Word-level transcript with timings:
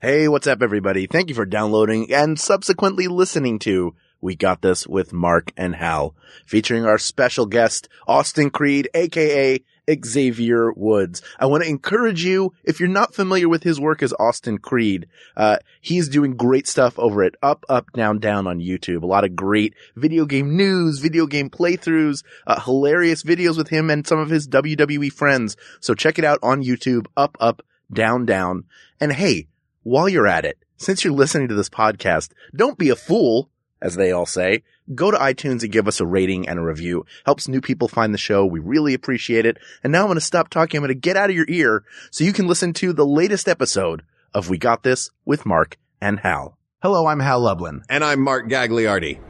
Hey, 0.00 0.28
what's 0.28 0.46
up 0.46 0.62
everybody? 0.62 1.08
Thank 1.08 1.28
you 1.28 1.34
for 1.34 1.44
downloading 1.44 2.14
and 2.14 2.38
subsequently 2.38 3.08
listening 3.08 3.58
to 3.58 3.96
We 4.20 4.36
Got 4.36 4.62
This 4.62 4.86
with 4.86 5.12
Mark 5.12 5.50
and 5.56 5.74
Hal, 5.74 6.14
featuring 6.46 6.84
our 6.86 6.98
special 6.98 7.46
guest, 7.46 7.88
Austin 8.06 8.50
Creed, 8.50 8.88
aka 8.94 9.58
Xavier 10.04 10.72
Woods. 10.72 11.20
I 11.40 11.46
want 11.46 11.64
to 11.64 11.68
encourage 11.68 12.24
you, 12.24 12.52
if 12.62 12.78
you're 12.78 12.88
not 12.88 13.12
familiar 13.12 13.48
with 13.48 13.64
his 13.64 13.80
work 13.80 14.00
as 14.00 14.14
Austin 14.20 14.58
Creed, 14.58 15.08
uh, 15.36 15.56
he's 15.80 16.08
doing 16.08 16.36
great 16.36 16.68
stuff 16.68 16.96
over 16.96 17.24
at 17.24 17.34
Up, 17.42 17.66
Up, 17.68 17.90
Down, 17.92 18.20
Down 18.20 18.46
on 18.46 18.60
YouTube. 18.60 19.02
A 19.02 19.06
lot 19.06 19.24
of 19.24 19.34
great 19.34 19.74
video 19.96 20.26
game 20.26 20.56
news, 20.56 21.00
video 21.00 21.26
game 21.26 21.50
playthroughs, 21.50 22.22
uh, 22.46 22.60
hilarious 22.60 23.24
videos 23.24 23.56
with 23.56 23.70
him 23.70 23.90
and 23.90 24.06
some 24.06 24.20
of 24.20 24.30
his 24.30 24.46
WWE 24.46 25.10
friends. 25.10 25.56
So 25.80 25.92
check 25.94 26.20
it 26.20 26.24
out 26.24 26.38
on 26.40 26.62
YouTube, 26.62 27.06
Up, 27.16 27.36
Up, 27.40 27.62
Down, 27.92 28.26
Down. 28.26 28.62
And 29.00 29.12
hey, 29.12 29.48
while 29.88 30.06
you're 30.06 30.26
at 30.26 30.44
it, 30.44 30.58
since 30.76 31.02
you're 31.02 31.14
listening 31.14 31.48
to 31.48 31.54
this 31.54 31.70
podcast, 31.70 32.32
don't 32.54 32.76
be 32.76 32.90
a 32.90 32.96
fool, 32.96 33.48
as 33.80 33.96
they 33.96 34.12
all 34.12 34.26
say. 34.26 34.62
Go 34.94 35.10
to 35.10 35.16
iTunes 35.16 35.62
and 35.62 35.72
give 35.72 35.88
us 35.88 35.98
a 35.98 36.06
rating 36.06 36.46
and 36.46 36.58
a 36.58 36.62
review. 36.62 37.06
Helps 37.24 37.48
new 37.48 37.62
people 37.62 37.88
find 37.88 38.12
the 38.12 38.18
show. 38.18 38.44
We 38.44 38.60
really 38.60 38.92
appreciate 38.92 39.46
it. 39.46 39.56
And 39.82 39.90
now 39.90 40.00
I'm 40.00 40.08
going 40.08 40.16
to 40.16 40.20
stop 40.20 40.50
talking. 40.50 40.76
I'm 40.76 40.82
going 40.82 40.88
to 40.94 40.94
get 40.94 41.16
out 41.16 41.30
of 41.30 41.36
your 41.36 41.46
ear 41.48 41.84
so 42.10 42.22
you 42.22 42.34
can 42.34 42.46
listen 42.46 42.74
to 42.74 42.92
the 42.92 43.06
latest 43.06 43.48
episode 43.48 44.02
of 44.34 44.50
We 44.50 44.58
Got 44.58 44.82
This 44.82 45.10
with 45.24 45.46
Mark 45.46 45.78
and 46.02 46.20
Hal. 46.20 46.58
Hello, 46.82 47.06
I'm 47.06 47.20
Hal 47.20 47.40
Lublin. 47.40 47.82
And 47.88 48.04
I'm 48.04 48.20
Mark 48.20 48.46
Gagliardi. 48.50 49.20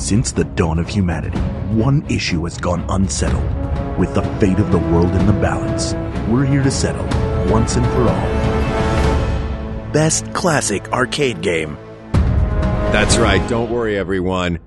Since 0.00 0.32
the 0.32 0.44
dawn 0.44 0.78
of 0.78 0.88
humanity, 0.88 1.38
one 1.76 2.04
issue 2.10 2.44
has 2.44 2.56
gone 2.56 2.84
unsettled. 2.88 3.44
With 3.98 4.14
the 4.14 4.22
fate 4.40 4.58
of 4.58 4.72
the 4.72 4.78
world 4.78 5.14
in 5.14 5.26
the 5.26 5.34
balance, 5.34 5.92
we're 6.30 6.46
here 6.46 6.62
to 6.62 6.70
settle 6.70 7.04
once 7.52 7.76
and 7.76 7.84
for 7.88 8.08
all. 8.08 8.63
Best 9.94 10.34
classic 10.34 10.90
arcade 10.92 11.40
game. 11.40 11.78
That's 12.12 13.16
right. 13.16 13.48
Don't 13.48 13.70
worry, 13.70 13.96
everyone. 13.96 14.58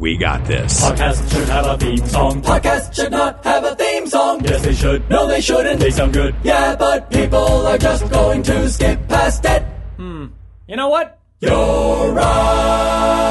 We 0.00 0.16
got 0.16 0.44
this. 0.46 0.80
Podcast 0.80 1.32
should 1.32 1.48
have 1.48 1.66
a 1.66 1.78
theme 1.78 2.04
song. 2.04 2.42
Podcast 2.42 2.92
should 2.92 3.12
not 3.12 3.44
have 3.44 3.62
a 3.62 3.76
theme 3.76 4.08
song. 4.08 4.44
Yes, 4.44 4.64
they 4.64 4.74
should. 4.74 5.08
No, 5.08 5.28
they 5.28 5.40
shouldn't. 5.40 5.78
They 5.78 5.92
sound 5.92 6.12
good. 6.12 6.34
Yeah, 6.42 6.74
but 6.74 7.08
people 7.08 7.38
are 7.38 7.78
just 7.78 8.10
going 8.10 8.42
to 8.42 8.68
skip 8.68 9.06
past 9.06 9.44
it. 9.44 9.62
Hmm. 9.96 10.26
You 10.66 10.74
know 10.74 10.88
what? 10.88 11.20
You're 11.38 12.12
right. 12.12 13.22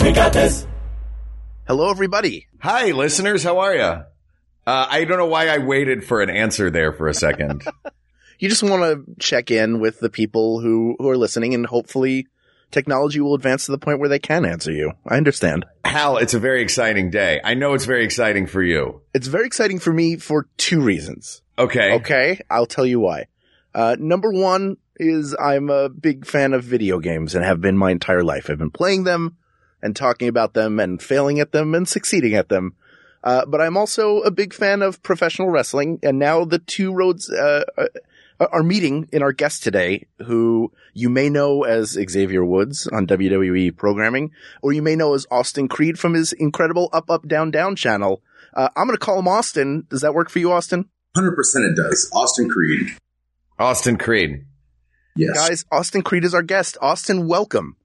We 0.00 0.12
got 0.12 0.32
this. 0.32 0.66
Hello, 1.66 1.90
everybody. 1.90 2.46
Hi, 2.62 2.92
listeners. 2.92 3.42
How 3.42 3.58
are 3.58 3.74
you? 3.74 3.82
Uh, 3.82 4.06
I 4.66 5.04
don't 5.04 5.18
know 5.18 5.26
why 5.26 5.48
I 5.48 5.58
waited 5.58 6.02
for 6.02 6.22
an 6.22 6.30
answer 6.30 6.70
there 6.70 6.94
for 6.94 7.08
a 7.08 7.14
second. 7.14 7.62
You 8.38 8.48
just 8.48 8.62
want 8.62 8.82
to 8.82 9.14
check 9.18 9.50
in 9.50 9.80
with 9.80 9.98
the 9.98 10.10
people 10.10 10.60
who, 10.60 10.96
who 10.98 11.08
are 11.08 11.16
listening 11.16 11.54
and 11.54 11.66
hopefully 11.66 12.28
technology 12.70 13.20
will 13.20 13.34
advance 13.34 13.66
to 13.66 13.72
the 13.72 13.78
point 13.78 13.98
where 13.98 14.08
they 14.08 14.18
can 14.18 14.44
answer 14.44 14.70
you. 14.70 14.92
I 15.06 15.16
understand. 15.16 15.66
Hal, 15.84 16.18
it's 16.18 16.34
a 16.34 16.38
very 16.38 16.62
exciting 16.62 17.10
day. 17.10 17.40
I 17.42 17.54
know 17.54 17.74
it's 17.74 17.86
very 17.86 18.04
exciting 18.04 18.46
for 18.46 18.62
you. 18.62 19.02
It's 19.12 19.26
very 19.26 19.46
exciting 19.46 19.78
for 19.78 19.92
me 19.92 20.16
for 20.16 20.48
two 20.56 20.80
reasons. 20.80 21.42
Okay. 21.58 21.94
Okay. 21.94 22.40
I'll 22.50 22.66
tell 22.66 22.86
you 22.86 23.00
why. 23.00 23.26
Uh, 23.74 23.96
number 23.98 24.30
one 24.30 24.76
is 24.96 25.34
I'm 25.38 25.70
a 25.70 25.88
big 25.88 26.26
fan 26.26 26.52
of 26.52 26.64
video 26.64 26.98
games 26.98 27.34
and 27.34 27.44
have 27.44 27.60
been 27.60 27.76
my 27.76 27.90
entire 27.90 28.22
life. 28.22 28.50
I've 28.50 28.58
been 28.58 28.70
playing 28.70 29.04
them 29.04 29.36
and 29.82 29.94
talking 29.96 30.28
about 30.28 30.54
them 30.54 30.78
and 30.78 31.02
failing 31.02 31.40
at 31.40 31.52
them 31.52 31.74
and 31.74 31.88
succeeding 31.88 32.34
at 32.34 32.48
them. 32.48 32.74
Uh, 33.22 33.44
but 33.46 33.60
I'm 33.60 33.76
also 33.76 34.20
a 34.20 34.30
big 34.30 34.54
fan 34.54 34.82
of 34.82 35.02
professional 35.02 35.50
wrestling 35.50 35.98
and 36.02 36.18
now 36.18 36.44
the 36.44 36.60
two 36.60 36.92
roads, 36.92 37.30
uh, 37.30 37.64
are 38.40 38.62
meeting 38.62 39.08
in 39.12 39.22
our 39.22 39.32
guest 39.32 39.62
today, 39.62 40.06
who 40.24 40.72
you 40.94 41.08
may 41.08 41.28
know 41.28 41.64
as 41.64 41.98
Xavier 42.08 42.44
Woods 42.44 42.86
on 42.86 43.06
WWE 43.06 43.76
programming, 43.76 44.32
or 44.62 44.72
you 44.72 44.82
may 44.82 44.96
know 44.96 45.14
as 45.14 45.26
Austin 45.30 45.68
Creed 45.68 45.98
from 45.98 46.14
his 46.14 46.32
incredible 46.32 46.88
Up, 46.92 47.10
Up, 47.10 47.26
Down, 47.26 47.50
Down 47.50 47.76
channel. 47.76 48.22
Uh, 48.54 48.68
I'm 48.76 48.86
going 48.86 48.96
to 48.96 49.04
call 49.04 49.18
him 49.18 49.28
Austin. 49.28 49.86
Does 49.90 50.02
that 50.02 50.14
work 50.14 50.30
for 50.30 50.38
you, 50.38 50.52
Austin? 50.52 50.88
100% 51.16 51.32
it 51.70 51.76
does. 51.76 52.10
Austin 52.14 52.48
Creed. 52.48 52.96
Austin 53.58 53.96
Creed. 53.98 54.44
Yes. 55.16 55.36
Guys, 55.36 55.64
Austin 55.72 56.02
Creed 56.02 56.24
is 56.24 56.34
our 56.34 56.42
guest. 56.42 56.78
Austin, 56.80 57.26
welcome. 57.26 57.76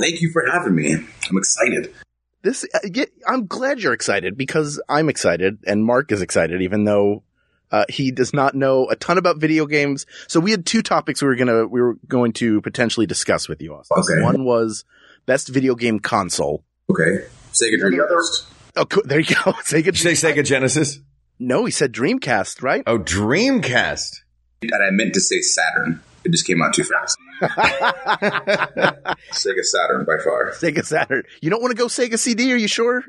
Thank 0.00 0.20
you 0.20 0.30
for 0.30 0.44
having 0.50 0.74
me. 0.74 0.92
I'm 0.94 1.38
excited. 1.38 1.94
This, 2.42 2.64
uh, 2.74 3.04
I'm 3.26 3.46
glad 3.46 3.80
you're 3.80 3.94
excited 3.94 4.36
because 4.36 4.80
I'm 4.88 5.08
excited 5.08 5.58
and 5.66 5.84
Mark 5.84 6.12
is 6.12 6.20
excited, 6.20 6.62
even 6.62 6.84
though 6.84 7.24
uh, 7.70 7.84
he 7.88 8.10
does 8.10 8.32
not 8.32 8.54
know 8.54 8.88
a 8.88 8.96
ton 8.96 9.18
about 9.18 9.38
video 9.38 9.66
games. 9.66 10.06
So 10.26 10.40
we 10.40 10.50
had 10.50 10.64
two 10.66 10.82
topics 10.82 11.20
we 11.22 11.28
were 11.28 11.36
gonna 11.36 11.66
we 11.66 11.80
were 11.80 11.94
going 12.06 12.32
to 12.34 12.60
potentially 12.62 13.06
discuss 13.06 13.48
with 13.48 13.60
you. 13.62 13.74
Austin. 13.74 13.98
Okay. 13.98 14.22
One 14.22 14.44
was 14.44 14.84
best 15.26 15.48
video 15.48 15.74
game 15.74 15.98
console. 16.00 16.64
Okay. 16.90 17.24
Sega 17.52 17.74
And 17.82 17.92
the 17.92 18.04
other- 18.04 18.14
Dreamcast. 18.16 18.44
Oh, 18.76 18.84
cool. 18.84 19.02
there 19.04 19.18
you 19.20 19.26
go. 19.34 19.34
Sega. 19.64 19.84
Did 19.84 20.02
you 20.02 20.14
say 20.14 20.32
Sega 20.32 20.44
Genesis? 20.44 21.00
No, 21.38 21.64
he 21.64 21.70
said 21.70 21.92
Dreamcast, 21.92 22.62
right? 22.62 22.82
Oh, 22.86 22.98
Dreamcast. 22.98 24.20
And 24.62 24.72
I 24.74 24.90
meant 24.90 25.14
to 25.14 25.20
say 25.20 25.40
Saturn. 25.40 26.00
It 26.24 26.32
just 26.32 26.46
came 26.46 26.60
out 26.62 26.74
too 26.74 26.84
fast. 26.84 27.16
Sega 29.32 29.62
Saturn 29.62 30.04
by 30.04 30.16
far. 30.22 30.52
Sega 30.52 30.84
Saturn. 30.84 31.22
You 31.40 31.50
don't 31.50 31.62
want 31.62 31.70
to 31.72 31.76
go 31.76 31.86
Sega 31.86 32.18
CD? 32.18 32.52
Are 32.52 32.56
you 32.56 32.68
sure? 32.68 33.04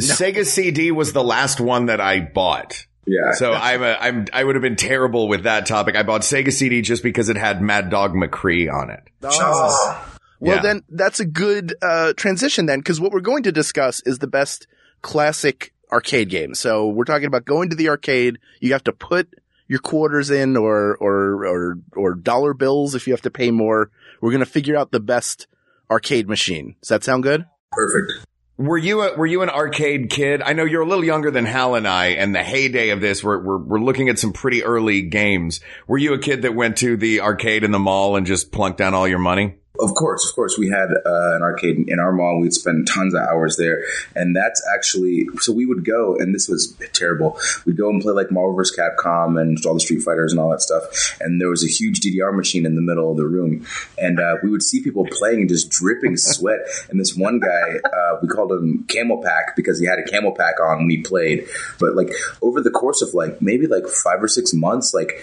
Sega 0.00 0.44
CD 0.44 0.90
was 0.90 1.12
the 1.12 1.22
last 1.24 1.60
one 1.60 1.86
that 1.86 2.00
I 2.00 2.20
bought. 2.20 2.86
Yeah. 3.06 3.32
So 3.32 3.52
I'm 3.54 3.82
a, 3.82 3.96
I'm, 4.00 4.26
I 4.32 4.44
would 4.44 4.54
have 4.54 4.62
been 4.62 4.76
terrible 4.76 5.28
with 5.28 5.44
that 5.44 5.66
topic. 5.66 5.96
I 5.96 6.02
bought 6.02 6.22
Sega 6.22 6.52
CD 6.52 6.82
just 6.82 7.02
because 7.02 7.28
it 7.28 7.36
had 7.36 7.60
Mad 7.62 7.90
Dog 7.90 8.14
McCree 8.14 8.72
on 8.72 8.90
it. 8.90 9.00
Oh. 9.22 10.10
Well, 10.40 10.56
Yeah. 10.56 10.62
then 10.62 10.82
that's 10.90 11.20
a 11.20 11.24
good 11.24 11.74
uh, 11.80 12.12
transition 12.16 12.66
then, 12.66 12.80
because 12.80 13.00
what 13.00 13.12
we're 13.12 13.20
going 13.20 13.44
to 13.44 13.52
discuss 13.52 14.00
is 14.04 14.18
the 14.18 14.26
best 14.26 14.66
classic 15.02 15.72
arcade 15.92 16.28
game. 16.30 16.54
So 16.54 16.88
we're 16.88 17.04
talking 17.04 17.26
about 17.26 17.44
going 17.44 17.70
to 17.70 17.76
the 17.76 17.88
arcade. 17.88 18.38
You 18.60 18.72
have 18.72 18.84
to 18.84 18.92
put 18.92 19.28
your 19.68 19.78
quarters 19.78 20.30
in 20.30 20.56
or 20.56 20.96
or 20.96 21.46
or 21.46 21.78
or 21.96 22.14
dollar 22.14 22.52
bills 22.52 22.94
if 22.94 23.06
you 23.06 23.12
have 23.12 23.22
to 23.22 23.30
pay 23.30 23.50
more. 23.50 23.90
We're 24.20 24.30
going 24.32 24.40
to 24.44 24.50
figure 24.50 24.76
out 24.76 24.90
the 24.90 25.00
best 25.00 25.46
arcade 25.90 26.28
machine. 26.28 26.76
Does 26.82 26.88
that 26.88 27.04
sound 27.04 27.22
good? 27.22 27.46
Perfect. 27.72 28.26
Were 28.56 28.78
you 28.78 29.02
a, 29.02 29.16
were 29.16 29.26
you 29.26 29.42
an 29.42 29.50
arcade 29.50 30.10
kid? 30.10 30.40
I 30.40 30.52
know 30.52 30.64
you're 30.64 30.82
a 30.82 30.86
little 30.86 31.04
younger 31.04 31.32
than 31.32 31.44
Hal 31.44 31.74
and 31.74 31.88
I, 31.88 32.10
and 32.10 32.32
the 32.32 32.42
heyday 32.42 32.90
of 32.90 33.00
this, 33.00 33.24
we're, 33.24 33.42
we're, 33.42 33.58
we're 33.58 33.80
looking 33.80 34.08
at 34.08 34.18
some 34.20 34.32
pretty 34.32 34.62
early 34.62 35.02
games. 35.02 35.60
Were 35.88 35.98
you 35.98 36.14
a 36.14 36.20
kid 36.20 36.42
that 36.42 36.54
went 36.54 36.76
to 36.78 36.96
the 36.96 37.20
arcade 37.20 37.64
in 37.64 37.72
the 37.72 37.80
mall 37.80 38.14
and 38.14 38.26
just 38.26 38.52
plunked 38.52 38.78
down 38.78 38.94
all 38.94 39.08
your 39.08 39.18
money? 39.18 39.56
Of 39.80 39.94
course, 39.94 40.28
of 40.28 40.36
course. 40.36 40.56
We 40.56 40.68
had 40.68 40.90
uh, 40.92 41.34
an 41.34 41.42
arcade 41.42 41.88
in 41.88 41.98
our 41.98 42.12
mall. 42.12 42.38
We'd 42.38 42.52
spend 42.52 42.86
tons 42.86 43.12
of 43.12 43.22
hours 43.22 43.56
there. 43.56 43.84
And 44.14 44.34
that's 44.34 44.64
actually, 44.72 45.26
so 45.40 45.52
we 45.52 45.66
would 45.66 45.84
go, 45.84 46.14
and 46.16 46.32
this 46.32 46.48
was 46.48 46.76
terrible. 46.92 47.40
We'd 47.66 47.76
go 47.76 47.90
and 47.90 48.00
play 48.00 48.12
like 48.12 48.30
Marvel 48.30 48.54
vs. 48.54 48.78
Capcom 48.78 49.40
and 49.40 49.58
all 49.66 49.74
the 49.74 49.80
Street 49.80 50.02
Fighters 50.02 50.30
and 50.30 50.40
all 50.40 50.50
that 50.50 50.62
stuff. 50.62 51.16
And 51.20 51.40
there 51.40 51.48
was 51.48 51.64
a 51.64 51.68
huge 51.68 52.00
DDR 52.00 52.32
machine 52.36 52.66
in 52.66 52.76
the 52.76 52.82
middle 52.82 53.10
of 53.10 53.16
the 53.16 53.26
room. 53.26 53.66
And 53.98 54.20
uh, 54.20 54.36
we 54.44 54.50
would 54.50 54.62
see 54.62 54.80
people 54.80 55.06
playing 55.10 55.40
and 55.40 55.48
just 55.48 55.70
dripping 55.70 56.16
sweat. 56.18 56.60
And 56.88 57.00
this 57.00 57.16
one 57.16 57.40
guy, 57.40 57.80
uh, 57.84 58.18
we 58.22 58.28
called 58.28 58.52
him 58.52 58.84
Camel 58.84 59.24
Pack 59.24 59.56
because 59.56 59.80
he 59.80 59.86
had 59.86 59.98
a 59.98 60.04
camel 60.04 60.36
pack 60.36 60.60
on 60.60 60.78
when 60.78 60.90
he 60.90 60.98
played. 60.98 61.48
But 61.80 61.96
like 61.96 62.12
over 62.42 62.60
the 62.60 62.70
course 62.70 63.02
of 63.02 63.12
like 63.12 63.42
maybe 63.42 63.66
like 63.66 63.88
five 63.88 64.22
or 64.22 64.28
six 64.28 64.54
months, 64.54 64.94
like 64.94 65.20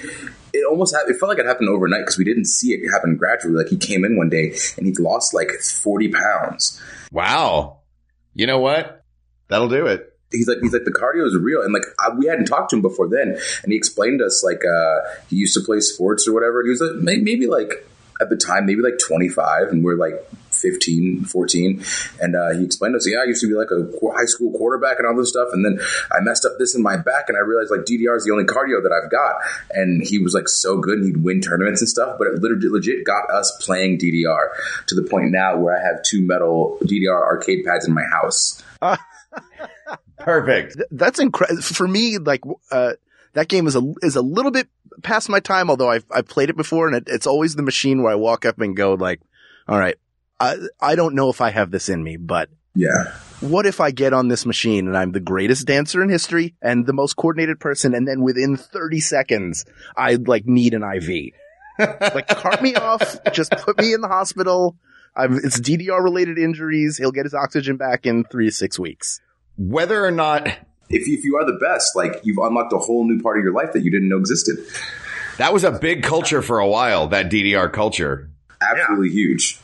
it 0.54 0.66
almost 0.68 0.94
happened, 0.96 1.16
it 1.16 1.20
felt 1.20 1.30
like 1.30 1.40
it 1.40 1.46
happened 1.46 1.70
overnight 1.70 2.02
because 2.02 2.18
we 2.18 2.24
didn't 2.24 2.46
see 2.46 2.74
it 2.74 2.90
happen 2.92 3.16
gradually. 3.18 3.56
Like 3.56 3.68
he 3.68 3.78
came 3.78 4.04
in 4.04 4.18
one 4.18 4.30
day 4.30 4.56
and 4.78 4.86
he'd 4.86 5.00
lost 5.00 5.34
like 5.34 5.52
40 5.52 6.10
pounds. 6.10 6.82
Wow. 7.12 7.80
You 8.34 8.48
know 8.48 8.60
what? 8.60 9.04
That'll 9.48 9.70
do 9.70 9.88
it. 9.88 10.08
He's 10.32 10.48
like, 10.48 10.60
he's 10.62 10.72
like, 10.72 10.86
the 10.86 10.92
cardio 10.92 11.26
is 11.26 11.36
real. 11.36 11.62
And 11.62 11.74
like, 11.74 11.84
I, 12.00 12.16
we 12.16 12.28
hadn't 12.28 12.46
talked 12.46 12.70
to 12.70 12.78
him 12.78 12.82
before 12.82 13.10
then. 13.10 13.38
And 13.64 13.72
he 13.72 13.76
explained 13.76 14.20
to 14.20 14.26
us 14.26 14.44
like, 14.44 14.64
uh, 14.64 15.00
he 15.30 15.36
used 15.36 15.54
to 15.56 15.62
play 15.62 15.82
sports 15.82 16.28
or 16.28 16.34
whatever. 16.34 16.62
And 16.62 16.68
he 16.68 16.72
was 16.72 16.82
like, 16.82 17.22
maybe 17.22 17.48
like 17.48 17.86
at 18.22 18.30
the 18.30 18.38
time, 18.38 18.66
maybe 18.66 18.82
like 18.82 18.98
25 19.06 19.70
and 19.70 19.84
we're 19.84 19.98
like 19.98 20.26
15, 20.62 21.26
14. 21.26 21.84
And, 22.22 22.36
uh, 22.36 22.52
he 22.52 22.64
explained 22.64 22.94
to 22.94 22.98
us, 22.98 23.08
yeah, 23.10 23.20
I 23.20 23.26
used 23.26 23.42
to 23.42 23.48
be 23.48 23.56
like 23.56 23.72
a 23.72 23.90
high 24.16 24.26
school 24.26 24.52
quarterback 24.52 25.00
and 25.00 25.08
all 25.08 25.16
this 25.16 25.30
stuff. 25.30 25.50
And 25.52 25.66
then 25.66 25.80
I 26.12 26.22
messed 26.22 26.46
up 26.46 26.54
this 26.60 26.76
in 26.76 26.82
my 26.82 26.98
back 26.98 27.26
and 27.28 27.38
I 27.38 27.42
realized 27.42 27.72
like 27.72 27.82
DDR 27.82 28.16
is 28.18 28.26
the 28.26 28.32
only 28.32 28.46
cardio 28.46 28.82
that 28.84 28.92
I've 28.92 29.12
got. 29.12 29.36
And 29.72 30.02
he 30.04 30.20
was 30.20 30.34
like 30.34 30.48
so 30.48 30.80
good 30.80 31.00
and 31.00 31.06
he'd 31.06 31.24
win 31.24 31.42
tournaments 31.42 31.82
and 31.82 31.90
stuff, 31.90 32.18
but 32.18 32.28
it 32.28 32.42
literally 32.42 32.70
legit 32.70 33.06
got 33.06 33.30
us 33.30 33.52
playing 33.62 34.00
DDR 34.00 34.50
to 34.88 34.96
the 34.96 35.04
point 35.04 35.32
now 35.32 35.58
where 35.58 35.76
I 35.76 35.82
have 35.82 36.04
two 36.04 36.22
metal 36.22 36.78
DDR 36.84 37.22
arcade 37.22 37.66
pads 37.66 37.88
in 37.88 37.94
my 37.94 38.04
house. 38.04 38.64
Perfect. 40.18 40.78
That's 40.92 41.20
incredible 41.20 41.62
for 41.62 41.88
me. 41.88 42.18
Like, 42.18 42.42
uh, 42.72 42.94
that 43.34 43.48
game 43.48 43.68
is 43.68 43.76
a 43.76 43.94
is 44.02 44.16
a 44.16 44.22
little 44.22 44.52
bit 44.52 44.68
past 45.04 45.30
my 45.30 45.40
time. 45.40 45.70
Although 45.70 45.90
I've 45.90 46.06
I've 46.12 46.28
played 46.28 46.50
it 46.50 46.58
before, 46.58 46.88
and 46.88 46.96
it, 46.96 47.04
it's 47.08 47.28
always 47.28 47.56
the 47.56 47.64
machine 47.64 48.04
where 48.04 48.12
I 48.12 48.16
walk 48.16 48.46
up 48.46 48.60
and 48.60 48.76
go 48.76 48.94
like, 48.94 49.22
"All 49.68 49.80
right, 49.80 49.96
I 50.42 50.56
I 50.82 50.96
don't 50.96 51.16
know 51.16 51.30
if 51.30 51.40
I 51.42 51.50
have 51.52 51.72
this 51.72 51.88
in 51.90 52.04
me, 52.04 52.18
but 52.18 52.50
Yeah. 52.76 53.14
what 53.42 53.66
if 53.66 53.80
I 53.80 53.92
get 53.92 54.14
on 54.14 54.28
this 54.28 54.46
machine 54.46 54.88
and 54.88 54.98
I'm 54.98 55.12
the 55.12 55.20
greatest 55.20 55.68
dancer 55.68 56.02
in 56.02 56.10
history 56.10 56.56
and 56.62 56.86
the 56.86 56.94
most 56.94 57.16
coordinated 57.16 57.60
person, 57.60 57.94
and 57.94 58.08
then 58.08 58.22
within 58.22 58.58
30 58.58 59.00
seconds 59.00 59.66
I 59.96 60.16
like 60.16 60.46
need 60.46 60.74
an 60.74 60.84
IV." 60.84 61.34
like 61.80 62.28
cart 62.28 62.62
me 62.62 62.76
off, 62.76 63.18
just 63.34 63.52
put 63.52 63.78
me 63.80 63.94
in 63.94 64.02
the 64.02 64.08
hospital. 64.08 64.76
I've, 65.16 65.32
it's 65.34 65.60
DDR 65.60 66.02
related 66.04 66.38
injuries. 66.38 66.98
He'll 66.98 67.12
get 67.12 67.26
his 67.26 67.34
oxygen 67.34 67.76
back 67.78 68.06
in 68.06 68.24
three 68.24 68.46
to 68.48 68.52
six 68.52 68.78
weeks. 68.80 69.20
Whether 69.58 70.04
or 70.06 70.12
not 70.12 70.48
If, 70.48 71.08
if 71.08 71.24
you 71.24 71.38
are 71.38 71.46
the 71.46 71.58
best, 71.60 71.96
like 71.96 72.20
you've 72.24 72.38
unlocked 72.38 72.74
a 72.74 72.78
whole 72.78 73.06
new 73.08 73.22
part 73.22 73.38
of 73.38 73.44
your 73.44 73.54
life 73.54 73.74
that 73.74 73.84
you 73.84 73.92
didn't 73.92 74.10
know 74.10 74.18
existed. 74.18 74.58
that 75.38 75.54
was 75.54 75.64
a 75.64 75.72
big 75.72 76.04
culture 76.04 76.42
for 76.42 76.60
a 76.60 76.68
while, 76.68 77.08
that 77.08 77.30
DDR 77.32 77.72
culture. 77.72 78.30
Absolutely 78.62 79.10
huge. 79.10 79.60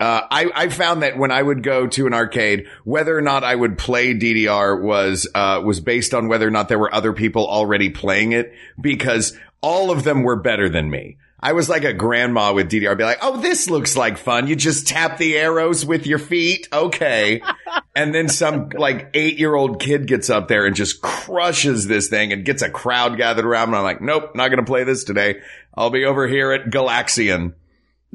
Uh, 0.00 0.22
I, 0.28 0.50
I 0.54 0.68
found 0.68 1.02
that 1.02 1.16
when 1.16 1.30
I 1.30 1.40
would 1.40 1.62
go 1.62 1.86
to 1.86 2.06
an 2.06 2.14
arcade, 2.14 2.66
whether 2.84 3.16
or 3.16 3.22
not 3.22 3.44
I 3.44 3.54
would 3.54 3.78
play 3.78 4.12
DDR 4.12 4.80
was, 4.82 5.28
uh, 5.34 5.62
was 5.64 5.80
based 5.80 6.14
on 6.14 6.28
whether 6.28 6.46
or 6.46 6.50
not 6.50 6.68
there 6.68 6.78
were 6.78 6.92
other 6.92 7.12
people 7.12 7.46
already 7.46 7.90
playing 7.90 8.32
it 8.32 8.52
because 8.80 9.38
all 9.60 9.90
of 9.90 10.02
them 10.02 10.22
were 10.22 10.36
better 10.36 10.68
than 10.68 10.90
me. 10.90 11.16
I 11.44 11.52
was 11.52 11.68
like 11.68 11.84
a 11.84 11.92
grandma 11.92 12.54
with 12.54 12.70
DDR. 12.70 12.92
I'd 12.92 12.98
be 12.98 13.04
like, 13.04 13.18
Oh, 13.20 13.38
this 13.38 13.68
looks 13.68 13.98
like 13.98 14.16
fun. 14.16 14.46
You 14.46 14.56
just 14.56 14.88
tap 14.88 15.18
the 15.18 15.36
arrows 15.36 15.84
with 15.84 16.06
your 16.06 16.18
feet. 16.18 16.68
Okay. 16.72 17.42
and 17.94 18.14
then 18.14 18.30
some 18.30 18.70
like 18.70 19.10
eight 19.12 19.38
year 19.38 19.54
old 19.54 19.78
kid 19.78 20.06
gets 20.06 20.30
up 20.30 20.48
there 20.48 20.64
and 20.64 20.74
just 20.74 21.02
crushes 21.02 21.86
this 21.86 22.08
thing 22.08 22.32
and 22.32 22.46
gets 22.46 22.62
a 22.62 22.70
crowd 22.70 23.18
gathered 23.18 23.44
around. 23.44 23.68
And 23.68 23.76
I'm 23.76 23.82
like, 23.82 24.00
Nope, 24.00 24.34
not 24.34 24.48
going 24.48 24.58
to 24.58 24.64
play 24.64 24.84
this 24.84 25.04
today. 25.04 25.42
I'll 25.74 25.90
be 25.90 26.06
over 26.06 26.26
here 26.26 26.50
at 26.50 26.70
Galaxian. 26.70 27.52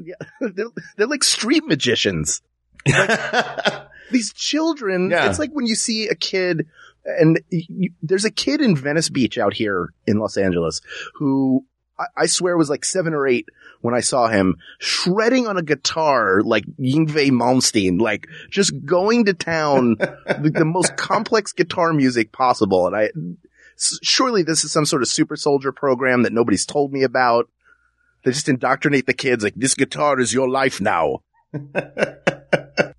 Yeah, 0.04 0.14
they're, 0.54 0.66
they're 0.96 1.06
like 1.06 1.24
street 1.24 1.64
magicians. 1.66 2.42
Like, 2.86 3.20
these 4.10 4.32
children, 4.32 5.10
Yeah. 5.10 5.28
it's 5.28 5.38
like 5.38 5.50
when 5.52 5.66
you 5.66 5.74
see 5.74 6.08
a 6.08 6.14
kid 6.14 6.66
and 7.04 7.40
you, 7.50 7.92
there's 8.02 8.24
a 8.24 8.30
kid 8.30 8.60
in 8.60 8.76
Venice 8.76 9.08
Beach 9.08 9.38
out 9.38 9.54
here 9.54 9.92
in 10.06 10.18
Los 10.18 10.36
Angeles 10.36 10.80
who 11.14 11.64
I, 11.98 12.04
I 12.16 12.26
swear 12.26 12.56
was 12.56 12.70
like 12.70 12.84
seven 12.84 13.14
or 13.14 13.26
eight 13.26 13.46
when 13.80 13.94
I 13.94 14.00
saw 14.00 14.28
him 14.28 14.56
shredding 14.78 15.46
on 15.46 15.56
a 15.56 15.62
guitar 15.62 16.42
like 16.42 16.64
Yngwie 16.78 17.30
Malmsteen, 17.30 18.00
like 18.00 18.26
just 18.50 18.72
going 18.84 19.24
to 19.26 19.34
town 19.34 19.96
with 20.42 20.54
the 20.54 20.64
most 20.66 20.96
complex 20.96 21.52
guitar 21.52 21.92
music 21.92 22.32
possible. 22.32 22.86
And 22.86 22.96
I, 22.96 23.10
surely 24.02 24.42
this 24.42 24.64
is 24.64 24.72
some 24.72 24.84
sort 24.84 25.02
of 25.02 25.08
super 25.08 25.36
soldier 25.36 25.72
program 25.72 26.22
that 26.24 26.32
nobody's 26.32 26.66
told 26.66 26.92
me 26.92 27.02
about. 27.02 27.48
They 28.24 28.32
just 28.32 28.48
indoctrinate 28.48 29.06
the 29.06 29.14
kids 29.14 29.44
like 29.44 29.54
this 29.54 29.74
guitar 29.74 30.20
is 30.20 30.32
your 30.32 30.48
life 30.48 30.80
now. 30.80 31.22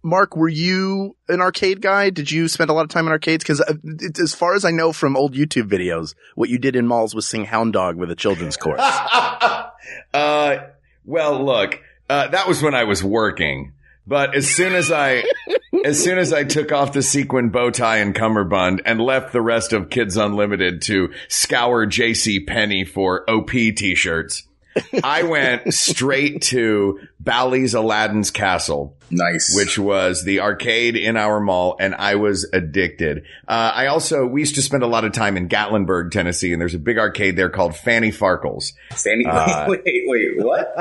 Mark, 0.03 0.35
were 0.35 0.49
you 0.49 1.15
an 1.29 1.41
arcade 1.41 1.81
guy? 1.81 2.09
Did 2.09 2.31
you 2.31 2.47
spend 2.47 2.69
a 2.69 2.73
lot 2.73 2.83
of 2.83 2.89
time 2.89 3.05
in 3.05 3.11
arcades? 3.11 3.43
Because 3.43 3.61
as 4.19 4.33
far 4.33 4.55
as 4.55 4.65
I 4.65 4.71
know 4.71 4.91
from 4.91 5.15
old 5.15 5.35
YouTube 5.35 5.69
videos, 5.69 6.15
what 6.35 6.49
you 6.49 6.57
did 6.57 6.75
in 6.75 6.87
malls 6.87 7.13
was 7.13 7.27
sing 7.27 7.45
Hound 7.45 7.73
Dog 7.73 7.97
with 7.97 8.09
a 8.09 8.15
children's 8.15 8.57
chorus. 8.57 8.81
uh, 10.13 10.57
well, 11.05 11.43
look, 11.43 11.79
uh, 12.09 12.27
that 12.29 12.47
was 12.47 12.63
when 12.63 12.73
I 12.73 12.85
was 12.85 13.03
working. 13.03 13.73
But 14.07 14.35
as 14.35 14.49
soon 14.49 14.73
as 14.73 14.91
I, 14.91 15.23
as 15.85 16.03
soon 16.03 16.17
as 16.17 16.33
I 16.33 16.43
took 16.43 16.71
off 16.71 16.93
the 16.93 17.03
sequin 17.03 17.49
bow 17.49 17.69
tie 17.69 17.97
and 17.97 18.15
cummerbund 18.15 18.81
and 18.85 18.99
left 18.99 19.31
the 19.31 19.41
rest 19.41 19.71
of 19.71 19.89
Kids 19.89 20.17
Unlimited 20.17 20.81
to 20.83 21.13
scour 21.27 21.85
J.C. 21.85 22.39
Penney 22.39 22.83
for 22.85 23.29
OP 23.29 23.51
t-shirts, 23.51 24.47
I 25.03 25.23
went 25.23 25.73
straight 25.73 26.43
to 26.43 26.99
Bally's 27.19 27.73
Aladdin's 27.73 28.31
Castle 28.31 28.97
Nice. 29.11 29.53
which 29.55 29.77
was 29.77 30.23
the 30.23 30.39
arcade 30.39 30.95
in 30.95 31.17
our 31.17 31.39
mall, 31.39 31.75
and 31.79 31.93
I 31.95 32.15
was 32.15 32.49
addicted. 32.53 33.23
Uh, 33.47 33.71
I 33.75 33.87
also, 33.87 34.25
we 34.25 34.41
used 34.41 34.55
to 34.55 34.61
spend 34.61 34.83
a 34.83 34.87
lot 34.87 35.03
of 35.05 35.11
time 35.11 35.37
in 35.37 35.49
Gatlinburg, 35.49 36.11
Tennessee, 36.11 36.51
and 36.53 36.61
there's 36.61 36.73
a 36.75 36.79
big 36.79 36.97
arcade 36.97 37.35
there 37.35 37.49
called 37.49 37.75
Fanny 37.75 38.11
Farkles. 38.11 38.73
Fanny. 38.91 39.25
Uh, 39.25 39.65
wait, 39.69 39.81
wait, 39.85 40.03
wait, 40.37 40.45
what? 40.45 40.73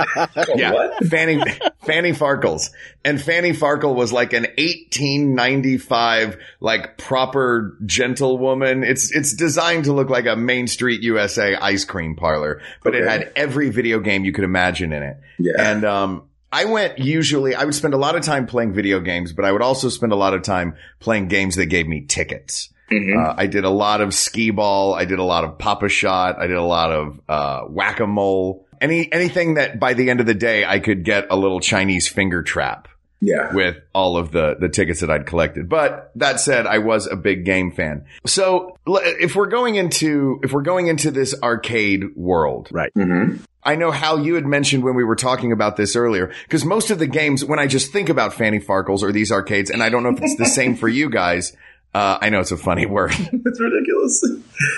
Yeah, 0.56 0.73
What? 0.73 1.05
Fanny, 1.06 1.43
Fanny 1.85 2.12
Farkles. 2.12 2.71
And 3.05 3.21
Fanny 3.21 3.53
Farkle 3.53 3.94
was 3.94 4.12
like 4.12 4.33
an 4.33 4.43
1895, 4.59 6.38
like 6.61 6.99
proper 6.99 7.76
gentlewoman. 7.87 8.85
It's, 8.85 9.15
it's 9.15 9.35
designed 9.35 9.85
to 9.85 9.93
look 9.93 10.11
like 10.11 10.26
a 10.26 10.37
Main 10.37 10.67
Street 10.67 11.03
USA 11.03 11.55
ice 11.56 11.85
cream 11.85 12.17
parlor, 12.17 12.61
but 12.83 12.94
it 12.94 13.06
had 13.06 13.33
every 13.37 13.71
video 13.71 14.00
game 14.00 14.25
you 14.25 14.33
could 14.33 14.44
imagine 14.44 14.93
in 14.93 15.03
it. 15.03 15.17
Yeah. 15.38 15.53
And, 15.59 15.85
um, 15.85 16.23
I 16.52 16.64
went 16.64 16.99
usually, 16.99 17.55
I 17.55 17.64
would 17.64 17.75
spend 17.75 17.94
a 17.94 17.99
lot 17.99 18.17
of 18.17 18.23
time 18.23 18.47
playing 18.47 18.73
video 18.73 19.00
games, 19.00 19.32
but 19.32 19.44
I 19.44 19.52
would 19.52 19.62
also 19.62 19.88
spend 19.88 20.12
a 20.12 20.17
lot 20.17 20.35
of 20.35 20.43
time 20.43 20.75
playing 20.99 21.29
games 21.29 21.56
that 21.56 21.67
gave 21.67 21.87
me 21.87 22.02
tickets. 22.02 22.70
Mhm. 22.91 23.17
Uh, 23.17 23.35
I 23.38 23.47
did 23.47 23.64
a 23.64 23.70
lot 23.70 24.00
of 24.00 24.12
skee 24.12 24.50
ball. 24.50 24.94
I 24.94 25.05
did 25.05 25.20
a 25.20 25.25
lot 25.25 25.44
of 25.44 25.58
Pop-A-Shot. 25.58 26.37
I 26.41 26.49
did 26.49 26.56
a 26.56 26.62
lot 26.62 26.91
of 26.91 27.20
uh, 27.29 27.61
whack 27.69 28.00
a 28.00 28.06
mole. 28.06 28.67
Any 28.81 29.12
anything 29.12 29.55
that 29.55 29.79
by 29.79 29.94
the 29.94 30.11
end 30.11 30.19
of 30.20 30.26
the 30.26 30.35
day 30.35 30.64
I 30.64 30.81
could 30.81 31.05
get 31.05 31.26
a 31.31 31.37
little 31.37 31.61
Chinese 31.61 32.08
finger 32.08 32.43
trap 32.43 32.88
yeah. 33.20 33.52
with 33.52 33.76
all 33.94 34.17
of 34.17 34.32
the 34.32 34.56
the 34.58 34.69
tickets 34.69 35.00
that 35.00 35.11
I'd 35.11 35.26
collected. 35.26 35.69
But 35.69 36.11
that 36.17 36.40
said, 36.40 36.67
I 36.67 36.78
was 36.78 37.06
a 37.06 37.17
big 37.17 37.44
game 37.44 37.70
fan. 37.70 38.05
So 38.26 38.76
if 38.87 39.37
we're 39.37 39.46
going 39.46 39.76
into 39.76 40.40
if 40.43 40.52
we're 40.52 40.62
going 40.62 40.88
into 40.88 41.11
this 41.11 41.34
arcade 41.43 42.17
world, 42.17 42.69
right. 42.70 42.90
hmm 42.94 43.37
I 43.62 43.76
know 43.76 43.90
how 43.90 44.17
you 44.17 44.37
had 44.37 44.46
mentioned 44.46 44.84
when 44.84 44.94
we 44.94 45.05
were 45.05 45.17
talking 45.17 45.52
about 45.52 45.76
this 45.76 45.94
earlier, 45.94 46.32
because 46.44 46.64
most 46.64 46.90
of 46.90 46.99
the 46.99 47.06
games, 47.06 47.44
when 47.44 47.58
I 47.58 47.67
just 47.67 47.93
think 47.93 48.08
about 48.08 48.32
Fanny 48.32 48.58
Farkles 48.58 49.02
or 49.02 49.12
these 49.12 49.31
arcades, 49.31 49.70
and 49.70 49.82
I 49.82 49.90
don't 49.90 50.02
know 50.02 50.11
if 50.11 50.23
it's 50.23 50.37
the 50.37 50.46
same 50.46 50.76
for 50.76 50.88
you 50.88 51.11
guys. 51.11 51.55
Uh, 51.93 52.19
I 52.23 52.31
know 52.31 52.38
it's 52.38 52.52
a 52.52 52.56
funny 52.56 52.87
word. 52.87 53.11
it's 53.19 53.61
ridiculous. 53.61 54.25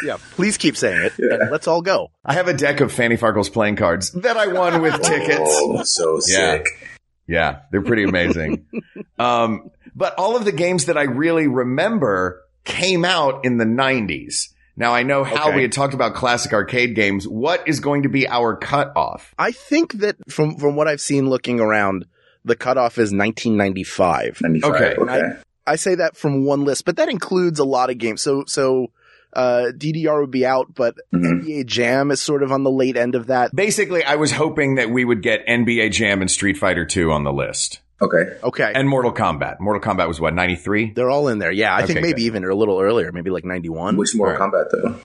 Yeah. 0.03 0.17
Please 0.33 0.57
keep 0.57 0.77
saying 0.77 1.03
it 1.03 1.19
and 1.19 1.51
let's 1.51 1.69
all 1.69 1.83
go. 1.83 2.11
I 2.25 2.33
have 2.33 2.49
a 2.49 2.55
deck 2.55 2.81
of 2.81 2.91
Fanny 2.91 3.19
Farkles 3.19 3.53
playing 3.53 3.77
cards 3.77 4.13
that 4.13 4.37
I 4.39 4.47
won 4.47 4.81
with 4.81 5.01
tickets. 5.03 5.41
Oh, 5.43 5.83
so 5.83 6.21
sick. 6.21 6.67
Yeah, 6.81 6.89
they're 7.29 7.83
pretty 7.83 8.05
amazing. 8.05 8.67
um, 9.19 9.71
but 9.95 10.15
all 10.19 10.37
of 10.37 10.45
the 10.45 10.53
games 10.53 10.87
that 10.87 10.97
I 10.99 11.03
really 11.03 11.49
remember 11.49 12.43
came 12.65 13.05
out 13.05 13.45
in 13.45 13.59
the 13.59 13.65
90s. 13.65 14.49
Now 14.77 14.95
I 14.95 15.03
know 15.03 15.23
how 15.25 15.49
Okay. 15.49 15.57
we 15.57 15.63
had 15.63 15.73
talked 15.73 15.93
about 15.95 16.15
classic 16.15 16.53
arcade 16.53 16.95
games. 16.95 17.29
What 17.29 17.69
is 17.69 17.81
going 17.81 18.05
to 18.05 18.09
be 18.09 18.27
our 18.29 18.57
cutoff? 18.57 19.35
I 19.39 19.53
think 19.53 19.95
that 19.95 20.17
from, 20.31 20.57
from 20.57 20.77
what 20.77 20.89
I've 20.89 21.01
seen 21.01 21.29
looking 21.29 21.61
around, 21.61 22.07
the 22.45 22.57
cutoff 22.57 22.95
is 22.99 23.13
1995. 23.13 24.41
95. 24.41 24.71
Okay. 24.73 24.95
Okay. 24.97 25.39
I 25.67 25.77
say 25.77 25.95
that 25.97 26.17
from 26.17 26.45
one 26.45 26.65
list, 26.65 26.85
but 26.85 26.97
that 26.97 27.09
includes 27.09 27.59
a 27.59 27.65
lot 27.65 27.91
of 27.91 27.99
games. 27.99 28.21
So, 28.23 28.45
so, 28.47 28.91
uh, 29.33 29.73
DDR 29.77 30.21
would 30.21 30.31
be 30.31 30.45
out, 30.47 30.75
but 30.75 30.95
Mhm. 31.15 31.43
NBA 31.43 31.65
Jam 31.67 32.11
is 32.11 32.21
sort 32.21 32.43
of 32.43 32.53
on 32.53 32.63
the 32.65 32.71
late 32.71 32.97
end 32.97 33.15
of 33.15 33.29
that. 33.29 33.55
Basically, 33.55 34.05
I 34.05 34.17
was 34.17 34.33
hoping 34.33 34.75
that 34.77 34.91
we 34.91 35.05
would 35.05 35.23
get 35.23 35.45
NBA 35.47 35.91
Jam 35.91 36.21
and 36.21 36.31
Street 36.31 36.57
Fighter 36.59 36.85
2 36.85 37.11
on 37.11 37.25
the 37.25 37.33
list. 37.33 37.81
Okay. 38.01 38.37
Okay. 38.43 38.73
And 38.75 38.89
Mortal 38.89 39.13
Kombat. 39.13 39.61
Mortal 39.61 39.81
Kombat 39.81 40.09
was 40.09 40.21
what, 40.21 40.35
93? 40.35 40.93
They're 40.95 41.09
all 41.11 41.29
in 41.29 41.39
there. 41.39 41.53
Yeah. 41.53 41.75
I 41.75 41.87
think 41.87 42.01
maybe 42.01 42.15
good. 42.23 42.27
even 42.27 42.45
a 42.45 42.55
little 42.55 42.81
earlier, 42.81 43.13
maybe 43.13 43.31
like 43.31 43.45
91. 43.45 43.97
Which 43.97 44.15
Mortal 44.15 44.39
Kombat 44.41 44.71
though? 44.73 44.97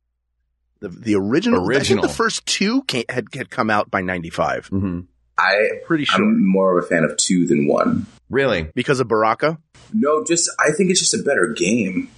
the, 0.79 0.89
the 0.89 1.15
original, 1.15 1.62
I 1.63 1.67
Original. 1.67 2.03
think 2.03 2.12
the 2.12 2.17
first 2.17 2.46
two 2.46 2.84
came, 2.84 3.05
had, 3.10 3.25
had 3.34 3.50
come 3.50 3.69
out 3.69 3.89
by 3.91 4.01
95. 4.01 4.69
Mm-hmm. 4.72 5.00
I 5.38 5.55
Pretty 5.86 6.05
sure. 6.05 6.24
I'm 6.24 6.43
more 6.48 6.77
of 6.77 6.84
a 6.84 6.88
fan 6.88 7.03
of 7.03 7.15
two 7.17 7.46
than 7.48 7.67
one. 7.67 8.07
Really? 8.29 8.69
because 8.75 9.00
of 9.00 9.07
Baraka. 9.07 9.57
No, 9.93 10.24
just 10.25 10.50
I 10.60 10.72
think 10.72 10.89
it's 10.89 11.00
just 11.00 11.13
a 11.13 11.24
better 11.24 11.53
game. 11.55 12.10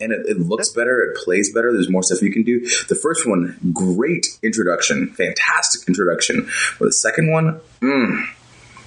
And 0.00 0.12
it, 0.12 0.26
it 0.26 0.38
looks 0.38 0.70
better, 0.70 1.02
it 1.02 1.16
plays 1.24 1.52
better, 1.52 1.72
there's 1.72 1.90
more 1.90 2.02
stuff 2.02 2.22
you 2.22 2.32
can 2.32 2.42
do. 2.42 2.60
The 2.88 2.94
first 2.94 3.26
one, 3.28 3.58
great 3.72 4.26
introduction, 4.42 5.08
fantastic 5.14 5.86
introduction. 5.88 6.48
But 6.78 6.86
the 6.86 6.92
second 6.92 7.30
one, 7.30 7.60
mm, 7.80 8.24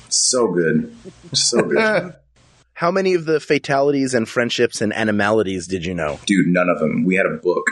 so 0.09 0.47
good. 0.51 0.95
So 1.33 1.61
good. 1.61 2.15
How 2.75 2.89
many 2.89 3.13
of 3.13 3.25
the 3.25 3.39
fatalities 3.39 4.15
and 4.15 4.27
friendships 4.27 4.81
and 4.81 4.91
animalities 4.93 5.67
did 5.67 5.85
you 5.85 5.93
know? 5.93 6.19
Dude, 6.25 6.47
none 6.47 6.69
of 6.69 6.79
them. 6.79 7.05
We 7.05 7.15
had 7.15 7.27
a 7.27 7.35
book. 7.35 7.67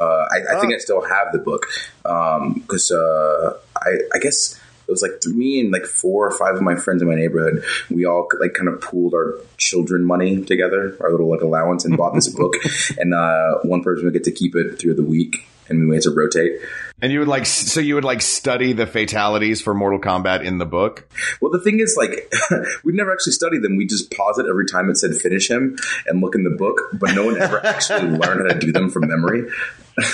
Uh, 0.00 0.04
I, 0.04 0.56
I 0.56 0.60
think 0.60 0.72
Oh. 0.72 0.76
I 0.76 0.78
still 0.78 1.02
have 1.02 1.32
the 1.32 1.38
book. 1.38 1.66
Because 2.02 2.90
uh, 2.90 3.58
I, 3.76 3.90
I 4.14 4.18
guess 4.20 4.58
it 4.88 4.90
was 4.90 5.02
like 5.02 5.22
me 5.26 5.60
and 5.60 5.70
like 5.70 5.84
four 5.84 6.26
or 6.26 6.36
five 6.36 6.54
of 6.54 6.62
my 6.62 6.74
friends 6.74 7.02
in 7.02 7.08
my 7.08 7.14
neighborhood. 7.14 7.62
We 7.90 8.06
all 8.06 8.26
like 8.40 8.54
kind 8.54 8.68
of 8.68 8.80
pooled 8.80 9.12
our 9.12 9.34
children 9.58 10.04
money 10.04 10.42
together, 10.42 10.96
our 11.00 11.10
little 11.10 11.28
like 11.28 11.42
allowance, 11.42 11.84
and 11.84 11.96
bought 11.96 12.14
this 12.14 12.28
book. 12.28 12.54
And 12.98 13.12
uh, 13.14 13.58
one 13.62 13.82
person 13.82 14.04
would 14.04 14.14
get 14.14 14.24
to 14.24 14.32
keep 14.32 14.56
it 14.56 14.78
through 14.78 14.94
the 14.94 15.02
week, 15.02 15.46
and 15.68 15.88
we 15.88 15.94
had 15.94 16.02
to 16.04 16.10
rotate. 16.10 16.60
And 17.00 17.12
you 17.12 17.20
would 17.20 17.28
like, 17.28 17.46
so 17.46 17.80
you 17.80 17.94
would 17.94 18.04
like 18.04 18.20
study 18.22 18.72
the 18.72 18.86
fatalities 18.86 19.62
for 19.62 19.72
Mortal 19.72 20.00
Kombat 20.00 20.44
in 20.44 20.58
the 20.58 20.66
book? 20.66 21.08
Well, 21.40 21.52
the 21.52 21.60
thing 21.60 21.78
is, 21.78 21.96
like, 21.96 22.32
we'd 22.84 22.96
never 22.96 23.12
actually 23.12 23.34
studied 23.34 23.62
them. 23.62 23.76
We 23.76 23.86
just 23.86 24.10
pause 24.10 24.38
it 24.38 24.46
every 24.48 24.66
time 24.66 24.90
it 24.90 24.96
said 24.96 25.14
finish 25.14 25.48
him 25.48 25.76
and 26.06 26.20
look 26.20 26.34
in 26.34 26.42
the 26.42 26.50
book, 26.50 26.80
but 26.94 27.14
no 27.14 27.24
one 27.24 27.40
ever 27.40 27.64
actually 27.66 28.02
learned 28.02 28.50
how 28.50 28.54
to 28.54 28.58
do 28.58 28.72
them 28.72 28.90
from 28.90 29.06
memory. 29.06 29.48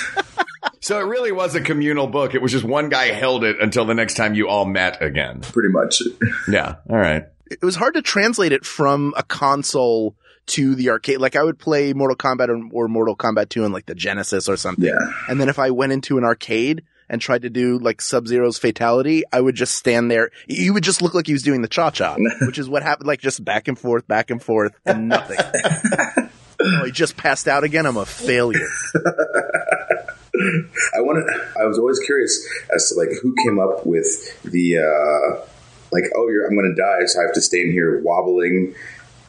So 0.80 0.98
it 1.00 1.04
really 1.04 1.32
was 1.32 1.54
a 1.54 1.62
communal 1.62 2.06
book. 2.06 2.34
It 2.34 2.42
was 2.42 2.52
just 2.52 2.64
one 2.64 2.90
guy 2.90 3.06
held 3.06 3.42
it 3.42 3.58
until 3.58 3.86
the 3.86 3.94
next 3.94 4.14
time 4.14 4.34
you 4.34 4.48
all 4.48 4.66
met 4.66 5.00
again. 5.00 5.40
Pretty 5.40 5.70
much. 5.70 6.02
Yeah. 6.46 6.74
All 6.90 6.98
right. 6.98 7.24
It 7.50 7.62
was 7.62 7.74
hard 7.74 7.94
to 7.94 8.02
translate 8.02 8.52
it 8.52 8.66
from 8.66 9.14
a 9.16 9.22
console 9.22 10.14
to 10.46 10.74
the 10.74 10.90
arcade. 10.90 11.18
Like 11.18 11.36
I 11.36 11.42
would 11.42 11.58
play 11.58 11.92
Mortal 11.92 12.16
Kombat 12.16 12.48
or, 12.48 12.60
or 12.72 12.88
Mortal 12.88 13.16
Kombat 13.16 13.48
2 13.48 13.64
on 13.64 13.72
like 13.72 13.86
the 13.86 13.94
Genesis 13.94 14.48
or 14.48 14.56
something. 14.56 14.84
Yeah. 14.84 15.12
And 15.28 15.40
then 15.40 15.48
if 15.48 15.58
I 15.58 15.70
went 15.70 15.92
into 15.92 16.18
an 16.18 16.24
arcade, 16.24 16.84
and 17.08 17.20
tried 17.20 17.42
to 17.42 17.50
do 17.50 17.78
like 17.78 18.00
Sub 18.00 18.26
Zero's 18.26 18.58
fatality, 18.58 19.24
I 19.32 19.40
would 19.40 19.54
just 19.54 19.74
stand 19.74 20.10
there. 20.10 20.30
You 20.46 20.74
would 20.74 20.84
just 20.84 21.02
look 21.02 21.14
like 21.14 21.26
he 21.26 21.32
was 21.32 21.42
doing 21.42 21.62
the 21.62 21.68
cha 21.68 21.90
cha, 21.90 22.16
which 22.42 22.58
is 22.58 22.68
what 22.68 22.82
happened. 22.82 23.06
Like 23.06 23.20
just 23.20 23.44
back 23.44 23.68
and 23.68 23.78
forth, 23.78 24.06
back 24.06 24.30
and 24.30 24.42
forth, 24.42 24.72
and 24.84 25.08
nothing. 25.08 25.38
oh, 26.60 26.84
he 26.84 26.90
just 26.90 27.16
passed 27.16 27.48
out 27.48 27.64
again. 27.64 27.86
I'm 27.86 27.96
a 27.96 28.06
failure. 28.06 28.68
I 30.94 31.00
wanted. 31.00 31.24
I 31.58 31.64
was 31.64 31.78
always 31.78 32.00
curious 32.00 32.46
as 32.74 32.88
to 32.88 32.96
like 32.96 33.10
who 33.22 33.34
came 33.44 33.58
up 33.58 33.86
with 33.86 34.42
the 34.42 34.78
uh, 34.78 35.46
like. 35.92 36.04
Oh, 36.16 36.28
you're. 36.28 36.46
I'm 36.46 36.56
going 36.56 36.74
to 36.74 36.80
die, 36.80 37.06
so 37.06 37.20
I 37.20 37.24
have 37.24 37.34
to 37.34 37.42
stay 37.42 37.60
in 37.60 37.70
here 37.70 38.00
wobbling. 38.00 38.74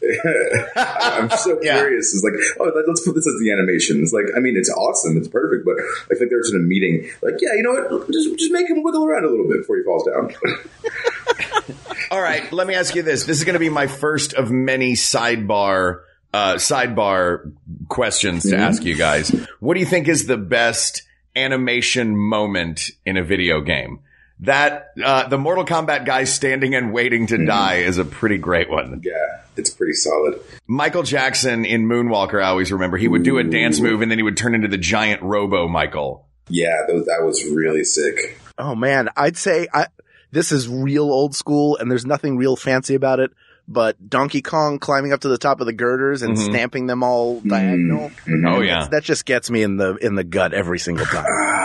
I'm 0.76 1.30
so 1.32 1.60
Yeah. 1.62 1.78
curious. 1.78 2.14
It's 2.14 2.24
like, 2.24 2.34
oh, 2.60 2.72
let- 2.76 2.88
let's 2.88 3.02
put 3.06 3.16
this 3.16 3.28
as 3.28 3.34
the 3.42 3.52
animation. 3.52 4.02
It's 4.02 4.14
like, 4.14 4.26
I 4.36 4.40
mean, 4.40 4.56
it's 4.58 4.70
awesome, 4.70 5.18
it's 5.18 5.28
perfect, 5.28 5.66
but 5.66 5.76
I 6.12 6.16
think 6.18 6.30
there's 6.30 6.52
in 6.54 6.60
a 6.60 6.64
meeting, 6.64 7.10
like, 7.22 7.36
yeah, 7.42 7.54
you 7.56 7.64
know 7.64 7.72
what? 7.98 8.12
Just 8.12 8.38
just 8.38 8.52
make 8.52 8.70
him 8.70 8.84
wiggle 8.84 9.06
around 9.06 9.26
a 9.26 9.30
little 9.30 9.48
bit 9.48 9.58
before 9.60 9.78
he 9.78 9.84
falls 9.84 10.06
down. 10.06 10.32
All 12.12 12.22
right, 12.22 12.52
let 12.54 12.68
me 12.68 12.76
ask 12.76 12.94
you 12.96 13.02
this. 13.02 13.24
This 13.26 13.38
is 13.40 13.44
going 13.44 13.54
to 13.54 13.60
be 13.60 13.70
my 13.70 13.88
first 13.88 14.34
of 14.34 14.52
many 14.52 14.94
sidebar 14.94 16.02
uh, 16.34 16.56
sidebar 16.56 17.52
questions 17.88 18.44
to 18.50 18.58
ask 18.58 18.84
you 18.84 18.96
guys. 18.96 19.30
What 19.60 19.74
do 19.74 19.80
you 19.80 19.86
think 19.86 20.08
is 20.08 20.28
the 20.28 20.38
best 20.38 21.02
animation 21.36 22.16
moment 22.18 22.92
in 23.06 23.18
a 23.18 23.24
video 23.24 23.62
game? 23.62 24.00
That 24.42 24.92
uh, 25.04 25.28
the 25.30 25.38
Mortal 25.38 25.64
Kombat 25.66 26.06
guy 26.06 26.26
standing 26.26 26.76
and 26.76 26.92
waiting 26.92 27.28
to 27.28 27.46
die 27.46 27.76
is 27.76 27.98
a 27.98 28.04
pretty 28.06 28.38
great 28.38 28.70
one. 28.70 29.02
yeah, 29.04 29.42
it's 29.56 29.70
pretty 29.70 29.94
solid. 29.94 30.40
Michael 30.68 31.04
Jackson 31.04 31.64
in 31.64 31.86
Moonwalker, 31.88 32.44
I 32.44 32.48
always 32.50 32.72
remember 32.72 32.98
he 32.98 33.08
would 33.08 33.24
do 33.24 33.38
a 33.38 33.44
dance 33.46 33.80
move 33.80 34.02
and 34.02 34.12
then 34.12 34.18
he 34.20 34.24
would 34.24 34.36
turn 34.36 34.54
into 34.54 34.68
the 34.68 34.78
giant 34.78 35.22
Robo 35.22 35.68
Michael. 35.70 36.28
Yeah, 36.50 36.82
those, 36.88 37.06
that 37.06 37.24
was 37.24 37.44
really 37.46 37.86
sick. 37.86 38.38
Oh 38.58 38.76
man, 38.76 39.08
I'd 39.16 39.38
say 39.38 39.68
I, 39.74 39.88
this 40.32 40.52
is 40.52 40.68
real 40.68 41.06
old 41.06 41.34
school 41.34 41.78
and 41.78 41.90
there's 41.90 42.06
nothing 42.06 42.36
real 42.38 42.58
fancy 42.58 42.94
about 42.96 43.20
it, 43.22 43.32
but 43.70 44.10
Donkey 44.10 44.42
Kong 44.42 44.80
climbing 44.80 45.14
up 45.14 45.22
to 45.22 45.30
the 45.30 45.38
top 45.38 45.62
of 45.62 45.66
the 45.66 45.74
girders 45.74 46.22
and 46.24 46.36
Mhm. 46.38 46.44
stamping 46.46 46.88
them 46.88 47.04
all 47.04 47.40
diagonal. 47.40 48.12
Mhm. 48.28 48.54
Oh 48.54 48.60
yeah. 48.60 48.88
That 48.92 49.04
just 49.04 49.26
gets 49.26 49.50
me 49.50 49.64
in 49.64 49.78
the, 49.78 49.96
in 49.96 50.16
the 50.16 50.26
gut 50.26 50.54
every 50.54 50.78
single 50.80 51.06
time. 51.06 51.26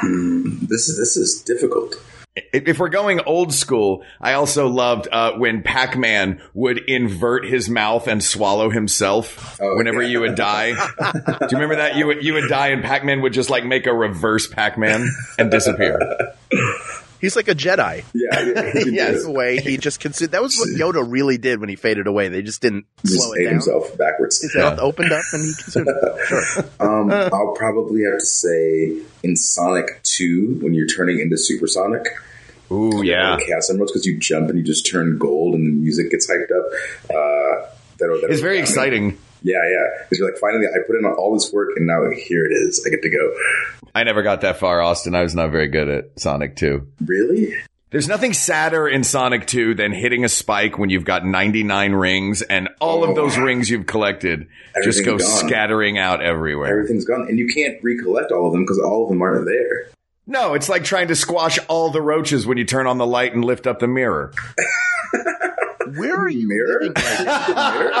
Hmm, 0.00 0.58
this 0.66 0.88
is 0.88 0.96
this 0.98 1.16
is 1.16 1.42
difficult. 1.42 1.96
If 2.52 2.78
we're 2.78 2.90
going 2.90 3.20
old 3.20 3.52
school, 3.52 4.04
I 4.20 4.34
also 4.34 4.68
loved 4.68 5.08
uh, 5.10 5.32
when 5.32 5.62
Pac-Man 5.62 6.40
would 6.54 6.78
invert 6.78 7.44
his 7.44 7.68
mouth 7.68 8.06
and 8.06 8.22
swallow 8.22 8.70
himself 8.70 9.58
Oh, 9.60 9.76
whenever 9.76 10.00
yeah. 10.00 10.08
you 10.08 10.20
would 10.20 10.36
die. 10.36 10.70
Do 11.00 11.46
you 11.50 11.58
remember 11.58 11.76
that? 11.76 11.96
You 11.96 12.06
would 12.06 12.24
you 12.24 12.34
would 12.34 12.48
die 12.48 12.68
and 12.68 12.84
Pac-Man 12.84 13.20
would 13.22 13.32
just 13.32 13.50
like 13.50 13.64
make 13.64 13.86
a 13.86 13.92
reverse 13.94 14.46
Pac-Man 14.46 15.08
and 15.38 15.50
disappear. 15.50 15.98
He's 17.20 17.36
like 17.36 17.48
a 17.48 17.54
Jedi. 17.54 18.04
Yeah, 18.14 18.40
yeah, 18.40 18.72
he 18.72 18.90
Yes. 18.94 19.24
In 19.24 19.30
a 19.30 19.32
way, 19.32 19.58
he 19.60 19.76
just 19.76 20.00
considered, 20.00 20.32
that 20.32 20.42
was 20.42 20.56
what 20.56 20.68
Yoda 20.70 21.04
really 21.06 21.36
did 21.38 21.60
when 21.60 21.68
he 21.68 21.76
faded 21.76 22.06
away. 22.06 22.28
They 22.28 22.42
just 22.42 22.62
didn't 22.62 22.86
just 23.04 23.22
slow 23.22 23.32
it 23.34 23.44
down. 23.44 23.52
himself 23.54 23.96
backwards. 23.98 24.40
His 24.40 24.56
mouth 24.56 24.78
opened 24.78 25.12
up 25.12 25.22
and 25.32 25.44
he 25.44 25.62
consumed. 25.62 25.88
Sure. 26.26 26.42
Um, 26.80 27.10
I'll 27.10 27.54
probably 27.56 28.04
have 28.04 28.18
to 28.18 28.24
say 28.24 28.96
in 29.22 29.36
Sonic 29.36 30.02
2, 30.02 30.60
when 30.62 30.72
you're 30.72 30.86
turning 30.86 31.20
into 31.20 31.36
Supersonic, 31.36 32.06
Ooh 32.72 33.02
yeah. 33.04 33.36
the 33.36 33.44
Chaos 33.44 33.68
Emeralds, 33.68 33.92
because 33.92 34.06
you 34.06 34.18
jump 34.18 34.48
and 34.48 34.58
you 34.58 34.64
just 34.64 34.86
turn 34.86 35.18
gold 35.18 35.54
and 35.54 35.66
the 35.66 35.72
music 35.72 36.10
gets 36.10 36.30
hyped 36.30 36.50
up. 36.50 36.66
Uh, 37.04 37.66
that'll, 37.98 38.16
that'll 38.20 38.30
It's 38.30 38.40
very 38.40 38.56
yeah, 38.56 38.62
exciting. 38.62 39.18
Yeah, 39.42 39.58
yeah. 39.68 40.02
Because 40.02 40.18
you're 40.18 40.30
like, 40.30 40.40
finally, 40.40 40.66
I 40.66 40.78
put 40.86 40.96
in 40.96 41.04
all 41.04 41.34
this 41.34 41.52
work 41.52 41.70
and 41.76 41.86
now 41.86 42.08
here 42.10 42.44
it 42.44 42.52
is. 42.52 42.84
I 42.86 42.90
get 42.90 43.02
to 43.02 43.10
go. 43.10 43.34
I 43.94 44.04
never 44.04 44.22
got 44.22 44.42
that 44.42 44.58
far, 44.58 44.80
Austin. 44.80 45.14
I 45.14 45.22
was 45.22 45.34
not 45.34 45.50
very 45.50 45.68
good 45.68 45.88
at 45.88 46.20
Sonic 46.20 46.56
2. 46.56 46.86
Really? 47.04 47.54
There's 47.90 48.06
nothing 48.06 48.34
sadder 48.34 48.86
in 48.88 49.02
Sonic 49.02 49.48
2 49.48 49.74
than 49.74 49.90
hitting 49.92 50.24
a 50.24 50.28
spike 50.28 50.78
when 50.78 50.90
you've 50.90 51.04
got 51.04 51.26
99 51.26 51.92
rings 51.92 52.40
and 52.40 52.68
all 52.80 53.02
of 53.02 53.10
oh, 53.10 53.14
those 53.14 53.36
rings 53.36 53.68
you've 53.68 53.86
collected 53.86 54.46
just 54.84 55.04
go 55.04 55.18
gone. 55.18 55.26
scattering 55.26 55.98
out 55.98 56.22
everywhere. 56.22 56.68
Everything's 56.68 57.04
gone. 57.04 57.26
And 57.28 57.36
you 57.36 57.48
can't 57.48 57.82
recollect 57.82 58.30
all 58.30 58.46
of 58.46 58.52
them 58.52 58.62
because 58.62 58.78
all 58.78 59.02
of 59.04 59.08
them 59.08 59.20
aren't 59.20 59.44
there. 59.44 59.90
No, 60.28 60.54
it's 60.54 60.68
like 60.68 60.84
trying 60.84 61.08
to 61.08 61.16
squash 61.16 61.58
all 61.66 61.90
the 61.90 62.00
roaches 62.00 62.46
when 62.46 62.58
you 62.58 62.64
turn 62.64 62.86
on 62.86 62.98
the 62.98 63.06
light 63.06 63.34
and 63.34 63.44
lift 63.44 63.66
up 63.66 63.80
the 63.80 63.88
mirror. 63.88 64.32
Where 65.96 66.16
are 66.16 66.28
you 66.28 66.48
Mirror? 66.48 66.80
living 66.80 66.92
right? 66.94 67.74
Mirror? 67.74 67.92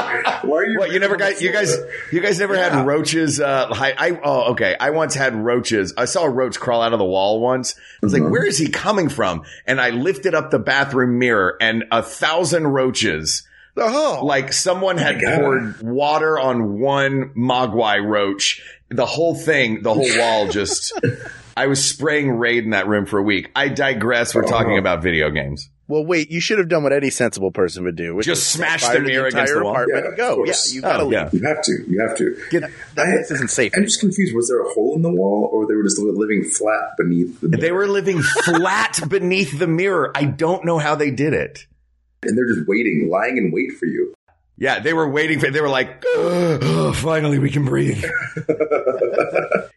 Why 0.42 0.56
are 0.58 0.64
you? 0.66 0.78
What 0.78 0.92
you 0.92 0.98
never 0.98 1.16
got? 1.16 1.40
You 1.40 1.52
guys, 1.52 1.76
you 2.12 2.20
guys 2.20 2.38
never 2.38 2.56
had 2.56 2.86
roaches. 2.86 3.40
Uh, 3.40 3.66
hi, 3.70 3.94
I 3.96 4.20
oh 4.22 4.52
okay. 4.52 4.76
I 4.78 4.90
once 4.90 5.14
had 5.14 5.34
roaches. 5.34 5.94
I 5.96 6.04
saw 6.04 6.24
a 6.24 6.30
roach 6.30 6.58
crawl 6.60 6.82
out 6.82 6.92
of 6.92 6.98
the 6.98 7.04
wall 7.04 7.40
once. 7.40 7.74
I 8.02 8.06
was 8.06 8.12
like, 8.12 8.22
where 8.30 8.44
is 8.46 8.58
he 8.58 8.68
coming 8.68 9.08
from? 9.08 9.42
And 9.66 9.80
I 9.80 9.90
lifted 9.90 10.34
up 10.34 10.50
the 10.50 10.58
bathroom 10.58 11.18
mirror, 11.18 11.56
and 11.60 11.84
a 11.90 12.02
thousand 12.02 12.66
roaches. 12.66 13.46
Oh, 13.76 14.20
Like 14.24 14.52
someone 14.52 14.98
had 14.98 15.20
poured 15.20 15.80
water 15.80 16.38
on 16.38 16.80
one 16.80 17.30
mogwai 17.36 18.04
roach. 18.04 18.60
The 18.90 19.06
whole 19.06 19.34
thing, 19.34 19.82
the 19.82 19.94
whole 19.94 20.18
wall 20.18 20.48
just. 20.48 20.92
I 21.56 21.66
was 21.66 21.84
spraying 21.84 22.30
raid 22.30 22.64
in 22.64 22.70
that 22.70 22.86
room 22.86 23.06
for 23.06 23.18
a 23.18 23.22
week. 23.22 23.50
I 23.54 23.68
digress. 23.68 24.34
We're 24.34 24.44
talking 24.44 24.78
about 24.78 25.02
video 25.02 25.30
games. 25.30 25.68
Well, 25.90 26.04
wait, 26.06 26.30
you 26.30 26.40
should 26.40 26.58
have 26.58 26.68
done 26.68 26.82
what 26.84 26.92
any 26.94 27.10
sensible 27.10 27.50
person 27.50 27.84
would 27.84 27.96
do. 27.96 28.14
Which 28.14 28.24
Just 28.26 28.48
smash 28.52 28.80
fire 28.82 28.94
the 28.94 29.00
to 29.00 29.06
mirror 29.06 29.26
against 29.26 29.50
entire 29.50 29.58
the 29.58 29.64
wall. 29.64 29.72
apartment 29.72 30.02
Yeah, 30.04 30.08
and 30.08 30.16
go. 30.16 30.32
of 30.32 30.38
Yeah, 30.46 30.52
course. 30.52 30.72
you 30.74 30.80
gotta 30.80 31.02
Oh, 31.02 31.06
leave. 31.06 31.12
yeah. 31.12 31.28
You 31.32 31.42
have 31.46 31.62
to. 31.62 31.84
You 31.88 32.00
have 32.00 32.16
to. 32.16 32.36
Get, 32.50 32.62
that 32.94 33.06
I- 33.06 33.10
place 33.16 33.30
isn't 33.32 33.50
safe. 33.50 33.72
I'm 33.76 33.84
just 33.84 34.00
confused. 34.00 34.34
Was 34.34 34.48
there 34.48 34.60
a 34.60 34.68
hole 34.72 34.94
in 34.96 35.02
the 35.02 35.10
wall, 35.12 35.50
or 35.52 35.66
they 35.66 35.74
were 35.74 35.82
just 35.82 35.98
living 35.98 36.44
flat 36.44 36.96
beneath 36.96 37.40
the? 37.40 37.48
They 37.48 37.72
were 37.72 37.86
living 37.88 38.22
flat 38.22 39.00
beneath 39.08 39.58
the 39.58 39.66
mirror. 39.66 40.12
I 40.14 40.24
don't 40.24 40.64
know 40.64 40.78
how 40.78 40.94
they 40.94 41.10
did 41.10 41.34
it. 41.34 41.66
and 42.22 42.36
they're 42.38 42.46
just 42.46 42.68
waiting, 42.68 43.08
lying 43.10 43.36
in 43.38 43.50
wait 43.50 43.72
for 43.78 43.86
you. 43.86 44.14
Yeah, 44.60 44.78
they 44.80 44.92
were 44.92 45.08
waiting 45.08 45.40
for. 45.40 45.50
They 45.50 45.60
were 45.62 45.68
like, 45.70 46.04
"Oh, 46.06 46.92
finally 46.94 47.38
we 47.40 47.50
can 47.50 47.64
breathe." 47.64 48.04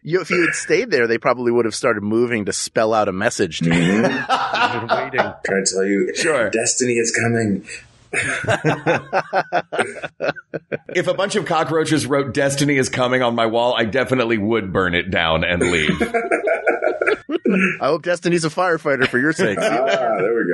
You, 0.06 0.20
if 0.20 0.28
you 0.28 0.44
had 0.44 0.54
stayed 0.54 0.90
there, 0.90 1.06
they 1.06 1.16
probably 1.16 1.50
would 1.50 1.64
have 1.64 1.74
started 1.74 2.02
moving 2.02 2.44
to 2.44 2.52
spell 2.52 2.92
out 2.92 3.08
a 3.08 3.12
message 3.12 3.60
to 3.60 3.70
you. 3.70 3.72
You've 4.02 4.02
been 4.02 4.88
waiting. 4.90 5.32
Trying 5.46 5.64
to 5.64 5.70
tell 5.72 5.84
you, 5.86 6.14
Sure. 6.14 6.50
destiny 6.50 6.92
is 6.98 7.10
coming. 7.10 7.66
If 10.94 11.08
a 11.08 11.14
bunch 11.14 11.34
of 11.34 11.44
cockroaches 11.44 12.06
wrote 12.06 12.32
"Destiny 12.34 12.76
is 12.76 12.88
coming" 12.88 13.22
on 13.22 13.34
my 13.34 13.46
wall, 13.46 13.74
I 13.76 13.84
definitely 13.84 14.38
would 14.38 14.72
burn 14.72 14.94
it 14.94 15.10
down 15.10 15.42
and 15.44 15.60
leave. 15.60 16.00
I 17.80 17.86
hope 17.86 18.02
Destiny's 18.02 18.44
a 18.44 18.48
firefighter 18.48 19.08
for 19.08 19.18
your 19.18 19.32
sake. 19.32 19.58
Ah, 19.60 20.18
there 20.18 20.34
we 20.36 20.44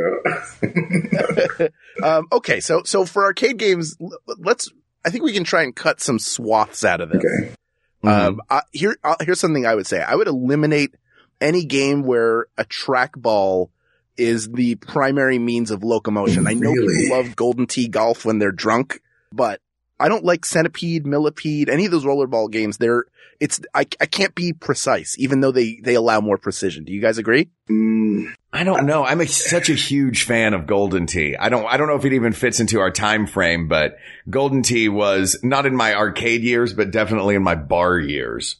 go. 1.60 1.68
um, 2.02 2.26
okay, 2.32 2.60
so 2.60 2.82
so 2.84 3.04
for 3.04 3.24
arcade 3.24 3.58
games, 3.58 3.96
let's. 4.26 4.70
I 5.04 5.10
think 5.10 5.24
we 5.24 5.32
can 5.32 5.44
try 5.44 5.62
and 5.62 5.74
cut 5.74 6.00
some 6.00 6.18
swaths 6.18 6.84
out 6.84 7.00
of 7.00 7.10
this. 7.10 7.24
Okay. 7.24 7.54
Um, 8.02 8.40
I, 8.50 8.62
here, 8.72 8.96
uh, 9.04 9.16
here's 9.20 9.40
something 9.40 9.66
I 9.66 9.74
would 9.74 9.86
say. 9.86 10.02
I 10.02 10.14
would 10.14 10.28
eliminate 10.28 10.94
any 11.40 11.64
game 11.64 12.02
where 12.02 12.46
a 12.56 12.64
trackball 12.64 13.70
is 14.16 14.48
the 14.50 14.74
primary 14.76 15.38
means 15.38 15.70
of 15.70 15.82
locomotion. 15.82 16.46
I 16.46 16.54
know 16.54 16.70
Really? 16.72 17.02
people 17.04 17.16
love 17.16 17.36
Golden 17.36 17.66
Tee 17.66 17.88
Golf 17.88 18.24
when 18.24 18.38
they're 18.38 18.52
drunk, 18.52 19.00
but 19.32 19.60
I 19.98 20.08
don't 20.08 20.24
like 20.24 20.44
Centipede, 20.44 21.06
Millipede, 21.06 21.68
any 21.68 21.84
of 21.86 21.90
those 21.92 22.04
rollerball 22.04 22.50
games. 22.50 22.78
They're, 22.78 23.04
it's, 23.38 23.60
I, 23.74 23.80
I 24.00 24.06
can't 24.06 24.34
be 24.34 24.52
precise, 24.52 25.14
even 25.18 25.40
though 25.40 25.52
they, 25.52 25.78
they 25.82 25.94
allow 25.94 26.20
more 26.20 26.38
precision. 26.38 26.84
Do 26.84 26.92
you 26.92 27.00
guys 27.00 27.18
agree? 27.18 27.48
Mm, 27.70 28.32
I 28.52 28.64
don't 28.64 28.86
know. 28.86 29.04
I'm 29.04 29.20
a, 29.20 29.26
such 29.26 29.68
a 29.70 29.74
huge 29.74 30.24
fan 30.24 30.54
of 30.54 30.66
Golden 30.66 31.06
Tee. 31.06 31.36
I 31.36 31.48
don't. 31.50 31.64
I 31.66 31.76
don't 31.76 31.86
know 31.86 31.96
if 31.96 32.04
it 32.04 32.12
even 32.14 32.32
fits 32.32 32.60
into 32.60 32.80
our 32.80 32.90
time 32.90 33.26
frame, 33.26 33.68
but 33.68 33.96
Golden 34.28 34.62
Tee 34.62 34.88
was 34.88 35.38
not 35.42 35.64
in 35.66 35.74
my 35.76 35.94
arcade 35.94 36.42
years, 36.42 36.72
but 36.74 36.90
definitely 36.90 37.34
in 37.34 37.42
my 37.42 37.54
bar 37.54 37.98
years. 37.98 38.56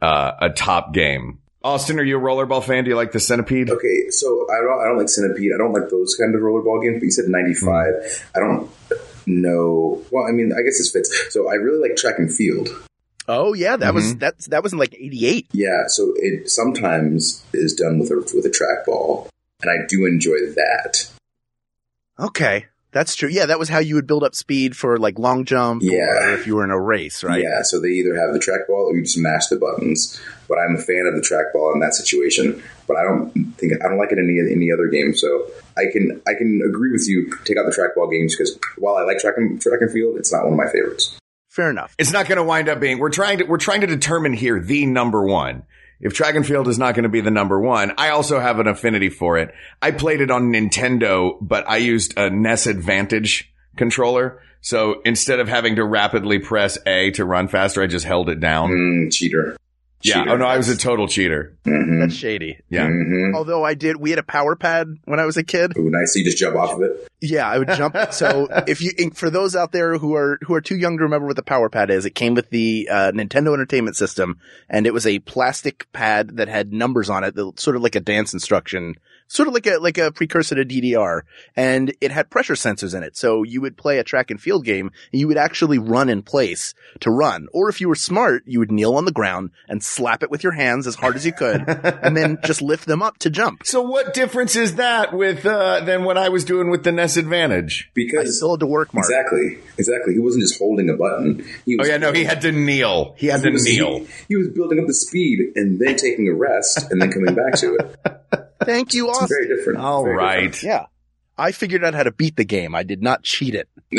Uh, 0.00 0.32
a 0.42 0.50
top 0.50 0.92
game. 0.94 1.38
Austin, 1.68 2.00
are 2.00 2.02
you 2.02 2.18
a 2.18 2.20
rollerball 2.20 2.64
fan? 2.64 2.84
Do 2.84 2.90
you 2.90 2.96
like 2.96 3.12
the 3.12 3.20
Centipede? 3.20 3.68
okay, 3.70 4.08
so 4.10 4.46
I 4.50 4.62
don't. 4.62 4.80
I 4.80 4.84
don't 4.84 4.96
like 4.96 5.10
Centipede. 5.10 5.52
I 5.54 5.58
don't 5.58 5.72
like 5.72 5.90
those 5.90 6.14
kind 6.14 6.34
of 6.34 6.40
rollerball 6.40 6.82
games. 6.82 6.96
But 6.96 7.04
you 7.04 7.10
said 7.10 7.28
'95. 7.28 7.86
Hmm. 7.86 8.36
I 8.36 8.40
don't 8.40 8.70
know. 9.26 10.02
Well, 10.10 10.26
I 10.26 10.32
mean, 10.32 10.52
I 10.52 10.62
guess 10.62 10.78
this 10.78 10.90
fits. 10.90 11.10
So 11.30 11.50
I 11.50 11.54
really 11.54 11.86
like 11.86 11.96
track 11.96 12.18
and 12.18 12.32
field. 12.32 12.70
Oh 13.28 13.52
yeah, 13.52 13.76
that 13.76 13.92
was, 13.92 14.06
mm-hmm. 14.06 14.20
that's, 14.20 14.46
that 14.46 14.62
was 14.62 14.72
in 14.72 14.78
like 14.78 14.94
88. 14.94 15.48
Yeah, 15.52 15.86
so 15.88 16.14
it 16.16 16.48
sometimes 16.48 17.44
is 17.52 17.74
done 17.74 17.98
with 17.98 18.10
a 18.10 18.16
with 18.34 18.46
a 18.46 18.48
trackball, 18.48 19.28
and 19.60 19.70
I 19.70 19.84
do 19.86 20.06
enjoy 20.06 20.38
that. 20.54 21.10
Okay. 22.18 22.64
That's 22.90 23.14
true. 23.14 23.28
Yeah, 23.28 23.46
that 23.46 23.58
was 23.58 23.68
how 23.68 23.80
you 23.80 23.96
would 23.96 24.06
build 24.06 24.24
up 24.24 24.34
speed 24.34 24.76
for 24.76 24.96
like 24.98 25.18
long 25.18 25.44
jump 25.44 25.82
Yeah. 25.84 25.98
or 25.98 26.34
if 26.34 26.46
you 26.46 26.56
were 26.56 26.64
in 26.64 26.70
a 26.70 26.80
race, 26.80 27.22
right? 27.22 27.42
Yeah, 27.42 27.60
so 27.62 27.80
they 27.80 27.88
either 27.88 28.14
have 28.18 28.32
the 28.32 28.38
trackball 28.38 28.86
or 28.90 28.96
you 28.96 29.02
just 29.02 29.18
mash 29.18 29.48
the 29.48 29.56
buttons. 29.56 30.18
But 30.48 30.58
I'm 30.58 30.74
a 30.76 30.78
fan 30.80 31.04
of 31.06 31.14
the 31.14 31.20
trackball 31.20 31.74
in 31.74 31.80
that 31.80 31.92
situation. 31.94 32.62
But 32.86 32.96
I 32.96 33.02
don't 33.02 33.30
think 33.58 33.74
I 33.84 33.88
don't 33.88 33.98
like 33.98 34.12
it 34.12 34.18
in 34.18 34.24
any 34.30 34.52
any 34.52 34.72
other 34.72 34.88
game. 34.88 35.14
So 35.14 35.46
I 35.76 35.84
can 35.92 36.22
I 36.26 36.32
can 36.32 36.62
agree 36.66 36.90
with 36.90 37.06
you. 37.06 37.30
Take 37.44 37.58
out 37.58 37.66
the 37.66 37.76
trackball 37.76 38.10
games 38.10 38.34
because 38.34 38.58
while 38.78 38.96
I 38.96 39.02
like 39.02 39.18
track 39.18 39.34
and 39.36 39.60
track 39.60 39.80
and 39.82 39.92
field, 39.92 40.16
it's 40.16 40.32
not 40.32 40.44
one 40.44 40.54
of 40.54 40.58
my 40.58 40.70
favorites. 40.72 41.14
Fair 41.50 41.70
enough. 41.70 41.94
It's 41.98 42.12
not 42.12 42.26
going 42.28 42.36
to 42.36 42.44
wind 42.44 42.68
up 42.68 42.80
being. 42.80 42.98
We're 42.98 43.10
trying 43.10 43.38
to. 43.38 43.44
We're 43.44 43.58
trying 43.58 43.82
to 43.82 43.86
determine 43.86 44.32
here 44.32 44.58
the 44.60 44.86
number 44.86 45.22
one. 45.26 45.64
If 46.00 46.14
track 46.14 46.34
and 46.34 46.46
field 46.46 46.68
is 46.68 46.78
not 46.78 46.94
going 46.94 47.04
to 47.04 47.08
be 47.08 47.20
the 47.20 47.30
number 47.30 47.60
one, 47.60 47.92
I 47.98 48.10
also 48.10 48.38
have 48.38 48.58
an 48.60 48.66
affinity 48.66 49.10
for 49.10 49.38
it. 49.38 49.52
I 49.82 49.90
played 49.90 50.20
it 50.20 50.30
on 50.30 50.52
Nintendo, 50.52 51.36
but 51.40 51.68
I 51.68 51.78
used 51.78 52.16
a 52.16 52.30
NES 52.30 52.66
Advantage 52.66 53.52
controller. 53.76 54.40
So 54.60 55.00
instead 55.04 55.40
of 55.40 55.48
having 55.48 55.76
to 55.76 55.84
rapidly 55.84 56.38
press 56.38 56.78
A 56.86 57.10
to 57.12 57.24
run 57.24 57.48
faster, 57.48 57.82
I 57.82 57.86
just 57.86 58.04
held 58.04 58.28
it 58.28 58.40
down. 58.40 58.70
Mm, 58.70 59.12
cheater. 59.12 59.56
Yeah. 60.02 60.14
Cheater. 60.14 60.30
Oh 60.30 60.36
no, 60.36 60.46
I 60.46 60.56
was 60.56 60.68
a 60.68 60.76
total 60.76 61.08
cheater. 61.08 61.56
Mhm. 61.66 62.00
That's 62.00 62.14
shady. 62.14 62.58
Yeah. 62.68 62.86
Mhm. 62.86 63.34
Although 63.34 63.64
I 63.64 63.74
did, 63.74 63.96
we 63.96 64.10
had 64.10 64.18
a 64.18 64.22
power 64.24 64.54
pad 64.54 64.86
when 65.06 65.18
I 65.18 65.24
was 65.26 65.36
a 65.36 65.42
kid. 65.42 65.72
Ooh, 65.76 65.90
nice. 65.90 66.12
So 66.12 66.20
you 66.20 66.24
just 66.24 66.38
jump 66.38 66.54
off 66.56 66.74
of 66.76 66.82
it. 66.82 67.08
Yeah, 67.20 67.48
I 67.48 67.58
would 67.58 67.68
jump. 67.68 67.96
so 68.12 68.46
if 68.68 68.80
you, 68.80 68.92
for 69.12 69.28
those 69.28 69.56
out 69.56 69.72
there 69.72 69.98
who 69.98 70.14
are, 70.14 70.38
who 70.42 70.54
are 70.54 70.60
too 70.60 70.76
young 70.76 70.98
to 70.98 71.02
remember 71.02 71.26
what 71.26 71.34
the 71.36 71.42
power 71.42 71.68
pad 71.68 71.90
is, 71.90 72.06
it 72.06 72.14
came 72.14 72.34
with 72.34 72.50
the, 72.50 72.88
uh, 72.90 73.10
Nintendo 73.12 73.52
Entertainment 73.54 73.96
System 73.96 74.38
and 74.68 74.86
it 74.86 74.94
was 74.94 75.06
a 75.06 75.18
plastic 75.20 75.90
pad 75.92 76.36
that 76.36 76.48
had 76.48 76.72
numbers 76.72 77.10
on 77.10 77.24
it, 77.24 77.34
that, 77.34 77.58
sort 77.58 77.74
of 77.74 77.82
like 77.82 77.96
a 77.96 78.00
dance 78.00 78.32
instruction, 78.32 78.94
sort 79.28 79.48
of 79.48 79.54
like 79.54 79.66
a, 79.66 79.76
like 79.78 79.98
a 79.98 80.10
precursor 80.10 80.56
to 80.56 80.64
DDR. 80.64 81.20
And 81.54 81.94
it 82.00 82.10
had 82.10 82.30
pressure 82.30 82.54
sensors 82.54 82.94
in 82.94 83.02
it. 83.02 83.16
So 83.16 83.42
you 83.44 83.60
would 83.60 83.76
play 83.76 83.98
a 83.98 84.04
track 84.04 84.30
and 84.30 84.40
field 84.40 84.64
game 84.64 84.90
and 85.12 85.20
you 85.20 85.28
would 85.28 85.36
actually 85.36 85.78
run 85.78 86.08
in 86.08 86.22
place 86.22 86.74
to 87.00 87.10
run. 87.10 87.46
Or 87.52 87.68
if 87.68 87.80
you 87.80 87.88
were 87.88 87.94
smart, 87.94 88.42
you 88.46 88.58
would 88.58 88.72
kneel 88.72 88.94
on 88.94 89.04
the 89.04 89.12
ground 89.12 89.50
and 89.68 89.82
slap 89.82 90.22
it 90.22 90.30
with 90.30 90.42
your 90.42 90.52
hands 90.52 90.86
as 90.86 90.94
hard 90.94 91.14
as 91.14 91.24
you 91.24 91.32
could 91.32 91.62
and 91.68 92.16
then 92.16 92.38
just 92.44 92.62
lift 92.62 92.86
them 92.86 93.02
up 93.02 93.18
to 93.18 93.30
jump. 93.30 93.64
So 93.64 93.82
what 93.82 94.14
difference 94.14 94.56
is 94.56 94.76
that 94.76 95.12
with, 95.12 95.46
uh, 95.46 95.80
than 95.84 96.04
what 96.04 96.16
I 96.16 96.30
was 96.30 96.44
doing 96.44 96.70
with 96.70 96.84
the 96.84 96.92
NES 96.92 97.16
Advantage? 97.18 97.90
Because 97.94 98.28
I 98.28 98.30
still 98.30 98.52
had 98.52 98.60
to 98.60 98.66
work, 98.66 98.94
Mark. 98.94 99.06
exactly, 99.06 99.58
exactly. 99.76 100.14
He 100.14 100.20
wasn't 100.20 100.42
just 100.42 100.58
holding 100.58 100.88
a 100.90 100.96
button. 100.96 101.44
He 101.64 101.76
Oh 101.78 101.84
yeah, 101.84 101.98
no, 101.98 102.12
he 102.12 102.24
had 102.24 102.40
to 102.42 102.52
kneel. 102.52 103.14
He 103.18 103.26
had 103.26 103.40
he 103.40 103.46
to 103.46 103.52
was, 103.52 103.64
kneel. 103.64 103.98
He, 104.00 104.06
he 104.28 104.36
was 104.36 104.48
building 104.48 104.80
up 104.80 104.86
the 104.86 104.94
speed 104.94 105.52
and 105.54 105.78
then 105.78 105.96
taking 105.96 106.28
a 106.28 106.34
rest 106.34 106.90
and 106.90 107.00
then 107.00 107.12
coming 107.12 107.34
back 107.34 107.54
to 107.56 107.74
it. 107.74 107.96
Thank 108.64 108.94
you, 108.94 109.08
Austin. 109.10 109.28
Very 109.28 109.56
different. 109.56 109.78
All 109.80 110.04
Very 110.04 110.16
right. 110.16 110.62
Yeah. 110.62 110.86
I 111.36 111.52
figured 111.52 111.84
out 111.84 111.94
how 111.94 112.02
to 112.02 112.10
beat 112.10 112.34
the 112.36 112.44
game. 112.44 112.74
I 112.74 112.82
did 112.82 113.00
not 113.02 113.22
cheat 113.22 113.54
it. 113.54 113.68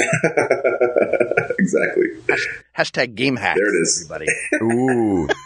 exactly. 1.58 2.06
Hashtag 2.78 3.16
game 3.16 3.36
hack. 3.38 3.56
There 3.56 3.68
it 3.68 3.82
is. 3.82 4.10
Everybody. 4.12 4.28
Ooh. 4.64 5.28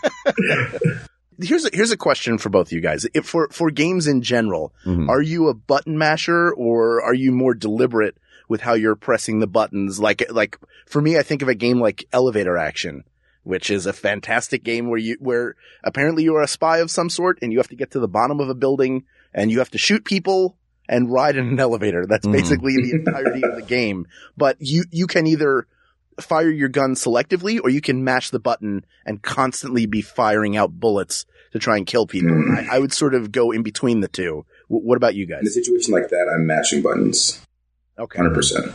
Here's 1.40 1.66
a, 1.66 1.70
here's 1.74 1.90
a 1.92 1.98
question 1.98 2.38
for 2.38 2.50
both 2.50 2.68
of 2.68 2.74
you 2.74 2.80
guys. 2.80 3.08
If 3.16 3.26
for, 3.26 3.50
for 3.52 3.72
games 3.72 4.06
in 4.06 4.22
general, 4.22 4.72
Mhm. 4.86 5.10
are 5.10 5.22
you 5.22 5.48
a 5.50 5.54
button 5.56 5.98
masher 5.98 6.54
or 6.54 7.02
are 7.02 7.14
you 7.16 7.32
more 7.32 7.56
deliberate 7.56 8.16
with 8.48 8.62
how 8.62 8.74
you're 8.76 8.96
pressing 8.96 9.40
the 9.40 9.48
buttons? 9.48 10.00
Like, 10.00 10.24
like 10.32 10.60
for 10.86 11.02
me, 11.02 11.18
I 11.18 11.24
think 11.24 11.42
of 11.42 11.48
a 11.48 11.56
game 11.56 11.80
like 11.82 12.06
Elevator 12.14 12.56
Action, 12.56 13.04
which 13.44 13.70
is 13.70 13.86
a 13.86 13.94
fantastic 13.94 14.64
game 14.64 14.90
where 14.90 15.00
you, 15.00 15.18
where 15.20 15.56
apparently 15.84 16.24
you 16.24 16.36
are 16.36 16.42
a 16.44 16.48
spy 16.48 16.78
of 16.80 16.90
some 16.92 17.10
sort 17.10 17.40
and 17.42 17.52
you 17.52 17.60
have 17.60 17.68
to 17.70 17.76
get 17.76 17.92
to 17.92 18.00
the 18.00 18.08
bottom 18.08 18.40
of 18.40 18.50
a 18.50 18.56
building 18.56 19.04
and 19.34 19.52
you 19.52 19.60
have 19.60 19.72
to 19.72 19.78
shoot 19.78 20.04
people 20.06 20.58
and 20.90 21.12
ride 21.12 21.36
in 21.38 21.48
an 21.48 21.60
elevator. 21.60 22.06
That's 22.06 22.26
Mhm. 22.26 22.32
basically 22.34 22.76
the 22.78 22.92
entirety 22.92 23.44
of 23.44 23.56
the 23.56 23.62
game. 23.62 24.06
But 24.38 24.58
you, 24.60 24.84
you 24.92 25.08
can 25.08 25.28
either 25.28 25.68
fire 26.20 26.50
your 26.50 26.70
gun 26.70 26.94
selectively 26.94 27.60
or 27.64 27.70
you 27.70 27.82
can 27.82 28.04
mash 28.04 28.30
the 28.30 28.40
button 28.40 28.86
and 29.06 29.22
constantly 29.22 29.86
be 29.88 30.02
firing 30.02 30.56
out 30.58 30.72
bullets 30.80 31.26
to 31.54 31.60
try 31.60 31.78
and 31.78 31.86
kill 31.86 32.06
people. 32.06 32.32
Mm. 32.32 32.70
I, 32.70 32.76
I 32.76 32.80
would 32.80 32.94
sort 32.94 33.14
of 33.16 33.32
go 33.32 33.52
in 33.52 33.64
between 33.64 34.02
the 34.02 34.08
two. 34.08 34.46
W- 34.70 34.86
what 34.88 34.96
about 34.98 35.16
you 35.16 35.26
guys? 35.26 35.42
In 35.42 35.48
a 35.48 35.52
situation 35.52 35.94
like 35.94 36.10
that, 36.10 36.32
I'm 36.34 36.46
matching 36.46 36.82
buttons. 36.82 37.40
Okay. 37.98 38.20
100%. 38.20 38.74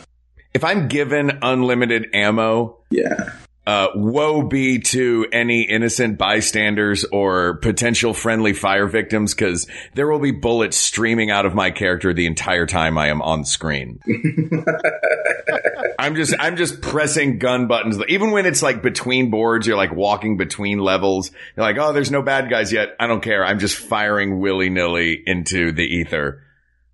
If 0.54 0.64
I'm 0.64 0.88
given 0.88 1.38
unlimited 1.42 2.08
ammo, 2.14 2.78
Yeah. 2.90 3.32
Uh, 3.68 3.90
woe 3.94 4.40
be 4.40 4.78
to 4.78 5.26
any 5.30 5.60
innocent 5.60 6.16
bystanders 6.16 7.04
or 7.04 7.58
potential 7.58 8.14
friendly 8.14 8.54
fire 8.54 8.86
victims 8.86 9.34
because 9.34 9.66
there 9.92 10.10
will 10.10 10.18
be 10.18 10.30
bullets 10.30 10.78
streaming 10.78 11.30
out 11.30 11.44
of 11.44 11.54
my 11.54 11.70
character 11.70 12.14
the 12.14 12.24
entire 12.24 12.64
time 12.64 12.96
I 12.96 13.08
am 13.08 13.20
on 13.20 13.44
screen. 13.44 14.00
I'm 15.98 16.14
just, 16.14 16.34
I'm 16.38 16.56
just 16.56 16.80
pressing 16.80 17.38
gun 17.38 17.66
buttons. 17.66 17.98
Even 18.08 18.30
when 18.30 18.46
it's 18.46 18.62
like 18.62 18.80
between 18.82 19.30
boards, 19.30 19.66
you're 19.66 19.76
like 19.76 19.92
walking 19.92 20.38
between 20.38 20.78
levels. 20.78 21.30
You're 21.54 21.66
like, 21.66 21.76
oh, 21.78 21.92
there's 21.92 22.10
no 22.10 22.22
bad 22.22 22.48
guys 22.48 22.72
yet. 22.72 22.96
I 22.98 23.06
don't 23.06 23.22
care. 23.22 23.44
I'm 23.44 23.58
just 23.58 23.76
firing 23.76 24.40
willy 24.40 24.70
nilly 24.70 25.22
into 25.26 25.72
the 25.72 25.84
ether, 25.84 26.42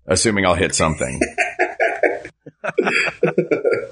assuming 0.05 0.45
I'll 0.45 0.55
hit 0.55 0.75
something. 0.75 1.21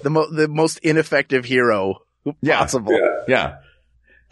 The, 0.01 0.09
mo- 0.09 0.29
the 0.29 0.47
most 0.49 0.79
ineffective 0.79 1.45
hero 1.45 1.99
Yeah. 2.41 2.59
possible. 2.59 2.93
Yeah. 3.27 3.27
Yeah. 3.27 3.57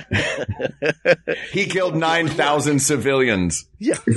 he 1.51 1.65
killed 1.67 1.95
9,000 1.95 2.80
civilians. 2.80 3.65
Yeah. 3.80 3.97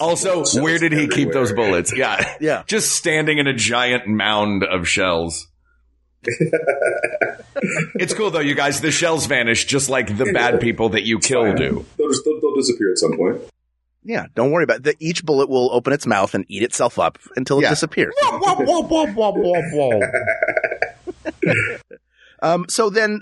Also, 0.00 0.44
where 0.60 0.78
did 0.78 0.92
he 0.92 1.08
keep 1.08 1.32
those 1.32 1.52
bullets? 1.52 1.92
Yeah. 1.96 2.36
Yeah. 2.40 2.62
Just 2.66 2.92
standing 2.92 3.38
in 3.38 3.46
a 3.46 3.54
giant 3.54 4.06
mound 4.06 4.62
of 4.64 4.86
shells. 4.88 5.46
it's 7.94 8.12
cool 8.14 8.30
though, 8.30 8.40
you 8.40 8.54
guys. 8.54 8.80
The 8.82 8.90
shells 8.90 9.24
vanish 9.26 9.64
just 9.64 9.88
like 9.88 10.14
the 10.18 10.30
bad 10.34 10.60
people 10.60 10.90
that 10.90 11.04
you 11.06 11.18
kill 11.18 11.44
Fine. 11.44 11.56
do. 11.56 11.86
They'll, 11.96 12.08
just, 12.10 12.24
they'll, 12.24 12.40
they'll 12.40 12.54
disappear 12.56 12.90
at 12.92 12.98
some 12.98 13.16
point. 13.16 13.40
Yeah. 14.02 14.26
Don't 14.34 14.50
worry 14.50 14.64
about 14.64 14.78
it. 14.78 14.82
The, 14.84 14.96
each 14.98 15.24
bullet 15.24 15.48
will 15.48 15.72
open 15.72 15.92
its 15.94 16.06
mouth 16.06 16.34
and 16.34 16.44
eat 16.48 16.62
itself 16.62 16.98
up 16.98 17.18
until 17.36 17.58
it 17.58 17.62
Yeah. 17.62 17.70
disappears. 17.70 18.12
Um, 22.42 22.66
so 22.68 22.90
then 22.90 23.20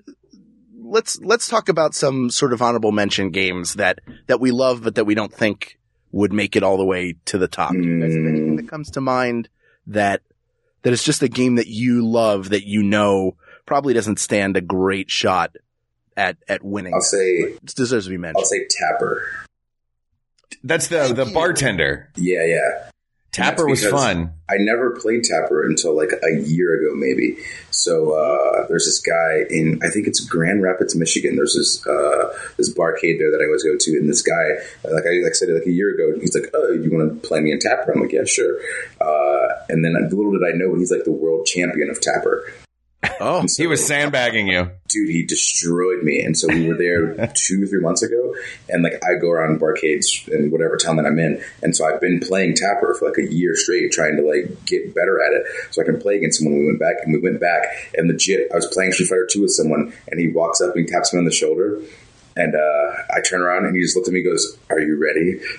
let's, 0.76 1.18
let's 1.20 1.48
talk 1.48 1.68
about 1.68 1.94
some 1.94 2.30
sort 2.30 2.52
of 2.52 2.62
honorable 2.62 2.92
mention 2.92 3.30
games 3.30 3.74
that, 3.74 3.98
that 4.26 4.40
we 4.40 4.50
love, 4.50 4.82
but 4.82 4.94
that 4.94 5.04
we 5.04 5.14
don't 5.14 5.32
think 5.32 5.78
would 6.12 6.32
make 6.32 6.56
it 6.56 6.62
all 6.62 6.76
the 6.76 6.84
way 6.84 7.14
to 7.26 7.38
the 7.38 7.48
top. 7.48 7.72
Do 7.72 7.78
you 7.78 8.00
guys 8.00 8.14
have 8.14 8.24
anything 8.26 8.56
that 8.56 8.68
comes 8.68 8.90
to 8.92 9.00
mind 9.00 9.48
that, 9.86 10.22
that 10.82 10.92
is 10.92 11.02
just 11.02 11.22
a 11.22 11.28
game 11.28 11.56
that 11.56 11.66
you 11.66 12.06
love 12.06 12.50
that 12.50 12.66
you 12.66 12.82
know 12.82 13.36
probably 13.66 13.92
doesn't 13.92 14.18
stand 14.18 14.56
a 14.56 14.60
great 14.60 15.10
shot 15.10 15.56
at, 16.16 16.38
at 16.48 16.64
winning? 16.64 16.94
I'll 16.94 17.00
say, 17.00 17.18
It 17.18 17.74
deserves 17.74 18.06
to 18.06 18.10
be 18.10 18.16
mentioned. 18.16 18.38
I'll 18.38 18.46
say 18.46 18.66
Tapper. 18.70 19.22
That's 20.64 20.88
the 20.88 21.12
the 21.12 21.26
bartender. 21.26 22.10
Yeah, 22.16 22.44
yeah. 22.44 22.90
Tapper 23.38 23.66
was 23.66 23.86
fun. 23.86 24.32
I 24.50 24.56
never 24.58 24.90
played 24.90 25.24
Tapper 25.24 25.66
until 25.66 25.96
like 25.96 26.10
a 26.22 26.40
year 26.40 26.74
ago, 26.74 26.94
maybe. 26.94 27.36
So 27.70 28.12
uh, 28.12 28.66
there's 28.68 28.86
this 28.86 29.00
guy 29.00 29.44
in 29.50 29.80
I 29.82 29.88
think 29.88 30.06
it's 30.06 30.20
Grand 30.20 30.62
Rapids, 30.62 30.96
Michigan. 30.96 31.36
There's 31.36 31.54
this 31.54 31.86
uh, 31.86 32.32
this 32.56 32.72
barcade 32.72 33.18
there 33.18 33.30
that 33.30 33.40
I 33.40 33.46
always 33.46 33.62
go 33.62 33.76
to, 33.78 33.98
and 33.98 34.08
this 34.08 34.22
guy, 34.22 34.58
like 34.90 35.04
I 35.04 35.22
like 35.24 35.34
said 35.34 35.48
like 35.50 35.66
a 35.66 35.72
year 35.72 35.94
ago, 35.94 36.18
he's 36.20 36.34
like, 36.34 36.50
"Oh, 36.54 36.72
you 36.72 36.90
want 36.90 37.22
to 37.22 37.28
play 37.28 37.40
me 37.40 37.52
in 37.52 37.58
Tapper?" 37.58 37.92
I'm 37.92 38.00
like, 38.00 38.12
"Yeah, 38.12 38.24
sure." 38.24 38.58
Uh, 39.00 39.48
and 39.68 39.84
then 39.84 39.94
little 40.10 40.32
did 40.32 40.44
I 40.44 40.56
know, 40.56 40.74
he's 40.74 40.90
like 40.90 41.04
the 41.04 41.12
world 41.12 41.46
champion 41.46 41.90
of 41.90 42.00
Tapper. 42.00 42.44
Oh, 43.20 43.46
so- 43.46 43.62
He 43.62 43.66
was 43.66 43.84
sandbagging 43.86 44.48
you. 44.48 44.70
dude, 44.88 45.08
he 45.10 45.22
destroyed 45.24 46.02
me. 46.02 46.20
And 46.20 46.36
so 46.36 46.48
we 46.48 46.66
were 46.66 46.76
there 46.76 47.14
two 47.34 47.62
or 47.62 47.66
three 47.66 47.80
months 47.80 48.02
ago, 48.02 48.34
and 48.68 48.82
like 48.82 48.94
I 49.04 49.14
go 49.20 49.30
around 49.30 49.60
barcades 49.60 50.26
in 50.28 50.50
whatever 50.50 50.76
town 50.76 50.96
that 50.96 51.06
I'm 51.06 51.18
in, 51.18 51.40
and 51.62 51.76
so 51.76 51.84
I've 51.86 52.00
been 52.00 52.20
playing 52.20 52.54
Tapper 52.54 52.94
for 52.98 53.08
like 53.08 53.18
a 53.18 53.32
year 53.32 53.54
straight, 53.54 53.92
trying 53.92 54.16
to 54.16 54.22
like 54.22 54.64
get 54.66 54.94
better 54.94 55.22
at 55.22 55.32
it, 55.32 55.44
so 55.70 55.80
I 55.82 55.84
can 55.84 56.00
play 56.00 56.16
against 56.16 56.38
someone. 56.38 56.58
We 56.58 56.66
went 56.66 56.80
back, 56.80 56.96
and 57.04 57.12
we 57.12 57.20
went 57.20 57.40
back, 57.40 57.64
and 57.96 58.08
legit, 58.08 58.50
I 58.52 58.56
was 58.56 58.66
playing 58.66 58.92
Street 58.92 59.08
Fighter 59.08 59.28
Two 59.30 59.42
with 59.42 59.52
someone, 59.52 59.92
and 60.08 60.18
he 60.20 60.28
walks 60.28 60.60
up 60.60 60.74
and 60.74 60.84
he 60.86 60.90
taps 60.92 61.12
me 61.12 61.18
on 61.18 61.24
the 61.24 61.30
shoulder. 61.32 61.80
And 62.38 62.54
uh, 62.54 63.02
I 63.12 63.20
turn 63.28 63.40
around 63.40 63.66
and 63.66 63.74
he 63.74 63.82
just 63.82 63.96
looked 63.96 64.06
at 64.06 64.14
me 64.14 64.20
and 64.20 64.30
goes, 64.30 64.56
Are 64.70 64.80
you 64.80 64.96
ready? 64.96 65.40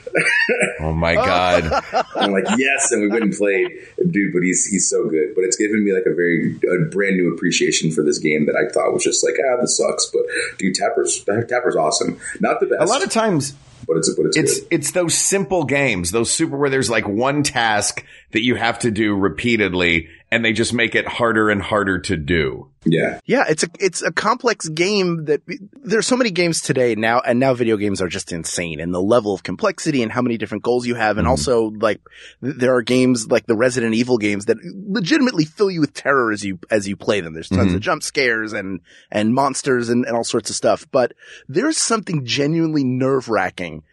Oh 0.81 0.93
my 0.93 1.13
god. 1.13 1.83
I'm 2.15 2.31
like, 2.31 2.45
Yes. 2.57 2.91
And 2.91 3.01
we 3.01 3.09
went 3.09 3.23
and 3.23 3.33
played. 3.33 3.67
Dude, 4.09 4.31
but 4.31 4.41
he's 4.41 4.65
he's 4.65 4.89
so 4.89 5.09
good. 5.09 5.35
But 5.35 5.43
it's 5.43 5.57
given 5.57 5.83
me 5.83 5.93
like 5.93 6.05
a 6.05 6.13
very 6.13 6.55
a 6.55 6.85
brand 6.89 7.17
new 7.17 7.33
appreciation 7.33 7.91
for 7.91 8.01
this 8.01 8.17
game 8.17 8.45
that 8.45 8.55
I 8.55 8.71
thought 8.71 8.93
was 8.93 9.03
just 9.03 9.23
like, 9.23 9.35
ah, 9.45 9.59
this 9.59 9.77
sucks. 9.77 10.05
But 10.07 10.21
dude, 10.57 10.75
Tapper's 10.75 11.23
Tapper's 11.25 11.75
awesome. 11.75 12.19
Not 12.39 12.61
the 12.61 12.67
best. 12.67 12.81
A 12.81 12.85
lot 12.85 13.03
of 13.03 13.11
times 13.11 13.55
but 13.89 13.97
it's 13.97 14.13
but 14.15 14.27
it's, 14.27 14.37
it's 14.37 14.59
good. 14.59 14.67
it's 14.71 14.91
those 14.91 15.15
simple 15.15 15.65
games, 15.65 16.11
those 16.11 16.31
super 16.31 16.55
where 16.57 16.69
there's 16.69 16.89
like 16.89 17.07
one 17.07 17.43
task 17.43 18.05
that 18.31 18.43
you 18.43 18.55
have 18.55 18.79
to 18.79 18.91
do 18.91 19.15
repeatedly 19.15 20.09
and 20.31 20.45
they 20.45 20.53
just 20.53 20.73
make 20.73 20.93
it 20.93 21.07
harder 21.07 21.49
and 21.49 21.61
harder 21.61 21.97
to 21.99 22.15
do. 22.15 22.69
Yeah. 22.85 23.19
Yeah, 23.25 23.45
it's 23.49 23.63
a 23.63 23.67
it's 23.79 24.01
a 24.03 24.11
complex 24.11 24.69
game 24.69 25.25
that 25.25 25.41
there's 25.73 26.07
so 26.07 26.15
many 26.15 26.29
games 26.31 26.61
today 26.61 26.95
now, 26.95 27.19
and 27.19 27.39
now 27.39 27.53
video 27.53 27.77
games 27.77 28.01
are 28.01 28.07
just 28.07 28.31
insane, 28.31 28.79
and 28.79 28.93
the 28.93 29.01
level 29.01 29.33
of 29.33 29.43
complexity 29.43 30.01
and 30.03 30.11
how 30.11 30.21
many 30.21 30.37
different 30.37 30.63
goals 30.63 30.85
you 30.85 30.95
have, 30.95 31.17
and 31.17 31.25
Mhm. 31.27 31.31
also 31.31 31.71
like 31.71 31.99
there 32.41 32.75
are 32.75 32.81
games 32.81 33.27
like 33.29 33.47
the 33.47 33.55
Resident 33.55 33.95
Evil 33.95 34.17
games 34.17 34.45
that 34.45 34.57
legitimately 34.87 35.45
fill 35.45 35.71
you 35.71 35.81
with 35.81 35.93
terror 35.93 36.31
as 36.31 36.43
you 36.45 36.59
as 36.71 36.87
you 36.87 36.95
play 36.95 37.21
them. 37.21 37.33
There's 37.33 37.49
tons 37.49 37.71
Mhm. 37.71 37.75
of 37.75 37.81
jump 37.81 38.03
scares 38.03 38.53
and 38.53 38.79
and 39.11 39.33
monsters 39.33 39.89
and, 39.89 40.05
and 40.05 40.15
all 40.15 40.23
sorts 40.23 40.49
of 40.49 40.55
stuff, 40.55 40.87
but 40.91 41.13
there's 41.47 41.77
something 41.77 42.25
genuinely 42.25 42.83
nerve 42.83 43.29
wracking 43.29 43.83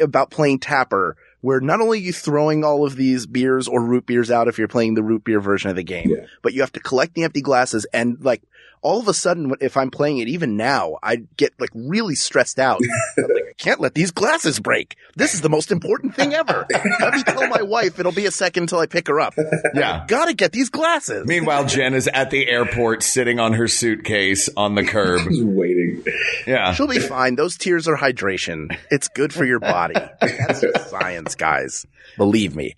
about 0.00 0.30
playing 0.30 0.60
Tapper. 0.60 1.16
Where 1.44 1.60
not 1.60 1.82
only 1.82 1.98
are 1.98 2.00
you 2.00 2.14
throwing 2.14 2.64
all 2.64 2.86
of 2.86 2.96
these 2.96 3.26
beers 3.26 3.68
or 3.68 3.82
root 3.84 4.06
beers 4.06 4.30
out 4.30 4.48
if 4.48 4.56
you're 4.56 4.66
playing 4.66 4.94
the 4.94 5.02
root 5.02 5.24
beer 5.24 5.40
version 5.40 5.68
of 5.68 5.76
the 5.76 5.82
game, 5.84 6.08
Yeah. 6.08 6.24
but 6.40 6.54
you 6.54 6.62
have 6.62 6.72
to 6.72 6.80
collect 6.80 7.12
the 7.12 7.24
empty 7.24 7.42
glasses 7.42 7.84
and 7.92 8.16
like 8.24 8.42
all 8.80 8.98
of 8.98 9.08
a 9.08 9.12
sudden 9.14 9.52
if 9.60 9.76
I'm 9.76 9.90
playing 9.90 10.18
it 10.18 10.28
even 10.28 10.56
now, 10.56 10.96
I 11.02 11.16
get 11.36 11.52
like 11.60 11.68
really 11.74 12.14
stressed 12.14 12.58
out. 12.58 12.80
like 13.18 13.43
can't 13.58 13.80
let 13.80 13.94
these 13.94 14.10
glasses 14.10 14.58
break. 14.58 14.96
This 15.16 15.34
is 15.34 15.40
the 15.40 15.48
most 15.48 15.70
important 15.70 16.14
thing 16.16 16.34
ever. 16.34 16.66
let 17.00 17.14
me 17.14 17.22
tell 17.22 17.46
my 17.48 17.62
wife 17.62 17.98
it'll 18.00 18.12
be 18.12 18.26
a 18.26 18.30
second 18.30 18.64
until 18.64 18.80
I 18.80 18.86
pick 18.86 19.06
her 19.08 19.20
up. 19.20 19.34
Yeah. 19.74 20.04
Gotta 20.08 20.34
get 20.34 20.52
these 20.52 20.70
glasses. 20.70 21.26
Meanwhile, 21.26 21.66
Jen 21.66 21.94
is 21.94 22.08
at 22.08 22.30
the 22.30 22.48
airport 22.48 23.02
sitting 23.02 23.38
on 23.38 23.52
her 23.52 23.68
suitcase 23.68 24.48
on 24.56 24.74
the 24.74 24.84
curb. 24.84 25.22
Just 25.28 25.42
waiting. 25.44 26.04
Yeah. 26.46 26.74
She'll 26.74 26.88
be 26.88 26.98
fine. 26.98 27.36
Those 27.36 27.56
tears 27.56 27.86
are 27.86 27.96
hydration. 27.96 28.76
It's 28.90 29.08
good 29.08 29.32
for 29.32 29.44
your 29.44 29.60
body. 29.60 29.94
That's 30.20 30.60
just 30.60 30.90
science, 30.90 31.34
guys. 31.34 31.86
Believe 32.16 32.56
me. 32.56 32.76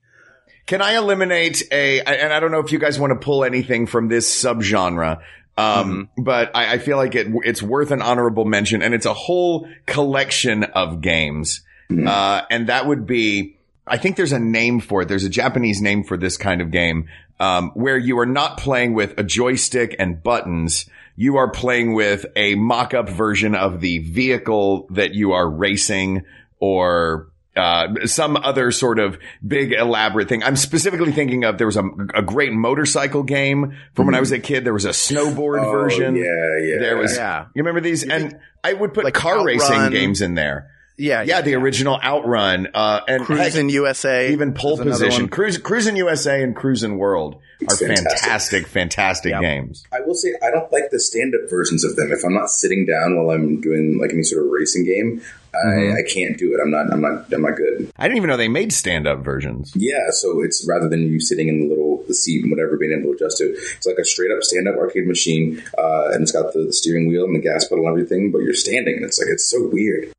Can 0.67 0.83
I 0.83 0.97
eliminate 0.97 1.63
a, 1.71 2.01
and 2.01 2.33
I 2.33 2.41
don't 2.41 2.51
know 2.51 2.59
if 2.61 2.73
you 2.73 2.79
guys 2.79 2.99
want 2.99 3.13
to 3.13 3.25
pull 3.25 3.45
anything 3.45 3.87
from 3.87 4.09
this 4.09 4.29
subgenre, 4.43 5.21
um, 5.57 6.11
but 6.19 6.51
I, 6.55 6.75
I 6.75 6.79
feel 6.79 6.97
like 6.97 7.15
it, 7.15 7.29
it's 7.45 7.63
worth 7.63 7.91
an 7.91 8.03
honorable 8.03 8.45
mention 8.45 8.83
and 8.83 8.95
it's 8.95 9.07
a 9.07 9.15
whole 9.15 9.69
collection 9.87 10.65
of 10.65 11.01
games. 11.01 11.63
Uh, 12.09 12.43
and 12.51 12.69
that 12.69 12.87
would 12.87 13.07
be, 13.07 13.57
I 13.87 13.97
think 13.97 14.17
there's 14.17 14.33
a 14.33 14.41
name 14.41 14.81
for 14.81 15.03
it. 15.03 15.09
There's 15.09 15.25
a 15.25 15.31
Japanese 15.31 15.81
name 15.81 16.03
for 16.03 16.17
this 16.17 16.37
kind 16.37 16.61
of 16.61 16.71
game, 16.73 17.09
um, 17.39 17.71
where 17.75 17.97
you 17.97 18.19
are 18.19 18.27
not 18.27 18.59
playing 18.59 18.95
with 18.95 19.17
a 19.19 19.23
joystick 19.23 19.95
and 19.99 20.23
buttons. 20.23 20.87
You 21.15 21.37
are 21.37 21.49
playing 21.49 21.95
with 21.95 22.27
a 22.35 22.57
mock-up 22.57 23.09
version 23.09 23.55
of 23.55 23.81
the 23.81 23.99
vehicle 23.99 24.89
that 24.91 25.15
you 25.15 25.33
are 25.33 25.49
racing 25.49 26.25
or 26.59 27.29
uh, 27.57 28.07
some 28.07 28.37
other 28.37 28.71
sort 28.71 28.99
of 28.99 29.19
big 29.47 29.73
elaborate 29.73 30.29
thing. 30.29 30.43
I'm 30.43 30.57
specifically 30.57 31.13
thinking 31.13 31.45
of 31.45 31.59
there 31.59 31.67
was 31.67 31.77
a, 31.77 31.85
a 32.15 32.23
great 32.23 32.53
motorcycle 32.53 33.23
game 33.23 33.77
from 33.95 34.07
when 34.07 34.15
I 34.15 34.21
was 34.21 34.33
a 34.33 34.39
kid. 34.39 34.65
There 34.65 34.73
was 34.75 34.85
a 34.85 34.91
snowboard 34.91 35.65
Oh, 35.65 35.71
version. 35.71 36.17
yeah, 36.17 36.25
yeah. 36.63 36.79
There 36.81 36.97
was, 36.97 37.17
Yeah. 37.17 37.47
you 37.55 37.63
remember 37.63 37.81
these? 37.81 38.05
And 38.05 38.39
I 38.63 38.73
would 38.73 38.93
put 38.95 39.05
Like 39.05 39.15
car 39.15 39.45
racing 39.45 39.91
games 39.91 40.21
in 40.23 40.35
there. 40.35 40.71
Yeah. 40.99 41.23
Yeah, 41.23 41.41
the 41.43 41.55
original 41.55 41.99
Outrun, 42.03 42.69
uh, 42.75 43.01
and 43.07 43.23
Cruis'n 43.23 43.71
USA. 43.71 44.33
even 44.33 44.55
Pole 44.55 44.79
Position, 44.79 45.23
one. 45.25 45.29
Cruise, 45.29 45.59
Cruis'n 45.59 45.97
USA 45.97 46.43
and 46.43 46.57
Cruis'n 46.57 46.97
World 46.97 47.37
are 47.69 47.77
fantastic. 47.77 48.09
fantastic, 48.19 48.67
fantastic 48.67 49.31
Yeah. 49.33 49.41
games. 49.41 49.85
I 49.93 50.01
will 50.01 50.15
say 50.15 50.35
I 50.43 50.51
don't 50.51 50.71
like 50.73 50.91
the 50.91 51.01
stand-up 51.01 51.49
versions 51.51 51.85
of 51.85 51.97
them. 51.97 52.13
If 52.13 52.25
I'm 52.25 52.35
not 52.35 52.51
sitting 52.51 52.87
down 52.87 53.17
while 53.17 53.35
I'm 53.35 53.61
doing 53.61 53.99
like 54.01 54.13
any 54.13 54.23
sort 54.23 54.45
of 54.45 54.51
racing 54.51 54.85
game, 54.85 55.23
I, 55.55 55.93
I 56.01 56.03
can't 56.07 56.37
do 56.37 56.53
it. 56.55 56.61
I'm 56.63 56.71
not. 56.71 56.93
I'm 56.93 57.01
not. 57.01 57.33
I'm 57.33 57.41
not 57.41 57.57
good. 57.57 57.91
I 57.97 58.05
didn't 58.09 58.19
even 58.19 58.29
know 58.29 58.37
they 58.37 58.49
made 58.49 58.75
stand-up 58.75 59.21
versions. 59.25 59.73
Yeah, 59.75 60.11
so 60.11 60.43
it's 60.43 60.67
rather 60.69 60.87
than 60.89 61.11
you 61.11 61.19
sitting 61.19 61.49
in 61.49 61.61
the 61.61 61.67
little 61.69 62.05
the 62.09 62.13
seat 62.15 62.43
and 62.43 62.51
whatever, 62.53 62.77
being 62.77 62.93
able 62.93 63.11
to 63.13 63.17
adjust 63.17 63.39
to 63.39 63.45
it. 63.45 63.59
It's 63.77 63.87
like 63.87 63.97
a 63.99 64.05
straight 64.05 64.31
up 64.31 64.43
stand 64.43 64.69
up 64.69 64.77
arcade 64.77 65.07
machine, 65.07 65.63
uh, 65.79 66.11
and 66.13 66.23
it's 66.23 66.33
got 66.33 66.53
the, 66.53 66.65
the 66.65 66.73
steering 66.75 67.09
wheel 67.09 67.25
and 67.25 67.35
the 67.35 67.41
gas 67.41 67.67
pedal 67.67 67.87
and 67.87 67.93
everything. 67.93 68.31
But 68.33 68.43
you're 68.43 68.53
standing, 68.55 68.97
and 68.97 69.05
it's 69.07 69.19
like 69.19 69.29
it's 69.31 69.47
so 69.51 69.67
weird. 69.67 70.13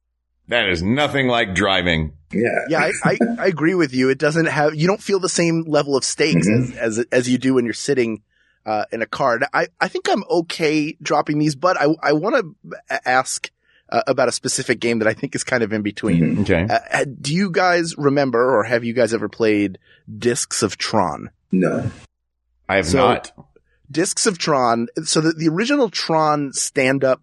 That 0.50 0.70
is 0.70 0.82
nothing 0.82 1.28
like 1.28 1.54
driving. 1.54 2.14
Yeah, 2.32 2.66
Yeah, 2.70 2.80
I, 2.80 2.92
I, 3.12 3.18
I 3.40 3.46
agree 3.48 3.74
with 3.76 3.94
you. 3.94 4.10
It 4.10 4.18
doesn't 4.18 4.46
have, 4.48 4.76
you 4.76 4.88
don't 4.88 5.02
feel 5.02 5.20
the 5.20 5.30
same 5.30 5.64
level 5.68 5.96
of 5.96 6.04
stakes 6.04 6.48
Mm-hmm. 6.48 6.78
as, 6.78 6.98
as, 7.00 7.06
as 7.12 7.30
you 7.30 7.38
do 7.38 7.54
when 7.56 7.66
you're 7.66 7.74
sitting, 7.74 8.22
uh, 8.66 8.86
in 8.92 9.02
a 9.02 9.06
car. 9.06 9.36
And 9.36 9.46
I, 9.54 9.68
I 9.80 9.88
think 9.88 10.10
I'm 10.10 10.24
okay 10.30 10.98
dropping 11.02 11.40
these, 11.40 11.56
but 11.56 11.78
I, 11.80 11.88
I 12.04 12.14
want 12.14 12.56
to 12.70 13.00
ask 13.06 13.50
uh, 13.90 14.02
about 14.08 14.28
a 14.28 14.32
specific 14.34 14.82
game 14.82 15.00
that 15.00 15.08
I 15.08 15.14
think 15.14 15.36
is 15.36 15.44
kind 15.46 15.64
of 15.64 15.72
in 15.72 15.82
between. 15.82 16.42
Okay. 16.42 16.68
Uh, 16.70 16.80
uh, 16.92 17.06
do 17.22 17.34
you 17.34 17.50
guys 17.50 17.98
remember 17.98 18.58
or 18.58 18.64
have 18.64 18.84
you 18.84 18.92
guys 18.94 19.14
ever 19.14 19.30
played 19.30 19.78
Discs 20.18 20.62
of 20.64 20.78
Tron? 20.78 21.30
no, 21.52 21.90
I 22.68 22.76
have 22.78 22.88
So- 22.88 22.98
not. 22.98 23.32
Discs 23.90 24.26
of 24.28 24.38
Tron. 24.38 24.88
So 25.06 25.22
the, 25.22 25.32
the 25.32 25.48
original 25.48 25.90
Tron 25.90 26.52
stand 26.52 27.06
up 27.06 27.22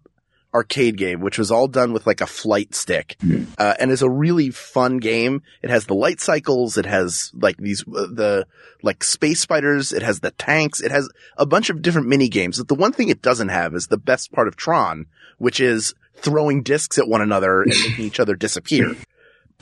arcade 0.55 0.97
game, 0.97 1.19
which 1.19 1.37
was 1.37 1.51
all 1.51 1.67
done 1.67 1.91
with 1.91 2.07
like 2.07 2.21
a 2.21 2.25
flight 2.25 2.73
stick, 2.73 3.17
uh, 3.57 3.73
and 3.77 3.91
is 3.91 4.01
a 4.01 4.09
really 4.09 4.49
fun 4.49 4.97
game. 4.97 5.43
It 5.61 5.69
has 5.69 5.85
the 5.85 5.93
light 5.93 6.21
cycles. 6.21 6.77
It 6.77 6.85
has 6.85 7.31
like 7.35 7.57
these, 7.57 7.83
uh, 7.83 8.07
the 8.11 8.47
like 8.81 9.03
space 9.03 9.41
spiders. 9.41 9.91
It 9.91 10.01
has 10.01 10.21
the 10.21 10.31
tanks. 10.31 10.81
It 10.81 10.91
has 10.91 11.09
a 11.37 11.45
bunch 11.45 11.69
of 11.69 11.81
different 11.81 12.07
mini 12.07 12.29
games. 12.29 12.57
But 12.57 12.69
the 12.69 12.75
one 12.75 12.93
thing 12.93 13.09
it 13.09 13.21
doesn't 13.21 13.49
have 13.49 13.75
is 13.75 13.87
the 13.87 13.97
best 13.97 14.31
part 14.31 14.47
of 14.47 14.55
Tron, 14.55 15.07
which 15.37 15.59
is 15.59 15.93
throwing 16.15 16.63
discs 16.63 16.97
at 16.97 17.07
one 17.07 17.21
another 17.21 17.61
and 17.61 17.73
making 17.87 18.05
each 18.05 18.19
other 18.21 18.35
disappear. 18.35 18.95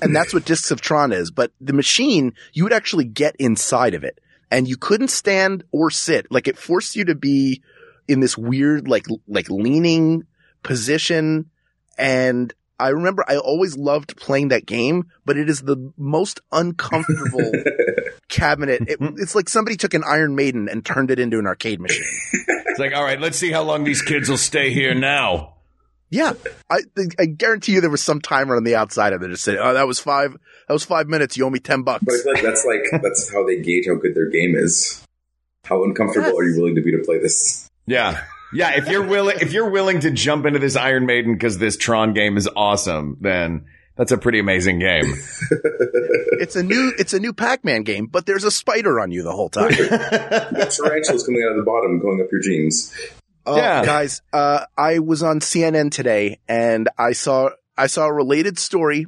And 0.02 0.16
that's 0.16 0.34
what 0.34 0.46
Discs 0.46 0.72
of 0.72 0.82
Tron 0.82 1.12
is. 1.12 1.32
But 1.32 1.52
the 1.62 1.74
machine, 1.74 2.34
you 2.54 2.64
would 2.64 2.74
actually 2.74 3.06
get 3.06 3.36
inside 3.38 3.94
of 3.94 4.04
it 4.04 4.20
and 4.52 4.68
you 4.68 4.78
couldn't 4.78 5.10
stand 5.10 5.64
or 5.72 5.90
sit. 5.90 6.32
Like 6.32 6.48
it 6.48 6.58
forced 6.58 6.96
you 6.96 7.06
to 7.06 7.16
be 7.16 7.62
in 8.08 8.20
this 8.20 8.38
weird, 8.38 8.88
like, 8.88 9.06
like 9.28 9.50
leaning 9.50 10.26
position. 10.64 11.50
And 11.98 12.54
I 12.80 12.90
remember 12.90 13.24
I 13.28 13.38
always 13.38 13.78
loved 13.78 14.18
playing 14.18 14.48
that 14.50 14.66
game, 14.66 15.12
but 15.26 15.38
it 15.38 15.50
is 15.50 15.62
the 15.62 15.92
most 15.98 16.42
uncomfortable 16.52 17.52
cabinet. 18.30 18.82
It, 18.88 18.98
it's 19.18 19.36
like 19.36 19.48
somebody 19.50 19.78
took 19.78 19.94
an 19.94 20.04
Iron 20.06 20.36
Maiden 20.36 20.68
and 20.68 20.86
turned 20.86 21.12
it 21.12 21.20
into 21.20 21.40
an 21.40 21.48
arcade 21.48 21.80
machine. 21.80 22.04
It's 22.74 22.80
like, 22.80 22.96
all 22.96 23.04
right, 23.04 23.22
let's 23.22 23.38
see 23.38 23.52
how 23.52 23.62
long 23.62 23.84
these 23.84 24.02
kids 24.02 24.28
will 24.28 24.38
stay 24.38 24.74
here 24.74 24.96
now. 24.96 25.58
Yeah. 26.10 26.34
I, 26.72 26.80
I 27.20 27.26
guarantee 27.28 27.74
you 27.74 27.82
there 27.82 27.90
was 27.92 28.02
some 28.02 28.20
timer 28.20 28.56
on 28.56 28.64
the 28.64 28.76
outside 28.76 29.14
of 29.14 29.22
it 29.22 29.26
that 29.26 29.30
just 29.30 29.44
said, 29.44 29.58
Oh, 29.62 29.76
that 29.76 29.86
was 29.86 30.00
five, 30.00 30.32
that 30.68 30.74
was 30.74 30.84
five 30.84 31.08
minutes. 31.08 31.38
You 31.38 31.46
owe 31.46 31.52
me 31.52 31.60
10 31.60 31.84
bucks. 31.84 32.04
but 32.04 32.16
I 32.16 32.18
feel 32.24 32.34
like 32.34 32.42
that's 32.42 32.66
like 32.66 33.02
that's 33.04 33.32
how 33.32 33.46
they 33.46 33.62
gauge 33.62 33.86
how 33.88 33.94
good 33.94 34.16
their 34.16 34.28
game 34.28 34.56
is. 34.56 35.06
How 35.66 35.84
uncomfortable 35.84 36.36
are 36.36 36.44
you 36.44 36.60
willing 36.60 36.74
to 36.74 36.82
be 36.82 36.92
to 36.94 37.04
play 37.06 37.20
this? 37.20 37.70
Yeah. 37.86 38.24
Yeah, 38.54 38.78
if 38.78 38.88
you're 38.88 39.06
willing, 39.06 39.38
if 39.42 39.52
you're 39.54 39.70
willing 39.70 40.00
to 40.02 40.12
jump 40.12 40.46
into 40.46 40.60
this 40.60 40.76
Iron 40.76 41.06
Maiden 41.06 41.34
because 41.34 41.58
this 41.58 41.78
Tron 41.78 42.14
game 42.14 42.38
is 42.38 42.48
awesome, 42.56 43.18
then 43.22 43.66
that's 43.96 44.12
a 44.12 44.18
pretty 44.18 44.40
amazing 44.40 44.80
game. 44.80 45.06
It's 46.40 46.56
a 46.58 46.64
new, 46.64 46.92
it's 46.98 47.14
a 47.14 47.20
new 47.20 47.32
Pac-Man 47.32 47.84
game, 47.84 48.08
but 48.08 48.26
there's 48.26 48.44
a 48.44 48.52
spider 48.52 49.00
on 49.00 49.12
you 49.12 49.24
the 49.24 49.32
whole 49.32 49.50
time. 49.50 49.70
Tarantulas 49.72 51.26
coming 51.26 51.44
out 51.44 51.52
of 51.52 51.58
the 51.58 51.64
bottom, 51.66 52.00
going 52.00 52.20
up 52.22 52.28
your 52.32 52.42
jeans. 52.42 52.94
Oh, 53.46 53.56
Yeah. 53.56 53.86
guys, 53.86 54.22
uh, 54.34 54.66
I 54.78 55.00
was 55.00 55.24
on 55.24 55.40
CNN 55.40 55.92
today 55.92 56.40
and 56.48 56.90
I 56.98 57.14
saw, 57.14 57.52
I 57.78 57.88
saw 57.88 58.08
a 58.08 58.14
related 58.14 58.60
story. 58.60 59.06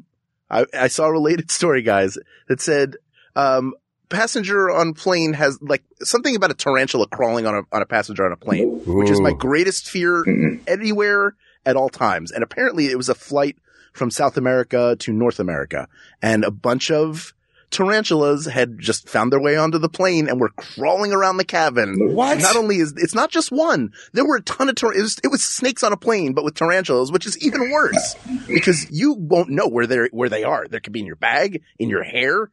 I, 0.50 0.66
I 0.74 0.88
saw 0.88 1.06
a 1.08 1.12
related 1.12 1.52
story, 1.52 1.82
guys, 1.82 2.18
that 2.48 2.62
said, 2.62 2.96
um, 3.36 3.74
passenger 4.10 4.72
on 4.72 4.94
plane 4.94 5.34
has 5.34 5.60
like 5.62 5.84
something 6.02 6.36
about 6.36 6.52
a 6.52 6.56
tarantula 6.56 7.08
crawling 7.08 7.46
on 7.46 7.56
a, 7.56 7.62
on 7.72 7.82
a 7.82 7.86
passenger 7.86 8.26
on 8.26 8.32
a 8.32 8.38
plane, 8.38 8.82
which 8.86 9.10
is 9.10 9.20
my 9.22 9.32
greatest 9.34 9.89
fear 9.89 10.24
anywhere 10.68 11.36
at 11.65 11.76
all 11.76 11.89
times. 11.89 12.32
And 12.32 12.44
apparently 12.44 12.88
it 12.88 12.98
was 12.98 13.10
a 13.10 13.15
flight 13.15 13.58
from 13.94 14.12
South 14.12 14.38
America 14.38 14.96
to 15.00 15.13
North 15.13 15.39
America 15.39 15.88
and 16.22 16.44
a 16.44 16.52
bunch 16.52 16.91
of 16.91 17.34
tarantulas 17.72 18.46
had 18.46 18.80
just 18.80 19.10
found 19.10 19.32
their 19.32 19.41
way 19.41 19.58
onto 19.58 19.78
the 19.78 19.89
plane 19.89 20.30
and 20.30 20.39
were 20.39 20.50
crawling 20.50 21.12
around 21.12 21.38
the 21.38 21.46
cabin. 21.46 22.13
What? 22.13 22.39
Not 22.39 22.56
only 22.56 22.78
is 22.78 22.94
it's 22.98 23.15
not 23.15 23.32
just 23.32 23.52
one, 23.52 23.91
there 24.13 24.26
were 24.26 24.38
a 24.38 24.41
ton 24.41 24.70
of 24.70 24.76
tar- 24.76 24.94
it, 24.94 25.02
was, 25.02 25.20
it 25.24 25.28
was 25.28 25.44
snakes 25.44 25.84
on 25.84 25.91
a 25.91 25.98
plane, 25.98 26.34
but 26.34 26.44
with 26.44 26.56
tarantulas, 26.56 27.12
which 27.12 27.26
is 27.26 27.38
even 27.44 27.72
worse 27.72 28.15
because 28.48 28.89
you 28.91 29.13
won't 29.13 29.50
know 29.50 29.68
where 29.68 29.88
they 29.88 30.08
where 30.12 30.30
they 30.30 30.44
are. 30.44 30.68
They 30.68 30.80
could 30.80 30.94
be 30.94 31.02
in 31.02 31.06
your 31.06 31.15
bag, 31.15 31.63
in 31.80 31.89
your 31.89 32.04
hair, 32.04 32.50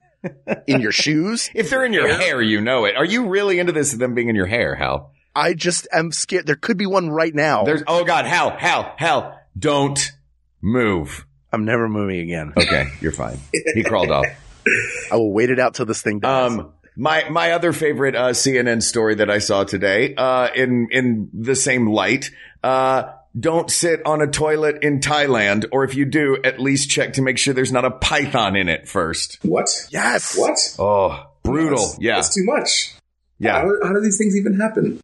in 0.67 0.81
your 0.81 0.93
shoes. 0.93 1.51
If 1.55 1.71
they're 1.71 1.85
in 1.85 1.93
your 1.93 2.09
hair, 2.09 2.41
you 2.41 2.61
know 2.61 2.85
it. 2.85 2.97
Are 2.97 3.05
you 3.05 3.29
really 3.29 3.59
into 3.59 3.73
this? 3.73 3.93
Them 3.93 4.15
being 4.15 4.29
in 4.29 4.37
your 4.37 4.47
hair, 4.47 4.75
Hal? 4.75 5.13
I 5.35 5.55
just 5.55 5.89
am 5.93 6.13
scared. 6.13 6.47
There 6.47 6.57
could 6.57 6.77
be 6.77 6.87
one 6.87 7.11
right 7.11 7.35
now. 7.35 7.65
There's. 7.65 7.83
Oh 7.87 8.05
God, 8.05 8.27
Hal, 8.27 8.57
Hal, 8.57 8.95
Hal! 8.99 9.39
Don't 9.59 10.13
move. 10.61 11.27
I'm 11.53 11.65
never 11.65 11.89
moving 11.89 12.21
again. 12.21 12.53
Okay, 12.57 12.87
you're 13.01 13.13
fine. 13.13 13.39
He 13.75 13.83
crawled 13.83 14.11
off. 14.11 14.27
I 15.13 15.17
will 15.17 15.33
wait 15.33 15.51
it 15.51 15.59
out 15.59 15.75
till 15.75 15.87
this 15.87 16.03
thing 16.03 16.21
dies. 16.21 16.53
Um, 16.53 16.73
my 16.97 17.29
my 17.29 17.53
other 17.53 17.73
favorite 17.73 18.15
uh, 18.15 18.31
CNN 18.31 18.83
story 18.83 19.17
that 19.17 19.31
I 19.31 19.39
saw 19.39 19.65
today, 19.65 20.15
uh, 20.15 20.49
in 20.55 20.89
in 20.91 21.31
the 21.33 21.55
same 21.55 21.89
light, 21.89 22.31
uh, 22.63 23.05
don't 23.39 23.71
sit 23.71 24.05
on 24.05 24.21
a 24.21 24.27
toilet 24.27 24.83
in 24.83 25.01
Thailand, 25.01 25.67
or 25.73 25.85
if 25.85 25.95
you 25.95 26.05
do, 26.05 26.39
at 26.45 26.61
least 26.61 26.91
check 26.91 27.15
to 27.15 27.23
make 27.23 27.39
sure 27.39 27.55
there's 27.55 27.73
not 27.73 27.85
a 27.85 27.91
python 27.91 28.57
in 28.57 28.69
it 28.69 28.89
first. 28.89 29.39
What? 29.43 29.71
yes. 29.91 30.37
What? 30.37 30.59
Oh, 30.79 31.31
brutal! 31.43 31.79
That's, 31.79 31.99
Yeah, 32.01 32.15
that's 32.17 32.35
too 32.35 32.45
much. 32.45 32.95
yeah. 33.39 33.61
How, 33.61 33.71
how 33.83 33.93
do 33.93 34.01
these 34.01 34.19
things 34.19 34.37
even 34.37 34.59
happen? 34.61 35.01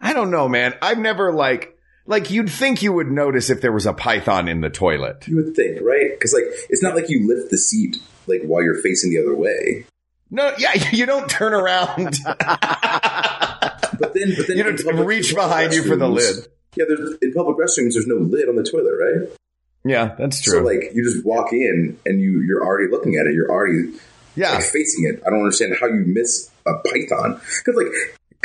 I 0.00 0.12
don't 0.12 0.30
know, 0.30 0.48
man. 0.48 0.74
I've 0.80 0.98
never 0.98 1.32
like 1.32 1.76
like 2.06 2.30
you'd 2.30 2.50
think 2.50 2.82
you 2.82 2.92
would 2.92 3.08
notice 3.08 3.50
if 3.50 3.60
there 3.60 3.72
was 3.72 3.86
a 3.86 3.92
python 3.92 4.48
in 4.48 4.60
the 4.60 4.70
toilet. 4.70 5.26
You 5.26 5.36
would 5.36 5.56
think, 5.56 5.80
right? 5.82 6.10
Because 6.12 6.32
like 6.32 6.44
it's 6.70 6.82
not 6.82 6.94
like 6.94 7.08
you 7.08 7.26
lift 7.26 7.50
the 7.50 7.58
seat 7.58 7.96
like 8.26 8.42
while 8.42 8.62
you're 8.62 8.80
facing 8.80 9.10
the 9.10 9.18
other 9.18 9.34
way. 9.34 9.86
No, 10.30 10.52
yeah, 10.58 10.72
you 10.92 11.06
don't 11.06 11.28
turn 11.28 11.52
around. 11.52 12.18
But 13.98 14.12
then, 14.14 14.34
but 14.36 14.46
then 14.46 14.56
you 14.58 14.76
don't 14.76 15.06
reach 15.06 15.34
behind 15.34 15.72
you 15.72 15.82
for 15.82 15.96
the 15.96 16.08
lid. 16.08 16.46
Yeah, 16.76 16.84
there's 16.88 17.16
in 17.22 17.32
public 17.32 17.56
restrooms. 17.56 17.94
There's 17.94 18.06
no 18.06 18.16
lid 18.16 18.48
on 18.48 18.56
the 18.56 18.62
toilet, 18.62 18.92
right? 18.92 19.28
Yeah, 19.84 20.14
that's 20.18 20.42
true. 20.42 20.58
So 20.58 20.62
like 20.62 20.92
you 20.94 21.04
just 21.04 21.24
walk 21.24 21.52
in 21.52 21.98
and 22.04 22.20
you 22.20 22.40
you're 22.42 22.64
already 22.64 22.90
looking 22.90 23.16
at 23.16 23.26
it. 23.26 23.34
You're 23.34 23.50
already 23.50 23.92
yeah, 24.34 24.54
like 24.54 24.64
facing 24.64 25.04
it. 25.06 25.22
I 25.26 25.30
don't 25.30 25.40
understand 25.40 25.76
how 25.80 25.86
you 25.86 26.04
miss 26.06 26.50
a 26.66 26.74
python 26.88 27.40
because 27.64 27.76
like 27.76 27.92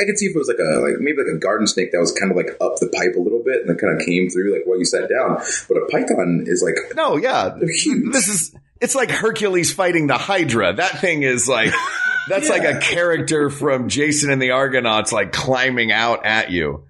I 0.00 0.04
could 0.04 0.18
see 0.18 0.26
if 0.26 0.34
it 0.34 0.38
was 0.38 0.48
like 0.48 0.58
a 0.58 0.80
like 0.80 1.00
maybe 1.00 1.18
like 1.18 1.34
a 1.34 1.38
garden 1.38 1.66
snake 1.66 1.92
that 1.92 1.98
was 1.98 2.12
kind 2.12 2.30
of 2.30 2.36
like 2.36 2.56
up 2.60 2.76
the 2.80 2.88
pipe 2.88 3.14
a 3.16 3.20
little 3.20 3.42
bit 3.44 3.60
and 3.60 3.68
then 3.68 3.76
kind 3.76 4.00
of 4.00 4.06
came 4.06 4.30
through 4.30 4.52
like 4.52 4.62
while 4.64 4.78
you 4.78 4.84
sat 4.84 5.08
down. 5.08 5.42
But 5.68 5.76
a 5.76 5.86
python 5.90 6.44
is 6.46 6.62
like 6.62 6.76
No, 6.96 7.16
yeah. 7.16 7.56
This 7.58 8.28
is 8.28 8.54
it's 8.80 8.94
like 8.94 9.10
Hercules 9.10 9.72
fighting 9.72 10.06
the 10.06 10.18
Hydra. 10.18 10.74
That 10.74 11.00
thing 11.00 11.22
is 11.22 11.48
like 11.48 11.72
that's 12.28 12.48
like 12.48 12.64
a 12.64 12.78
character 12.78 13.50
from 13.50 13.88
Jason 13.88 14.30
and 14.30 14.40
the 14.40 14.52
Argonauts 14.52 15.12
like 15.12 15.32
climbing 15.32 15.92
out 15.92 16.24
at 16.24 16.50
you. 16.50 16.84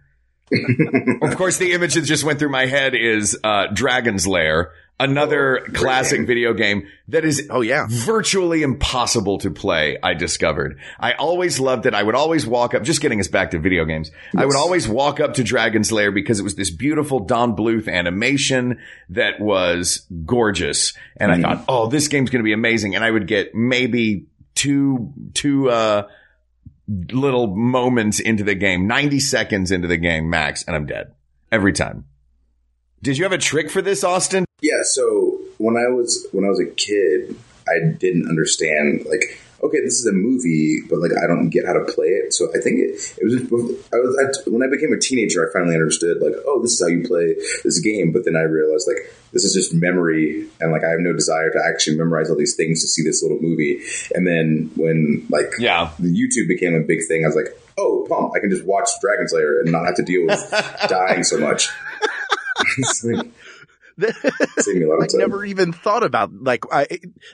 of 1.23 1.37
course, 1.37 1.59
the 1.59 1.73
image 1.73 1.95
that 1.95 2.03
just 2.03 2.25
went 2.25 2.39
through 2.39 2.51
my 2.51 2.67
head 2.67 2.95
is 2.95 3.39
uh, 3.43 3.67
Dragon's 3.73 4.27
Lair, 4.27 4.73
another 5.01 5.67
classic 5.73 6.19
game. 6.19 6.27
video 6.27 6.55
game 6.55 6.87
that 7.09 7.25
is 7.25 7.49
Oh 7.51 7.61
yeah. 7.61 7.87
virtually 7.89 8.63
impossible 8.63 9.39
to 9.39 9.51
play, 9.51 9.99
I 10.03 10.15
discovered. 10.15 10.79
I 11.01 11.13
always 11.15 11.59
loved 11.59 11.87
it. 11.87 11.95
I 11.95 12.03
would 12.03 12.15
always 12.15 12.47
walk 12.47 12.75
up, 12.75 12.83
just 12.85 13.01
getting 13.01 13.19
us 13.19 13.29
back 13.29 13.51
to 13.53 13.59
video 13.59 13.85
games. 13.85 14.11
I 14.37 14.47
would 14.47 14.57
always 14.57 14.87
walk 14.87 15.19
up 15.19 15.35
to 15.35 15.45
Dragon's 15.45 15.91
Lair 15.91 16.13
because 16.13 16.39
it 16.39 16.45
was 16.45 16.55
this 16.55 16.71
beautiful 16.71 17.21
Don 17.21 17.57
Bluth 17.57 17.89
animation 17.93 18.79
that 19.09 19.41
was 19.41 20.07
gorgeous. 20.25 20.93
And 21.17 21.33
I 21.33 21.41
thought, 21.41 21.65
oh, 21.69 21.89
this 21.89 22.09
game's 22.09 22.31
going 22.31 22.41
to 22.43 22.45
be 22.45 22.53
amazing. 22.53 22.95
And 22.95 23.03
I 23.05 23.11
would 23.11 23.27
get 23.27 23.55
maybe 23.55 24.27
two, 24.55 25.13
two, 25.35 25.71
uh, 25.71 26.07
little 26.89 27.47
moments 27.47 28.21
into 28.21 28.45
the 28.45 28.55
game, 28.55 28.87
90 28.87 29.21
seconds 29.21 29.71
into 29.71 29.89
the 29.89 29.97
game 29.97 30.29
max, 30.29 30.65
and 30.65 30.77
I'm 30.77 30.87
dead 30.87 31.15
every 31.51 31.73
time. 31.73 32.07
Did 33.03 33.19
you 33.19 33.25
have 33.25 33.33
a 33.33 33.39
trick 33.39 33.71
for 33.71 33.83
this, 33.83 34.05
Austin? 34.05 34.45
Yeah, 34.61 34.83
so 34.83 35.41
when 35.59 35.77
I 35.77 35.91
was 35.93 36.27
when 36.33 36.45
I 36.45 36.49
was 36.49 36.61
a 36.61 36.67
kid, 36.67 37.37
I 37.67 37.93
didn't 37.99 38.29
understand 38.29 39.05
like 39.07 39.41
okay, 39.63 39.81
this 39.81 40.01
is 40.01 40.07
a 40.07 40.13
movie, 40.13 40.81
but 40.89 40.99
like 40.99 41.13
I 41.23 41.27
don't 41.27 41.49
get 41.51 41.67
how 41.67 41.73
to 41.73 41.85
play 41.85 42.09
it. 42.09 42.35
So 42.35 42.49
I 42.55 42.61
think 42.61 42.79
it, 42.81 42.99
it 43.19 43.25
was 43.25 43.35
I 43.93 43.97
was 43.97 44.19
I, 44.47 44.51
when 44.51 44.63
I 44.63 44.71
became 44.71 44.93
a 44.93 44.99
teenager, 44.99 45.49
I 45.49 45.53
finally 45.53 45.75
understood 45.75 46.21
like 46.21 46.35
oh, 46.47 46.61
this 46.63 46.73
is 46.73 46.81
how 46.81 46.89
you 46.89 47.07
play 47.07 47.35
this 47.65 47.79
game. 47.81 48.13
But 48.13 48.25
then 48.25 48.37
I 48.37 48.43
realized 48.43 48.89
like 48.89 49.13
this 49.33 49.45
is 49.45 49.55
just 49.55 49.73
memory, 49.75 50.47
and 50.61 50.73
like 50.73 50.85
I 50.85 50.91
have 50.91 51.01
no 51.01 51.13
desire 51.13 51.51
to 51.51 51.61
actually 51.65 51.97
memorize 51.97 52.29
all 52.31 52.37
these 52.37 52.57
things 52.57 52.81
to 52.83 52.89
see 52.89 53.03
this 53.03 53.23
little 53.23 53.41
movie. 53.41 53.81
And 54.15 54.27
then 54.27 54.71
when 54.77 55.27
like 55.31 55.53
Yeah. 55.59 55.91
the 55.99 56.09
YouTube 56.09 56.49
became 56.49 56.75
a 56.75 56.81
big 56.81 57.01
thing, 57.09 57.25
I 57.25 57.29
was 57.29 57.37
like. 57.37 57.57
Oh, 57.79 58.05
pump! 58.07 58.33
I 58.37 58.39
can 58.39 58.51
just 58.51 58.67
watch 58.67 58.87
Dragon's 59.01 59.33
Lair 59.33 59.61
and 59.61 59.73
not 59.73 59.87
have 59.87 59.95
to 59.95 60.03
deal 60.03 60.27
with 60.27 60.51
dying 60.91 61.25
so 61.25 61.39
much. 61.39 61.71
It's 62.79 63.03
like- 63.03 63.27
I 64.03 65.07
never 65.15 65.45
even 65.45 65.73
thought 65.73 66.03
about 66.03 66.33
like 66.33 66.65
I, 66.73 66.87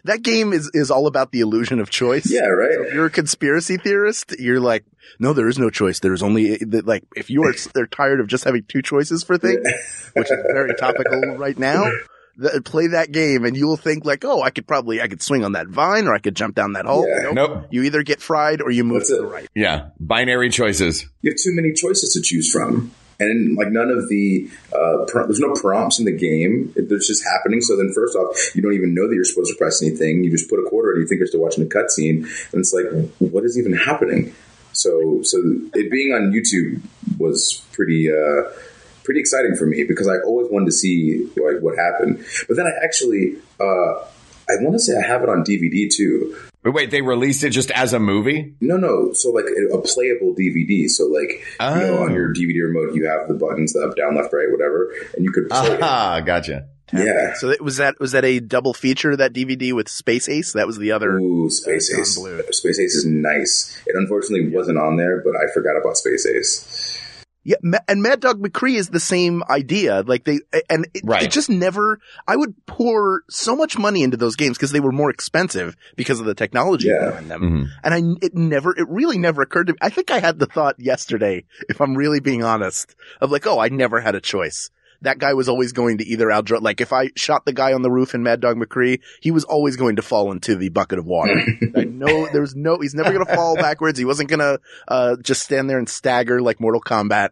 that 0.04 0.22
game 0.22 0.52
is 0.52 0.70
is 0.74 0.90
all 0.90 1.06
about 1.06 1.32
the 1.32 1.40
illusion 1.40 1.80
of 1.80 1.90
choice. 1.90 2.30
Yeah, 2.30 2.46
right. 2.46 2.86
If 2.86 2.94
you're 2.94 3.06
a 3.06 3.10
conspiracy 3.10 3.76
theorist, 3.76 4.34
you're 4.38 4.60
like, 4.60 4.84
no, 5.18 5.32
there 5.32 5.48
is 5.48 5.58
no 5.58 5.70
choice. 5.70 6.00
There's 6.00 6.22
only 6.22 6.58
like 6.58 7.04
if 7.16 7.30
you 7.30 7.44
are 7.44 7.54
they're 7.74 7.86
tired 7.86 8.20
of 8.20 8.26
just 8.26 8.44
having 8.44 8.64
two 8.68 8.82
choices 8.82 9.22
for 9.22 9.38
things, 9.38 9.66
which 10.14 10.30
is 10.30 10.38
very 10.52 10.74
topical 10.74 11.36
right 11.36 11.58
now. 11.58 11.84
th- 12.40 12.64
play 12.64 12.88
that 12.88 13.12
game 13.12 13.44
and 13.44 13.56
you'll 13.56 13.76
think 13.76 14.04
like, 14.04 14.24
oh, 14.24 14.42
I 14.42 14.50
could 14.50 14.66
probably 14.66 15.00
I 15.00 15.08
could 15.08 15.22
swing 15.22 15.44
on 15.44 15.52
that 15.52 15.68
vine 15.68 16.06
or 16.06 16.14
I 16.14 16.18
could 16.18 16.36
jump 16.36 16.54
down 16.54 16.74
that 16.74 16.86
hole. 16.86 17.06
Yeah. 17.06 17.30
Nope. 17.32 17.50
Nope. 17.50 17.66
You 17.70 17.82
either 17.84 18.02
get 18.02 18.20
fried 18.20 18.60
or 18.62 18.70
you 18.70 18.84
move 18.84 19.00
That's 19.00 19.10
to 19.10 19.16
it. 19.16 19.20
the 19.22 19.26
right. 19.26 19.48
Yeah. 19.54 19.88
Binary 20.00 20.50
choices. 20.50 21.06
you 21.22 21.30
have 21.30 21.38
too 21.38 21.52
many 21.54 21.72
choices 21.72 22.12
to 22.14 22.22
choose 22.22 22.50
from. 22.50 22.92
And 23.20 23.56
like 23.56 23.68
none 23.68 23.90
of 23.90 24.08
the, 24.08 24.48
uh, 24.72 25.04
pr- 25.08 25.24
there's 25.24 25.40
no 25.40 25.52
prompts 25.54 25.98
in 25.98 26.04
the 26.04 26.12
game. 26.12 26.72
It, 26.76 26.86
it's 26.90 27.08
just 27.08 27.24
happening. 27.24 27.60
So 27.60 27.76
then 27.76 27.92
first 27.92 28.16
off, 28.16 28.36
you 28.54 28.62
don't 28.62 28.74
even 28.74 28.94
know 28.94 29.08
that 29.08 29.14
you're 29.14 29.24
supposed 29.24 29.52
to 29.52 29.58
press 29.58 29.82
anything. 29.82 30.22
You 30.22 30.30
just 30.30 30.48
put 30.48 30.60
a 30.60 30.68
quarter 30.68 30.92
and 30.92 31.02
you 31.02 31.08
think 31.08 31.18
you're 31.18 31.26
still 31.26 31.40
watching 31.40 31.64
a 31.64 31.66
cutscene. 31.66 32.22
And 32.52 32.60
it's 32.60 32.72
like, 32.72 32.86
what 33.18 33.44
is 33.44 33.58
even 33.58 33.72
happening? 33.72 34.34
So, 34.72 35.22
so 35.22 35.38
it 35.74 35.90
being 35.90 36.12
on 36.12 36.32
YouTube 36.32 36.80
was 37.18 37.64
pretty, 37.72 38.08
uh, 38.08 38.50
pretty 39.02 39.20
exciting 39.20 39.56
for 39.56 39.64
me 39.64 39.84
because 39.84 40.06
I 40.06 40.18
always 40.18 40.48
wanted 40.50 40.66
to 40.66 40.72
see 40.72 41.26
like 41.36 41.60
what 41.60 41.78
happened. 41.78 42.24
But 42.46 42.56
then 42.56 42.66
I 42.66 42.84
actually, 42.84 43.36
uh, 43.58 44.04
I 44.48 44.56
want 44.60 44.74
to 44.74 44.78
say 44.78 44.92
I 44.96 45.06
have 45.06 45.22
it 45.22 45.28
on 45.28 45.42
DVD 45.44 45.90
too. 45.90 46.36
But 46.68 46.74
wait, 46.74 46.90
they 46.90 47.00
released 47.00 47.44
it 47.44 47.50
just 47.50 47.70
as 47.70 47.94
a 47.94 47.98
movie? 47.98 48.52
No, 48.60 48.76
no. 48.76 49.14
So 49.14 49.30
like 49.30 49.46
a, 49.46 49.74
a 49.74 49.80
playable 49.80 50.34
DVD. 50.38 50.86
So 50.86 51.06
like 51.06 51.30
you 51.58 51.80
know, 51.80 51.96
Oh. 52.00 52.02
on 52.04 52.12
your 52.12 52.34
DVD 52.34 52.62
remote, 52.62 52.94
you 52.94 53.08
have 53.08 53.26
the 53.26 53.32
buttons, 53.32 53.74
up, 53.74 53.96
down, 53.96 54.16
left, 54.16 54.34
right, 54.34 54.50
whatever, 54.50 54.92
and 55.16 55.24
you 55.24 55.32
could 55.32 55.48
play 55.48 55.66
it. 55.66 55.80
Ah, 55.82 56.20
gotcha. 56.20 56.66
Yeah. 56.92 57.32
So 57.36 57.48
that, 57.48 57.62
was 57.62 57.78
that 57.78 57.98
was 57.98 58.12
that 58.12 58.26
a 58.26 58.40
double 58.40 58.74
feature 58.74 59.16
that 59.16 59.32
DVD 59.32 59.72
with 59.72 59.88
Space 59.88 60.28
Ace? 60.28 60.52
That 60.52 60.66
was 60.66 60.76
the 60.76 60.92
other. 60.92 61.16
Ooh, 61.18 61.48
Space 61.48 61.90
Don 61.90 62.00
Ace. 62.00 62.18
Bluth. 62.18 62.54
Space 62.54 62.78
Ace 62.80 62.94
is 62.96 63.06
nice. 63.06 63.80
It 63.86 63.96
unfortunately 63.96 64.50
wasn't 64.54 64.76
on 64.76 64.96
there, 64.98 65.22
but 65.22 65.36
I 65.36 65.50
forgot 65.54 65.76
about 65.80 65.96
Space 65.96 66.26
Ace. 66.26 67.02
Yeah, 67.48 67.78
and 67.88 68.02
Mad 68.02 68.20
Dog 68.20 68.42
McCree 68.42 68.74
is 68.76 68.88
the 68.90 69.00
same 69.00 69.42
idea. 69.48 70.02
Like 70.06 70.24
they, 70.24 70.40
and 70.68 70.86
it, 70.92 71.00
Right. 71.02 71.22
it 71.22 71.30
just 71.30 71.48
never, 71.48 71.98
I 72.26 72.36
would 72.36 72.54
pour 72.66 73.22
so 73.30 73.56
much 73.56 73.78
money 73.78 74.02
into 74.02 74.18
those 74.18 74.36
games 74.36 74.58
because 74.58 74.70
they 74.70 74.80
were 74.80 74.92
more 74.92 75.08
expensive 75.08 75.74
because 75.96 76.20
of 76.20 76.26
the 76.26 76.34
technology 76.34 76.88
Yeah. 76.88 77.06
behind 77.08 77.30
them. 77.30 77.40
Mhm. 77.40 77.68
And 77.82 77.94
I, 77.94 78.24
it 78.26 78.34
never, 78.34 78.76
it 78.76 78.86
really 78.90 79.16
never 79.16 79.40
occurred 79.40 79.68
to 79.68 79.72
me. 79.72 79.78
I 79.80 79.88
think 79.88 80.10
I 80.10 80.18
had 80.18 80.38
the 80.38 80.44
thought 80.46 80.74
yesterday, 80.78 81.44
if 81.70 81.80
I'm 81.80 81.94
really 81.94 82.20
being 82.20 82.44
honest, 82.44 82.94
of 83.22 83.30
like, 83.30 83.46
oh, 83.46 83.58
I 83.58 83.68
never 83.70 84.00
had 84.00 84.14
a 84.14 84.20
choice. 84.20 84.68
That 85.02 85.18
guy 85.18 85.34
was 85.34 85.48
always 85.48 85.72
going 85.72 85.98
to 85.98 86.04
either 86.04 86.26
outdraw, 86.26 86.60
like 86.60 86.80
if 86.80 86.92
I 86.92 87.10
shot 87.14 87.44
the 87.44 87.52
guy 87.52 87.72
on 87.72 87.82
the 87.82 87.90
roof 87.90 88.14
in 88.14 88.22
Mad 88.24 88.40
Dog 88.40 88.56
McCree, 88.56 89.00
he 89.20 89.30
was 89.30 89.44
always 89.44 89.76
going 89.76 89.96
to 89.96 90.02
fall 90.02 90.32
into 90.32 90.56
the 90.56 90.70
bucket 90.70 90.98
of 90.98 91.06
water. 91.06 91.40
I 91.76 91.84
know 91.84 92.26
there 92.32 92.40
was 92.40 92.56
no, 92.56 92.78
he's 92.80 92.94
never 92.94 93.12
going 93.12 93.24
to 93.24 93.34
fall 93.34 93.54
backwards. 93.54 93.98
He 93.98 94.04
wasn't 94.04 94.28
going 94.28 94.40
to, 94.40 94.60
uh, 94.88 95.16
just 95.22 95.42
stand 95.42 95.70
there 95.70 95.78
and 95.78 95.88
stagger 95.88 96.42
like 96.42 96.58
Mortal 96.60 96.80
Kombat. 96.80 97.30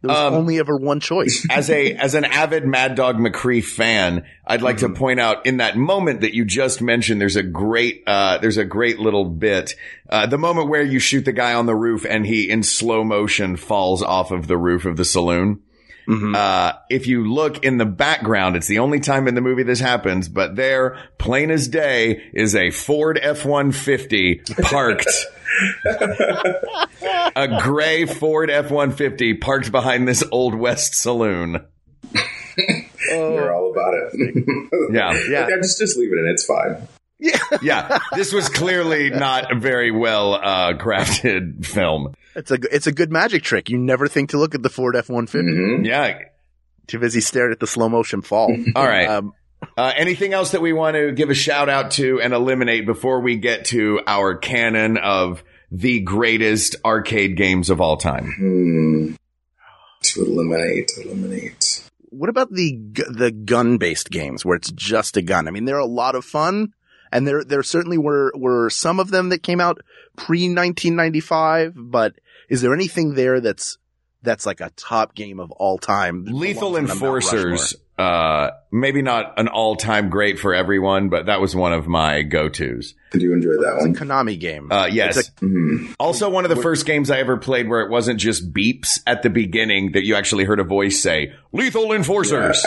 There 0.00 0.08
was 0.08 0.18
Um, 0.18 0.34
only 0.34 0.58
ever 0.58 0.76
one 0.76 0.98
choice. 0.98 1.46
as 1.50 1.70
a 1.70 1.92
as 1.94 2.14
an 2.16 2.24
avid 2.24 2.66
Mad 2.66 2.96
Dog 2.96 3.18
McCree 3.18 3.62
fan, 3.62 4.24
I'd 4.44 4.60
like 4.62 4.78
to 4.78 4.88
point 4.88 5.20
out 5.20 5.46
in 5.46 5.58
that 5.58 5.76
moment 5.76 6.22
that 6.22 6.34
you 6.34 6.44
just 6.44 6.82
mentioned, 6.82 7.20
there's 7.20 7.36
a 7.36 7.42
great 7.44 8.02
uh, 8.06 8.38
there's 8.38 8.56
a 8.56 8.64
great 8.64 8.98
little 8.98 9.24
bit. 9.26 9.76
Uh, 10.08 10.26
the 10.26 10.38
moment 10.38 10.68
where 10.70 10.82
you 10.82 10.98
shoot 10.98 11.24
the 11.24 11.32
guy 11.32 11.54
on 11.54 11.66
the 11.66 11.76
roof 11.76 12.04
and 12.08 12.26
he 12.26 12.50
in 12.50 12.64
slow 12.64 13.04
motion 13.04 13.56
falls 13.56 14.02
off 14.02 14.32
of 14.32 14.48
the 14.48 14.56
roof 14.56 14.84
of 14.86 14.96
the 14.96 15.04
saloon. 15.04 15.60
Mhm. 16.08 16.34
Uh, 16.34 16.72
if 16.90 17.06
you 17.06 17.32
look 17.32 17.64
in 17.64 17.78
the 17.78 17.84
background, 17.86 18.56
it's 18.56 18.66
the 18.66 18.78
only 18.80 19.00
time 19.00 19.28
in 19.28 19.34
the 19.34 19.40
movie 19.40 19.62
this 19.62 19.80
happens, 19.80 20.28
but 20.28 20.56
there, 20.56 20.98
plain 21.18 21.50
as 21.50 21.68
day, 21.68 22.22
is 22.34 22.54
a 22.56 22.70
Ford 22.70 23.18
F-150 23.22 24.62
parked. 24.62 25.08
a 27.36 27.60
gray 27.62 28.06
Ford 28.06 28.50
F-150 28.50 29.40
parked 29.40 29.70
behind 29.70 30.08
this 30.08 30.24
Old 30.32 30.54
West 30.54 30.94
saloon. 30.94 31.64
They're 33.08 33.54
all 33.54 33.70
about 33.72 33.94
it. 33.94 34.44
Yeah. 34.92 35.12
Yeah. 35.30 35.46
Just 35.62 35.78
just 35.78 35.96
leave 35.96 36.12
it 36.12 36.18
in. 36.18 36.26
It's 36.28 36.44
fine. 36.44 36.76
Yeah. 37.24 37.38
yeah. 37.62 37.98
This 38.14 38.32
was 38.32 38.48
clearly 38.48 39.10
not 39.10 39.52
a 39.52 39.54
very 39.58 39.90
well, 39.92 40.34
uh, 40.34 40.74
crafted 40.74 41.64
film. 41.64 42.14
It's 42.34 42.50
a, 42.50 42.58
it's 42.72 42.86
a 42.88 42.92
good 42.92 43.12
magic 43.12 43.42
trick. 43.44 43.70
You 43.70 43.78
never 43.78 44.08
think 44.08 44.30
to 44.30 44.38
look 44.38 44.54
at 44.56 44.62
the 44.62 44.68
Ford 44.70 44.96
F-150. 44.96 45.42
Mhm. 45.42 45.86
Yeah. 45.86 46.18
Too 46.88 46.98
busy 46.98 47.20
staring 47.20 47.52
at 47.52 47.60
the 47.60 47.66
slow 47.66 47.88
motion 47.88 48.22
fall. 48.22 48.54
All 48.74 48.84
right. 48.86 49.06
Um, 49.08 49.32
Uh, 49.78 49.92
anything 49.96 50.32
else 50.32 50.50
that 50.50 50.60
we 50.60 50.72
want 50.72 50.96
to 50.96 51.12
give 51.12 51.30
a 51.30 51.34
shout 51.34 51.68
out 51.68 51.92
to 51.92 52.20
and 52.20 52.34
eliminate 52.34 52.84
before 52.84 53.20
we 53.20 53.36
get 53.36 53.64
to 53.66 54.00
our 54.08 54.34
canon 54.36 54.96
of 54.98 55.44
the 55.70 56.00
greatest 56.00 56.74
arcade 56.84 57.36
games 57.36 57.70
of 57.70 57.80
all 57.80 57.96
time? 57.96 58.32
Hmm. 58.36 59.14
To 60.02 60.24
eliminate, 60.24 60.90
eliminate. 61.04 61.88
what 62.08 62.28
about 62.28 62.50
the 62.52 62.76
the 63.08 63.30
gun 63.30 63.78
based 63.78 64.10
games 64.10 64.44
where 64.44 64.56
it's 64.56 64.72
just 64.72 65.16
a 65.16 65.22
gun? 65.22 65.46
I 65.46 65.52
mean, 65.52 65.64
they're 65.64 65.78
a 65.78 65.86
lot 65.86 66.16
of 66.16 66.24
fun, 66.24 66.72
and 67.12 67.26
there 67.26 67.44
there 67.44 67.62
certainly 67.62 67.98
were 67.98 68.32
were 68.34 68.70
some 68.70 68.98
of 68.98 69.10
them 69.10 69.28
that 69.28 69.42
came 69.42 69.60
out 69.60 69.80
pre 70.16 70.44
1995. 70.48 71.74
But 71.76 72.14
is 72.48 72.62
there 72.62 72.74
anything 72.74 73.14
there 73.14 73.40
that's 73.40 73.78
that's 74.22 74.46
like 74.46 74.60
a 74.60 74.70
top 74.76 75.14
game 75.14 75.38
of 75.38 75.50
all 75.52 75.78
time? 75.78 76.24
Lethal 76.24 76.70
Belongs 76.72 76.90
on 76.90 76.98
the 76.98 77.04
Mount 77.04 77.22
Enforcers, 77.22 77.74
uh, 78.02 78.50
maybe 78.70 79.02
not 79.02 79.38
an 79.38 79.48
all 79.48 79.76
time 79.76 80.10
great 80.10 80.38
for 80.38 80.54
everyone, 80.54 81.08
but 81.08 81.26
that 81.26 81.40
was 81.40 81.54
one 81.54 81.72
of 81.72 81.86
my 81.86 82.22
go 82.22 82.48
tos. 82.48 82.94
I 83.14 83.18
do 83.18 83.32
enjoy 83.32 83.50
that 83.50 83.74
Rushmore. 83.76 83.78
one. 83.80 83.90
A 83.90 83.94
Konami 83.94 84.40
game. 84.40 84.72
Uh, 84.72 84.86
yes. 84.86 85.16
It's 85.18 85.30
Mhm. 85.40 85.94
Also, 86.00 86.30
one 86.30 86.44
of 86.44 86.48
the 86.50 86.56
first 86.62 86.86
games 86.86 87.10
I 87.10 87.18
ever 87.18 87.36
played 87.36 87.68
where 87.68 87.80
it 87.80 87.90
wasn't 87.90 88.18
just 88.18 88.52
beeps 88.52 89.00
at 89.06 89.22
the 89.22 89.30
beginning 89.30 89.92
that 89.92 90.04
you 90.04 90.14
actually 90.14 90.44
heard 90.44 90.58
a 90.60 90.64
voice 90.64 91.00
say 91.00 91.32
"Lethal 91.52 91.92
Enforcers," 91.92 92.64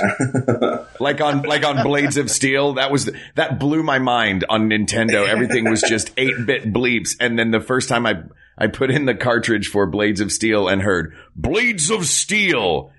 like 1.00 1.22
on 1.22 1.42
like 1.44 1.66
on 1.66 1.84
Blades 1.84 2.18
of 2.18 2.30
Steel. 2.30 2.74
That 2.74 2.92
was 2.92 3.10
that 3.36 3.60
blew 3.60 3.84
my 3.84 4.00
mind 4.00 4.46
on 4.50 4.70
Nintendo. 4.70 5.28
Everything 5.28 5.70
was 5.70 5.82
just 5.82 6.12
eight 6.18 6.46
bit 6.46 6.72
bleeps, 6.72 7.16
and 7.20 7.38
then 7.38 7.52
the 7.52 7.60
first 7.62 7.90
time 7.90 8.06
I 8.06 8.24
I 8.58 8.68
put 8.68 8.90
in 8.92 9.06
the 9.06 9.16
cartridge 9.16 9.68
for 9.68 9.86
Blades 9.86 10.22
of 10.22 10.32
Steel 10.32 10.68
and 10.68 10.82
heard 10.82 11.14
Blades 11.36 11.90
of 11.90 12.06
Steel. 12.06 12.92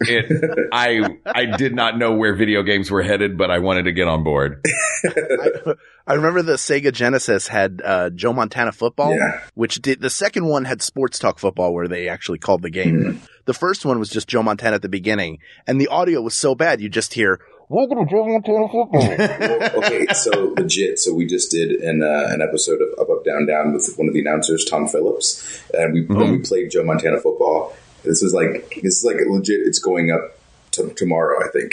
It, 0.00 0.68
I, 0.72 1.16
I 1.26 1.56
did 1.56 1.74
not 1.76 1.96
know 1.96 2.12
where 2.12 2.34
video 2.34 2.62
games 2.64 2.90
were 2.90 3.02
headed, 3.02 3.38
but 3.38 3.50
I 3.52 3.58
wanted 3.60 3.84
to 3.84 3.92
get 3.92 4.08
on 4.08 4.24
board. 4.24 4.60
I, 5.04 5.74
I 6.06 6.14
remember 6.14 6.42
the 6.42 6.54
Sega 6.54 6.92
Genesis 6.92 7.46
had 7.46 7.80
uh, 7.84 8.10
Joe 8.10 8.32
Montana 8.32 8.72
football, 8.72 9.14
Yeah. 9.16 9.40
which 9.54 9.76
did 9.76 10.00
the 10.00 10.10
second 10.10 10.46
one 10.48 10.64
had 10.64 10.82
Sports 10.82 11.18
Talk 11.20 11.38
football 11.38 11.72
where 11.72 11.86
they 11.86 12.08
actually 12.08 12.38
called 12.38 12.62
the 12.62 12.70
game. 12.70 13.22
The 13.44 13.54
first 13.54 13.84
one 13.84 13.98
was 14.00 14.08
just 14.08 14.26
Joe 14.28 14.42
Montana 14.42 14.76
at 14.76 14.82
the 14.82 14.88
beginning, 14.88 15.38
and 15.66 15.80
the 15.80 15.86
audio 15.88 16.20
was 16.20 16.34
so 16.34 16.54
bad 16.56 16.80
you 16.80 16.88
just 16.88 17.14
hear 17.14 17.40
"Welcome 17.68 18.04
to 18.04 18.10
Joe 18.10 18.26
Montana 18.26 18.68
football." 18.68 19.82
okay, 19.84 20.06
so 20.14 20.54
legit. 20.56 20.98
So 20.98 21.12
we 21.14 21.26
just 21.26 21.50
did 21.52 21.70
an 21.80 22.02
uh, 22.02 22.26
an 22.32 22.40
episode 22.42 22.80
of 22.80 22.98
Up 23.00 23.10
Up 23.10 23.24
Down 23.24 23.46
Down 23.46 23.72
with 23.72 23.92
one 23.96 24.08
of 24.08 24.14
the 24.14 24.20
announcers, 24.20 24.64
Tom 24.64 24.86
Phillips, 24.88 25.62
and 25.74 25.92
we 25.92 26.04
when 26.06 26.32
we 26.32 26.38
played 26.38 26.70
Joe 26.70 26.82
Montana 26.84 27.20
football. 27.20 27.74
This 28.04 28.22
is 28.22 28.34
like 28.34 28.80
this 28.82 28.98
is 28.98 29.04
like 29.04 29.16
legit. 29.28 29.60
It's 29.60 29.78
going 29.78 30.10
up 30.10 30.38
to 30.72 30.90
tomorrow, 30.94 31.38
I 31.44 31.48
think. 31.50 31.72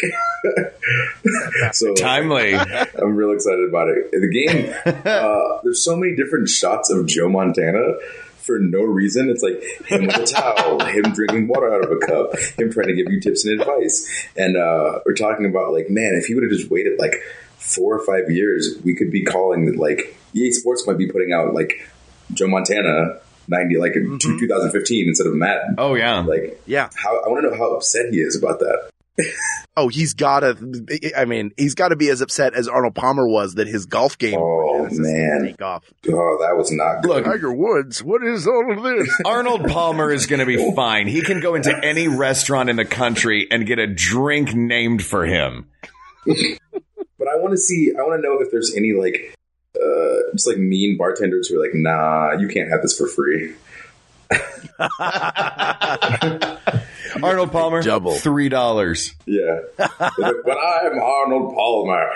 so 1.74 1.94
Timely. 1.96 2.54
I'm 2.56 3.16
real 3.16 3.32
excited 3.32 3.68
about 3.68 3.88
it. 3.90 4.12
The 4.12 4.30
game, 4.30 4.74
uh, 5.06 5.62
there's 5.64 5.84
so 5.84 5.96
many 5.96 6.16
different 6.16 6.50
shots 6.50 6.90
of 6.90 7.08
Joe 7.08 7.30
Montana 7.30 7.96
for 8.50 8.60
no 8.60 8.82
reason. 8.82 9.30
It's 9.30 9.44
like 9.44 9.62
him 9.86 10.08
with 10.08 10.18
a 10.18 10.26
towel, 10.26 10.80
him 10.80 11.04
drinking 11.14 11.48
water 11.48 11.74
out 11.74 11.84
of 11.84 11.92
a 11.92 11.98
cup, 11.98 12.38
him 12.58 12.72
trying 12.72 12.88
to 12.88 12.96
give 12.96 13.12
you 13.12 13.22
tips 13.22 13.46
and 13.46 13.62
advice. 13.62 14.10
And 14.36 14.58
uh, 14.58 15.00
we're 15.06 15.14
talking 15.14 15.46
about 15.46 15.72
like, 15.72 15.90
man, 15.90 16.16
if 16.16 16.26
he 16.26 16.34
would 16.34 16.44
have 16.44 16.52
just 16.52 16.70
waited 16.70 17.00
like 17.00 17.14
four 17.58 17.96
or 17.96 18.06
five 18.06 18.32
years, 18.32 18.80
we 18.84 18.96
could 18.96 19.12
be 19.12 19.24
calling 19.24 19.78
like 19.78 20.18
EA 20.34 20.52
Sports 20.52 20.88
might 20.88 20.98
be 20.98 21.08
putting 21.08 21.32
out 21.32 21.54
like 21.54 21.88
Joe 22.34 22.48
Montana. 22.48 23.20
90 23.50 23.78
like 23.78 23.96
in 23.96 24.20
two 24.20 24.30
mm-hmm. 24.30 24.40
2015 24.40 25.08
instead 25.08 25.28
of 25.28 25.34
Madden. 25.36 25.76
Oh 25.78 25.96
yeah. 25.96 26.20
Like 26.20 26.62
yeah. 26.66 26.90
how 26.96 27.22
I 27.22 27.30
want 27.30 27.44
to 27.44 27.50
know 27.50 27.58
how 27.58 27.74
upset 27.76 28.08
he 28.12 28.20
is 28.20 28.38
about 28.38 28.60
that. 28.60 28.90
Oh, 29.78 29.88
he's 29.88 30.14
gotta. 30.14 30.58
I 31.16 31.24
mean, 31.24 31.52
he's 31.56 31.74
got 31.74 31.90
to 31.90 31.96
be 31.96 32.10
as 32.10 32.20
upset 32.20 32.54
as 32.54 32.68
Arnold 32.68 32.96
Palmer 32.96 33.26
was 33.26 33.56
that 33.56 33.68
his 33.68 33.86
golf 33.86 34.18
game. 34.18 34.38
Oh, 34.38 34.90
man. 34.92 35.46
take 35.46 35.62
off. 35.62 35.86
Oh, 36.06 36.38
that 36.42 36.58
was 36.58 36.70
not 36.70 37.02
good. 37.02 37.10
Look, 37.10 37.24
Tiger 37.26 37.54
Woods, 37.54 38.04
what 38.04 38.22
is 38.22 38.46
all 38.46 38.74
of 38.74 38.84
this? 38.84 39.10
Arnold 39.26 39.70
Palmer 39.70 40.12
is 40.12 40.26
going 40.26 40.42
to 40.42 40.46
be 40.46 40.72
fine. 40.76 41.08
He 41.08 41.22
can 41.22 41.40
go 41.40 41.56
into 41.56 41.74
any 41.82 42.10
restaurant 42.10 42.70
in 42.70 42.76
the 42.76 42.84
country 42.84 43.48
and 43.50 43.66
get 43.66 43.80
a 43.80 43.88
drink 43.88 44.54
named 44.54 45.02
for 45.02 45.26
him. 45.26 45.70
But 46.26 47.28
I 47.30 47.38
want 47.38 47.52
to 47.52 47.58
see. 47.58 47.94
I 47.98 48.02
want 48.02 48.22
to 48.22 48.28
know 48.28 48.42
if 48.42 48.52
there's 48.52 48.76
any 48.76 48.92
like, 48.92 49.34
uh, 49.82 50.32
just 50.34 50.48
like 50.48 50.58
mean 50.58 50.98
bartenders 50.98 51.48
who 51.48 51.60
are 51.60 51.64
like, 51.64 51.74
"Nah, 51.74 52.34
you 52.40 52.48
can't 52.48 52.70
have 52.70 52.82
this 52.82 52.98
for 52.98 53.08
free." 53.08 53.54
Arnold 57.24 57.52
Palmer, 57.52 57.82
Double. 57.82 58.14
three 58.14 58.50
dollars. 58.50 59.14
Yeah, 59.26 59.60
like, 59.78 59.90
but 60.18 60.58
I'm 60.58 61.00
Arnold 61.00 61.56
Palmer. 61.56 62.10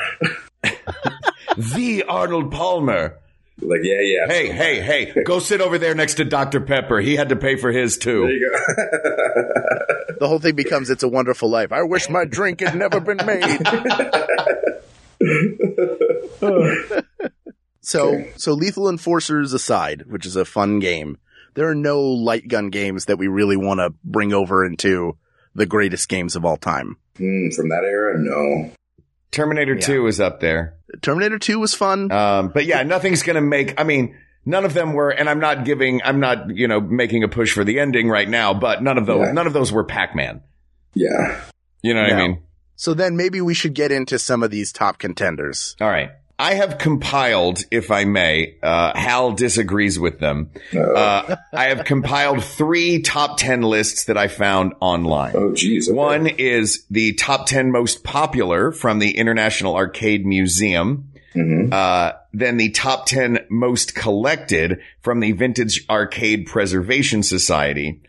The 1.58 2.04
Arnold 2.08 2.52
Palmer. 2.52 3.17
like, 3.62 3.82
yeah, 3.84 3.99
yeah. 4.02 4.26
Hey, 4.28 4.47
hey, 4.49 4.82
hey! 4.82 5.13
Go 5.23 5.38
sit 5.39 5.62
over 5.62 5.78
there 5.78 5.93
next 5.93 6.15
to 6.15 6.26
Dr. 6.26 6.62
Pepper. 6.62 6.99
He 6.99 7.15
had 7.15 7.30
to 7.30 7.36
pay 7.36 7.58
for 7.58 7.71
his 7.71 7.97
there 8.04 8.08
too. 8.13 8.28
you 8.28 8.49
go. 8.49 8.58
The 10.19 10.28
whole 10.28 10.39
thing 10.39 10.56
becomes 10.56 10.89
"It's 10.89 11.04
a 11.04 11.08
Wonderful 11.08 11.49
Life." 11.49 11.71
I 11.71 11.84
wish 11.84 12.10
my 12.10 12.26
drink 12.26 12.62
had 12.62 12.76
never 12.76 12.99
been 12.99 13.17
made. 13.23 13.60
So, 17.84 18.24
so 18.38 18.54
Lethal 18.54 18.89
Enforcers 18.89 19.54
aside, 19.54 20.04
which 20.08 20.26
is 20.26 20.36
a 20.36 20.46
fun 20.46 20.80
game, 20.80 21.17
there 21.54 21.67
are 21.69 21.76
no 21.76 22.02
light 22.02 22.48
gun 22.48 22.69
games 22.69 23.06
that 23.06 23.17
we 23.17 23.28
really 23.28 23.58
want 23.58 23.80
to 23.80 23.93
bring 24.04 24.34
over 24.34 24.65
into 24.65 25.17
the 25.54 25.65
greatest 25.67 26.10
games 26.10 26.36
of 26.36 26.46
all 26.46 26.58
time. 26.58 26.98
Hmm, 27.17 27.50
from 27.50 27.69
that 27.69 27.84
era, 27.84 28.17
no. 28.17 28.72
Terminator 29.32 29.76
Yeah. 29.76 29.82
2 29.86 30.08
is 30.08 30.19
up 30.19 30.39
there. 30.39 30.76
Terminator 31.02 31.38
2 31.39 31.60
was 31.60 31.74
fun. 31.74 32.12
Um, 32.12 32.50
but 32.50 32.65
yeah, 32.65 32.84
nothing's 32.84 33.22
going 33.24 33.36
to 33.36 33.41
make, 33.41 33.80
I 33.80 33.84
mean, 33.84 34.15
none 34.46 34.65
of 34.65 34.74
them 34.74 34.93
were, 34.93 35.10
and 35.10 35.30
I'm 35.30 35.39
not 35.39 35.65
giving, 35.65 36.02
I'm 36.04 36.19
not, 36.19 36.56
you 36.56 36.67
know, 36.67 36.80
making 36.80 37.24
a 37.24 37.28
push 37.28 37.54
for 37.54 37.63
the 37.63 37.80
ending 37.80 38.10
right 38.10 38.28
now, 38.30 38.54
but 38.54 38.82
none 38.82 38.98
of 38.98 39.06
those, 39.06 39.28
Yeah. 39.28 39.32
none 39.32 39.46
of 39.48 39.54
those 39.54 39.72
were 39.72 39.84
Pac-Man. 39.84 40.41
Yeah, 40.96 41.41
You 41.82 41.93
know 41.96 42.02
what 42.04 42.13
I 42.13 42.17
mean? 42.28 42.43
so 42.76 42.93
then 42.93 43.17
maybe 43.17 43.41
we 43.41 43.54
should 43.56 43.74
get 43.74 43.91
into 43.91 44.17
some 44.19 44.43
of 44.43 44.52
these 44.52 44.72
top 44.72 44.98
contenders. 45.00 45.76
All 45.82 45.89
right. 45.89 46.12
I 46.39 46.56
have 46.56 46.78
compiled, 46.80 47.63
if 47.69 47.91
I 47.91 48.06
may, 48.06 48.56
uh, 48.63 48.98
Hal 48.98 49.34
disagrees 49.34 50.00
with 50.00 50.19
them. 50.19 50.50
Uh, 50.76 51.36
I 51.54 51.65
have 51.65 51.86
compiled 51.86 52.43
three 52.43 53.02
top 53.02 53.38
10 53.38 53.62
lists 53.62 54.06
that 54.06 54.17
I 54.17 54.28
found 54.28 54.74
online. 54.80 55.34
oh, 55.36 55.54
geez. 55.54 55.88
okay. 55.89 55.96
One 55.96 56.28
is 56.28 56.86
the 56.89 57.13
top 57.13 57.46
10 57.46 57.72
most 57.72 58.04
popular 58.04 58.72
from 58.72 59.00
the 59.00 59.15
International 59.17 59.76
Arcade 59.76 60.26
Museum. 60.26 61.10
Mhm. 61.36 61.72
Uh, 61.72 62.13
then 62.34 62.58
the 62.58 62.69
top 62.69 63.06
10 63.06 63.39
most 63.50 63.96
collected 63.96 64.80
from 65.02 65.19
the 65.19 65.32
Vintage 65.34 65.86
Arcade 65.89 66.48
Preservation 66.48 67.24
Society. 67.24 68.02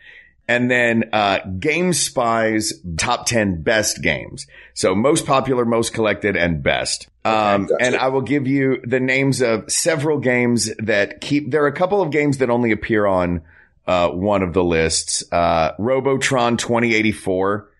And 0.46 0.70
then, 0.70 1.04
uh, 1.12 1.38
GameSpy's 1.40 2.82
top 2.98 3.26
10 3.26 3.62
best 3.62 4.02
games. 4.02 4.46
So 4.74 4.94
most 4.94 5.24
popular, 5.26 5.64
most 5.64 5.94
collected, 5.94 6.36
and 6.36 6.62
best. 6.62 7.08
Um, 7.26 7.66
gotcha. 7.66 7.76
and 7.82 7.96
I 7.96 8.08
will 8.08 8.20
give 8.22 8.46
you 8.46 8.80
the 8.84 9.00
names 9.00 9.40
of 9.40 9.70
several 9.72 10.18
games 10.18 10.70
that 10.78 11.20
keep, 11.20 11.50
there 11.50 11.64
are 11.64 11.68
a 11.68 11.72
couple 11.72 12.02
of 12.02 12.10
games 12.10 12.38
that 12.38 12.50
only 12.50 12.70
appear 12.70 13.06
on, 13.06 13.40
uh, 13.86 14.08
one 14.10 14.42
of 14.42 14.52
the 14.52 14.62
lists. 14.64 15.24
Uh, 15.32 15.72
Robotron 15.78 16.56
2084 16.58 17.70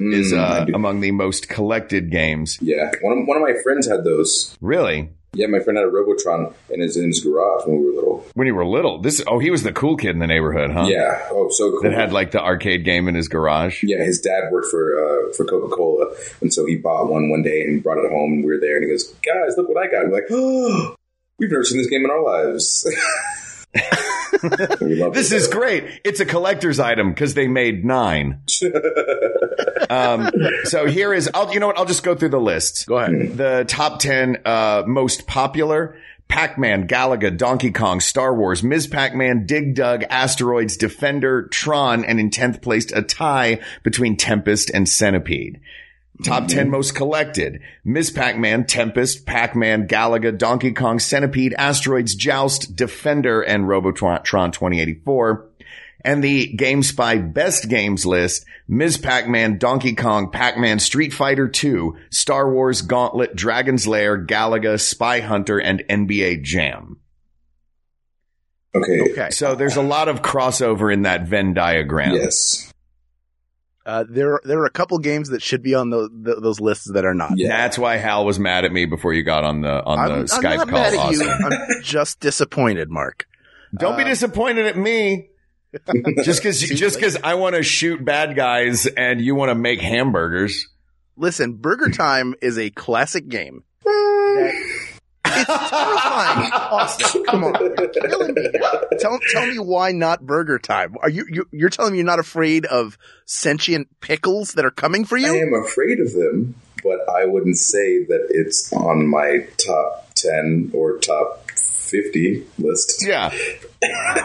is, 0.00 0.32
Hmm, 0.32 0.38
uh, 0.38 0.66
among 0.74 1.00
the 1.00 1.10
most 1.10 1.48
collected 1.48 2.10
games. 2.10 2.58
yeah, 2.62 2.90
one 3.02 3.18
of, 3.18 3.26
one 3.28 3.36
of 3.36 3.42
my 3.42 3.54
friends 3.62 3.86
had 3.86 4.02
those. 4.02 4.56
Really? 4.60 5.10
Yeah, 5.32 5.46
my 5.46 5.60
friend 5.60 5.76
had 5.76 5.86
a 5.86 5.90
Robotron 5.90 6.52
in 6.70 6.80
his 6.80 6.96
in 6.96 7.06
his 7.06 7.20
garage 7.20 7.66
when 7.66 7.78
we 7.78 7.86
were 7.86 7.92
little. 7.92 8.26
When 8.34 8.46
you 8.48 8.54
were 8.54 8.66
little, 8.66 9.00
this, 9.00 9.22
oh, 9.26 9.38
he 9.38 9.50
was 9.50 9.62
the 9.62 9.72
cool 9.72 9.96
kid 9.96 10.10
in 10.10 10.18
the 10.18 10.26
neighborhood, 10.26 10.72
huh? 10.72 10.86
Yeah. 10.88 11.24
Oh, 11.30 11.48
so 11.50 11.70
cool. 11.70 11.82
That 11.82 11.92
had 11.92 12.12
like 12.12 12.32
the 12.32 12.42
arcade 12.42 12.84
game 12.84 13.06
in 13.06 13.14
his 13.14 13.28
garage. 13.28 13.82
Yeah, 13.84 14.02
his 14.02 14.20
dad 14.20 14.50
worked 14.50 14.68
for 14.70 14.98
uh, 14.98 15.32
for 15.34 15.44
Coca 15.44 15.74
Cola, 15.74 16.12
and 16.40 16.52
so 16.52 16.66
he 16.66 16.74
bought 16.74 17.08
one 17.08 17.30
one 17.30 17.42
day 17.42 17.62
and 17.62 17.82
brought 17.82 17.98
it 17.98 18.10
home. 18.10 18.32
And 18.32 18.44
we 18.44 18.50
were 18.50 18.60
there, 18.60 18.76
and 18.76 18.84
he 18.84 18.90
goes, 18.90 19.04
"Guys, 19.24 19.56
look 19.56 19.68
what 19.68 19.78
I 19.78 19.90
got!" 19.90 20.02
And 20.02 20.10
we're 20.10 20.18
like, 20.18 20.30
"Oh, 20.30 20.96
we've 21.38 21.50
never 21.50 21.64
seen 21.64 21.78
this 21.78 21.88
game 21.88 22.04
in 22.04 22.10
our 22.10 22.22
lives." 22.22 22.86
This 24.42 25.32
is 25.32 25.48
great. 25.48 26.00
It's 26.04 26.20
a 26.20 26.24
collector's 26.24 26.80
item 26.80 27.10
because 27.10 27.34
they 27.34 27.46
made 27.46 27.84
nine. 27.84 28.42
um, 29.90 30.30
so 30.64 30.86
here 30.86 31.12
is, 31.12 31.28
I'll, 31.34 31.52
you 31.52 31.60
know 31.60 31.66
what? 31.66 31.78
I'll 31.78 31.84
just 31.84 32.02
go 32.02 32.14
through 32.14 32.30
the 32.30 32.40
list. 32.40 32.86
Go 32.86 32.98
ahead. 32.98 33.36
The 33.36 33.64
top 33.66 33.98
10, 33.98 34.38
uh, 34.44 34.84
most 34.86 35.26
popular. 35.26 35.96
Pac-Man, 36.28 36.86
Galaga, 36.86 37.36
Donkey 37.36 37.72
Kong, 37.72 37.98
Star 37.98 38.32
Wars, 38.32 38.62
Ms. 38.62 38.86
Pac-Man, 38.86 39.46
Dig 39.46 39.74
Dug, 39.74 40.04
Asteroids, 40.04 40.76
Defender, 40.76 41.48
Tron, 41.48 42.04
and 42.04 42.20
in 42.20 42.30
10th 42.30 42.62
place, 42.62 42.92
a 42.92 43.02
tie 43.02 43.58
between 43.82 44.16
Tempest 44.16 44.70
and 44.70 44.88
Centipede. 44.88 45.60
Top 46.22 46.46
10 46.46 46.70
most 46.70 46.94
collected. 46.94 47.60
Ms. 47.84 48.10
Pac-Man, 48.10 48.66
Tempest, 48.66 49.26
Pac-Man, 49.26 49.88
Galaga, 49.88 50.36
Donkey 50.36 50.72
Kong, 50.72 50.98
Centipede, 50.98 51.54
Asteroids, 51.54 52.14
Joust, 52.14 52.76
Defender, 52.76 53.40
and 53.40 53.66
Robotron 53.66 54.22
2084. 54.52 55.49
And 56.04 56.24
the 56.24 56.54
GameSpy 56.56 57.32
Best 57.34 57.68
Games 57.68 58.06
list, 58.06 58.44
Ms. 58.68 58.96
Pac-Man, 58.98 59.58
Donkey 59.58 59.94
Kong, 59.94 60.30
Pac-Man, 60.30 60.78
Street 60.78 61.12
Fighter 61.12 61.46
2, 61.48 61.96
Star 62.10 62.50
Wars, 62.50 62.82
Gauntlet, 62.82 63.36
Dragon's 63.36 63.86
Lair, 63.86 64.16
Galaga, 64.24 64.80
Spy 64.80 65.20
Hunter, 65.20 65.58
and 65.58 65.82
NBA 65.90 66.42
Jam. 66.42 67.00
okay. 68.74 69.10
Okay. 69.12 69.30
So 69.30 69.54
there's 69.54 69.76
a 69.76 69.82
lot 69.82 70.08
of 70.08 70.22
crossover 70.22 70.92
in 70.92 71.02
that 71.02 71.26
Venn 71.26 71.54
diagram. 71.54 72.14
Yes. 72.14 72.72
Uh, 73.84 74.04
there, 74.08 74.40
there 74.44 74.58
are 74.60 74.66
a 74.66 74.70
couple 74.70 74.98
games 74.98 75.30
that 75.30 75.42
should 75.42 75.62
be 75.62 75.74
on 75.74 75.90
the, 75.90 76.08
the, 76.12 76.40
those 76.40 76.60
lists 76.60 76.90
that 76.92 77.04
are 77.04 77.14
not. 77.14 77.32
Yeah. 77.36 77.48
That's 77.48 77.78
why 77.78 77.96
Hal 77.96 78.24
was 78.24 78.38
mad 78.38 78.64
at 78.64 78.72
me 78.72 78.84
before 78.84 79.12
you 79.12 79.22
got 79.24 79.42
on 79.42 79.62
the 79.62 79.82
on 79.82 79.98
I'm, 79.98 80.08
the 80.08 80.14
I'm 80.16 80.24
Skype 80.26 80.56
not 80.58 80.68
call. 80.68 80.78
mad 80.78 80.94
at 80.94 81.12
you. 81.12 81.28
I'm 81.28 81.82
just 81.82 82.20
disappointed, 82.20 82.90
Mark. 82.90 83.26
Don't 83.76 83.96
be 83.96 84.04
Uh, 84.04 84.08
disappointed 84.08 84.66
at 84.66 84.76
me. 84.76 85.29
just 86.24 86.42
because 86.42 86.60
just 86.60 86.96
because 86.96 87.16
I 87.22 87.34
want 87.34 87.54
to 87.56 87.62
shoot 87.62 88.04
bad 88.04 88.36
guys 88.36 88.86
and 88.86 89.20
you 89.20 89.34
want 89.34 89.50
to 89.50 89.54
make 89.54 89.80
hamburgers. 89.80 90.68
Listen, 91.16 91.54
Burger 91.54 91.90
Time 91.92 92.34
is 92.40 92.58
a 92.58 92.70
classic 92.70 93.28
game. 93.28 93.64
It's 95.32 95.46
terrifying. 95.46 96.50
Austin, 96.52 97.24
come 97.24 97.44
on, 97.44 97.54
you're 97.60 97.88
killing 97.88 98.34
me. 98.34 98.50
Tell 98.98 99.18
tell 99.32 99.46
me 99.46 99.58
why 99.58 99.92
not 99.92 100.26
Burger 100.26 100.58
Time? 100.58 100.96
Are 101.00 101.08
you, 101.08 101.24
you 101.30 101.46
you're 101.52 101.70
telling 101.70 101.92
me 101.92 101.98
you're 101.98 102.06
not 102.06 102.18
afraid 102.18 102.66
of 102.66 102.98
sentient 103.26 103.88
pickles 104.00 104.54
that 104.54 104.64
are 104.64 104.70
coming 104.70 105.04
for 105.04 105.16
you? 105.16 105.32
I 105.32 105.38
am 105.38 105.54
afraid 105.54 106.00
of 106.00 106.12
them 106.14 106.56
but 106.82 107.08
I 107.08 107.24
wouldn't 107.24 107.56
say 107.56 108.04
that 108.04 108.26
it's 108.30 108.72
on 108.72 109.06
my 109.08 109.46
top 109.58 110.08
10 110.14 110.70
or 110.74 110.98
top 110.98 111.46
50 111.90 112.46
list. 112.58 113.04
Yeah. 113.06 113.32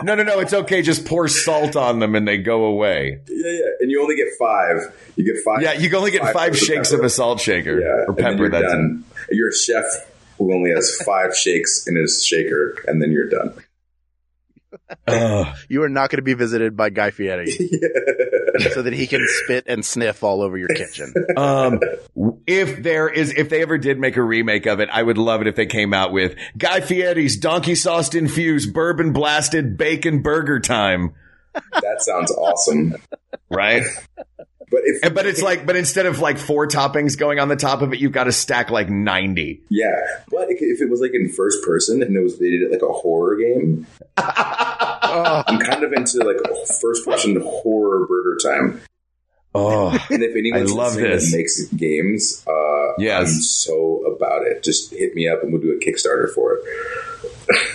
No, 0.04 0.16
no, 0.16 0.24
no. 0.24 0.40
It's 0.40 0.54
okay. 0.54 0.82
Just 0.82 1.06
pour 1.06 1.28
salt 1.28 1.76
on 1.76 2.00
them 2.00 2.16
and 2.16 2.28
they 2.28 2.38
go 2.38 2.66
away. 2.66 3.20
Yeah, 3.28 3.52
yeah. 3.52 3.66
And 3.80 3.90
you 3.92 4.02
only 4.02 4.16
get 4.16 4.28
five. 4.40 4.78
You 5.16 5.26
get 5.26 5.42
five. 5.44 5.62
Yeah, 5.62 5.74
you 5.74 5.90
can 5.90 5.98
only 5.98 6.12
get 6.12 6.32
five, 6.34 6.52
of 6.52 6.58
shakes 6.58 6.90
pepper. 6.92 7.02
of 7.02 7.06
a 7.06 7.10
salt 7.10 7.40
shaker 7.40 7.80
Yeah, 7.80 7.88
or 7.88 8.06
and 8.10 8.18
pepper. 8.18 8.36
you're 8.38 8.50
That's 8.50 8.64
done. 8.72 9.04
You're 9.32 9.50
a 9.50 9.56
chef 9.56 9.86
who 10.38 10.54
only 10.54 10.72
has 10.72 10.96
five 11.06 11.36
shakes 11.38 11.88
in 11.88 11.96
his 11.96 12.24
shaker, 12.26 12.76
and 12.88 13.02
then 13.02 13.12
you're 13.12 13.30
done. 13.30 13.54
Ugh. 15.08 15.56
You 15.70 15.84
are 15.84 15.90
not 15.90 16.10
going 16.10 16.18
to 16.18 16.24
be 16.24 16.34
visited 16.34 16.76
by 16.76 16.90
Guy 16.90 17.12
Fieri 17.12 17.46
so 18.74 18.82
that 18.82 18.94
he 18.94 19.08
can 19.08 19.26
spit 19.28 19.66
and 19.68 19.86
sniff 19.86 20.24
all 20.24 20.42
over 20.42 20.58
your 20.58 20.70
kitchen. 20.70 21.14
Um, 21.38 21.80
if 22.48 22.82
there 22.82 23.10
is, 23.10 23.34
if 23.36 23.50
they 23.50 23.62
ever 23.62 23.78
did 23.78 24.00
make 24.00 24.16
a 24.16 24.22
remake 24.22 24.68
of 24.68 24.80
it, 24.80 24.90
I 24.92 25.04
would 25.04 25.18
love 25.18 25.42
it 25.42 25.48
if 25.48 25.56
they 25.56 25.66
came 25.66 25.94
out 25.94 26.14
with 26.14 26.36
Guy 26.58 26.80
Fieri's 26.80 27.36
donkey 27.36 27.76
sauce 27.76 28.14
infused 28.16 28.74
bourbon 28.74 29.12
blasted 29.12 29.78
bacon 29.78 30.22
burger 30.22 30.60
time. 30.60 31.14
That 31.54 32.02
sounds 32.02 32.32
awesome. 32.32 32.96
Right. 33.50 33.84
But 34.72 34.82
if 34.86 35.14
but 35.14 35.26
it's 35.26 35.42
like, 35.42 35.66
but 35.66 35.76
instead 35.76 36.06
of 36.08 36.20
like 36.20 36.38
four 36.38 36.68
toppings 36.68 37.18
going 37.18 37.40
on 37.40 37.48
the 37.50 37.56
top 37.56 37.82
of 37.82 37.94
it, 37.94 38.00
you've 38.00 38.12
got 38.12 38.24
to 38.26 38.32
stack 38.32 38.70
like 38.72 38.90
90. 38.90 39.62
yeah, 39.70 39.92
but 40.32 40.48
if 40.50 40.82
it 40.82 40.90
was 40.90 41.02
like 41.02 41.12
in 41.14 41.30
first 41.30 41.64
person 41.64 42.02
and 42.02 42.16
it 42.16 42.20
was 42.22 42.40
they 42.40 42.50
did 42.50 42.64
it 42.64 42.72
like 42.72 42.82
a 42.82 42.92
horror 42.92 43.36
game, 43.38 43.86
I'm 44.18 45.60
kind 45.60 45.84
of 45.84 45.94
into 45.94 46.18
like 46.20 46.38
first 46.82 47.06
person 47.06 47.40
horror 47.42 48.08
burger 48.08 48.38
time. 48.44 48.82
Oh, 49.58 49.90
And 50.10 50.22
if 50.22 50.36
anyone 50.36 50.60
I 50.62 50.64
love 50.66 50.96
this. 50.96 51.32
that 51.32 51.38
makes 51.38 51.66
games, 51.70 52.44
uh, 52.48 52.94
Yes. 52.98 53.30
I'm 53.34 53.42
so 53.42 54.04
about 54.06 54.46
it. 54.46 54.64
Just 54.64 54.92
hit 54.92 55.16
me 55.16 55.30
up 55.30 55.44
and 55.44 55.54
we'll 55.54 55.62
do 55.62 55.72
a 55.72 55.80
Kickstarter 55.80 56.30
for 56.34 56.56
it. 56.56 56.64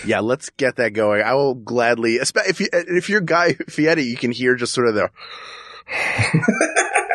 Yeah, 0.06 0.20
let's 0.20 0.50
get 0.50 0.76
that 0.76 0.92
going. 0.92 1.22
I 1.22 1.34
will 1.34 1.54
gladly, 1.54 2.16
if 2.16 2.60
you, 2.60 2.68
if 2.72 3.08
you're 3.08 3.20
Guy 3.20 3.52
Fieri, 3.54 4.02
you 4.04 4.16
can 4.16 4.30
hear 4.30 4.56
just 4.56 4.74
sort 4.74 4.88
of 4.88 4.94
the, 4.94 5.08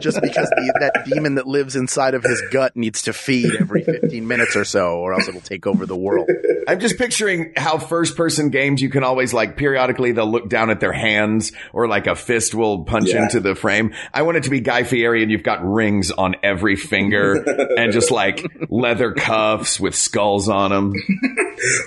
just 0.00 0.20
because 0.20 0.48
the, 0.50 0.74
that 0.80 1.04
demon 1.06 1.36
that 1.36 1.46
lives 1.46 1.76
inside 1.76 2.14
of 2.14 2.22
his 2.24 2.42
gut 2.50 2.76
needs 2.76 3.02
to 3.02 3.12
feed 3.12 3.50
every 3.60 3.82
15 3.84 4.26
minutes 4.26 4.56
or 4.56 4.64
so, 4.64 4.98
or 4.98 5.12
else 5.14 5.28
it'll 5.28 5.40
take 5.40 5.66
over 5.66 5.86
the 5.86 5.96
world. 5.96 6.28
I'm 6.68 6.80
just 6.80 6.98
picturing 6.98 7.52
how 7.56 7.78
first 7.78 8.16
person 8.16 8.50
games 8.50 8.82
you 8.82 8.90
can 8.90 9.04
always 9.04 9.32
like 9.32 9.56
periodically 9.56 10.12
they'll 10.12 10.30
look 10.30 10.48
down 10.48 10.70
at 10.70 10.80
their 10.80 10.92
hands 10.92 11.52
or 11.72 11.88
like 11.88 12.06
a 12.06 12.14
fist 12.14 12.54
will 12.54 12.84
punch 12.84 13.08
Yeah. 13.10 13.22
into 13.24 13.40
the 13.40 13.54
frame. 13.54 13.94
I 14.12 14.22
want 14.22 14.36
it 14.38 14.44
to 14.44 14.50
be 14.50 14.60
Guy 14.60 14.82
Fieri 14.84 15.22
and 15.22 15.30
you've 15.30 15.42
got 15.42 15.64
rings 15.64 16.10
on 16.10 16.36
every 16.42 16.76
finger 16.76 17.34
and 17.78 17.92
just 17.92 18.10
like 18.10 18.44
leather 18.68 19.12
cuffs 19.12 19.78
with 19.80 19.94
skulls 19.94 20.48
on 20.48 20.70
them. 20.70 20.92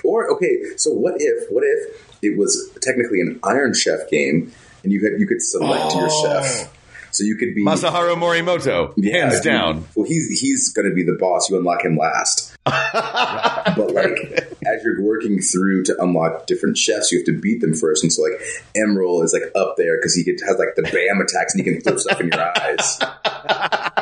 Or 0.04 0.30
okay, 0.34 0.76
so 0.76 0.90
what 0.90 1.14
if 1.18 1.50
what 1.50 1.62
if 1.64 2.02
it 2.22 2.38
was 2.38 2.70
technically 2.80 3.20
an 3.20 3.38
Iron 3.44 3.74
Chef 3.74 4.08
game 4.10 4.52
and 4.86 4.92
you 4.92 5.02
had 5.02 5.20
you 5.20 5.26
could 5.26 5.42
select 5.42 5.94
your 5.96 6.08
chef, 6.08 6.44
oh. 6.46 6.70
So 7.16 7.24
you 7.24 7.36
could 7.36 7.54
be 7.54 7.64
Masaharu 7.64 8.14
Morimoto, 8.14 8.92
Yeah, 8.96 9.18
hands 9.20 9.34
dude. 9.36 9.44
down. 9.44 9.84
Well, 9.94 10.06
he's 10.06 10.38
he's 10.38 10.70
going 10.74 10.86
to 10.86 10.94
be 10.94 11.02
the 11.02 11.16
boss. 11.18 11.48
You 11.48 11.56
unlock 11.56 11.82
him 11.82 11.96
last. 11.96 12.54
but 12.66 13.90
like 13.94 14.18
as 14.66 14.84
you're 14.84 15.00
working 15.02 15.40
through 15.40 15.84
to 15.84 15.96
unlock 15.98 16.46
different 16.46 16.76
chefs, 16.76 17.10
you 17.10 17.18
have 17.20 17.26
to 17.26 17.40
beat 17.40 17.62
them 17.62 17.72
first. 17.72 18.02
And 18.02 18.12
so 18.12 18.20
like 18.22 18.38
Emeril 18.76 19.24
is 19.24 19.32
like 19.32 19.50
up 19.54 19.76
there 19.78 19.96
because 19.96 20.14
he 20.14 20.24
could, 20.24 20.38
has 20.46 20.58
like 20.58 20.74
the 20.76 20.82
bam 20.82 21.20
attacks 21.22 21.54
and 21.54 21.64
he 21.64 21.72
can 21.72 21.80
throw 21.80 21.96
stuff 21.96 22.20
in 22.20 22.28
your 22.28 22.58
eyes. 22.60 22.98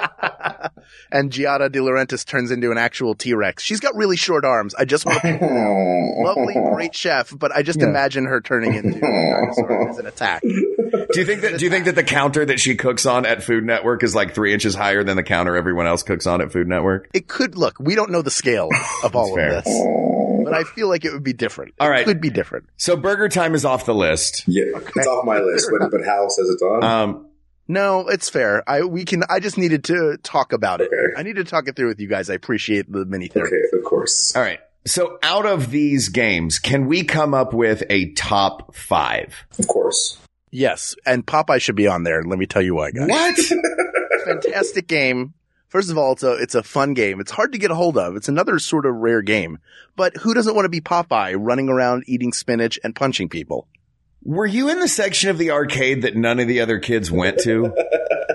And 1.13 1.31
Giada 1.31 1.71
De 1.71 1.79
Laurentiis 1.79 2.27
turns 2.27 2.51
into 2.51 2.73
an 2.73 2.79
actual 2.79 3.15
T-Rex. 3.15 3.63
She's 3.63 3.79
got 3.79 3.95
really 3.95 4.17
short 4.17 4.45
arms. 4.45 4.75
I 4.75 4.85
just 4.85 5.07
want 5.07 5.21
to 5.23 5.39
lovely, 6.25 6.55
great 6.55 6.95
chef, 6.95 7.33
but 7.39 7.53
I 7.53 7.63
just 7.63 7.81
imagine 7.81 8.25
her 8.25 8.41
turning 8.41 8.75
into 8.75 8.99
a 8.99 9.01
dinosaur 9.01 9.89
as 9.91 9.99
an 9.99 10.07
attack. 10.07 10.43
Do 10.43 11.07
you 11.15 11.25
think 11.25 11.43
that 11.43 11.59
do 11.59 11.65
you 11.65 11.71
think 11.71 11.85
that 11.85 11.95
the 11.95 12.03
counter 12.03 12.45
that 12.45 12.59
she 12.59 12.75
cooks 12.75 13.04
on 13.07 13.27
at 13.27 13.43
Food 13.43 13.65
Network 13.65 14.03
is 14.03 14.15
like 14.15 14.35
three 14.35 14.53
inches 14.53 14.75
higher 14.75 15.05
than 15.05 15.17
the 15.17 15.23
counter 15.23 15.57
everyone 15.57 15.87
else 15.87 16.03
cooks 16.03 16.27
on 16.27 16.41
at 16.41 16.53
Food 16.53 16.69
Network? 16.69 17.09
It 17.15 17.29
could 17.29 17.57
look. 17.57 17.77
We 17.79 17.95
don't 17.95 18.11
know 18.11 18.23
the 18.23 18.31
scale 18.31 18.69
of 19.05 19.15
all 19.17 19.35
fair. 19.35 19.55
of 19.59 19.65
this, 19.65 19.83
but 20.45 20.55
I 20.55 20.65
feel 20.65 20.89
like 20.89 21.05
it 21.05 21.13
would 21.13 21.25
be 21.25 21.33
different. 21.33 21.75
All 21.81 21.89
right. 21.91 22.01
it 22.03 22.05
could 22.05 22.21
be 22.21 22.31
different. 22.31 22.67
So 22.77 22.97
Burger 22.97 23.29
Time 23.29 23.55
is 23.55 23.65
off 23.65 23.87
the 23.87 23.95
list. 23.95 24.45
Yeah, 24.47 24.65
it's 24.97 25.07
off 25.07 25.25
my 25.25 25.39
list, 25.41 25.71
but, 25.79 25.91
but 25.91 26.05
Hal 26.05 26.29
says 26.31 26.49
it's 26.51 26.63
on. 26.63 26.85
Um, 26.85 27.27
No, 27.69 28.09
it's 28.09 28.29
fair. 28.29 28.63
I 28.69 28.83
we 28.83 29.05
can. 29.05 29.23
I 29.31 29.41
just 29.41 29.57
needed 29.59 29.85
to 29.85 30.19
talk 30.23 30.53
about 30.53 30.81
it. 30.81 30.91
Okay. 30.93 31.19
I 31.19 31.23
need 31.23 31.37
to 31.37 31.45
talk 31.45 31.67
it 31.69 31.77
through 31.77 31.89
with 31.89 32.01
you 32.01 32.09
guys. 32.09 32.29
I 32.31 32.35
appreciate 32.35 32.91
the 32.91 33.05
mini 33.07 33.29
therapy. 33.29 33.57
okay, 33.57 33.77
of 33.79 33.85
course. 33.85 34.35
all 34.37 34.43
right. 34.43 34.61
So 34.87 35.19
out 35.23 35.47
of 35.47 35.71
these 35.71 36.11
games, 36.11 36.59
can 36.59 36.87
we 36.89 37.05
come 37.05 37.33
up 37.33 37.55
with 37.55 37.85
a 37.89 38.13
top 38.13 38.75
five? 38.75 39.35
Of 39.59 39.67
course. 39.67 40.19
Yes, 40.55 40.95
and 41.05 41.27
Popeye 41.27 41.61
should 41.61 41.75
be 41.75 41.89
on 41.89 42.05
there. 42.05 42.23
Let 42.23 42.39
me 42.39 42.47
tell 42.47 42.63
you 42.63 42.77
why, 42.77 42.93
guys. 42.93 43.09
What? 43.09 43.37
fantastic 44.25 44.87
game. 44.87 45.35
First 45.67 45.91
of 45.91 45.99
all, 45.99 46.13
it's 46.13 46.23
a 46.23 46.35
it's 46.35 46.55
a 46.55 46.63
fun 46.63 46.95
game. 46.95 47.19
It's 47.19 47.33
hard 47.33 47.51
to 47.53 47.59
get 47.59 47.73
a 47.73 47.75
hold 47.75 47.99
of. 47.99 48.15
It's 48.15 48.29
another 48.29 48.61
sort 48.61 48.87
of 48.87 48.95
rare 48.95 49.21
game. 49.21 49.59
But 49.97 50.17
who 50.19 50.33
doesn't 50.33 50.55
want 50.55 50.65
to 50.65 50.69
be 50.69 50.81
Popeye 50.81 51.35
running 51.37 51.69
around 51.69 52.05
eating 52.07 52.33
spinach 52.33 52.79
and 52.85 52.95
punching 52.95 53.31
people? 53.31 53.67
Were 54.23 54.47
you 54.47 54.71
in 54.71 54.79
the 54.79 54.87
section 54.87 55.29
of 55.29 55.39
the 55.39 55.51
arcade 55.51 56.03
that 56.03 56.15
none 56.15 56.39
of 56.39 56.47
the 56.47 56.61
other 56.61 56.79
kids 56.79 57.11
went 57.11 57.41
to? 57.41 57.75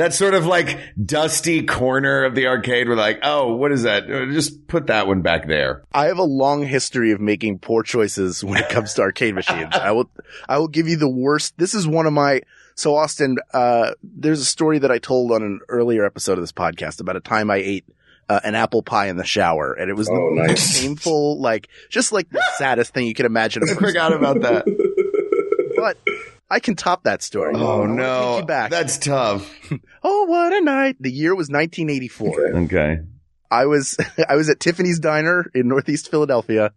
that 0.00 0.14
sort 0.14 0.34
of 0.34 0.46
like 0.46 0.78
dusty 1.04 1.64
corner 1.66 2.24
of 2.24 2.34
the 2.34 2.46
arcade 2.46 2.88
where 2.88 2.96
like, 2.96 3.20
oh, 3.22 3.54
what 3.54 3.70
is 3.70 3.82
that? 3.82 4.10
Uh, 4.10 4.26
Just 4.32 4.66
put 4.66 4.86
that 4.88 5.06
one 5.06 5.22
back 5.22 5.46
there. 5.46 5.82
I 5.92 6.06
have 6.06 6.18
a 6.18 6.22
long 6.24 6.62
history 6.64 7.12
of 7.12 7.20
making 7.20 7.58
poor 7.58 7.82
choices 7.82 8.42
when 8.42 8.56
it 8.62 8.68
comes 8.70 8.94
to 8.94 9.02
arcade 9.02 9.34
machines. 9.40 9.74
I 9.74 9.92
will 9.92 10.10
I 10.48 10.58
will 10.58 10.68
give 10.68 10.88
you 10.88 10.96
the 10.96 11.08
worst. 11.08 11.56
This 11.58 11.74
is 11.74 11.86
one 11.86 12.06
of 12.06 12.12
my 12.12 12.40
so 12.74 12.96
Austin, 12.96 13.36
uh, 13.52 13.92
there's 14.02 14.40
a 14.40 14.44
story 14.44 14.78
that 14.78 14.90
I 14.90 14.98
told 14.98 15.32
on 15.32 15.42
an 15.42 15.60
earlier 15.68 16.04
episode 16.06 16.34
of 16.38 16.40
this 16.42 16.52
podcast 16.52 17.00
about 17.00 17.14
a 17.16 17.20
time 17.20 17.50
I 17.50 17.56
ate 17.56 17.84
uh, 18.30 18.40
an 18.42 18.54
apple 18.54 18.82
pie 18.82 19.08
in 19.08 19.16
the 19.18 19.24
shower, 19.24 19.74
and 19.74 19.90
it 19.90 19.94
was 19.94 20.08
Oh, 20.08 20.14
the 20.14 20.36
most 20.36 20.48
nice. 20.48 20.80
painful, 20.80 21.38
like 21.40 21.68
just 21.90 22.10
like 22.12 22.30
the 22.30 22.42
saddest 22.56 22.94
thing 22.94 23.06
you 23.06 23.12
could 23.12 23.26
imagine. 23.26 23.64
I 23.68 23.74
forgot 23.74 24.14
about 24.14 24.40
that. 24.42 24.64
but 25.76 25.98
I 26.50 26.58
can 26.60 26.74
top 26.76 27.04
that 27.04 27.22
story. 27.22 27.54
I 27.54 27.58
Oh 27.60 27.80
wanna 27.80 27.94
no, 27.94 28.30
take 28.34 28.40
you 28.42 28.46
back. 28.46 28.70
that's 28.70 28.98
tough. 28.98 29.54
oh, 30.02 30.24
what 30.24 30.52
a 30.52 30.60
night! 30.60 30.96
The 31.00 31.10
year 31.12 31.34
was 31.34 31.48
1984. 31.48 32.28
Okay. 32.28 32.58
Okay. 32.76 33.02
I 33.50 33.66
was 33.66 33.96
I 34.28 34.36
was 34.36 34.48
at 34.50 34.60
Tiffany's 34.60 34.98
Diner 34.98 35.50
in 35.54 35.68
Northeast 35.68 36.10
Philadelphia, 36.10 36.72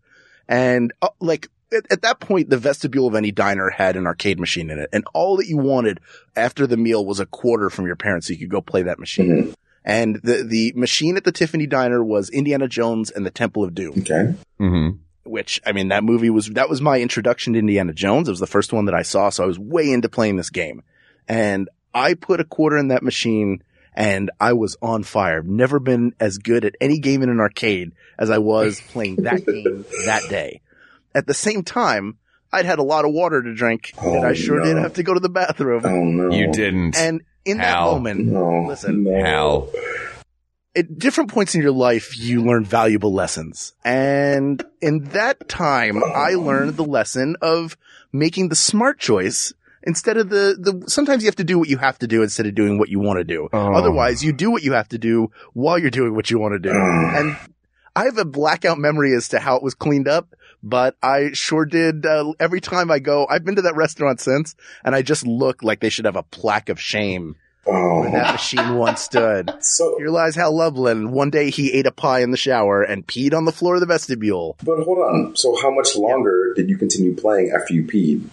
and 0.47 0.93
uh, 1.01 1.09
like 1.19 1.49
at, 1.75 1.91
at 1.91 2.01
that 2.03 2.19
point, 2.19 2.49
the 2.49 2.57
vestibule 2.57 3.07
of 3.07 3.15
any 3.15 3.31
diner 3.31 3.69
had 3.69 3.95
an 3.95 4.05
arcade 4.05 4.39
machine 4.39 4.69
in 4.69 4.77
it, 4.79 4.89
and 4.93 5.03
all 5.13 5.37
that 5.37 5.47
you 5.47 5.57
wanted 5.57 5.99
after 6.35 6.67
the 6.67 6.77
meal 6.77 7.05
was 7.05 7.19
a 7.19 7.25
quarter 7.25 7.69
from 7.69 7.85
your 7.87 7.95
parents, 7.95 8.27
so 8.27 8.33
you 8.33 8.39
could 8.39 8.49
go 8.49 8.61
play 8.61 8.83
that 8.83 8.99
machine. 8.99 9.29
Mhm. 9.29 9.53
And 9.85 10.15
the 10.23 10.43
the 10.43 10.71
machine 10.75 11.17
at 11.17 11.23
the 11.25 11.31
Tiffany 11.31 11.65
Diner 11.67 12.03
was 12.03 12.29
Indiana 12.29 12.67
Jones 12.67 13.11
and 13.11 13.25
the 13.25 13.31
Temple 13.31 13.63
of 13.63 13.73
Doom, 13.75 13.99
Okay. 13.99 14.33
hmm 14.57 14.89
which 15.25 15.61
I 15.65 15.71
mean 15.71 15.89
that 15.89 16.03
movie 16.03 16.29
was 16.29 16.47
that 16.51 16.69
was 16.69 16.81
my 16.81 16.99
introduction 16.99 17.53
to 17.53 17.59
Indiana 17.59 17.93
Jones. 17.93 18.27
It 18.27 18.31
was 18.31 18.39
the 18.39 18.47
first 18.47 18.73
one 18.73 18.85
that 18.85 18.95
I 18.95 19.01
saw, 19.03 19.29
so 19.29 19.43
I 19.43 19.47
was 19.47 19.57
way 19.59 19.91
into 19.91 20.09
playing 20.09 20.35
this 20.37 20.49
game, 20.49 20.83
and 21.27 21.69
I 21.93 22.13
put 22.15 22.39
a 22.39 22.43
quarter 22.45 22.77
in 22.77 22.89
that 22.89 23.03
machine 23.03 23.63
and 23.95 24.31
I 24.39 24.53
was 24.53 24.75
on 24.81 25.03
fire. 25.03 25.37
I've 25.37 25.45
never 25.45 25.79
been 25.79 26.15
as 26.19 26.39
good 26.39 26.65
at 26.65 26.73
any 26.81 26.97
game 26.97 27.21
in 27.21 27.29
an 27.29 27.39
arcade 27.39 27.93
as 28.17 28.31
I 28.31 28.39
was 28.39 28.81
playing 28.89 29.17
that 29.17 29.45
game 29.45 29.85
that 30.07 30.23
day. 30.29 30.61
At 31.13 31.27
the 31.27 31.35
same 31.35 31.61
time, 31.63 32.17
I'd 32.51 32.65
had 32.65 32.79
a 32.79 32.83
lot 32.83 33.05
of 33.05 33.11
water 33.13 33.43
to 33.43 33.53
drink 33.53 33.93
and 34.01 34.25
Oh, 34.25 34.27
I 34.27 34.33
sure 34.33 34.57
no. 34.59 34.65
did 34.65 34.77
have 34.77 34.93
to 34.95 35.03
go 35.03 35.13
to 35.13 35.19
the 35.19 35.29
bathroom. 35.29 35.83
Oh 35.85 36.03
no. 36.03 36.35
You 36.35 36.51
didn't. 36.51 36.97
And 36.97 37.21
in 37.45 37.57
that 37.59 37.79
moment, 37.81 38.25
No. 38.25 38.65
Listen. 38.67 39.03
no. 39.03 39.13
Hal. 39.23 39.69
At 40.75 40.97
different 40.97 41.31
points 41.31 41.55
in 41.55 41.61
your 41.61 41.71
life, 41.71 42.17
you 42.17 42.43
learn 42.43 42.65
valuable 42.65 43.13
lessons. 43.13 43.73
And 43.83 44.63
in 44.81 45.03
that 45.05 45.47
time, 45.47 46.03
I 46.03 46.31
learned 46.31 46.77
the 46.77 46.85
lesson 46.85 47.35
of 47.41 47.77
making 48.11 48.49
the 48.49 48.55
smart 48.55 48.99
choice 48.99 49.53
instead 49.83 50.17
of 50.17 50.29
the, 50.29 50.55
the, 50.59 50.89
sometimes 50.89 51.23
you 51.23 51.27
have 51.27 51.35
to 51.35 51.43
do 51.43 51.59
what 51.59 51.69
you 51.69 51.77
have 51.77 51.99
to 51.99 52.07
do 52.07 52.23
instead 52.23 52.45
of 52.45 52.55
doing 52.55 52.79
what 52.79 52.89
you 52.89 52.99
want 52.99 53.17
to 53.19 53.23
do. 53.23 53.49
Oh. 53.51 53.73
Otherwise, 53.73 54.23
you 54.23 54.33
do 54.33 54.49
what 54.49 54.63
you 54.63 54.73
have 54.73 54.87
to 54.89 54.97
do 54.97 55.31
while 55.53 55.77
you're 55.77 55.91
doing 55.91 56.15
what 56.15 56.31
you 56.31 56.39
want 56.39 56.53
to 56.53 56.59
do. 56.59 56.71
and 56.73 57.35
I 57.95 58.05
have 58.05 58.17
a 58.17 58.25
blackout 58.25 58.79
memory 58.79 59.13
as 59.13 59.29
to 59.29 59.39
how 59.39 59.55
it 59.57 59.63
was 59.63 59.75
cleaned 59.75 60.07
up, 60.07 60.33
but 60.63 60.95
I 61.03 61.33
sure 61.33 61.65
did. 61.65 62.05
Uh, 62.05 62.33
every 62.39 62.61
time 62.61 62.89
I 62.89 62.99
go, 62.99 63.27
I've 63.29 63.43
been 63.43 63.57
to 63.57 63.61
that 63.63 63.75
restaurant 63.75 64.19
since, 64.19 64.55
and 64.83 64.95
I 64.95 65.01
just 65.01 65.27
look 65.27 65.61
like 65.61 65.79
they 65.79 65.89
should 65.89 66.05
have 66.05 66.15
a 66.15 66.23
plaque 66.23 66.69
of 66.69 66.79
shame 66.79 67.35
Oh. 67.65 68.01
where 68.01 68.11
that 68.11 68.33
machine 68.33 68.75
once 68.75 69.01
stood. 69.01 69.51
So, 69.61 69.97
Here 69.97 70.09
lies 70.09 70.35
Hal 70.35 70.55
Lublin. 70.55 71.11
One 71.11 71.29
day 71.29 71.49
he 71.49 71.71
ate 71.73 71.85
a 71.85 71.91
pie 71.91 72.19
in 72.21 72.31
the 72.31 72.37
shower 72.37 72.81
and 72.83 73.07
peed 73.07 73.33
on 73.33 73.45
the 73.45 73.51
floor 73.51 73.75
of 73.75 73.79
the 73.79 73.85
vestibule. 73.87 74.57
but 74.63 74.83
hold 74.83 74.97
on. 74.99 75.35
So, 75.35 75.55
how 75.61 75.71
much 75.71 75.95
longer 75.95 76.53
did 76.55 76.69
you 76.69 76.77
continue 76.77 77.15
playing 77.15 77.51
after 77.51 77.73
you 77.73 77.83
peed? 77.85 78.25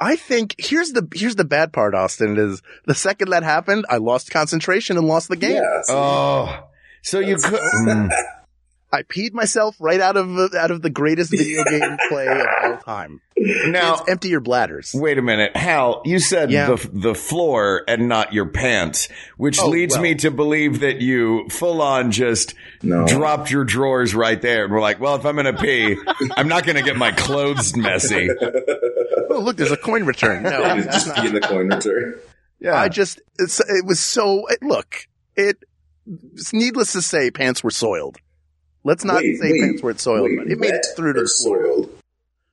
I 0.00 0.16
think 0.16 0.54
here's 0.58 0.90
the 0.90 1.08
here's 1.14 1.36
the 1.36 1.44
bad 1.44 1.72
part, 1.72 1.94
Austin, 1.94 2.36
is 2.38 2.60
the 2.84 2.94
second 2.94 3.30
that 3.30 3.42
happened, 3.42 3.86
I 3.88 3.96
lost 3.96 4.30
concentration 4.30 4.98
and 4.98 5.06
lost 5.08 5.28
the 5.28 5.36
game. 5.36 5.62
Yeah. 5.62 5.82
so- 5.82 5.94
Oh, 5.96 6.64
so 7.02 7.18
you 7.20 7.36
could. 7.36 7.60
Mm. 7.86 8.10
I 8.96 9.02
peed 9.02 9.32
myself 9.32 9.76
right 9.78 10.00
out 10.00 10.16
of 10.16 10.54
out 10.54 10.70
of 10.70 10.82
the 10.82 10.90
greatest 10.90 11.30
video 11.30 11.62
game 11.70 11.96
play 12.08 12.26
of 12.26 12.46
all 12.64 12.76
time. 12.78 13.20
Now, 13.38 13.94
It's 14.00 14.08
empty 14.08 14.28
your 14.30 14.40
bladders. 14.40 14.92
Wait 14.94 15.18
a 15.18 15.22
minute, 15.22 15.54
Hal. 15.56 16.00
You 16.06 16.18
said 16.18 16.50
Yeah. 16.50 16.66
the 16.74 16.90
the 16.92 17.14
floor 17.14 17.82
and 17.86 18.08
not 18.08 18.32
your 18.32 18.46
pants, 18.46 19.08
which 19.36 19.60
Oh, 19.60 19.68
leads 19.68 19.94
well. 19.94 20.02
me 20.02 20.14
to 20.16 20.30
believe 20.30 20.80
that 20.80 21.00
you 21.02 21.46
full 21.50 21.82
on 21.82 22.10
just 22.10 22.54
No. 22.82 23.06
dropped 23.06 23.50
your 23.50 23.64
drawers 23.64 24.14
right 24.14 24.40
there 24.40 24.64
and 24.64 24.72
were 24.72 24.80
like, 24.80 24.98
"Well, 25.00 25.16
if 25.16 25.26
I'm 25.26 25.36
gonna 25.36 25.52
pee, 25.52 25.96
I'm 26.36 26.48
not 26.48 26.64
gonna 26.64 26.82
get 26.82 26.96
my 26.96 27.12
clothes 27.12 27.76
messy." 27.76 28.30
Oh, 29.28 29.40
look, 29.40 29.56
there's 29.56 29.72
a 29.72 29.76
coin 29.76 30.04
return. 30.04 30.44
No, 30.44 30.76
Just- 30.82 31.08
not- 31.08 31.26
in 31.26 31.34
the 31.34 31.40
coin 31.40 31.68
return. 31.68 32.14
Yeah, 32.58 32.74
I 32.80 32.88
just 32.88 33.20
it's, 33.38 33.60
it 33.60 33.84
was 33.84 34.00
so. 34.00 34.46
It, 34.48 34.62
look, 34.62 34.96
it. 35.34 35.58
It's 36.34 36.52
needless 36.54 36.92
to 36.92 37.02
say, 37.02 37.30
pants 37.30 37.62
were 37.64 37.70
soiled. 37.72 38.16
Let's 38.86 39.04
not 39.04 39.16
Wait, 39.16 39.36
say 39.38 39.50
wait, 39.52 39.60
pants 39.62 39.82
weren't 39.82 40.00
soiled. 40.00 40.22
Wait, 40.30 40.38
but 40.38 40.46
it 40.46 40.58
made 40.58 40.72
it 40.74 40.86
through 40.96 41.14
to 41.14 41.20
the 41.22 41.28
floor. 41.42 41.62
soiled. 41.64 41.90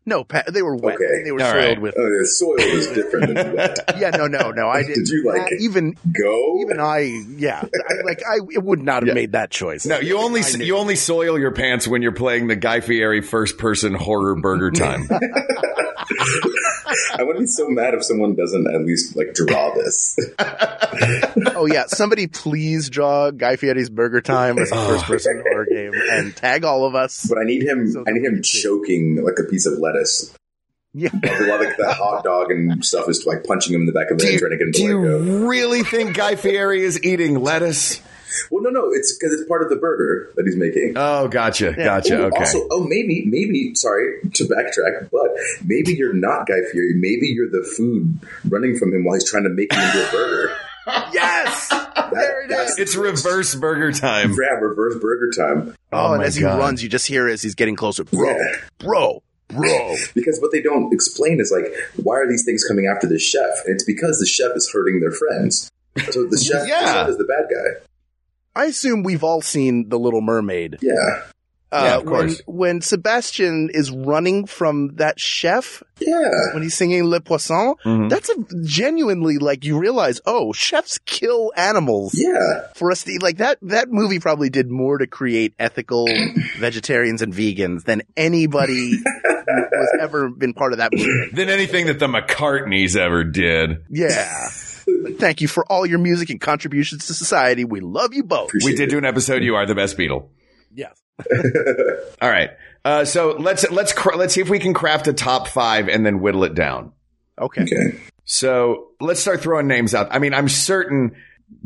No, 0.05 0.25
pa- 0.25 0.43
they 0.51 0.61
were 0.61 0.75
wet. 0.75 0.95
Okay. 0.95 1.23
They 1.23 1.31
were 1.31 1.41
All 1.41 1.49
soiled 1.51 1.63
right. 1.63 1.81
with. 1.81 1.95
Oh, 1.97 2.03
the 2.19 2.25
soil 2.27 2.59
is 2.59 2.87
different 2.87 3.33
than 3.35 3.55
wet. 3.55 3.79
Yeah, 3.97 4.09
no, 4.09 4.27
no, 4.27 4.51
no. 4.51 4.67
I 4.67 4.81
Did 4.83 4.95
didn't. 4.95 5.07
you, 5.09 5.23
like, 5.25 5.43
uh, 5.43 5.55
even 5.61 5.95
Go. 6.11 6.59
even 6.61 6.79
I? 6.81 7.23
Yeah, 7.37 7.61
I, 7.63 7.93
like 8.03 8.21
I 8.27 8.39
it 8.51 8.61
would 8.63 8.81
not 8.81 9.03
have 9.03 9.07
Yeah. 9.07 9.13
made 9.13 9.31
that 9.31 9.49
choice. 9.49 9.85
no, 9.85 9.99
you 9.99 10.17
only 10.17 10.41
you 10.57 10.75
only 10.75 10.95
soil 10.97 11.39
your 11.39 11.51
pants 11.51 11.87
when 11.87 12.01
you're 12.01 12.11
playing 12.11 12.47
the 12.47 12.57
Guy 12.57 12.81
Fieri 12.81 13.21
first 13.21 13.57
person 13.57 13.93
horror 13.93 14.35
burger 14.35 14.71
time. 14.75 15.07
I 17.17 17.23
would 17.23 17.37
be 17.37 17.47
so 17.47 17.67
mad 17.69 17.93
if 17.93 18.03
someone 18.03 18.35
doesn't 18.35 18.67
at 18.73 18.81
least 18.85 19.15
like 19.15 19.33
draw 19.33 19.73
this. 19.73 20.17
Oh 21.55 21.65
yeah, 21.65 21.85
somebody 21.87 22.27
please 22.27 22.89
draw 22.89 23.31
Guy 23.31 23.55
Fieri's 23.55 23.89
Burger 23.89 24.21
Time 24.21 24.57
as 24.59 24.71
a 24.71 24.75
Oh. 24.75 24.87
first 24.89 25.05
person 25.05 25.43
horror 25.47 25.65
game 25.65 25.91
and 26.11 26.35
tag 26.35 26.63
all 26.63 26.85
of 26.85 26.93
us. 26.95 27.25
But 27.27 27.39
I 27.39 27.43
need 27.45 27.63
him. 27.63 27.89
So 27.89 28.03
I 28.07 28.11
need 28.11 28.23
him 28.23 28.41
choking 28.43 29.23
like 29.23 29.39
a 29.39 29.43
piece 29.49 29.65
of 29.65 29.79
lettuce. 29.79 30.33
Yeah. 30.93 31.09
While 31.11 31.59
like 31.63 31.75
the 31.77 31.91
hot 31.91 32.23
dog 32.23 32.51
and 32.51 32.85
stuff 32.85 33.09
is 33.09 33.25
like 33.25 33.43
punching 33.45 33.73
him 33.73 33.81
in 33.81 33.87
the 33.87 33.91
back 33.93 34.11
of 34.11 34.19
the 34.19 34.25
head, 34.27 34.39
trying 34.39 34.51
to 34.51 34.57
get 34.57 34.67
him 34.67 34.71
to 34.73 34.79
do 34.79 34.99
let 34.99 35.07
go. 35.07 35.23
you 35.23 35.49
really 35.49 35.81
think 35.83 36.15
Guy 36.15 36.35
Fieri 36.35 36.83
is 36.83 37.03
eating 37.03 37.39
lettuce? 37.41 37.99
Well, 38.49 38.63
no, 38.63 38.69
no, 38.69 38.91
it's 38.91 39.17
because 39.17 39.33
it's 39.39 39.47
part 39.47 39.61
of 39.63 39.69
the 39.69 39.75
burger 39.75 40.31
that 40.35 40.45
he's 40.45 40.55
making. 40.55 40.93
Oh, 40.95 41.27
gotcha, 41.27 41.73
gotcha. 41.73 42.17
Oh, 42.17 42.25
Okay. 42.27 42.37
Also, 42.39 42.67
oh, 42.71 42.83
maybe, 42.87 43.25
maybe. 43.25 43.75
Sorry 43.75 44.19
to 44.33 44.43
backtrack, 44.45 45.09
but 45.11 45.31
maybe 45.65 45.93
you're 45.93 46.13
not 46.13 46.47
Guy 46.47 46.61
Fieri. 46.71 46.93
Maybe 46.95 47.27
you're 47.27 47.49
the 47.49 47.63
food 47.77 48.19
running 48.49 48.77
from 48.77 48.93
him 48.93 49.03
while 49.03 49.15
he's 49.15 49.29
trying 49.29 49.43
to 49.43 49.49
make 49.49 49.67
it 49.71 49.77
into 49.79 50.07
a 50.07 50.11
burger. 50.11 50.55
Yes. 51.13 51.69
That, 51.69 52.09
There 52.11 52.41
it 52.43 52.49
that's- 52.49 52.71
is. 52.71 52.79
it's 52.79 52.95
reverse 52.95 53.55
burger 53.55 53.91
time. 53.93 54.31
Yeah, 54.31 54.59
reverse 54.59 54.95
burger 54.99 55.31
time. 55.31 55.75
Oh, 55.93 56.13
and 56.13 56.15
oh 56.15 56.17
my 56.17 56.23
as 56.25 56.35
he 56.35 56.43
runs, 56.43 56.83
you 56.83 56.89
just 56.89 57.07
hear 57.07 57.27
as 57.29 57.41
he's 57.41 57.55
getting 57.55 57.77
closer, 57.77 58.03
bro, 58.03 58.27
Yeah. 58.29 58.55
bro, 58.79 59.23
bro. 59.47 59.95
Because 60.13 60.39
what 60.41 60.51
they 60.51 60.61
don't 60.61 60.91
explain 60.93 61.39
is 61.39 61.51
like, 61.55 61.71
why 62.03 62.15
are 62.15 62.27
these 62.27 62.43
things 62.43 62.65
coming 62.65 62.87
after 62.87 63.07
the 63.07 63.17
chef? 63.17 63.49
And 63.65 63.75
it's 63.75 63.85
because 63.85 64.19
the 64.19 64.25
chef 64.25 64.51
is 64.55 64.69
hurting 64.73 64.99
their 64.99 65.11
friends. 65.11 65.69
So 66.11 66.25
the 66.25 66.37
chef, 66.43 66.67
Yeah. 66.67 66.81
the 66.81 66.87
chef 66.93 67.09
is 67.09 67.17
the 67.17 67.23
bad 67.23 67.45
guy. 67.49 67.85
I 68.55 68.65
assume 68.65 69.03
we've 69.03 69.23
all 69.23 69.41
seen 69.41 69.89
The 69.89 69.97
Little 69.99 70.21
Mermaid. 70.21 70.77
Yeah, 70.81 70.93
Uh, 71.71 71.81
Yeah, 71.85 71.97
of 71.97 72.05
course. 72.05 72.39
when 72.45 72.81
Sebastian 72.81 73.71
is 73.73 73.89
running 73.89 74.45
from 74.45 74.89
that 74.97 75.19
chef 75.19 75.81
yeah. 75.99 76.29
when 76.53 76.61
he's 76.61 76.75
singing 76.75 77.03
Le 77.05 77.19
Poisson, 77.19 77.73
Mhm. 77.83 78.09
that's 78.11 78.29
a 78.29 78.35
genuinely 78.63 79.39
like 79.39 79.65
you 79.65 79.79
realize, 79.79 80.21
oh, 80.27 80.53
chefs 80.53 80.99
kill 81.07 81.51
animals 81.57 82.13
Yeah, 82.15 82.67
for 82.75 82.91
us 82.91 83.03
to. 83.05 83.17
Like 83.23 83.37
that, 83.37 83.57
that 83.63 83.87
movie 83.89 84.19
probably 84.19 84.51
did 84.51 84.69
more 84.69 84.99
to 84.99 85.07
create 85.07 85.55
ethical 85.57 86.07
vegetarians 86.59 87.23
and 87.23 87.33
vegans 87.33 87.85
than 87.85 88.03
anybody 88.15 88.91
who 89.25 89.77
has 89.79 89.89
ever 89.99 90.29
been 90.29 90.53
part 90.53 90.73
of 90.73 90.77
that 90.77 90.91
movie. 90.93 91.31
Than 91.33 91.49
anything 91.49 91.87
that 91.87 91.97
the 91.97 92.07
McCartneys 92.07 92.95
ever 92.95 93.23
did. 93.23 93.77
Yeah. 93.89 94.31
Thank 95.17 95.41
you 95.41 95.47
for 95.47 95.65
all 95.71 95.85
your 95.85 95.99
music 95.99 96.29
and 96.29 96.39
contributions 96.41 97.07
to 97.07 97.13
society. 97.13 97.65
We 97.65 97.79
love 97.79 98.13
you 98.13 98.23
both. 98.23 98.49
Appreciate 98.49 98.71
We 98.71 98.75
did 98.77 98.87
it. 98.89 98.91
do 98.91 98.97
an 98.97 99.05
episode. 99.05 99.43
You 99.43 99.55
are 99.55 99.65
the 99.65 99.75
best 99.75 99.97
Beatle. 99.97 100.27
Yes. 100.73 100.99
All 102.21 102.29
right. 102.29 102.51
Uh, 102.83 103.05
so 103.05 103.35
let's 103.39 103.69
let's 103.71 103.93
cr- 103.93 104.15
let's 104.15 104.33
see 104.33 104.41
if 104.41 104.49
we 104.49 104.59
can 104.59 104.73
craft 104.73 105.07
a 105.07 105.13
top 105.13 105.47
five 105.47 105.87
and 105.87 106.05
then 106.05 106.19
whittle 106.19 106.43
it 106.43 106.53
down. 106.55 106.91
Okay. 107.39 107.61
Okay. 107.63 107.99
So 108.25 108.87
let's 108.99 109.19
start 109.19 109.41
throwing 109.41 109.67
names 109.67 109.93
out. 109.93 110.07
I 110.11 110.19
mean, 110.19 110.33
I'm 110.33 110.49
certain. 110.49 111.15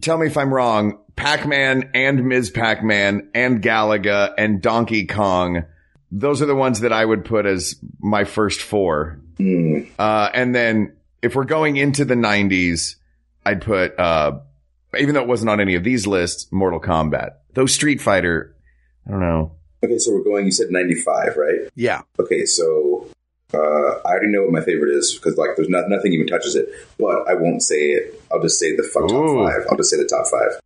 Tell 0.02 0.18
me 0.18 0.28
if 0.28 0.38
I'm 0.38 0.54
wrong. 0.54 1.00
Pac-Man 1.16 1.92
and 1.96 2.26
Ms. 2.26 2.52
Pac-Man 2.52 3.32
and 3.34 3.62
Galaga 3.64 4.34
and 4.38 4.62
Donkey 4.62 5.08
Kong. 5.08 5.64
Those 6.12 6.42
are 6.42 6.46
the 6.46 6.56
ones 6.56 6.82
that 6.82 6.94
I 6.94 7.04
would 7.04 7.26
put 7.26 7.46
as 7.48 7.76
my 8.00 8.24
first 8.24 8.62
four. 8.62 9.20
Hmm. 9.38 9.82
Uh, 9.98 10.30
and 10.34 10.54
then 10.54 10.96
if 11.24 11.36
we're 11.36 11.46
going 11.46 11.78
into 11.78 12.06
the 12.06 12.14
90s, 12.16 12.96
I'd 13.48 13.62
put, 13.62 13.98
uh, 14.00 14.40
even 14.98 15.16
though 15.16 15.22
it 15.22 15.28
wasn't 15.28 15.50
on 15.50 15.60
any 15.62 15.76
of 15.76 15.84
these 15.84 16.06
lists, 16.08 16.52
Mortal 16.52 16.80
Kombat. 16.80 17.32
Though 17.54 17.66
Street 17.66 18.02
Fighter, 18.02 18.56
I 19.08 19.12
don't 19.12 19.20
know. 19.22 19.52
Okay, 19.84 19.98
so 20.00 20.12
we're 20.14 20.24
going. 20.24 20.46
You 20.46 20.52
said 20.52 20.68
ninety-five, 20.70 21.38
right? 21.38 21.70
Yeah. 21.76 22.02
Okay, 22.20 22.46
so 22.46 23.08
uh, 23.54 23.58
I 23.58 24.10
already 24.12 24.28
know 24.30 24.42
what 24.44 24.52
my 24.52 24.62
favorite 24.62 24.92
is 24.96 25.14
because 25.16 25.38
like 25.38 25.52
there's 25.56 25.70
not, 25.70 25.86
nothing 25.90 26.14
even 26.14 26.28
touches 26.28 26.56
it. 26.56 26.68
But 27.00 27.30
I 27.30 27.34
won't 27.36 27.62
say 27.64 27.92
it. 27.92 28.22
I'll 28.32 28.42
just 28.42 28.60
say 28.60 28.76
the 28.76 28.84
f- 28.84 28.94
top 28.94 29.10
five. 29.10 29.68
I'll 29.70 29.78
just 29.78 29.90
say 29.92 29.98
the 29.98 30.06
top 30.10 30.28
five. 30.28 30.60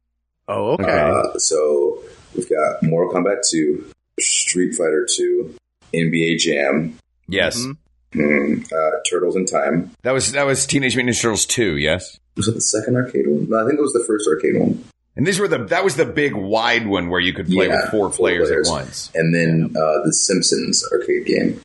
Oh, 0.47 0.71
okay. 0.71 0.84
Okay. 0.84 0.91
Uh, 1.34 1.38
so 1.39 2.01
we've 2.36 2.49
got 2.49 2.82
Mortal 2.84 3.13
Kombat 3.13 3.47
2, 3.49 3.86
Street 4.19 4.73
Fighter 4.75 5.07
2, 5.15 5.55
NBA 5.93 6.38
Jam, 6.39 6.97
Yes. 7.27 7.57
Mhm. 7.57 7.77
mm, 8.15 8.71
uh, 8.73 8.99
Turtles 9.09 9.36
in 9.36 9.45
Time. 9.45 9.91
That 10.03 10.11
was, 10.11 10.32
that 10.34 10.45
was 10.45 10.65
Teenage 10.65 10.95
Mutant 10.95 11.15
Ninja 11.15 11.21
Turtles 11.21 11.45
2, 11.45 11.77
yes? 11.77 12.19
Was 12.36 12.47
it 12.47 12.53
the 12.53 12.61
second 12.61 12.95
arcade 12.95 13.27
one? 13.27 13.49
No, 13.49 13.63
I 13.63 13.67
think 13.67 13.77
it 13.79 13.82
was 13.82 13.93
the 13.93 14.03
first 14.07 14.27
arcade 14.27 14.59
one. 14.59 14.84
And 15.15 15.27
these 15.27 15.39
were 15.39 15.47
the, 15.49 15.65
that 15.65 15.84
was 15.84 15.97
the 15.97 16.05
big 16.05 16.34
wide 16.34 16.88
one 16.88 17.09
where 17.09 17.19
you 17.19 17.34
could 17.34 17.47
play 17.47 17.67
Yeah, 17.67 17.75
with 17.82 17.91
four 17.91 18.09
four 18.09 18.11
players, 18.11 18.47
players. 18.47 18.69
at 18.69 18.71
once. 18.71 19.11
And 19.13 19.36
then 19.36 19.73
uh, 19.75 20.03
the 20.05 20.13
Simpsons 20.13 20.88
arcade 20.91 21.25
game. 21.25 21.59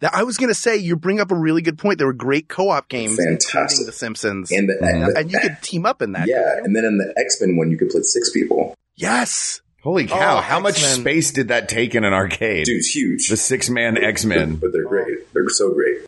That- 0.00 0.14
I 0.14 0.22
was 0.22 0.38
going 0.38 0.48
to 0.48 0.54
say, 0.54 0.76
you 0.78 0.96
bring 0.96 1.20
up 1.20 1.30
a 1.30 1.34
really 1.36 1.60
good 1.60 1.76
point. 1.76 1.98
There 1.98 2.06
were 2.06 2.12
great 2.14 2.48
co-op 2.48 2.88
games, 2.88 3.16
Fantastic. 3.22 3.84
The 3.86 3.92
Simpsons. 3.92 4.50
And 4.50 4.68
the, 4.70 4.74
Mhm. 4.74 5.12
the- 5.12 5.18
and 5.20 5.30
you 5.32 5.38
could 5.38 5.58
team 5.62 5.84
up 5.84 6.00
in 6.00 6.12
that. 6.12 6.26
yeah, 6.28 6.36
couldn't 6.54 6.64
and 6.66 6.76
then 6.76 6.84
in 6.86 6.98
the 6.98 7.12
X 7.18 7.38
Men 7.42 7.56
one, 7.58 7.70
you 7.70 7.76
could 7.76 7.90
play 7.90 8.00
six 8.02 8.30
people. 8.30 8.74
Yes. 8.96 9.60
Holy 9.82 10.06
cow. 10.06 10.38
Oh, 10.38 10.40
how 10.40 10.58
much 10.58 10.78
X-Men. 10.82 11.00
space 11.00 11.30
did 11.32 11.48
that 11.48 11.68
take 11.68 11.94
in 11.94 12.04
an 12.04 12.12
arcade? 12.12 12.64
Dude, 12.66 12.78
it's 12.78 12.88
huge. 12.94 13.28
The 13.28 13.36
six 13.36 13.68
man 13.70 13.96
X 13.96 14.24
Men. 14.24 14.56
But 14.56 14.72
they're 14.72 14.84
great. 14.84 15.32
They're 15.32 15.48
so 15.50 15.72
great. 15.72 15.98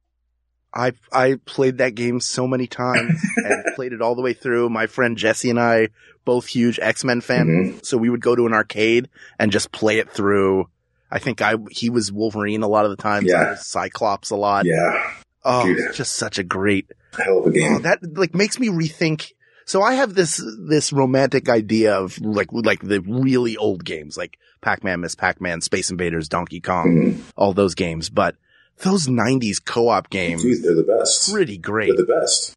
I 0.73 0.93
I 1.13 1.37
played 1.47 1.79
that 1.79 1.95
game 1.95 2.21
so 2.21 2.47
many 2.47 2.67
times 2.67 3.21
and 3.37 3.65
played 3.75 3.93
it 3.93 4.01
all 4.03 4.15
the 4.15 4.23
way 4.23 4.33
through. 4.33 4.69
My 4.71 4.87
friend 4.87 5.17
Jesse 5.17 5.51
and 5.51 5.59
I, 5.61 5.89
both 6.25 6.47
huge 6.47 6.79
X 6.81 7.03
Men 7.05 7.21
fans, 7.21 7.49
Mm-hmm. 7.49 7.79
so 7.83 7.97
we 7.99 8.11
would 8.11 8.21
go 8.21 8.37
to 8.37 8.47
an 8.47 8.53
arcade 8.53 9.09
and 9.39 9.51
just 9.53 9.73
play 9.73 9.99
it 9.99 10.11
through. 10.11 10.69
I 11.11 11.19
think 11.19 11.43
I 11.43 11.57
he 11.71 11.91
was 11.91 12.13
Wolverine 12.13 12.63
a 12.63 12.69
lot 12.69 12.85
of 12.85 12.91
the 12.93 12.97
times. 13.03 13.27
Yeah. 13.29 13.57
Cyclops 13.57 14.31
a 14.31 14.37
lot. 14.37 14.65
Yeah, 14.65 15.13
Oh, 15.45 15.65
Dude. 15.67 15.93
just 15.95 16.13
such 16.15 16.39
a 16.39 16.45
great. 16.45 16.91
hell 17.19 17.39
of 17.41 17.47
a 17.47 17.49
Oh, 17.49 17.51
game. 17.53 17.83
that 17.83 17.99
like 18.17 18.35
makes 18.35 18.61
me 18.61 18.69
rethink. 18.69 19.33
So 19.67 19.83
I 19.83 19.95
have 19.95 20.15
this 20.15 20.41
this 20.69 20.93
romantic 20.93 21.49
idea 21.49 21.95
of 21.95 22.19
like 22.21 22.49
like 22.53 22.81
the 22.83 23.01
really 23.01 23.57
old 23.57 23.85
games 23.85 24.17
like 24.17 24.39
Pac 24.61 24.85
Man, 24.85 25.01
Miss 25.01 25.15
Pac 25.17 25.41
Man, 25.41 25.61
Space 25.61 25.91
Invaders, 25.91 26.29
Donkey 26.29 26.61
Kong, 26.61 27.15
Mhm. 27.15 27.21
all 27.37 27.53
those 27.55 27.75
games, 27.75 28.09
but 28.11 28.37
those 28.83 29.07
'90s 29.07 29.65
co-op 29.65 30.11
games, 30.11 30.43
Dude, 30.43 30.63
they're 30.63 30.75
the 30.75 30.83
best. 30.83 31.33
pretty 31.33 31.59
great. 31.59 31.89
They're 31.97 32.05
the 32.07 32.13
best. 32.21 32.55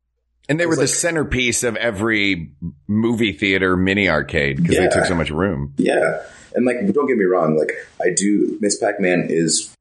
And 0.50 0.60
they 0.60 0.66
were 0.66 0.74
It's 0.74 0.80
the 0.80 0.84
like- 0.84 0.90
centerpiece 0.90 1.64
of 1.64 1.76
every 1.78 2.52
movie 2.88 3.32
theater 3.32 3.78
mini 3.78 4.10
arcade 4.10 4.58
because 4.62 4.78
they 4.78 4.88
took 4.90 5.06
so 5.06 5.16
much 5.16 5.30
room. 5.32 5.74
Yeah, 5.78 6.22
and 6.54 6.66
like, 6.66 6.78
don't 6.94 7.08
get 7.08 7.18
me 7.18 7.24
wrong. 7.26 7.58
Like, 7.58 7.72
I 8.02 8.10
do. 8.16 8.58
Miss 8.60 8.78
Pac 8.78 9.00
Man 9.00 9.28
is 9.30 9.74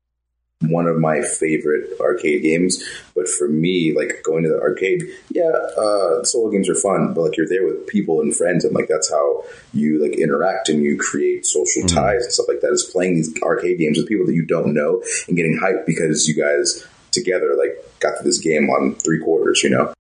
one 0.70 0.86
of 0.86 0.98
my 0.98 1.22
favorite 1.22 1.98
arcade 2.00 2.42
games. 2.42 2.82
But 3.14 3.28
for 3.28 3.48
me, 3.48 3.92
like 3.94 4.22
going 4.24 4.42
to 4.44 4.48
the 4.48 4.60
arcade, 4.60 5.02
yeah, 5.30 5.50
uh, 5.50 6.24
solo 6.24 6.50
games 6.50 6.68
are 6.68 6.74
fun. 6.74 7.14
But 7.14 7.22
like, 7.22 7.36
you're 7.36 7.48
there 7.48 7.66
with 7.66 7.86
people 7.86 8.20
and 8.20 8.34
friends, 8.34 8.64
and 8.64 8.74
like 8.74 8.88
that's 8.88 9.10
how 9.10 9.44
you 9.74 10.02
like 10.02 10.18
interact 10.18 10.68
and 10.68 10.82
you 10.82 10.96
create 10.98 11.46
social 11.46 11.82
Mm-hmm. 11.82 11.96
ties 11.96 12.24
and 12.24 12.32
stuff 12.32 12.46
like 12.48 12.60
that. 12.60 12.70
Is 12.72 12.88
playing 12.92 13.14
these 13.14 13.34
arcade 13.42 13.78
games 13.78 13.98
with 13.98 14.06
people 14.06 14.26
that 14.26 14.34
you 14.34 14.44
don't 14.44 14.74
know 14.74 15.02
and 15.26 15.36
getting 15.36 15.58
hyped 15.62 15.86
because 15.86 16.28
you 16.28 16.34
guys 16.34 16.86
together 17.10 17.54
like 17.58 17.76
got 18.00 18.18
to 18.18 18.24
this 18.24 18.38
game 18.38 18.68
on 18.70 18.94
three 18.94 19.20
quarters. 19.20 19.62
You 19.62 19.70
know. 19.70 19.92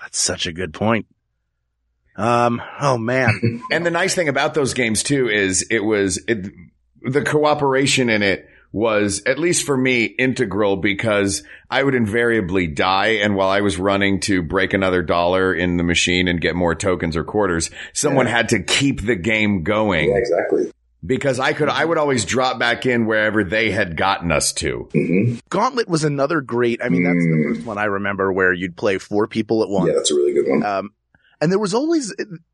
That's 0.00 0.18
such 0.18 0.46
a 0.46 0.52
good 0.52 0.72
point. 0.72 1.06
Um, 2.16 2.62
oh 2.80 2.96
man. 2.98 3.62
And 3.70 3.84
the 3.84 3.90
nice 3.90 4.14
thing 4.14 4.28
about 4.28 4.54
those 4.54 4.74
games 4.74 5.02
too 5.02 5.28
is 5.28 5.66
it 5.70 5.80
was 5.80 6.22
it, 6.28 6.52
the 7.02 7.22
cooperation 7.22 8.08
in 8.08 8.22
it 8.22 8.48
was, 8.74 9.22
at 9.24 9.38
least 9.38 9.64
for 9.64 9.76
me, 9.76 10.02
integral 10.04 10.76
because 10.76 11.44
I 11.70 11.80
would 11.80 11.94
invariably 11.94 12.66
die. 12.66 13.18
And 13.22 13.36
while 13.36 13.48
I 13.48 13.60
was 13.60 13.78
running 13.78 14.18
to 14.22 14.42
break 14.42 14.72
another 14.74 15.00
dollar 15.00 15.54
in 15.54 15.76
the 15.76 15.84
machine 15.84 16.26
and 16.26 16.40
get 16.40 16.56
more 16.56 16.74
tokens 16.74 17.16
or 17.16 17.22
quarters, 17.22 17.70
someone 17.92 18.26
had 18.26 18.48
to 18.48 18.60
keep 18.64 19.00
the 19.06 19.14
game 19.14 19.62
going 19.62 20.10
Yeah, 20.10 20.16
exactly. 20.16 20.72
because 21.06 21.38
I 21.38 21.52
could, 21.52 21.68
I 21.68 21.84
would 21.84 21.98
always 21.98 22.24
drop 22.24 22.58
back 22.58 22.84
in 22.84 23.06
wherever 23.06 23.44
they 23.44 23.70
had 23.70 23.96
gotten 23.96 24.32
us 24.32 24.52
to. 24.54 24.88
Gauntlet 25.50 25.88
was 25.88 26.02
another 26.02 26.40
great. 26.40 26.82
I 26.82 26.88
mean, 26.88 27.04
that's 27.04 27.14
the 27.24 27.30
Mm. 27.30 27.54
first 27.54 27.66
one 27.66 27.78
I 27.78 27.84
remember 27.84 28.32
where 28.32 28.52
you'd 28.52 28.76
play 28.76 28.98
four 28.98 29.28
people 29.28 29.62
at 29.62 29.68
once. 29.68 29.86
Yeah, 29.86 29.94
that's 29.94 30.10
a 30.10 30.14
really 30.16 30.32
good 30.32 30.48
one. 30.50 30.64
Um, 30.64 30.90
and 31.40 31.52
there 31.52 31.60
was 31.60 31.74
always, 31.74 32.12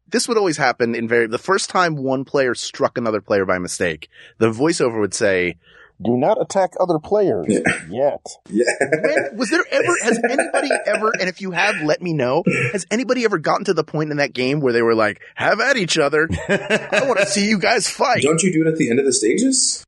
this 0.09 0.29
would 0.29 0.37
always 0.37 0.59
happen 0.59 0.95
in 0.95 1.09
very, 1.09 1.29
the 1.29 1.39
first 1.39 1.71
time 1.71 1.97
one 1.97 2.27
player 2.27 2.55
struck 2.55 2.99
another 2.99 3.23
player 3.23 3.47
by 3.47 3.59
mistake, 3.59 4.11
the 4.37 4.51
voiceover 4.51 5.01
would 5.01 5.15
say, 5.15 5.57
do 6.03 6.17
not 6.17 6.41
attack 6.41 6.73
other 6.81 6.99
players 6.99 7.47
yet. 7.91 8.25
yeah. 8.49 8.65
When, 8.81 9.37
was 9.37 9.51
there 9.51 9.65
ever, 9.71 9.97
has 10.03 10.19
anybody 10.25 10.71
ever, 10.87 11.13
and 11.19 11.29
if 11.29 11.41
you 11.41 11.51
have, 11.51 11.83
let 11.83 12.01
me 12.01 12.13
know, 12.13 12.43
has 12.73 12.87
anybody 12.91 13.25
ever 13.25 13.39
gotten 13.39 13.65
to 13.67 13.75
the 13.75 13.85
point 13.85 14.11
in 14.11 14.17
that 14.19 14.33
game 14.33 14.61
where 14.61 14.73
they 14.73 14.83
were 14.83 14.95
like, 14.95 15.21
have 15.35 15.61
at 15.61 15.77
each 15.77 15.99
other? 15.99 16.29
I 16.49 17.03
want 17.05 17.21
to 17.21 17.27
see 17.27 17.49
you 17.49 17.59
guys 17.59 17.89
fight. 17.89 18.23
Don't 18.23 18.43
you 18.43 18.53
do 18.53 18.63
it 18.63 18.69
at 18.69 18.77
the 18.77 18.91
end 18.91 18.99
of 18.99 19.05
the 19.05 19.13
stages? 19.13 19.85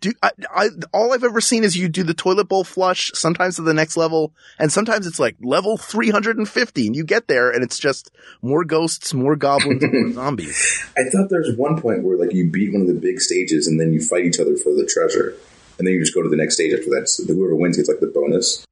Do 0.00 0.12
I, 0.22 0.30
I 0.54 0.68
all 0.92 1.12
I've 1.12 1.24
ever 1.24 1.40
seen 1.40 1.64
is 1.64 1.76
you 1.76 1.88
do 1.88 2.02
the 2.02 2.14
toilet 2.14 2.48
bowl 2.48 2.64
flush 2.64 3.10
sometimes 3.14 3.56
to 3.56 3.62
the 3.62 3.74
next 3.74 3.96
level 3.96 4.32
and 4.58 4.72
sometimes 4.72 5.06
it's 5.06 5.18
like 5.18 5.36
level 5.40 5.76
350 5.76 6.86
and 6.86 6.96
you 6.96 7.04
get 7.04 7.28
there 7.28 7.50
and 7.50 7.62
it's 7.62 7.78
just 7.78 8.10
more 8.42 8.64
ghosts, 8.64 9.12
more 9.14 9.36
goblins, 9.36 9.82
more 9.82 10.12
zombies. 10.12 10.84
I 10.96 11.08
thought 11.10 11.28
there 11.28 11.40
was 11.40 11.56
one 11.56 11.80
point 11.80 12.02
where 12.02 12.16
like 12.16 12.32
you 12.32 12.50
beat 12.50 12.72
one 12.72 12.82
of 12.82 12.88
the 12.88 12.94
big 12.94 13.20
stages 13.20 13.66
and 13.66 13.78
then 13.78 13.92
you 13.92 14.00
fight 14.00 14.24
each 14.24 14.40
other 14.40 14.56
for 14.56 14.74
the 14.74 14.86
treasure, 14.86 15.36
and 15.78 15.86
then 15.86 15.94
you 15.94 16.00
just 16.00 16.14
go 16.14 16.22
to 16.22 16.28
the 16.28 16.36
next 16.36 16.54
stage 16.54 16.72
after 16.72 16.90
that. 16.90 17.08
So 17.08 17.24
whoever 17.24 17.54
wins 17.54 17.76
gets 17.76 17.88
like 17.88 18.00
the 18.00 18.06
bonus. 18.06 18.66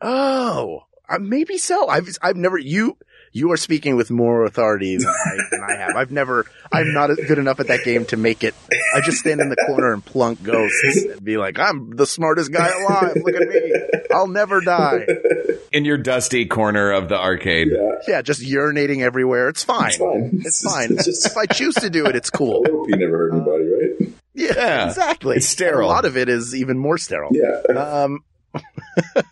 Oh, 0.00 0.84
uh, 1.08 1.18
maybe 1.18 1.58
so. 1.58 1.88
I've 1.88 2.08
I've 2.22 2.36
never 2.36 2.58
you 2.58 2.96
you 3.32 3.50
are 3.52 3.56
speaking 3.56 3.96
with 3.96 4.10
more 4.10 4.44
authority 4.44 4.96
than 4.96 5.06
I, 5.08 5.36
than 5.50 5.60
I 5.68 5.76
have. 5.76 5.96
I've 5.96 6.10
never 6.10 6.44
I'm 6.70 6.92
not 6.92 7.08
good 7.16 7.38
enough 7.38 7.60
at 7.60 7.68
that 7.68 7.82
game 7.84 8.04
to 8.06 8.16
make 8.16 8.44
it. 8.44 8.54
I 8.94 9.00
just 9.00 9.18
stand 9.18 9.40
in 9.40 9.48
the 9.48 9.56
corner 9.56 9.92
and 9.92 10.04
plunk 10.04 10.42
ghosts 10.42 11.04
and 11.04 11.24
be 11.24 11.36
like, 11.38 11.58
I'm 11.58 11.90
the 11.96 12.06
smartest 12.06 12.52
guy 12.52 12.68
alive. 12.68 13.16
Look 13.16 13.34
at 13.34 13.48
me. 13.48 13.72
I'll 14.10 14.26
never 14.28 14.60
die. 14.60 15.06
In 15.72 15.84
your 15.86 15.96
dusty 15.96 16.44
corner 16.46 16.90
of 16.92 17.08
the 17.08 17.18
arcade. 17.18 17.68
Yeah, 17.72 17.90
Yeah, 18.06 18.22
just 18.22 18.42
urinating 18.42 19.00
everywhere. 19.00 19.48
It's 19.48 19.64
fine. 19.64 19.86
it's 19.88 19.96
fine. 19.98 20.30
It's 20.44 20.62
fine. 20.62 20.92
It's 20.92 21.04
just 21.06 21.26
if 21.26 21.36
I 21.36 21.46
choose 21.46 21.74
to 21.76 21.88
do 21.90 22.04
it, 22.06 22.14
it's 22.16 22.28
cool. 22.30 22.62
I 22.66 22.70
hope 22.70 22.88
you 22.90 22.96
never 22.96 23.16
hurt 23.16 23.32
anybody, 23.34 23.64
right? 23.64 24.14
Yeah, 24.34 24.52
Yeah. 24.56 24.88
exactly. 24.88 25.36
It's 25.36 25.46
sterile. 25.46 25.78
And 25.78 25.84
a 25.84 25.94
lot 25.94 26.04
of 26.04 26.16
it 26.18 26.28
is 26.28 26.54
even 26.54 26.78
more 26.78 26.98
sterile. 26.98 27.30
Yeah. 27.32 27.60
Um, 27.74 28.20
all 29.16 29.22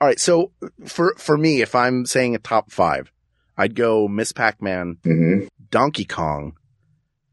right. 0.00 0.18
So 0.18 0.52
for, 0.86 1.14
for 1.18 1.36
me, 1.36 1.60
if 1.62 1.74
I'm 1.74 2.06
saying 2.06 2.34
a 2.34 2.38
top 2.38 2.70
five, 2.72 3.12
I'd 3.56 3.74
go 3.74 4.08
Miss 4.08 4.32
Pac-Man, 4.32 4.98
hmm 5.04 5.40
Donkey 5.70 6.04
Kong. 6.04 6.54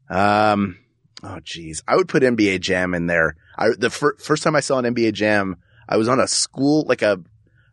Um, 0.08 0.78
oh 1.22 1.38
geez, 1.42 1.82
I 1.86 1.96
would 1.96 2.08
put 2.08 2.22
NBA 2.22 2.60
Jam 2.60 2.94
in 2.94 3.06
there. 3.06 3.36
I, 3.56 3.68
the 3.78 3.90
fir- 3.90 4.16
first 4.16 4.42
time 4.42 4.56
I 4.56 4.60
saw 4.60 4.78
an 4.78 4.94
NBA 4.94 5.12
Jam, 5.12 5.56
I 5.88 5.96
was 5.96 6.08
on 6.08 6.18
a 6.20 6.26
school, 6.26 6.84
like 6.88 7.02
a, 7.02 7.20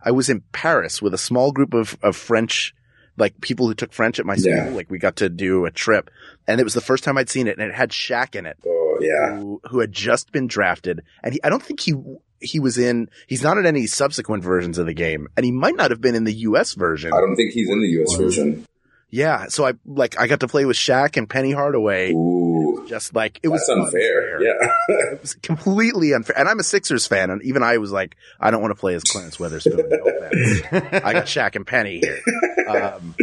I 0.03 0.11
was 0.11 0.29
in 0.29 0.41
Paris 0.51 1.01
with 1.01 1.13
a 1.13 1.17
small 1.17 1.51
group 1.51 1.73
of, 1.73 1.97
of 2.03 2.15
French, 2.15 2.73
like 3.17 3.39
people 3.41 3.67
who 3.67 3.73
took 3.73 3.93
French 3.93 4.19
at 4.19 4.25
my 4.25 4.35
school. 4.35 4.53
Yeah. 4.53 4.69
Like 4.69 4.91
we 4.91 4.99
got 4.99 5.15
to 5.17 5.29
do 5.29 5.65
a 5.65 5.71
trip 5.71 6.09
and 6.47 6.59
it 6.59 6.63
was 6.63 6.73
the 6.73 6.81
first 6.81 7.03
time 7.03 7.17
I'd 7.17 7.29
seen 7.29 7.47
it 7.47 7.57
and 7.57 7.67
it 7.69 7.73
had 7.75 7.89
Shaq 7.91 8.35
in 8.35 8.45
it 8.45 8.57
Oh 8.65 8.97
yeah. 9.01 9.37
who, 9.37 9.61
who 9.69 9.79
had 9.79 9.91
just 9.91 10.31
been 10.31 10.47
drafted. 10.47 11.01
And 11.23 11.33
he, 11.33 11.43
I 11.43 11.49
don't 11.49 11.63
think 11.63 11.79
he, 11.79 11.93
he 12.41 12.59
was 12.59 12.77
in, 12.77 13.09
he's 13.27 13.43
not 13.43 13.57
in 13.57 13.65
any 13.65 13.87
subsequent 13.87 14.43
versions 14.43 14.77
of 14.77 14.85
the 14.85 14.93
game. 14.93 15.27
And 15.35 15.45
he 15.45 15.51
might 15.51 15.75
not 15.75 15.91
have 15.91 16.01
been 16.01 16.15
in 16.15 16.23
the 16.23 16.33
US 16.33 16.73
version. 16.73 17.11
I 17.13 17.19
don't 17.19 17.35
think 17.35 17.53
he's 17.53 17.69
in 17.69 17.81
the 17.81 17.87
U.S. 17.87 18.15
version. 18.15 18.65
Yeah. 19.09 19.47
So 19.47 19.65
I, 19.65 19.73
like, 19.85 20.19
I 20.19 20.27
got 20.27 20.41
to 20.41 20.47
play 20.47 20.65
with 20.65 20.75
Shaq 20.75 21.17
and 21.17 21.29
Penny 21.29 21.51
Hardaway. 21.51 22.11
Ooh, 22.11 22.85
Just 22.87 23.15
like, 23.15 23.39
it 23.41 23.47
was 23.47 23.65
that's 23.67 23.79
unfair. 23.79 24.41
Yeah. 24.41 24.53
It 24.89 25.21
was 25.21 25.33
completely 25.35 26.13
unfair. 26.13 26.37
And 26.37 26.47
I'm 26.47 26.59
a 26.59 26.63
Sixers 26.63 27.07
fan. 27.07 27.29
And 27.29 27.41
even 27.43 27.63
I 27.63 27.77
was 27.77 27.91
like, 27.91 28.15
I 28.39 28.51
don't 28.51 28.61
want 28.61 28.71
to 28.71 28.79
play 28.79 28.93
as 28.95 29.03
Clarence 29.03 29.37
Weatherspoon. 29.37 29.89
No. 29.89 30.99
I 31.03 31.13
got 31.13 31.25
Shaq 31.25 31.55
and 31.55 31.65
Penny 31.65 31.99
here. 31.99 32.21
Um, 32.67 33.15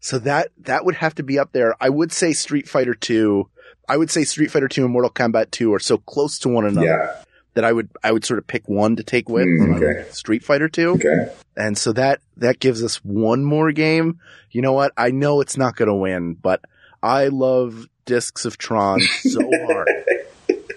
so 0.00 0.18
that, 0.20 0.48
that 0.62 0.84
would 0.84 0.96
have 0.96 1.14
to 1.16 1.22
be 1.22 1.38
up 1.38 1.52
there. 1.52 1.74
I 1.80 1.88
would 1.88 2.12
say 2.12 2.32
Street 2.32 2.68
Fighter 2.68 2.94
2. 2.94 3.48
I 3.88 3.96
would 3.96 4.10
say 4.10 4.24
Street 4.24 4.50
Fighter 4.50 4.68
2 4.68 4.84
and 4.84 4.92
Mortal 4.92 5.10
Kombat 5.10 5.50
2 5.50 5.72
are 5.72 5.78
so 5.78 5.98
close 5.98 6.38
to 6.40 6.48
one 6.48 6.66
another 6.66 6.86
yeah. 6.86 7.22
That 7.54 7.64
I 7.64 7.72
would 7.72 7.88
I 8.04 8.12
would 8.12 8.24
sort 8.24 8.38
of 8.38 8.46
pick 8.46 8.68
one 8.68 8.96
to 8.96 9.02
take 9.02 9.28
with 9.28 9.46
Mm, 9.46 9.76
okay. 9.76 9.98
like 10.02 10.14
Street 10.14 10.44
Fighter 10.44 10.68
2 10.68 10.90
Okay. 10.90 11.32
and 11.56 11.76
so 11.76 11.92
that 11.92 12.20
that 12.36 12.60
gives 12.60 12.82
us 12.84 12.96
one 13.04 13.44
more 13.44 13.72
game. 13.72 14.20
You 14.50 14.62
know 14.62 14.72
what? 14.72 14.92
I 14.96 15.10
know 15.10 15.40
it's 15.40 15.56
not 15.56 15.76
going 15.76 15.88
to 15.88 15.94
win, 15.94 16.34
but 16.34 16.60
I 17.02 17.28
love 17.28 17.86
Discs 18.06 18.44
of 18.44 18.58
Tron 18.58 19.00
so 19.20 19.40
hard. 19.66 19.88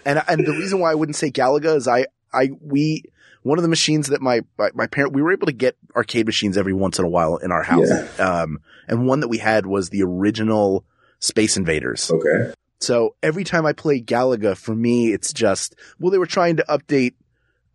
And 0.05 0.21
and 0.27 0.45
the 0.45 0.51
reason 0.53 0.79
why 0.79 0.91
I 0.91 0.95
wouldn't 0.95 1.15
say 1.15 1.29
Galaga 1.31 1.75
is 1.75 1.87
I 1.87 2.05
I 2.33 2.49
we 2.61 3.03
one 3.43 3.57
of 3.57 3.63
the 3.63 3.69
machines 3.69 4.07
that 4.07 4.21
my 4.21 4.41
my, 4.57 4.69
my 4.73 4.87
parent 4.87 5.13
we 5.13 5.21
were 5.21 5.31
able 5.31 5.47
to 5.47 5.53
get 5.53 5.77
arcade 5.95 6.25
machines 6.25 6.57
every 6.57 6.73
once 6.73 6.97
in 6.99 7.05
a 7.05 7.09
while 7.09 7.37
in 7.37 7.51
our 7.51 7.63
house. 7.63 7.89
Um 8.19 8.59
and 8.87 9.05
one 9.05 9.19
that 9.21 9.27
we 9.27 9.37
had 9.37 9.65
was 9.65 9.89
the 9.89 10.03
original 10.03 10.83
Space 11.19 11.55
Invaders. 11.57 12.09
Okay. 12.11 12.53
So 12.81 13.15
every 13.21 13.43
time 13.43 13.65
I 13.65 13.73
play 13.73 14.01
Galaga, 14.01 14.57
for 14.57 14.75
me, 14.75 15.13
it's 15.13 15.31
just, 15.33 15.75
well, 15.99 16.11
they 16.11 16.17
were 16.17 16.25
trying 16.25 16.57
to 16.57 16.63
update, 16.67 17.13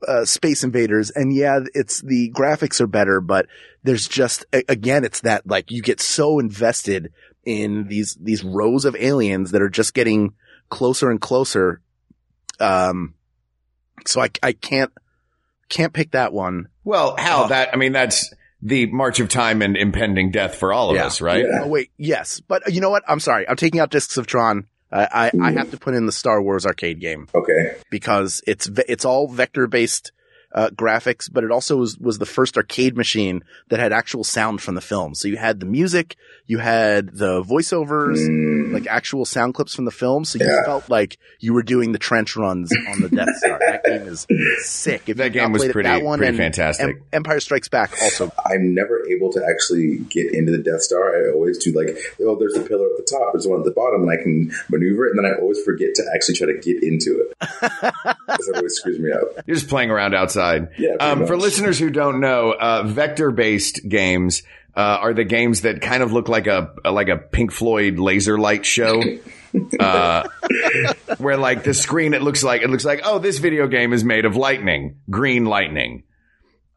uh, 0.06 0.24
Space 0.24 0.64
Invaders. 0.64 1.10
And 1.10 1.32
yeah, 1.34 1.60
it's 1.74 2.00
the 2.00 2.30
graphics 2.32 2.80
are 2.80 2.86
better, 2.88 3.20
but 3.20 3.46
there's 3.84 4.08
just, 4.08 4.44
a- 4.52 4.64
again, 4.68 5.04
it's 5.04 5.20
that 5.20 5.46
like 5.46 5.70
you 5.70 5.80
get 5.80 6.00
so 6.00 6.38
invested 6.40 7.12
in 7.44 7.86
these, 7.86 8.16
these 8.20 8.42
rows 8.42 8.84
of 8.84 8.96
aliens 8.96 9.52
that 9.52 9.62
are 9.62 9.68
just 9.70 9.94
getting 9.94 10.34
closer 10.70 11.08
and 11.10 11.20
closer. 11.20 11.80
Um, 12.58 13.14
so 14.06 14.20
I, 14.20 14.30
I 14.42 14.52
can't, 14.52 14.92
can't 15.68 15.92
pick 15.92 16.10
that 16.12 16.32
one. 16.32 16.66
Well, 16.84 17.14
how 17.16 17.44
Oh. 17.44 17.48
that, 17.48 17.70
I 17.72 17.76
mean, 17.76 17.92
that's 17.92 18.32
the 18.62 18.86
march 18.86 19.20
of 19.20 19.28
time 19.28 19.62
and 19.62 19.76
impending 19.76 20.32
death 20.32 20.56
for 20.56 20.72
all 20.72 20.90
of 20.90 20.96
Yeah. 20.96 21.06
us, 21.06 21.20
right? 21.20 21.44
Yeah. 21.44 21.60
Oh 21.62 21.68
wait, 21.68 21.90
yes, 21.96 22.40
but 22.40 22.72
you 22.72 22.80
know 22.80 22.90
what? 22.90 23.04
I'm 23.06 23.20
sorry. 23.20 23.48
I'm 23.48 23.56
taking 23.56 23.78
out 23.80 23.90
Discs 23.90 24.16
of 24.16 24.26
Tron. 24.26 24.66
I, 24.90 25.04
I, 25.04 25.26
I 25.26 25.30
hmm. 25.30 25.56
have 25.56 25.70
to 25.72 25.76
put 25.76 25.94
in 25.94 26.06
the 26.06 26.12
Star 26.12 26.40
Wars 26.40 26.66
arcade 26.66 27.00
game. 27.00 27.28
Okay. 27.34 27.76
because 27.90 28.42
it's 28.46 28.68
it's 28.88 29.04
all 29.04 29.28
vector 29.28 29.66
based 29.66 30.12
uh, 30.52 30.70
graphics, 30.70 31.28
but 31.32 31.44
it 31.44 31.50
also 31.50 31.76
was 31.76 31.98
was 31.98 32.18
the 32.18 32.26
first 32.26 32.56
arcade 32.56 32.96
machine 32.96 33.42
that 33.68 33.78
had 33.80 33.92
actual 33.92 34.24
sound 34.24 34.62
from 34.62 34.74
the 34.74 34.80
film. 34.80 35.14
So 35.14 35.28
you 35.28 35.36
had 35.36 35.60
the 35.60 35.66
music, 35.66 36.16
you 36.46 36.58
had 36.58 37.16
the 37.16 37.42
voiceovers, 37.42 38.18
Mm, 38.26 38.72
like 38.72 38.86
actual 38.86 39.24
sound 39.24 39.54
clips 39.54 39.74
from 39.74 39.84
the 39.84 39.90
film. 39.90 40.24
So 40.24 40.38
you 40.38 40.46
Yeah. 40.46 40.64
felt 40.64 40.88
like 40.88 41.18
you 41.40 41.52
were 41.52 41.62
doing 41.62 41.92
the 41.92 41.98
trench 41.98 42.36
runs 42.36 42.72
on 42.88 43.00
the 43.00 43.08
Death 43.08 43.34
Star. 43.36 43.58
that 43.58 43.84
game 43.84 44.08
is 44.08 44.26
sick. 44.64 45.08
If 45.08 45.16
That 45.18 45.24
you've 45.26 45.32
game 45.34 45.52
was 45.52 45.60
played 45.62 45.70
it, 45.70 45.72
pretty- 45.74 45.88
that 45.88 46.02
one 46.02 46.18
pretty 46.18 46.28
and 46.30 46.38
fantastic. 46.38 46.86
Em- 46.88 47.02
Empire 47.12 47.40
Strikes 47.40 47.68
Back 47.68 47.92
also. 48.02 48.32
I'm 48.46 48.74
never 48.74 49.06
able 49.08 49.30
to 49.32 49.44
actually 49.44 49.98
get 50.10 50.32
into 50.32 50.52
the 50.52 50.58
Death 50.58 50.82
Star. 50.82 51.14
I 51.28 51.30
always 51.32 51.58
do 51.58 51.72
like, 51.72 51.96
oh, 52.20 52.36
there's 52.36 52.56
a 52.56 52.60
pillar 52.62 52.86
at 52.86 52.96
the 52.96 53.06
top, 53.10 53.32
there's 53.34 53.46
one 53.46 53.58
at 53.60 53.64
the 53.64 53.72
bottom, 53.72 54.02
and 54.02 54.10
I 54.10 54.16
can 54.22 54.52
maneuver 54.70 55.06
it, 55.06 55.10
and 55.14 55.18
then 55.18 55.26
I 55.30 55.38
always 55.40 55.62
forget 55.62 55.94
to 55.96 56.02
actually 56.14 56.36
try 56.36 56.46
to 56.46 56.58
get 56.58 56.82
into 56.82 57.20
it. 57.20 57.34
Because 57.38 58.46
that 58.46 58.52
always 58.56 58.74
screws 58.74 58.98
me 58.98 59.12
up. 59.12 59.22
You're 59.46 59.56
just 59.56 59.68
playing 59.68 59.90
around 59.90 60.14
outside. 60.14 60.45
Yeah, 60.78 60.96
Um, 61.00 61.26
for 61.26 61.36
listeners 61.36 61.78
who 61.78 61.90
don't 61.90 62.20
know, 62.20 62.52
uh, 62.52 62.82
vector-based 62.84 63.88
games 63.88 64.42
uh, 64.76 64.80
are 65.00 65.14
the 65.14 65.24
games 65.24 65.62
that 65.62 65.80
kind 65.80 66.02
of 66.02 66.12
look 66.12 66.28
like 66.28 66.46
a 66.46 66.74
like 66.84 67.08
a 67.08 67.16
Pink 67.16 67.52
Floyd 67.52 67.98
laser 67.98 68.38
light 68.38 68.66
show. 68.66 69.02
Uh, 69.80 70.28
where 71.16 71.38
like 71.38 71.64
the 71.64 71.72
screen, 71.72 72.12
it 72.12 72.20
looks 72.20 72.44
like 72.44 72.60
it 72.60 72.68
looks 72.68 72.84
like 72.84 73.00
oh, 73.04 73.18
this 73.18 73.38
video 73.38 73.66
game 73.66 73.94
is 73.94 74.04
made 74.04 74.26
of 74.26 74.36
lightning, 74.36 74.98
green 75.08 75.46
lightning. 75.46 76.02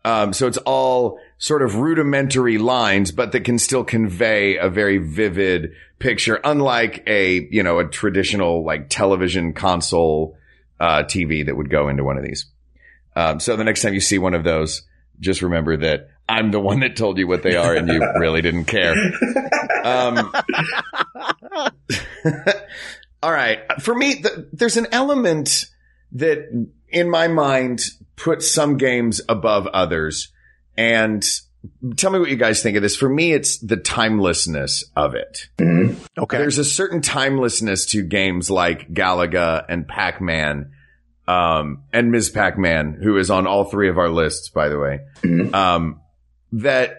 Um, 0.06 0.32
so 0.32 0.48
it's 0.48 0.58
all 0.60 1.20
sort 1.40 1.62
of 1.62 1.76
rudimentary 1.76 2.58
lines, 2.58 3.12
but 3.12 3.34
that 3.34 3.42
can 3.42 3.60
still 3.60 3.84
convey 3.84 4.56
a 4.56 4.70
very 4.70 4.98
vivid 4.98 5.74
picture, 6.00 6.40
unlike 6.42 7.04
a 7.06 7.50
you 7.52 7.64
know 7.64 7.80
a 7.80 7.86
traditional 7.86 8.64
like 8.64 8.88
television 8.88 9.52
console 9.52 10.38
uh, 10.80 11.04
TV 11.04 11.46
that 11.46 11.58
would 11.58 11.70
go 11.70 11.90
into 11.90 12.06
one 12.06 12.18
of 12.18 12.24
these. 12.24 12.46
Um, 13.16 13.40
so 13.40 13.56
the 13.56 13.64
next 13.64 13.82
time 13.82 13.94
you 13.94 14.00
see 14.00 14.18
one 14.18 14.34
of 14.34 14.44
those, 14.44 14.84
just 15.20 15.42
remember 15.42 15.78
that 15.78 16.10
I'm 16.28 16.52
the 16.52 16.60
one 16.60 16.82
that 16.82 16.96
told 16.96 17.18
you 17.18 17.28
what 17.28 17.44
they 17.44 17.56
are, 17.56 17.74
and 17.74 17.88
you 17.88 18.00
really 18.20 18.42
didn't 18.42 18.66
care. 18.66 18.94
Um, 19.84 20.32
all 23.24 23.32
right, 23.32 23.60
for 23.82 23.96
me, 23.96 24.22
th- 24.22 24.46
there's 24.54 24.78
an 24.78 24.88
element 24.92 25.66
that, 26.14 26.68
in 26.88 27.10
my 27.10 27.28
mind, 27.28 27.82
puts 28.16 28.52
some 28.52 28.78
games 28.78 29.22
above 29.28 29.68
others, 29.68 30.32
and 30.78 31.26
tell 31.98 32.12
me 32.12 32.20
what 32.20 32.30
you 32.30 32.36
guys 32.36 32.62
think 32.62 32.78
of 32.78 32.84
this. 32.84 32.96
For 32.96 33.10
me, 33.10 33.34
it's 33.34 33.58
the 33.58 33.78
timelessness 33.78 34.86
of 34.96 35.16
it. 35.16 35.50
Okay. 36.18 36.38
There's 36.38 36.58
a 36.58 36.64
certain 36.64 37.02
timelessness 37.02 37.88
to 37.88 38.04
games 38.04 38.50
like 38.50 38.94
Galaga 38.94 39.66
and 39.68 39.88
Pac-Man. 39.88 40.72
Um, 41.30 41.84
and 41.94 42.12
Ms. 42.12 42.32
Pac-Man, 42.32 42.98
who 43.04 43.18
is 43.18 43.30
on 43.30 43.46
all 43.46 43.66
three 43.66 43.88
of 43.88 44.00
our 44.00 44.10
lists, 44.10 44.50
by 44.50 44.68
the 44.68 44.80
way, 44.80 45.02
um, 45.54 46.02
that 46.54 46.96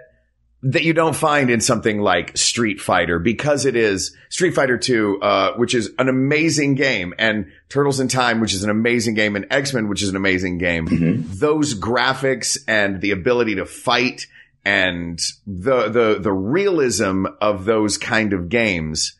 that 0.62 0.84
you 0.84 0.92
don't 0.92 1.16
find 1.16 1.50
in 1.50 1.60
something 1.60 2.00
like 2.00 2.36
Street 2.36 2.82
Fighter 2.82 3.18
because 3.18 3.64
it 3.64 3.74
is 3.74 4.14
Street 4.28 4.54
Fighter 4.54 4.76
2, 4.76 5.20
uh, 5.20 5.52
which 5.56 5.74
is 5.74 5.90
an 5.98 6.10
amazing 6.10 6.74
game 6.74 7.14
and 7.18 7.50
Turtles 7.70 7.98
in 7.98 8.08
Time, 8.08 8.40
which 8.40 8.52
is 8.52 8.62
an 8.62 8.68
amazing 8.68 9.14
game 9.14 9.36
and 9.36 9.46
X-Men, 9.50 9.88
which 9.88 10.02
is 10.02 10.10
an 10.10 10.16
amazing 10.16 10.58
game. 10.58 10.86
Those 11.28 11.74
graphics 11.74 12.58
and 12.68 13.00
the 13.00 13.12
ability 13.12 13.54
to 13.54 13.64
fight 13.64 14.26
and 14.62 15.18
the, 15.46 15.88
the, 15.88 16.18
the 16.20 16.32
realism 16.32 17.24
of 17.40 17.64
those 17.64 17.96
kind 17.96 18.34
of 18.34 18.50
games, 18.50 19.16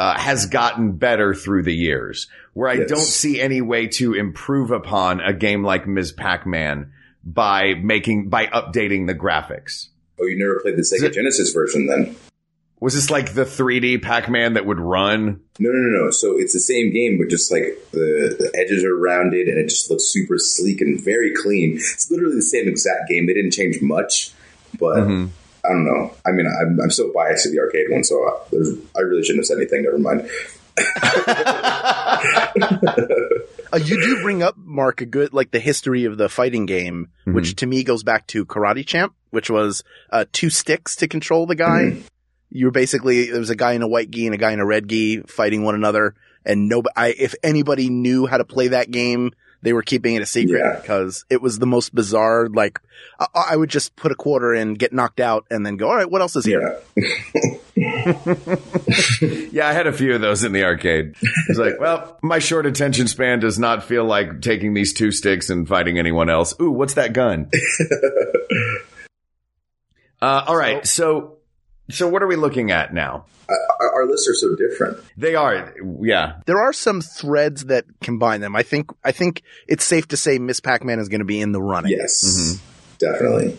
uh, 0.00 0.18
has 0.18 0.46
gotten 0.46 0.92
better 0.92 1.34
through 1.34 1.62
the 1.62 1.74
years 1.74 2.26
where 2.54 2.68
I 2.68 2.74
Yes. 2.74 2.88
don't 2.88 2.98
see 3.00 3.40
any 3.40 3.60
way 3.60 3.86
to 3.88 4.14
improve 4.14 4.70
upon 4.70 5.20
a 5.20 5.32
game 5.32 5.62
like 5.64 5.86
Ms. 5.86 6.12
Pac-Man 6.12 6.92
by 7.24 7.74
making, 7.74 8.28
by 8.28 8.46
updating 8.46 9.06
the 9.06 9.14
graphics. 9.14 9.88
Oh, 10.20 10.26
you 10.26 10.38
never 10.38 10.60
played 10.60 10.76
the 10.76 10.82
Sega 10.82 11.06
it- 11.08 11.12
Genesis 11.14 11.52
version 11.52 11.86
then? 11.86 12.16
Was 12.80 12.94
this 12.94 13.10
like 13.10 13.34
the 13.34 13.44
3D 13.44 13.98
Pac-Man 14.00 14.54
that 14.54 14.64
would 14.64 14.80
run? 14.80 15.40
No, 15.58 15.68
no, 15.70 15.76
no, 15.78 16.04
no. 16.06 16.10
So 16.10 16.38
it's 16.38 16.54
the 16.54 16.60
same 16.60 16.92
game, 16.94 17.18
but 17.18 17.28
just 17.28 17.52
like 17.52 17.76
the, 17.92 18.34
the 18.38 18.50
edges 18.58 18.82
are 18.84 18.96
rounded 18.96 19.48
and 19.48 19.58
it 19.58 19.68
just 19.68 19.90
looks 19.90 20.04
super 20.04 20.36
sleek 20.38 20.80
and 20.80 20.98
very 20.98 21.34
clean. 21.34 21.74
It's 21.76 22.10
literally 22.10 22.36
the 22.36 22.42
same 22.42 22.66
exact 22.68 23.06
game. 23.10 23.26
They 23.26 23.34
didn't 23.34 23.50
change 23.50 23.82
much, 23.82 24.32
but 24.78 24.96
Mm-hmm. 24.96 25.26
I 25.62 25.68
don't 25.68 25.84
know. 25.84 26.14
I 26.24 26.30
mean, 26.32 26.46
I'm, 26.46 26.80
I'm 26.80 26.90
so 26.90 27.12
biased 27.12 27.44
to 27.44 27.50
the 27.50 27.58
arcade 27.58 27.90
one, 27.90 28.02
so 28.02 28.16
I, 28.16 28.98
I 28.98 29.02
really 29.02 29.22
shouldn't 29.22 29.40
have 29.40 29.46
said 29.46 29.58
anything. 29.58 29.82
Never 29.82 29.98
mind. 29.98 30.26
Uh, 33.72 33.76
you 33.76 34.00
do 34.00 34.22
bring 34.22 34.42
up, 34.42 34.56
Mark, 34.56 35.00
a 35.00 35.06
good, 35.06 35.32
like 35.32 35.50
the 35.50 35.60
history 35.60 36.04
of 36.04 36.16
the 36.18 36.28
fighting 36.28 36.66
game, 36.66 37.08
which 37.24 37.56
to 37.56 37.66
me 37.66 37.84
goes 37.84 38.02
back 38.02 38.26
to 38.28 38.44
Karate 38.44 38.86
Champ, 38.86 39.14
which 39.30 39.48
was, 39.48 39.84
uh, 40.10 40.24
two 40.32 40.50
sticks 40.50 40.96
to 40.96 41.06
control 41.08 41.46
the 41.46 41.54
guy. 41.54 42.02
You 42.50 42.66
were 42.66 42.72
basically, 42.72 43.30
there 43.30 43.38
was 43.38 43.50
a 43.50 43.56
guy 43.56 43.72
in 43.72 43.82
a 43.82 43.88
white 43.88 44.10
gi 44.10 44.26
and 44.26 44.34
a 44.34 44.38
guy 44.38 44.52
in 44.52 44.58
a 44.60 44.66
red 44.66 44.88
gi 44.88 45.22
fighting 45.22 45.62
one 45.62 45.76
another. 45.76 46.14
And 46.44 46.68
no, 46.68 46.82
I, 46.96 47.14
if 47.16 47.34
anybody 47.42 47.90
knew 47.90 48.26
how 48.26 48.38
to 48.38 48.44
play 48.44 48.68
that 48.68 48.90
game, 48.90 49.32
they 49.62 49.72
were 49.72 49.82
keeping 49.82 50.14
it 50.14 50.22
a 50.22 50.26
secret 50.26 50.60
Yeah. 50.64 50.80
because 50.80 51.24
it 51.30 51.42
was 51.42 51.58
the 51.58 51.66
most 51.66 51.94
bizarre, 51.94 52.48
like, 52.48 52.78
I, 53.18 53.26
I 53.50 53.56
would 53.56 53.68
just 53.70 53.96
put 53.96 54.12
a 54.12 54.14
quarter 54.14 54.54
in, 54.54 54.74
get 54.74 54.92
knocked 54.92 55.20
out, 55.20 55.46
and 55.50 55.64
then 55.66 55.76
go, 55.76 55.88
all 55.88 55.96
right, 55.96 56.10
what 56.10 56.20
else 56.22 56.36
is 56.36 56.44
here? 56.44 56.80
Yeah. 56.96 57.08
Yeah, 59.52 59.68
I 59.68 59.72
had 59.72 59.86
a 59.86 59.92
few 59.92 60.14
of 60.14 60.20
those 60.20 60.44
in 60.44 60.52
the 60.52 60.64
arcade. 60.64 61.14
It's 61.48 61.58
like, 61.58 61.80
well, 61.80 62.18
my 62.22 62.38
short 62.38 62.66
attention 62.66 63.08
span 63.08 63.40
does 63.40 63.58
not 63.58 63.82
feel 63.84 64.04
like 64.04 64.40
taking 64.42 64.74
these 64.74 64.92
two 64.94 65.10
sticks 65.10 65.50
and 65.50 65.66
fighting 65.66 65.98
anyone 65.98 66.30
else. 66.30 66.54
Ooh, 66.60 66.70
what's 66.70 66.94
that 66.94 67.12
gun? 67.12 67.50
uh, 70.22 70.44
all 70.46 70.56
right. 70.56 70.86
So, 70.86 71.02
so 71.02 71.36
what 72.08 72.22
are 72.22 72.26
we 72.26 72.36
looking 72.36 72.70
at 72.70 72.92
now? 72.94 73.26
Our, 73.80 73.92
our 73.94 74.06
lists 74.06 74.28
are 74.28 74.34
so 74.34 74.54
different. 74.54 74.98
They 75.16 75.34
are, 75.34 75.74
yeah. 76.00 76.40
There 76.46 76.60
are 76.60 76.72
some 76.72 77.00
threads 77.00 77.64
that 77.66 77.84
combine 78.00 78.40
them. 78.40 78.54
I 78.54 78.62
think, 78.62 78.90
I 79.04 79.10
think 79.12 79.42
it's 79.66 79.84
safe 79.84 80.06
to 80.08 80.16
say 80.16 80.38
Miss 80.38 80.60
Pac-Man 80.60 80.98
is 81.00 81.08
going 81.08 81.18
to 81.20 81.24
be 81.24 81.40
in 81.40 81.52
the 81.52 81.60
running. 81.62 81.90
Yes, 81.92 82.22
Mm-hmm. 82.24 82.64
definitely. 82.98 83.56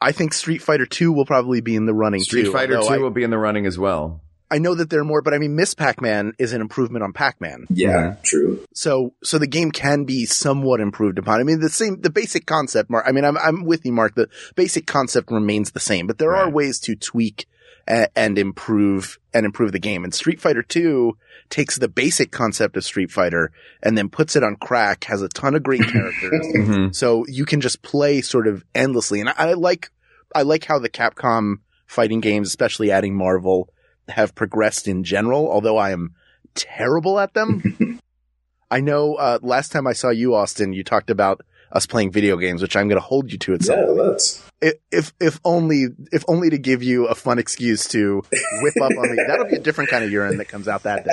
I 0.00 0.12
think 0.12 0.34
Street 0.34 0.58
Fighter 0.62 0.84
2 0.84 1.12
will 1.12 1.24
probably 1.24 1.60
be 1.60 1.76
in 1.76 1.86
the 1.86 1.94
running 1.94 2.20
Street 2.20 2.44
too. 2.44 2.52
Fighter 2.52 2.76
although 2.76 2.96
2 2.96 3.02
will 3.02 3.10
be 3.10 3.22
in 3.22 3.30
the 3.30 3.38
running 3.38 3.66
as 3.66 3.78
well. 3.78 4.20
I, 4.50 4.56
I 4.56 4.58
know 4.58 4.74
that 4.74 4.90
there 4.90 5.00
are 5.00 5.04
more, 5.04 5.22
but 5.22 5.32
I 5.32 5.38
mean, 5.38 5.56
Miss 5.56 5.72
Pac-Man 5.72 6.34
is 6.38 6.52
an 6.52 6.60
improvement 6.60 7.02
on 7.02 7.14
Pac-Man. 7.14 7.66
Yeah, 7.70 8.16
true. 8.22 8.62
So, 8.74 9.14
so 9.24 9.38
the 9.38 9.46
game 9.46 9.70
can 9.70 10.04
be 10.04 10.26
somewhat 10.26 10.80
improved 10.80 11.18
upon. 11.18 11.40
I 11.40 11.44
mean, 11.44 11.60
the 11.60 11.70
same, 11.70 12.02
the 12.02 12.10
basic 12.10 12.44
concept, 12.44 12.90
Mark. 12.90 13.06
I 13.08 13.12
mean, 13.12 13.24
I'm, 13.24 13.38
I'm 13.38 13.64
with 13.64 13.86
you, 13.86 13.92
Mark. 13.92 14.14
The 14.14 14.28
basic 14.56 14.86
concept 14.86 15.30
remains 15.30 15.70
the 15.70 15.80
same, 15.80 16.06
but 16.06 16.18
there 16.18 16.36
are 16.36 16.50
ways 16.50 16.80
to 16.80 16.96
tweak 16.96 17.46
a, 17.88 18.06
and 18.16 18.38
improve 18.38 19.18
and 19.32 19.46
improve 19.46 19.72
the 19.72 19.78
game. 19.78 20.04
And 20.04 20.14
Street 20.14 20.40
Fighter 20.40 20.62
2 20.62 21.16
takes 21.50 21.78
the 21.78 21.88
basic 21.88 22.30
concept 22.30 22.76
of 22.76 22.84
Street 22.84 23.10
Fighter 23.10 23.52
and 23.82 23.96
then 23.96 24.08
puts 24.08 24.36
it 24.36 24.42
on 24.42 24.56
crack, 24.56 25.04
has 25.04 25.22
a 25.22 25.28
ton 25.28 25.54
of 25.54 25.62
great 25.62 25.82
characters. 25.88 26.46
Mm-hmm. 26.54 26.92
So 26.92 27.24
you 27.28 27.44
can 27.44 27.60
just 27.60 27.82
play 27.82 28.20
sort 28.20 28.46
of 28.46 28.64
endlessly. 28.74 29.20
And 29.20 29.28
I, 29.28 29.34
I 29.36 29.52
like, 29.54 29.90
I 30.34 30.42
like 30.42 30.64
how 30.64 30.78
the 30.78 30.90
Capcom 30.90 31.56
fighting 31.86 32.20
games, 32.20 32.48
especially 32.48 32.90
adding 32.90 33.14
Marvel, 33.14 33.68
have 34.08 34.34
progressed 34.34 34.88
in 34.88 35.04
general, 35.04 35.50
although 35.50 35.76
I 35.76 35.90
am 35.90 36.14
terrible 36.54 37.18
at 37.18 37.34
them. 37.34 38.00
I 38.70 38.80
know, 38.80 39.16
uh, 39.16 39.38
last 39.42 39.70
time 39.70 39.86
I 39.86 39.92
saw 39.92 40.08
you, 40.08 40.34
Austin, 40.34 40.72
you 40.72 40.82
talked 40.82 41.10
about 41.10 41.42
us 41.72 41.86
playing 41.86 42.12
video 42.12 42.36
games, 42.36 42.60
which 42.62 42.76
I'm 42.76 42.86
going 42.88 43.00
to 43.00 43.04
hold 43.04 43.32
you 43.32 43.38
to 43.38 43.54
at 43.54 43.62
some 43.62 43.78
Yeah, 43.78 43.84
point. 43.86 43.96
let's. 43.98 44.42
If, 44.60 44.74
if, 44.92 45.12
if 45.20 45.40
only, 45.44 45.86
if 46.12 46.22
only 46.28 46.50
to 46.50 46.58
give 46.58 46.82
you 46.82 47.06
a 47.06 47.14
fun 47.14 47.38
excuse 47.38 47.88
to 47.88 48.22
whip 48.60 48.74
up 48.80 48.92
on 48.96 49.10
me. 49.16 49.22
That'll 49.26 49.46
be 49.46 49.56
a 49.56 49.60
different 49.60 49.90
kind 49.90 50.04
of 50.04 50.10
urine 50.12 50.36
that 50.38 50.46
comes 50.48 50.68
out 50.68 50.84
that 50.84 51.04
day. 51.04 51.10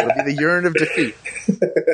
It'll 0.00 0.24
be 0.24 0.34
the 0.34 0.38
urine 0.40 0.66
of 0.66 0.74
defeat. 0.74 1.14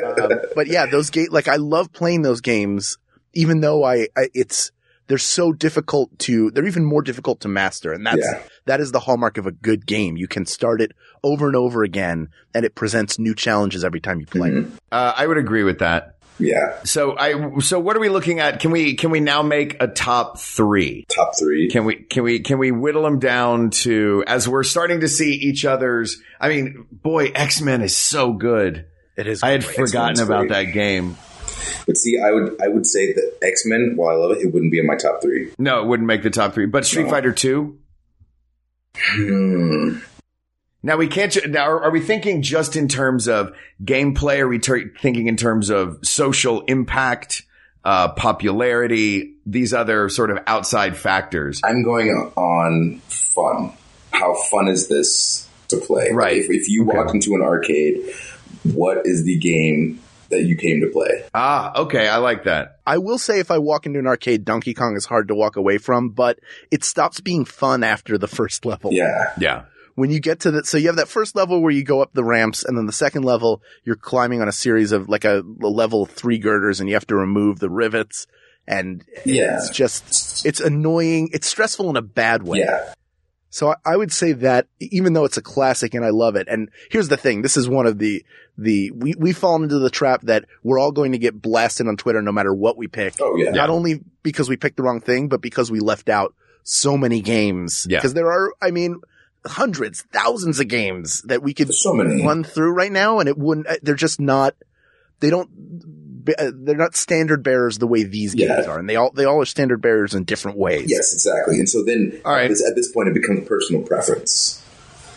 Um, 0.03 0.39
but 0.55 0.67
yeah, 0.67 0.85
those 0.85 1.09
game, 1.09 1.27
like 1.31 1.47
I 1.47 1.55
love 1.57 1.93
playing 1.93 2.23
those 2.23 2.41
games, 2.41 2.97
even 3.33 3.61
though 3.61 3.83
I, 3.83 4.07
I, 4.17 4.27
it's, 4.33 4.71
they're 5.07 5.17
so 5.17 5.53
difficult 5.53 6.17
to, 6.19 6.51
they're 6.51 6.65
even 6.67 6.83
more 6.83 7.01
difficult 7.01 7.39
to 7.41 7.47
master. 7.47 7.93
And 7.93 8.05
that's, 8.05 8.17
Yeah. 8.19 8.43
that 8.65 8.81
is 8.81 8.91
the 8.91 8.99
hallmark 8.99 9.37
of 9.37 9.45
a 9.47 9.51
good 9.53 9.85
game. 9.85 10.17
You 10.17 10.27
can 10.27 10.45
start 10.45 10.81
it 10.81 10.91
over 11.23 11.47
and 11.47 11.55
over 11.55 11.83
again 11.83 12.27
and 12.53 12.65
it 12.65 12.75
presents 12.75 13.17
new 13.17 13.33
challenges 13.33 13.85
every 13.85 14.01
time 14.01 14.19
you 14.19 14.25
play. 14.25 14.49
Mhm. 14.49 14.71
Uh, 14.91 15.13
I 15.15 15.25
would 15.25 15.37
agree 15.37 15.63
with 15.63 15.79
that. 15.79 16.16
Yeah, 16.39 16.83
So 16.83 17.17
I, 17.17 17.59
so 17.59 17.79
what 17.79 17.97
are 17.97 17.99
we 17.99 18.09
looking 18.09 18.39
at? 18.39 18.59
Can 18.59 18.71
we, 18.71 18.95
can 18.95 19.09
we 19.09 19.19
now 19.19 19.41
make 19.41 19.77
a 19.81 19.87
top 19.87 20.39
three? 20.39 21.05
top 21.09 21.31
three. 21.37 21.69
Can 21.69 21.85
we, 21.85 21.95
can 21.95 22.23
we, 22.23 22.39
can 22.39 22.59
we 22.59 22.71
whittle 22.71 23.03
them 23.03 23.19
down 23.19 23.71
to, 23.71 24.23
as 24.27 24.47
we're 24.47 24.63
starting 24.63 24.99
to 24.99 25.07
see 25.07 25.33
each 25.33 25.65
other's, 25.65 26.21
I 26.39 26.49
mean, 26.49 26.85
boy, 26.91 27.31
X-Men 27.33 27.81
is 27.81 27.95
so 27.95 28.33
good. 28.33 28.85
It 29.15 29.25
is. 29.27 29.41
I 29.41 29.49
had 29.49 29.65
forgotten 29.65 30.11
X-Men's 30.11 30.19
about 30.19 30.39
great. 30.47 30.51
that 30.51 30.71
game. 30.73 31.17
But 31.87 31.97
see, 31.97 32.19
I 32.19 32.31
would 32.31 32.61
I 32.61 32.67
would 32.67 32.85
say 32.85 33.13
that 33.13 33.37
X 33.41 33.63
Men, 33.65 33.93
while 33.95 34.15
I 34.15 34.19
love 34.19 34.31
it, 34.31 34.39
it 34.39 34.53
wouldn't 34.53 34.71
be 34.71 34.77
in 34.77 34.85
my 34.85 34.95
top 34.95 35.21
three. 35.21 35.51
No, 35.57 35.81
it 35.81 35.87
wouldn't 35.87 36.05
make 36.05 36.21
the 36.21 36.29
top 36.29 36.53
three, 36.53 36.65
but 36.65 36.85
Street 36.85 37.05
No. 37.05 37.09
Fighter 37.09 37.31
2. 37.31 37.79
Hmm. 38.95 39.97
Now 40.83 40.97
we 40.97 41.07
can't, 41.07 41.31
ju- 41.31 41.47
now 41.47 41.65
are, 41.67 41.83
are 41.85 41.91
we 41.91 41.99
thinking 42.01 42.41
just 42.41 42.75
in 42.75 42.87
terms 42.87 43.27
of 43.27 43.51
gameplay? 43.83 44.39
Are 44.39 44.47
we 44.47 44.59
ter- 44.59 44.89
thinking 45.01 45.27
in 45.27 45.35
terms 45.35 45.69
of 45.69 45.99
social 46.03 46.61
impact, 46.61 47.43
uh, 47.83 48.09
popularity, 48.09 49.33
these 49.45 49.73
other 49.73 50.09
sort 50.09 50.29
of 50.31 50.39
outside 50.47 50.95
factors? 50.97 51.61
I'm 51.63 51.83
going 51.83 52.09
on 52.35 52.99
fun. 53.07 53.73
How 54.11 54.35
fun 54.49 54.67
is 54.67 54.87
this 54.87 55.47
to 55.69 55.77
play? 55.77 56.11
Right. 56.11 56.37
If, 56.37 56.49
if 56.49 56.69
you 56.69 56.87
Okay. 56.87 56.97
walked 56.97 57.13
into 57.13 57.33
an 57.35 57.41
arcade, 57.41 58.13
what 58.63 59.05
is 59.05 59.23
the 59.25 59.37
game 59.37 59.99
that 60.29 60.43
you 60.43 60.55
came 60.57 60.81
to 60.81 60.87
play? 60.87 61.23
Ah, 61.33 61.71
okay. 61.81 62.07
I 62.07 62.17
like 62.17 62.43
that. 62.45 62.79
I 62.85 62.97
will 62.97 63.17
say 63.17 63.39
if 63.39 63.51
I 63.51 63.57
walk 63.59 63.85
into 63.85 63.99
an 63.99 64.07
arcade, 64.07 64.43
Donkey 64.45 64.73
Kong 64.73 64.95
is 64.95 65.05
hard 65.05 65.27
to 65.29 65.35
walk 65.35 65.55
away 65.55 65.77
from, 65.77 66.09
but 66.09 66.39
it 66.71 66.83
stops 66.83 67.19
being 67.21 67.45
fun 67.45 67.83
after 67.83 68.17
the 68.17 68.27
first 68.27 68.65
level. 68.65 68.91
Yeah. 68.93 69.33
Yeah. 69.39 69.63
When 69.97 70.11
you 70.11 70.19
get 70.19 70.41
to 70.41 70.51
the, 70.51 70.63
so 70.63 70.77
you 70.77 70.87
have 70.87 70.97
that 70.97 71.07
first 71.07 71.35
level 71.35 71.59
where 71.59 71.71
you 71.71 71.83
go 71.83 72.01
up 72.03 72.13
the 72.13 72.23
ramps 72.23 72.63
and 72.63 72.77
then 72.77 72.85
the 72.85 72.93
second 72.93 73.23
level, 73.23 73.63
you're 73.83 73.95
climbing 73.95 74.43
on 74.43 74.47
a 74.47 74.51
series 74.51 74.91
of 74.91 75.09
like 75.09 75.25
a, 75.25 75.39
a 75.39 75.67
level 75.67 76.05
three 76.05 76.37
girders 76.37 76.79
and 76.79 76.87
you 76.87 76.93
have 76.93 77.07
to 77.07 77.15
remove 77.15 77.57
the 77.57 77.69
rivets 77.69 78.27
and 78.67 79.03
Yeah. 79.25 79.57
it's 79.57 79.71
just, 79.71 80.45
it's 80.45 80.59
annoying. 80.59 81.29
It's 81.33 81.47
stressful 81.47 81.89
in 81.89 81.95
a 81.97 82.03
bad 82.03 82.43
way. 82.43 82.59
Yeah. 82.59 82.93
So 83.49 83.69
I, 83.69 83.75
I 83.93 83.97
would 83.97 84.11
say 84.13 84.33
that 84.33 84.67
even 84.79 85.13
though 85.13 85.25
it's 85.25 85.37
a 85.37 85.41
classic 85.41 85.95
and 85.95 86.05
I 86.05 86.09
love 86.11 86.35
it, 86.35 86.47
and 86.47 86.69
here's 86.91 87.07
the 87.07 87.17
thing, 87.17 87.41
this 87.41 87.57
is 87.57 87.67
one 87.67 87.87
of 87.87 87.97
the, 87.97 88.23
the, 88.55 88.91
we, 88.91 89.15
we've 89.17 89.35
fallen 89.37 89.63
into 89.63 89.79
the 89.79 89.89
trap 89.89 90.21
that 90.25 90.45
we're 90.61 90.77
all 90.79 90.91
going 90.91 91.13
to 91.13 91.17
get 91.17 91.41
blasted 91.41 91.87
on 91.87 91.97
Twitter 91.97 92.21
no 92.21 92.31
matter 92.31 92.53
what 92.53 92.77
we 92.77 92.87
pick. 92.87 93.15
Oh 93.19 93.35
yeah. 93.35 93.49
Not 93.49 93.71
only 93.71 94.01
because 94.21 94.47
we 94.47 94.57
picked 94.57 94.77
the 94.77 94.83
wrong 94.83 95.01
thing, 95.01 95.27
but 95.27 95.41
because 95.41 95.71
we 95.71 95.79
left 95.79 96.07
out 96.07 96.35
so 96.61 96.97
many 96.97 97.21
games. 97.21 97.87
Yeah. 97.89 97.97
Because 97.97 98.13
there 98.13 98.31
are, 98.31 98.53
I 98.61 98.69
mean, 98.69 99.01
hundreds, 99.47 100.01
thousands 100.13 100.59
of 100.59 100.67
games 100.67 101.21
that 101.23 101.41
we 101.41 101.53
could 101.53 101.73
so 101.73 101.95
run 101.95 102.43
through 102.43 102.71
right 102.71 102.91
now 102.91 103.19
and 103.19 103.29
it 103.29 103.37
wouldn't, 103.37 103.67
uh, 103.67 103.75
they're 103.81 103.95
just 103.95 104.19
not, 104.19 104.55
they 105.19 105.29
don't, 105.29 105.49
uh, 106.37 106.51
they're 106.53 106.75
not 106.75 106.95
standard 106.95 107.43
bearers 107.43 107.77
the 107.77 107.87
way 107.87 108.03
these 108.03 108.35
games 108.35 108.67
are. 108.67 108.79
And 108.79 108.89
they 108.89 108.95
all, 108.95 109.11
they 109.11 109.25
all 109.25 109.41
are 109.41 109.45
standard 109.45 109.81
bearers 109.81 110.13
in 110.13 110.23
different 110.23 110.57
ways. 110.57 110.89
Yes, 110.89 111.13
exactly. 111.13 111.59
And 111.59 111.69
so 111.69 111.83
then 111.83 112.19
All 112.25 112.33
right. 112.33 112.45
at, 112.45 112.49
this, 112.49 112.67
at 112.67 112.75
this 112.75 112.91
point, 112.91 113.09
it 113.09 113.13
becomes 113.13 113.47
personal 113.47 113.81
preference. 113.81 114.63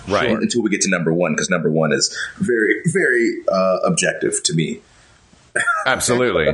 Right. 0.08 0.30
Until 0.30 0.62
we 0.62 0.70
get 0.70 0.80
to 0.82 0.90
number 0.90 1.12
one, 1.12 1.32
because 1.32 1.50
number 1.50 1.70
one 1.70 1.92
is 1.92 2.16
very, 2.38 2.82
very 2.86 3.42
uh, 3.52 3.78
objective 3.84 4.42
to 4.44 4.54
me. 4.54 4.80
Absolutely. 5.86 6.48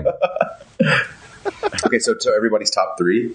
Okay, 1.86 1.98
so 1.98 2.14
to 2.14 2.32
everybody's 2.36 2.70
top 2.70 2.96
three. 2.98 3.34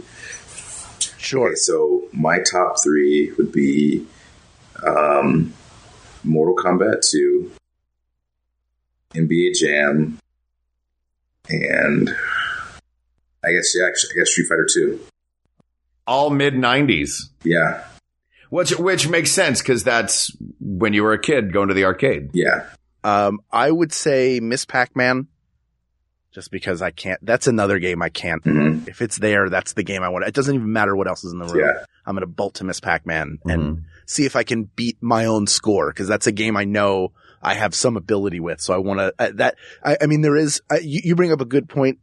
Sure. 1.18 1.48
Okay, 1.48 1.56
so 1.56 2.04
my 2.12 2.40
top 2.40 2.76
three 2.82 3.32
would 3.38 3.52
be 3.52 4.06
um, 4.86 5.54
Mortal 6.24 6.56
Kombat 6.56 7.10
2, 7.10 7.52
NBA 9.14 9.56
Jam, 9.56 10.20
and 11.50 12.10
I 13.44 13.52
guess 13.52 13.76
yeah, 13.76 13.86
I 13.86 14.18
guess 14.18 14.30
Street 14.30 14.48
Fighter 14.48 14.68
Two. 14.72 15.00
All 16.08 16.30
mid 16.30 16.54
'90s. 16.54 17.30
Yeah, 17.44 17.84
which 18.50 18.78
which 18.78 19.10
makes 19.10 19.32
sense 19.32 19.62
because 19.62 19.84
that's 19.84 20.36
when 20.60 20.94
you 20.94 21.04
were 21.04 21.14
a 21.14 21.20
kid 21.20 21.52
going 21.52 21.70
to 21.70 21.74
the 21.74 21.86
arcade. 21.86 22.30
Yeah. 22.34 22.66
Um, 23.04 23.40
I 23.52 23.72
would 23.72 23.92
say 23.94 24.40
Miss 24.40 24.64
Pac-Man. 24.66 25.28
Just 26.34 26.50
because 26.50 26.82
I 26.82 26.92
can't, 26.92 27.20
that's 27.26 27.48
another 27.48 27.78
game 27.78 28.02
I 28.02 28.08
can't. 28.08 28.42
Mm-hmm. 28.44 28.88
If 28.88 29.02
it's 29.02 29.18
there, 29.18 29.50
that's 29.50 29.74
the 29.74 29.84
game 29.84 30.02
I 30.02 30.08
want. 30.10 30.26
It 30.26 30.34
doesn't 30.34 30.56
even 30.56 30.72
matter 30.72 30.96
what 30.96 31.08
else 31.08 31.26
is 31.26 31.34
in 31.34 31.40
the 31.40 31.46
room. 31.46 31.66
Yeah. 31.66 31.84
I'm 32.06 32.16
going 32.16 32.22
to 32.22 32.28
bolt 32.28 32.56
to 32.56 32.64
Miss 32.64 32.80
Pac-Man 32.80 33.40
and 33.46 33.62
Mhm. 33.62 33.84
see 34.06 34.26
if 34.26 34.38
I 34.38 34.44
can 34.44 34.64
beat 34.64 34.98
my 35.02 35.26
own 35.26 35.46
score 35.46 35.90
because 35.92 36.08
that's 36.08 36.28
a 36.28 36.32
game 36.32 36.56
I 36.56 36.64
know 36.64 37.12
I 37.42 37.56
have 37.56 37.76
some 37.76 37.98
ability 37.98 38.40
with. 38.40 38.62
So 38.62 38.74
I 38.74 38.78
want 38.78 39.00
to, 39.02 39.14
uh, 39.20 39.32
that, 39.36 39.56
I, 39.84 39.98
I 40.02 40.06
mean, 40.06 40.22
there 40.22 40.38
is, 40.38 40.62
uh, 40.72 40.78
you, 40.82 41.02
you 41.04 41.16
bring 41.16 41.34
up 41.34 41.42
a 41.42 41.46
good 41.46 41.68
point, 41.68 42.00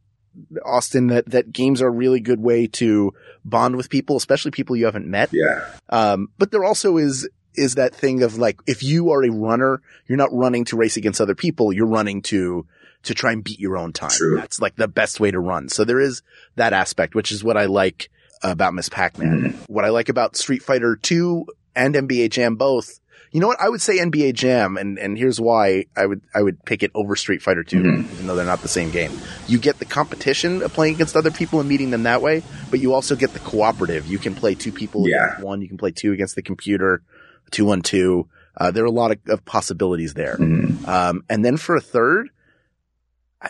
Austin, 0.65 1.07
that, 1.09 1.31
that 1.31 1.51
games 1.53 1.81
are 1.81 1.89
a 1.89 1.91
really 1.91 2.21
good 2.21 2.41
way 2.41 2.67
to 2.67 3.13
bond 3.47 3.77
with 3.77 3.89
people, 3.89 4.17
especially 4.17 4.51
people 4.51 4.77
you 4.77 4.85
haven't 4.85 5.07
met. 5.07 5.31
Yeah. 5.33 5.65
Um, 5.89 6.29
but 6.39 6.51
there 6.51 6.65
also 6.65 6.99
is, 6.99 7.29
is 7.55 7.77
that 7.77 7.95
thing 7.95 8.23
of 8.23 8.37
like, 8.37 8.61
if 8.67 8.83
you 8.83 9.11
are 9.11 9.25
a 9.25 9.31
runner, 9.31 9.81
you're 10.07 10.19
not 10.19 10.33
running 10.33 10.65
to 10.67 10.77
race 10.77 10.97
against 10.97 11.21
other 11.21 11.35
people. 11.35 11.73
You're 11.73 11.87
running 11.87 12.23
to, 12.23 12.67
to 13.05 13.15
try 13.15 13.33
and 13.33 13.45
beat 13.45 13.61
your 13.61 13.77
own 13.77 13.93
time. 13.93 14.11
True. 14.11 14.37
That's 14.37 14.61
like 14.61 14.77
the 14.77 14.89
best 14.89 15.21
way 15.21 15.31
to 15.31 15.39
run. 15.41 15.69
So 15.69 15.85
there 15.85 16.01
is 16.01 16.23
that 16.57 16.73
aspect, 16.73 17.15
which 17.15 17.31
is 17.33 17.45
what 17.45 17.57
I 17.57 17.67
like 17.67 18.11
about 18.43 18.75
Miss 18.75 18.89
Pac-Man. 18.89 19.59
What 19.69 19.85
I 19.85 19.89
like 19.91 20.09
about 20.09 20.37
Street 20.37 20.63
Fighter 20.63 20.97
2 20.97 21.47
and 21.77 21.95
NBA 21.95 22.31
Jam 22.31 22.57
both. 22.57 23.01
You 23.31 23.41
know 23.41 23.47
what? 23.49 23.61
I 23.61 23.69
would 23.69 23.83
say 23.83 23.99
NBA 23.99 24.33
Jam 24.35 24.77
and, 24.79 24.99
and 24.99 25.19
here's 25.19 25.39
why 25.41 25.85
I 25.97 26.07
would, 26.07 26.23
I 26.35 26.41
would 26.43 26.65
pick 26.65 26.83
it 26.83 26.91
over 26.95 27.15
Street 27.15 27.43
Fighter 27.43 27.63
2, 27.63 27.79
even 27.79 28.27
though 28.27 28.35
they're 28.35 28.47
not 28.47 28.63
the 28.63 28.69
same 28.69 28.91
game. 28.91 29.13
You 29.49 29.59
get 29.59 29.79
the 29.79 29.85
competition 29.85 30.63
of 30.63 30.73
playing 30.73 30.95
against 30.95 31.15
other 31.15 31.31
people 31.31 31.61
and 31.61 31.69
meeting 31.69 31.91
them 31.91 32.05
that 32.05 32.23
way, 32.23 32.43
but 32.71 32.81
you 32.81 32.95
also 32.95 33.17
get 33.17 33.33
the 33.35 33.39
cooperative. 33.41 34.07
You 34.07 34.19
can 34.19 34.35
play 34.35 34.55
two 34.55 34.73
people 34.73 35.07
Yeah. 35.09 35.25
against 35.27 35.43
one. 35.45 35.61
You 35.61 35.69
can 35.69 35.77
play 35.77 35.91
two 35.91 36.13
against 36.13 36.37
the 36.37 36.43
computer, 36.43 37.03
two 37.51 37.71
on 37.71 37.83
two. 37.83 38.29
Uh, 38.57 38.71
there 38.71 38.83
are 38.83 38.87
a 38.87 38.91
lot 38.91 39.11
of, 39.13 39.19
of 39.29 39.45
possibilities 39.45 40.15
there. 40.15 40.37
Mhm. 40.37 40.89
Um, 40.89 41.23
and 41.29 41.45
then 41.45 41.59
for 41.59 41.77
a 41.77 41.81
third, 41.83 42.31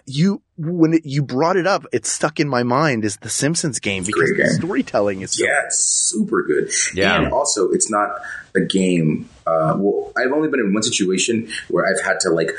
you, 0.07 0.43
when 0.57 0.93
it, 0.95 1.07
you 1.07 1.23
brought 1.23 1.57
it 1.57 1.67
up, 1.67 1.87
it 1.93 2.05
stuck 2.07 2.41
in 2.41 2.49
my 2.49 2.63
mind 2.63 3.05
is 3.05 3.17
the 3.19 3.31
Simpsons 3.31 3.81
game 3.81 4.01
It's 4.03 4.09
because 4.09 4.31
great 4.33 4.49
the 4.49 4.55
storytelling 4.55 5.23
is 5.23 5.33
so 5.33 5.45
Yeah, 5.45 5.63
it's 5.67 5.79
super 5.85 6.43
good. 6.43 6.71
Yeah. 6.95 7.17
And 7.23 7.33
also, 7.33 7.71
it's 7.71 7.91
not 7.91 8.11
a 8.55 8.61
game. 8.61 9.29
Uh, 9.47 9.75
well, 9.79 10.13
I've 10.17 10.33
only 10.33 10.49
been 10.49 10.61
in 10.61 10.75
one 10.75 10.83
situation 10.83 11.49
where 11.69 11.87
I've 11.87 12.05
had 12.05 12.21
to 12.21 12.31
like 12.31 12.51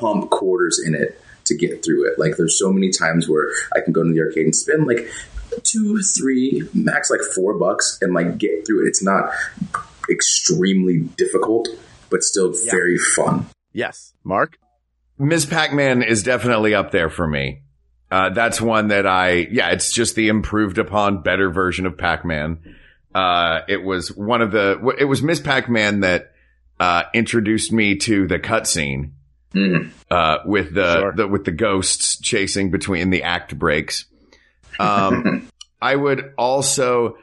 pump 0.00 0.30
quarters 0.30 0.82
in 0.84 0.94
it 0.94 1.20
to 1.44 1.54
get 1.56 1.84
through 1.84 2.10
it. 2.10 2.18
Like, 2.18 2.36
there's 2.36 2.58
so 2.58 2.72
many 2.72 2.90
times 2.90 3.28
where 3.28 3.50
I 3.76 3.80
can 3.80 3.92
go 3.92 4.02
to 4.02 4.10
the 4.12 4.20
arcade 4.20 4.44
and 4.46 4.54
spend 4.56 4.86
like 4.86 5.08
two, 5.64 6.00
three, 6.02 6.62
max 6.74 7.10
like 7.10 7.20
four 7.34 7.54
bucks 7.54 7.98
and 8.00 8.14
like 8.14 8.38
get 8.38 8.66
through 8.66 8.84
it. 8.86 8.88
It's 8.88 9.02
not 9.02 9.30
extremely 10.10 11.00
difficult, 11.00 11.68
but 12.10 12.22
still 12.22 12.54
Yeah. 12.64 12.70
very 12.70 12.98
fun. 12.98 13.46
Yes. 13.72 14.14
Mark? 14.24 14.58
Ms. 15.18 15.46
Pac-Man 15.46 16.02
is 16.02 16.22
definitely 16.22 16.74
up 16.74 16.90
there 16.90 17.10
for 17.10 17.26
me. 17.26 17.62
Uh, 18.10 18.30
that's 18.30 18.60
one 18.60 18.88
that 18.88 19.06
I, 19.06 19.48
yeah, 19.50 19.70
it's 19.70 19.92
just 19.92 20.14
the 20.14 20.28
improved 20.28 20.78
upon 20.78 21.22
better 21.22 21.50
version 21.50 21.84
of 21.86 21.98
Pac-Man. 21.98 22.76
Uh, 23.14 23.60
it 23.68 23.82
was 23.82 24.14
one 24.16 24.40
of 24.42 24.50
the, 24.52 24.94
it 24.98 25.04
was 25.04 25.22
Miss 25.22 25.40
Pac-Man 25.40 26.00
that, 26.00 26.32
uh, 26.80 27.02
introduced 27.12 27.72
me 27.72 27.96
to 27.96 28.26
the 28.28 28.38
cutscene, 28.38 29.10
uh, 30.10 30.38
with 30.46 30.72
the, 30.74 31.00
Sure. 31.00 31.12
the, 31.16 31.26
with 31.26 31.44
the 31.44 31.50
ghosts 31.52 32.18
chasing 32.20 32.70
between 32.70 33.10
the 33.10 33.24
act 33.24 33.58
breaks. 33.58 34.06
Um, 34.78 35.48
I 35.82 35.94
would 35.96 36.32
also, 36.38 37.18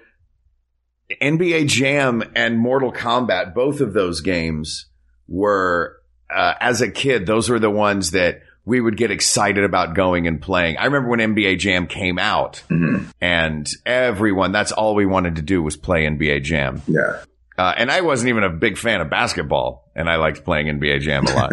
NBA 1.21 1.67
Jam 1.67 2.23
and 2.35 2.57
Mortal 2.59 2.91
Kombat, 2.91 3.53
both 3.53 3.79
of 3.81 3.93
those 3.93 4.21
games 4.21 4.87
were, 5.27 5.94
uh, 6.33 6.53
as 6.59 6.81
a 6.81 6.89
kid, 6.89 7.25
those 7.25 7.49
were 7.49 7.59
the 7.59 7.69
ones 7.69 8.11
that 8.11 8.41
we 8.65 8.81
would 8.81 8.97
get 8.97 9.11
excited 9.11 9.63
about 9.63 9.93
going 9.93 10.25
and 10.27 10.41
playing. 10.41 10.77
I 10.77 10.85
remember 10.85 11.09
when 11.09 11.19
NBA 11.19 11.59
Jam 11.59 11.85
came 11.85 12.17
out 12.17 12.63
Mhm. 12.69 13.11
and 13.21 13.69
everyone, 13.85 14.51
that's 14.51 14.71
all 14.71 14.95
we 14.95 15.05
wanted 15.05 15.35
to 15.35 15.43
do 15.43 15.61
was 15.61 15.77
play 15.77 16.05
NBA 16.05 16.39
Jam. 16.43 16.81
Yeah. 16.87 17.17
Uh, 17.57 17.73
and 17.77 17.91
I 17.91 18.01
wasn't 18.01 18.29
even 18.29 18.43
a 18.43 18.49
big 18.49 18.77
fan 18.77 19.01
of 19.01 19.09
basketball 19.09 19.89
and 19.95 20.09
I 20.09 20.15
liked 20.15 20.43
playing 20.43 20.67
NBA 20.67 20.99
Jam 21.01 21.25
a 21.27 21.33
lot. 21.33 21.51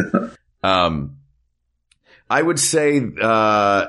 um, 0.64 1.16
I 2.30 2.40
would 2.40 2.58
say, 2.58 3.02
uh, 3.20 3.86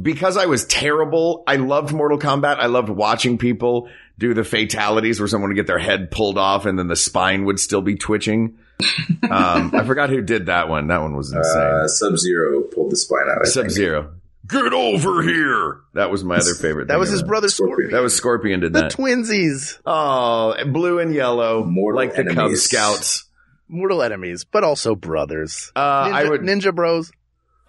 because 0.00 0.36
I 0.36 0.46
was 0.46 0.64
terrible, 0.64 1.42
I 1.46 1.56
loved 1.56 1.92
Mortal 1.92 2.18
Kombat. 2.18 2.58
I 2.58 2.66
loved 2.66 2.88
watching 2.88 3.36
people 3.36 3.88
do 4.16 4.32
the 4.32 4.44
fatalities 4.44 5.18
where 5.18 5.26
someone 5.26 5.50
would 5.50 5.56
get 5.56 5.66
their 5.66 5.78
head 5.78 6.12
pulled 6.12 6.38
off 6.38 6.66
and 6.66 6.78
then 6.78 6.86
the 6.86 6.94
spine 6.96 7.44
would 7.46 7.58
still 7.58 7.82
be 7.82 7.96
twitching. 7.96 8.58
Um, 9.30 9.72
I 9.74 9.84
forgot 9.84 10.10
who 10.10 10.20
did 10.20 10.46
that 10.46 10.68
one. 10.68 10.88
That 10.88 11.00
one 11.02 11.16
was 11.16 11.32
insane. 11.32 11.62
Uh, 11.62 11.88
Sub 11.88 12.16
Zero 12.18 12.62
pulled 12.62 12.90
the 12.92 12.96
spine 12.96 13.28
out. 13.30 13.46
Sub. 13.46 13.70
Zero. 13.70 14.12
Get 14.48 14.72
over 14.72 15.22
here. 15.22 15.80
That 15.94 16.10
was 16.10 16.24
my 16.24 16.36
other 16.36 16.54
favorite. 16.54 16.88
That 16.88 16.94
thing 16.94 17.00
was 17.00 17.10
his 17.10 17.20
that. 17.20 17.26
brother 17.28 17.48
Scorpion. 17.48 17.74
Scorpion. 17.76 17.90
That 17.92 18.02
was 18.02 18.14
Scorpion 18.16 18.60
did 18.60 18.72
the 18.72 18.80
that. 18.82 18.90
The 18.90 19.02
twinsies. 19.02 19.78
oh, 19.86 20.54
blue 20.66 20.98
and 20.98 21.14
yellow, 21.14 21.64
Mortal 21.64 21.96
like 22.00 22.14
the 22.16 22.24
Cub. 22.34 22.54
Scouts. 22.56 23.24
Mortal 23.68 24.02
enemies, 24.02 24.44
but 24.44 24.64
also 24.64 24.94
brothers. 24.94 25.70
Uh, 25.74 26.08
Ninja, 26.08 26.12
I 26.12 26.28
would, 26.28 26.40
Ninja 26.42 26.74
Bros. 26.74 27.10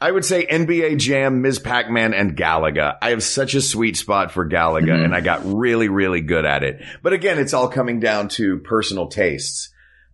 I 0.02 0.12
would 0.12 0.26
say 0.26 0.46
NBA 0.46 0.98
Jam, 0.98 1.42
Ms. 1.44 1.60
Pac-Man, 1.60 2.14
and 2.14 2.36
Galaga. 2.36 2.98
I 3.02 3.12
have 3.12 3.24
such 3.24 3.54
a 3.54 3.62
sweet 3.62 3.96
spot 3.96 4.34
for 4.34 4.46
Galaga, 4.50 4.88
Mhm. 4.90 5.06
and 5.06 5.16
I 5.16 5.22
got 5.22 5.42
really, 5.46 5.88
really 5.88 6.20
good 6.20 6.44
at 6.44 6.64
it. 6.64 6.82
But 7.02 7.14
again, 7.14 7.40
it's 7.40 7.54
all 7.54 7.70
coming 7.70 8.02
down 8.02 8.28
to 8.30 8.58
personal 8.58 9.08
tastes. 9.08 9.70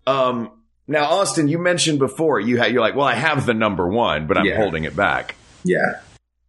Um, 0.06 0.52
now, 0.90 1.06
Austin, 1.06 1.48
you 1.48 1.58
mentioned 1.60 2.00
before 2.00 2.40
you 2.40 2.58
had 2.58 2.72
you're 2.74 2.82
like, 2.82 2.96
well, 2.96 3.08
I 3.08 3.16
have 3.16 3.46
the 3.46 3.54
number 3.54 3.88
one, 3.88 4.28
but 4.28 4.38
I'm 4.38 4.46
Yeah. 4.46 4.58
holding 4.58 4.84
it 4.84 4.96
back. 4.96 5.36
Yeah. 5.64 6.02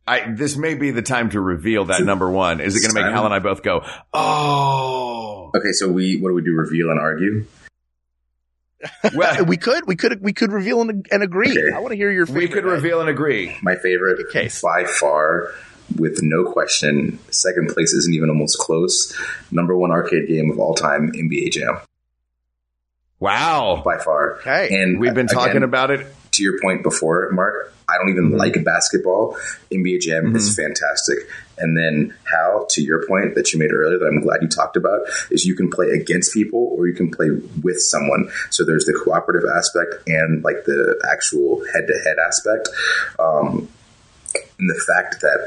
I 0.07 0.33
this 0.33 0.57
may 0.57 0.75
be 0.75 0.91
the 0.91 1.03
time 1.03 1.31
to 1.31 1.41
reveal 1.41 1.85
that 1.85 2.03
number 2.03 2.29
one. 2.29 2.61
Is 2.61 2.75
it 2.77 2.81
going 2.81 2.91
to 2.91 2.95
make 2.95 3.05
time. 3.05 3.13
Hal 3.13 3.25
and 3.27 3.35
I 3.35 3.39
both 3.39 3.63
go, 3.63 3.85
oh? 4.13 5.51
Okay, 5.55 5.73
so 5.73 5.89
we 5.89 6.19
what 6.19 6.31
do 6.31 6.35
we 6.35 6.43
do? 6.43 6.53
Reveal 6.55 6.91
and 6.91 6.99
argue? 6.99 7.47
Well, 9.15 9.45
we 9.45 9.59
could, 9.59 9.87
we 9.87 9.95
could, 9.95 10.23
we 10.23 10.33
could 10.33 10.53
reveal 10.53 10.81
and, 10.81 11.05
and 11.13 11.23
agree. 11.23 11.51
Okay. 11.51 11.75
I 11.77 11.81
want 11.81 11.91
to 11.93 11.97
hear 11.97 12.11
your. 12.11 12.25
we 12.25 12.47
favorite. 12.47 12.53
could 12.53 12.65
reveal 12.65 13.01
and 13.01 13.11
agree. 13.11 13.55
My 13.63 13.77
favorite 13.77 14.17
Make 14.19 14.31
case. 14.33 14.63
by 14.63 14.85
far, 14.85 15.53
with 15.99 16.23
no 16.23 16.51
question. 16.51 17.19
Second 17.31 17.69
place 17.69 17.93
isn't 17.93 18.15
even 18.15 18.31
almost 18.31 18.59
close. 18.59 19.15
Number 19.51 19.77
one 19.77 19.91
arcade 19.91 20.29
game 20.29 20.51
of 20.51 20.59
all 20.59 20.75
time, 20.75 21.13
NBA 21.13 21.53
Jam, 21.53 21.79
Wow, 23.21 23.83
by 23.85 23.99
far. 23.99 24.37
Okay. 24.39 24.69
And 24.83 24.99
we've 24.99 25.15
been 25.15 25.27
talking 25.27 25.51
again, 25.51 25.63
about 25.63 25.91
it. 25.91 26.07
to 26.33 26.43
your 26.43 26.59
point 26.61 26.83
before, 26.83 27.29
Mark. 27.33 27.73
I 27.89 27.99
don't 27.99 28.09
even 28.11 28.31
Mhm. 28.31 28.39
like 28.39 28.63
basketball. 28.65 29.37
NBA 29.73 29.99
Jam 29.99 30.35
is 30.37 30.55
fantastic. 30.55 31.19
And 31.59 31.77
then 31.77 32.15
Hal, 32.25 32.67
to 32.71 32.83
your 32.83 33.05
point 33.07 33.35
that 33.35 33.53
you 33.53 33.59
made 33.59 33.73
earlier, 33.73 33.99
that 33.99 34.07
I'm 34.07 34.21
glad 34.21 34.43
you 34.43 34.49
talked 34.49 34.77
about, 34.77 35.01
is 35.31 35.45
you 35.45 35.57
can 35.57 35.69
play 35.69 35.89
against 35.91 36.33
people 36.33 36.73
or 36.79 36.87
you 36.87 36.95
can 36.95 37.11
play 37.11 37.31
with 37.63 37.81
someone. 37.81 38.31
So 38.51 38.65
there's 38.65 38.85
the 38.85 38.93
cooperative 38.95 39.43
aspect 39.55 40.09
and 40.09 40.43
like 40.45 40.65
the 40.67 40.99
actual 41.13 41.63
head-to-head 41.75 42.17
aspect. 42.25 42.69
Um, 43.19 43.69
and 44.59 44.71
the 44.71 44.81
fact 44.87 45.21
that 45.23 45.41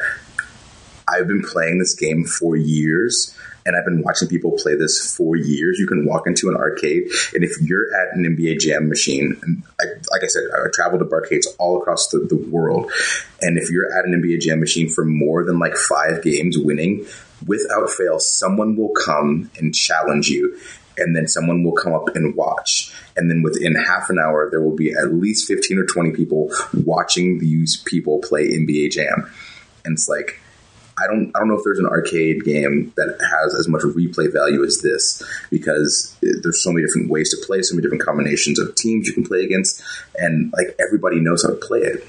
I've 1.08 1.28
been 1.28 1.44
playing 1.44 1.80
this 1.80 1.96
game 1.96 2.26
for 2.26 2.56
years 2.58 3.34
and 3.66 3.76
I've 3.76 3.86
been 3.86 4.02
watching 4.02 4.28
people 4.28 4.52
play 4.52 4.76
this 4.76 5.16
for 5.16 5.36
years. 5.36 5.80
You 5.80 5.88
can 5.88 6.06
walk 6.06 6.28
into 6.28 6.50
an 6.50 6.56
arcade, 6.56 7.08
and 7.34 7.44
if 7.44 7.60
you're 7.62 7.88
at 7.96 8.16
an 8.16 8.24
NBA 8.24 8.60
Jam 8.60 8.90
machine, 8.90 9.38
and 9.42 9.64
I, 9.80 9.86
like 10.12 10.24
I 10.24 10.28
said, 10.28 10.44
I 10.54 10.68
travel 10.74 11.00
to 11.00 11.10
arcades 11.12 11.48
all 11.60 11.80
across 11.80 12.10
the, 12.10 12.20
the 12.20 12.36
world, 12.36 12.92
and 13.42 13.58
if 13.58 13.70
you're 13.70 13.92
at 13.98 14.06
an 14.06 14.22
NBA 14.22 14.42
Jam 14.42 14.60
machine 14.60 14.90
for 14.90 15.06
more 15.06 15.44
than 15.44 15.60
like 15.60 15.76
five 15.76 16.24
games 16.24 16.58
winning, 16.58 17.06
without 17.46 17.90
fail, 17.90 18.20
someone 18.20 18.76
will 18.76 18.94
come 18.94 19.50
and 19.58 19.74
challenge 19.74 20.28
you. 20.28 20.58
And 20.96 21.16
then 21.16 21.28
someone 21.28 21.64
will 21.64 21.74
come 21.74 21.94
up 21.94 22.16
and 22.16 22.36
watch. 22.36 22.94
And 23.18 23.30
then 23.30 23.42
within 23.42 23.74
half 23.74 24.12
an 24.12 24.20
hour, 24.20 24.50
there 24.52 24.62
will 24.62 24.76
be 24.76 24.94
at 24.94 25.12
least 25.12 25.48
15 25.48 25.80
or 25.80 25.86
20 25.86 26.12
people 26.12 26.52
watching 26.86 27.40
these 27.40 27.78
people 27.78 28.20
play 28.20 28.50
NBA 28.50 28.92
Jam. 28.92 29.28
And 29.84 29.94
it's 29.94 30.08
like, 30.08 30.40
I 30.98 31.08
don't 31.08 31.32
I 31.36 31.40
don't 31.40 31.48
know 31.48 31.58
if 31.58 31.64
there's 31.64 31.80
an 31.80 31.86
arcade 31.86 32.44
game 32.44 32.94
that 32.96 33.18
has 33.20 33.56
as 33.56 33.68
much 33.68 33.82
replay 33.82 34.32
value 34.32 34.64
as 34.64 34.82
this 34.82 35.24
because 35.50 36.16
there's 36.22 36.64
so 36.64 36.72
many 36.72 36.86
different 36.86 37.10
ways 37.10 37.30
to 37.32 37.46
play, 37.46 37.62
so 37.62 37.76
many 37.76 37.84
different 37.84 38.04
combinations 38.04 38.60
of 38.60 38.76
teams 38.76 39.08
you 39.08 39.14
can 39.14 39.26
play 39.26 39.44
against, 39.44 39.82
and 40.16 40.54
like 40.54 40.76
everybody 40.80 41.20
knows 41.20 41.44
how 41.44 41.50
to 41.50 41.56
play 41.56 41.80
it. 41.80 42.08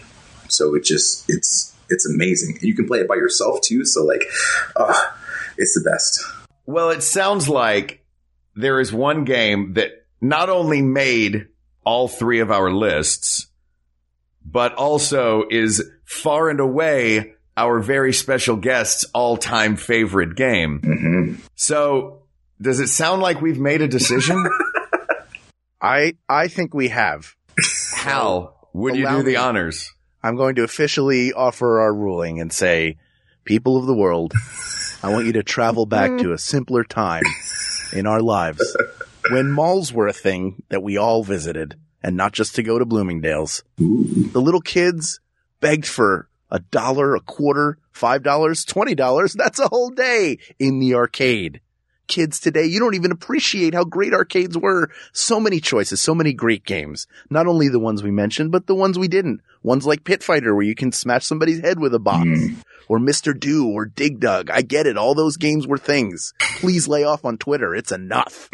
So 0.49 0.75
it 0.75 0.85
just 0.85 1.25
it's 1.29 1.75
it's 1.91 2.07
amazing, 2.07 2.59
you 2.61 2.75
can 2.75 2.87
play 2.87 3.01
it 3.01 3.09
by 3.09 3.17
yourself 3.17 3.61
too. 3.63 3.85
So 3.85 4.05
like, 4.05 4.25
uh, 4.77 4.95
it's 5.57 5.75
the 5.75 5.89
best. 5.89 6.25
Well, 6.67 6.91
it 6.91 7.03
sounds 7.03 7.49
like 7.49 8.05
there 8.55 8.81
is 8.81 8.93
one 8.93 9.25
game 9.25 9.75
that 9.75 10.07
not 10.21 10.49
only 10.49 10.81
made 10.83 11.49
all 11.85 12.09
three 12.09 12.41
of 12.41 12.51
our 12.51 12.71
lists, 12.71 13.49
but 14.45 14.75
also 14.75 15.45
is 15.51 15.83
far 16.05 16.49
and 16.49 16.61
away 16.61 17.34
our 17.57 17.81
very 17.81 18.13
special 18.13 18.57
guest's 18.57 19.05
all-time 19.15 19.77
favorite 19.77 20.35
game. 20.37 20.81
hmm 20.81 21.35
So, 21.55 22.23
does 22.61 22.81
it 22.81 22.89
sound 22.89 23.23
like 23.23 23.41
we've 23.41 23.59
made 23.59 23.83
a 23.83 23.89
decision? 23.89 24.45
I 25.81 26.15
I 26.29 26.49
think 26.49 26.73
we 26.75 26.89
have. 26.89 27.35
Hal, 27.95 28.57
would 28.73 28.97
you 28.97 29.07
do 29.09 29.19
the 29.23 29.31
me. 29.33 29.37
honors? 29.37 29.93
I'm 30.23 30.37
going 30.37 30.55
to 30.57 30.63
officially 30.65 31.33
offer 31.33 31.81
our 31.81 31.93
ruling 31.95 32.41
and 32.41 32.51
say, 32.53 32.97
people 33.45 33.77
of 33.77 33.85
the 33.87 33.95
world, 33.95 34.33
I 35.03 35.13
want 35.13 35.27
you 35.27 35.33
to 35.35 35.43
travel 35.43 35.85
back 35.85 36.17
to 36.21 36.33
a 36.33 36.39
simpler 36.39 36.83
time 36.83 37.25
in 37.93 38.07
our 38.07 38.23
lives 38.23 38.75
when 39.31 39.51
malls 39.53 39.93
were 39.93 40.07
a 40.07 40.15
thing 40.15 40.63
that 40.71 40.83
we 40.83 40.97
all 40.97 41.23
visited 41.23 41.77
and 42.03 42.17
not 42.17 42.33
just 42.33 42.55
to 42.57 42.63
go 42.63 42.79
to 42.79 42.87
Bloomingdale's. 42.87 43.63
The 43.77 44.41
little 44.41 44.63
kids 44.63 45.21
begged 45.61 45.87
for 45.87 46.29
a 46.55 46.61
dollar, 46.61 47.17
a 47.17 47.21
quarter, 47.21 47.79
five 47.91 48.23
dollars, 48.23 48.65
twenty 48.65 48.95
dollars. 48.95 49.33
That's 49.39 49.59
a 49.59 49.69
whole 49.69 49.91
day 49.91 50.39
in 50.59 50.79
the 50.79 50.95
arcade. 50.95 51.61
Kids 52.07 52.39
today, 52.39 52.65
you 52.67 52.79
don't 52.79 52.95
even 52.95 53.11
appreciate 53.11 53.75
how 53.75 53.83
great 53.83 54.13
arcades 54.13 54.57
were. 54.57 54.91
So 55.13 55.41
many 55.41 55.59
choices, 55.59 56.01
so 56.01 56.15
many 56.15 56.33
great 56.33 56.65
games. 56.65 57.07
Not 57.29 57.47
only 57.47 57.69
the 57.69 57.81
ones 57.81 58.03
we 58.03 58.11
mentioned, 58.11 58.53
but 58.53 58.67
the 58.67 58.75
ones 58.75 58.99
we 58.99 59.09
didn't. 59.09 59.41
Ones 59.63 59.87
like 59.87 60.05
Pit 60.05 60.23
Fighter 60.23 60.55
where 60.55 60.65
you 60.65 60.75
can 60.75 60.93
smash 60.93 61.25
somebody's 61.25 61.61
head 61.61 61.81
with 61.81 61.95
a 61.95 61.99
box. 61.99 62.29
Hmm. 62.29 62.55
Or 62.89 62.99
Mr. 62.99 63.39
Do 63.39 63.71
or 63.71 63.87
Dig 63.87 64.21
Dug. 64.21 64.51
I 64.51 64.61
get 64.61 64.87
it. 64.87 64.99
All 64.99 65.15
those 65.15 65.39
games 65.39 65.67
were 65.67 65.79
things. 65.79 66.35
Please 66.59 66.87
lay 66.87 67.03
off 67.03 67.25
on 67.25 67.39
Twitter. 67.39 67.75
It's 67.75 67.91
enough. 67.91 68.51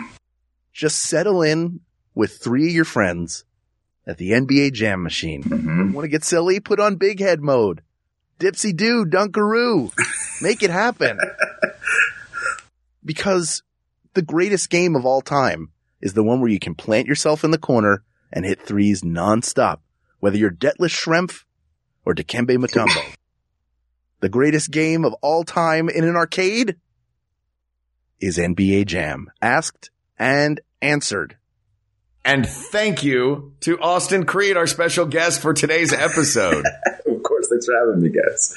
Just 0.72 0.98
settle 0.98 1.42
in 1.42 1.80
with 2.16 2.38
three 2.38 2.66
of 2.66 2.74
your 2.74 2.84
friends 2.84 3.44
at 4.10 4.18
the 4.18 4.32
NBA 4.32 4.72
Jam 4.72 5.04
Machine. 5.04 5.42
hmm 5.42 5.92
Want 5.92 6.04
to 6.04 6.08
get 6.08 6.24
silly? 6.24 6.58
Put 6.58 6.80
on 6.80 6.96
Big 6.96 7.20
Head 7.20 7.40
mode. 7.40 7.80
Dipsy 8.40 8.76
do, 8.76 9.04
Dunkaroo. 9.06 9.92
Make 10.42 10.64
it 10.64 10.70
happen. 10.70 11.16
because 13.04 13.62
the 14.14 14.22
greatest 14.22 14.68
game 14.68 14.96
of 14.96 15.06
all 15.06 15.20
time 15.20 15.70
is 16.00 16.14
the 16.14 16.24
one 16.24 16.40
where 16.40 16.50
you 16.50 16.58
can 16.58 16.74
plant 16.74 17.06
yourself 17.06 17.44
in 17.44 17.52
the 17.52 17.58
corner 17.58 18.02
and 18.32 18.44
hit 18.44 18.60
threes 18.60 19.02
nonstop, 19.02 19.78
whether 20.18 20.36
you're 20.36 20.50
Detlef 20.50 20.90
Schrempf 20.90 21.44
or 22.04 22.12
Dikembe 22.12 22.56
Mutombo. 22.56 23.14
the 24.20 24.28
greatest 24.28 24.72
game 24.72 25.04
of 25.04 25.14
all 25.22 25.44
time 25.44 25.88
in 25.88 26.02
an 26.02 26.16
arcade 26.16 26.76
is 28.18 28.38
NBA 28.38 28.86
Jam. 28.86 29.30
Asked 29.40 29.90
and 30.18 30.60
answered. 30.82 31.36
And 32.30 32.48
thank 32.48 33.02
you 33.02 33.54
to 33.62 33.80
Austin 33.80 34.24
Creed, 34.24 34.56
our 34.56 34.68
special 34.68 35.04
guest 35.04 35.40
for 35.40 35.52
today's 35.52 35.92
episode. 35.92 36.64
Of 37.06 37.24
course, 37.24 37.48
thanks 37.48 37.66
for 37.66 37.74
having 37.74 38.00
me, 38.02 38.08
guys. 38.08 38.54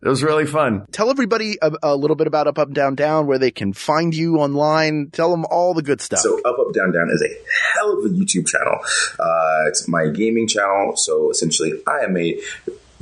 It 0.00 0.08
was 0.08 0.22
really 0.22 0.46
fun. 0.46 0.86
Tell 0.92 1.10
everybody 1.10 1.58
a, 1.60 1.72
a 1.82 1.96
little 1.96 2.14
bit 2.14 2.28
about 2.28 2.46
Up 2.46 2.56
Up 2.56 2.72
Down 2.72 2.94
Down, 2.94 3.26
where 3.26 3.38
they 3.38 3.50
can 3.50 3.72
find 3.72 4.14
you 4.14 4.36
online. 4.36 5.10
Tell 5.10 5.30
them 5.32 5.44
all 5.50 5.74
the 5.74 5.82
good 5.82 6.00
stuff. 6.00 6.20
So 6.20 6.40
Up 6.42 6.56
Up 6.58 6.72
Down 6.72 6.92
Down 6.92 7.10
is 7.10 7.20
a 7.20 7.74
hell 7.74 7.98
of 7.98 8.04
a 8.04 8.08
YouTube 8.08 8.46
channel. 8.46 8.78
Uh, 9.18 9.66
it's 9.66 9.88
my 9.88 10.06
gaming 10.08 10.46
channel. 10.46 10.96
So 10.96 11.30
essentially, 11.30 11.72
I 11.86 12.04
am 12.04 12.16
a 12.16 12.40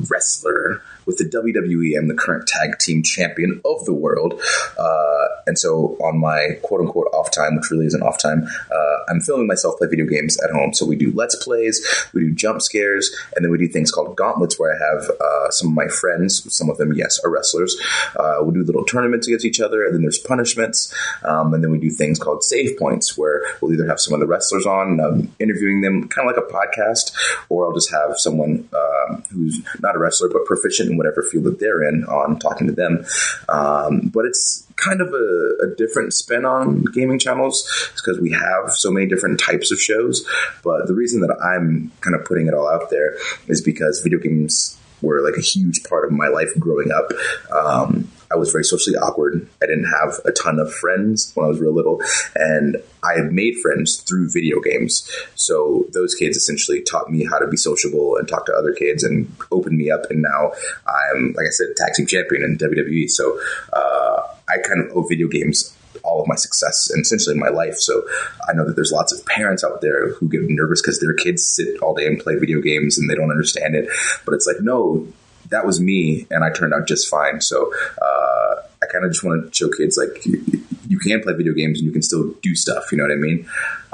wrestler 0.08 0.82
with 1.08 1.16
the 1.16 1.24
WWE. 1.24 1.98
I'm 1.98 2.06
the 2.06 2.14
current 2.14 2.46
tag 2.46 2.78
team 2.78 3.02
champion 3.02 3.60
of 3.64 3.84
the 3.86 3.94
world. 3.94 4.40
Uh, 4.78 5.26
and 5.46 5.58
so 5.58 5.96
on 6.04 6.18
my 6.20 6.58
quote 6.62 6.82
unquote 6.82 7.08
off 7.14 7.30
time, 7.32 7.56
which 7.56 7.70
really 7.70 7.86
isn't 7.86 8.02
off 8.02 8.18
time, 8.18 8.46
uh, 8.70 8.96
I'm 9.08 9.20
filming 9.20 9.46
myself 9.46 9.78
play 9.78 9.88
video 9.88 10.04
games 10.04 10.38
at 10.42 10.50
home. 10.50 10.74
So 10.74 10.84
we 10.86 10.94
do 10.94 11.10
let's 11.14 11.34
plays, 11.42 11.80
we 12.12 12.20
do 12.20 12.30
jump 12.32 12.60
scares, 12.60 13.10
and 13.34 13.44
then 13.44 13.50
we 13.50 13.56
do 13.56 13.66
things 13.66 13.90
called 13.90 14.14
gauntlets 14.16 14.60
where 14.60 14.74
I 14.74 14.78
have 14.78 15.10
uh, 15.10 15.50
some 15.50 15.68
of 15.68 15.74
my 15.74 15.88
friends, 15.88 16.54
some 16.54 16.68
of 16.68 16.76
them, 16.76 16.92
yes, 16.92 17.18
are 17.24 17.30
wrestlers. 17.30 17.80
Uh, 18.14 18.36
we'll 18.40 18.50
do 18.50 18.62
little 18.62 18.84
tournaments 18.84 19.26
against 19.26 19.46
each 19.46 19.60
other, 19.60 19.84
and 19.84 19.94
then 19.94 20.02
there's 20.02 20.18
punishments. 20.18 20.94
Um, 21.24 21.54
and 21.54 21.64
then 21.64 21.70
we 21.70 21.78
do 21.78 21.90
things 21.90 22.18
called 22.18 22.44
save 22.44 22.78
points 22.78 23.16
where 23.16 23.42
we'll 23.62 23.72
either 23.72 23.88
have 23.88 24.00
some 24.00 24.12
of 24.12 24.20
the 24.20 24.26
wrestlers 24.26 24.66
on, 24.66 25.00
um, 25.00 25.34
interviewing 25.38 25.80
them 25.80 26.08
kind 26.08 26.28
of 26.28 26.36
like 26.36 26.44
a 26.44 26.52
podcast, 26.52 27.12
or 27.48 27.66
I'll 27.66 27.74
just 27.74 27.90
have 27.90 28.18
someone 28.18 28.68
um, 28.74 29.22
who's 29.32 29.58
not 29.80 29.96
a 29.96 29.98
wrestler 29.98 30.28
but 30.28 30.44
proficient 30.44 30.90
in 30.90 30.97
whatever 30.98 31.22
field 31.22 31.44
that 31.44 31.60
they're 31.60 31.82
in 31.88 32.04
on 32.04 32.38
talking 32.38 32.66
to 32.66 32.72
them. 32.72 33.06
Um, 33.48 34.10
but 34.12 34.24
it's 34.26 34.66
kind 34.76 35.00
of 35.00 35.08
a, 35.12 35.56
a 35.64 35.74
different 35.76 36.12
spin 36.12 36.44
on 36.44 36.84
gaming 36.84 37.18
channels 37.18 37.68
because 37.96 38.20
we 38.20 38.30
have 38.30 38.70
so 38.72 38.90
many 38.90 39.06
different 39.06 39.40
types 39.40 39.72
of 39.72 39.80
shows. 39.80 40.26
But 40.62 40.86
the 40.86 40.94
reason 40.94 41.20
that 41.22 41.36
I'm 41.42 41.90
kind 42.00 42.14
of 42.14 42.24
putting 42.24 42.46
it 42.46 42.54
all 42.54 42.68
out 42.68 42.90
there 42.90 43.16
is 43.48 43.60
because 43.60 44.00
video 44.00 44.18
games 44.18 44.77
were 45.02 45.22
like 45.22 45.38
a 45.38 45.42
huge 45.42 45.84
part 45.84 46.04
of 46.04 46.12
my 46.12 46.28
life 46.28 46.50
growing 46.58 46.90
up. 46.90 47.10
Um, 47.52 48.10
I 48.30 48.36
was 48.36 48.52
very 48.52 48.64
socially 48.64 48.96
awkward. 48.96 49.48
I 49.62 49.66
didn't 49.66 49.86
have 49.86 50.20
a 50.24 50.32
ton 50.32 50.58
of 50.58 50.72
friends 50.72 51.32
when 51.34 51.46
I 51.46 51.48
was 51.48 51.60
real 51.60 51.72
little, 51.72 52.02
and 52.34 52.76
I 53.02 53.22
made 53.22 53.58
friends 53.58 53.96
through 53.96 54.30
video 54.30 54.60
games. 54.60 55.10
So 55.34 55.86
those 55.92 56.14
kids 56.14 56.36
essentially 56.36 56.82
taught 56.82 57.10
me 57.10 57.24
how 57.24 57.38
to 57.38 57.46
be 57.46 57.56
sociable 57.56 58.16
and 58.16 58.28
talk 58.28 58.46
to 58.46 58.52
other 58.52 58.72
kids 58.72 59.02
and 59.02 59.34
opened 59.50 59.78
me 59.78 59.90
up. 59.90 60.10
And 60.10 60.22
now 60.22 60.52
I'm, 60.86 61.32
like 61.36 61.46
I 61.46 61.50
said, 61.50 61.68
tag 61.76 61.94
team 61.94 62.06
champion 62.06 62.42
in 62.42 62.58
WWE. 62.58 63.08
So 63.08 63.40
uh, 63.72 64.22
I 64.48 64.58
kind 64.58 64.84
of 64.84 64.96
owe 64.96 65.06
video 65.08 65.28
games 65.28 65.74
all 66.04 66.20
of 66.20 66.28
my 66.28 66.36
success 66.36 66.90
and 66.90 67.02
essentially 67.02 67.36
my 67.36 67.48
life. 67.48 67.76
So 67.76 68.02
I 68.48 68.52
know 68.52 68.64
that 68.64 68.76
there's 68.76 68.92
lots 68.92 69.12
of 69.12 69.24
parents 69.26 69.64
out 69.64 69.80
there 69.80 70.12
who 70.12 70.28
get 70.28 70.42
nervous 70.42 70.80
because 70.82 71.00
their 71.00 71.14
kids 71.14 71.46
sit 71.46 71.80
all 71.82 71.94
day 71.94 72.06
and 72.06 72.18
play 72.18 72.36
video 72.36 72.60
games 72.60 72.98
and 72.98 73.08
they 73.08 73.14
don't 73.14 73.30
understand 73.30 73.74
it. 73.74 73.88
But 74.24 74.34
it's 74.34 74.46
like, 74.46 74.60
no, 74.60 75.06
that 75.50 75.66
was 75.66 75.80
me 75.80 76.26
and 76.30 76.44
I 76.44 76.50
turned 76.50 76.74
out 76.74 76.86
just 76.86 77.08
fine. 77.08 77.40
So 77.40 77.72
uh, 78.00 78.62
kind 78.92 79.04
of 79.04 79.12
just 79.12 79.24
want 79.24 79.46
to 79.46 79.54
show 79.54 79.68
kids 79.70 79.96
like 79.96 80.24
you, 80.26 80.42
you 80.88 80.98
can 80.98 81.22
play 81.22 81.34
video 81.34 81.52
games 81.52 81.78
and 81.78 81.86
you 81.86 81.92
can 81.92 82.02
still 82.02 82.32
do 82.42 82.54
stuff. 82.54 82.90
You 82.92 82.98
know 82.98 83.04
what 83.04 83.12
I 83.12 83.16
mean? 83.16 83.48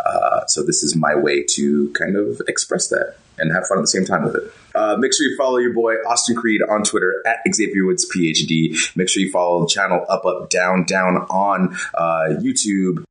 Uh, 0.04 0.46
so 0.46 0.62
this 0.62 0.82
is 0.82 0.94
my 0.94 1.14
way 1.14 1.44
to 1.54 1.90
kind 1.92 2.16
of 2.16 2.40
express 2.48 2.88
that 2.88 3.16
and 3.38 3.52
have 3.52 3.66
fun 3.66 3.78
at 3.78 3.82
the 3.82 3.88
same 3.88 4.04
time 4.04 4.24
with 4.24 4.36
it. 4.36 4.52
Uh, 4.74 4.96
make 4.96 5.12
sure 5.12 5.26
you 5.26 5.36
follow 5.36 5.58
your 5.58 5.72
boy 5.72 5.94
Austin 6.06 6.36
Creed 6.36 6.60
on 6.68 6.82
Twitter 6.82 7.22
at 7.26 7.38
Xavier 7.52 7.84
Woods 7.84 8.06
PhD. 8.14 8.76
Make 8.96 9.08
sure 9.08 9.22
you 9.22 9.30
follow 9.30 9.60
the 9.62 9.68
channel 9.68 10.04
Up 10.08 10.24
Up 10.24 10.50
Down 10.50 10.84
Down 10.84 11.16
on 11.30 11.76
uh, 11.94 12.36
YouTube. 12.40 13.04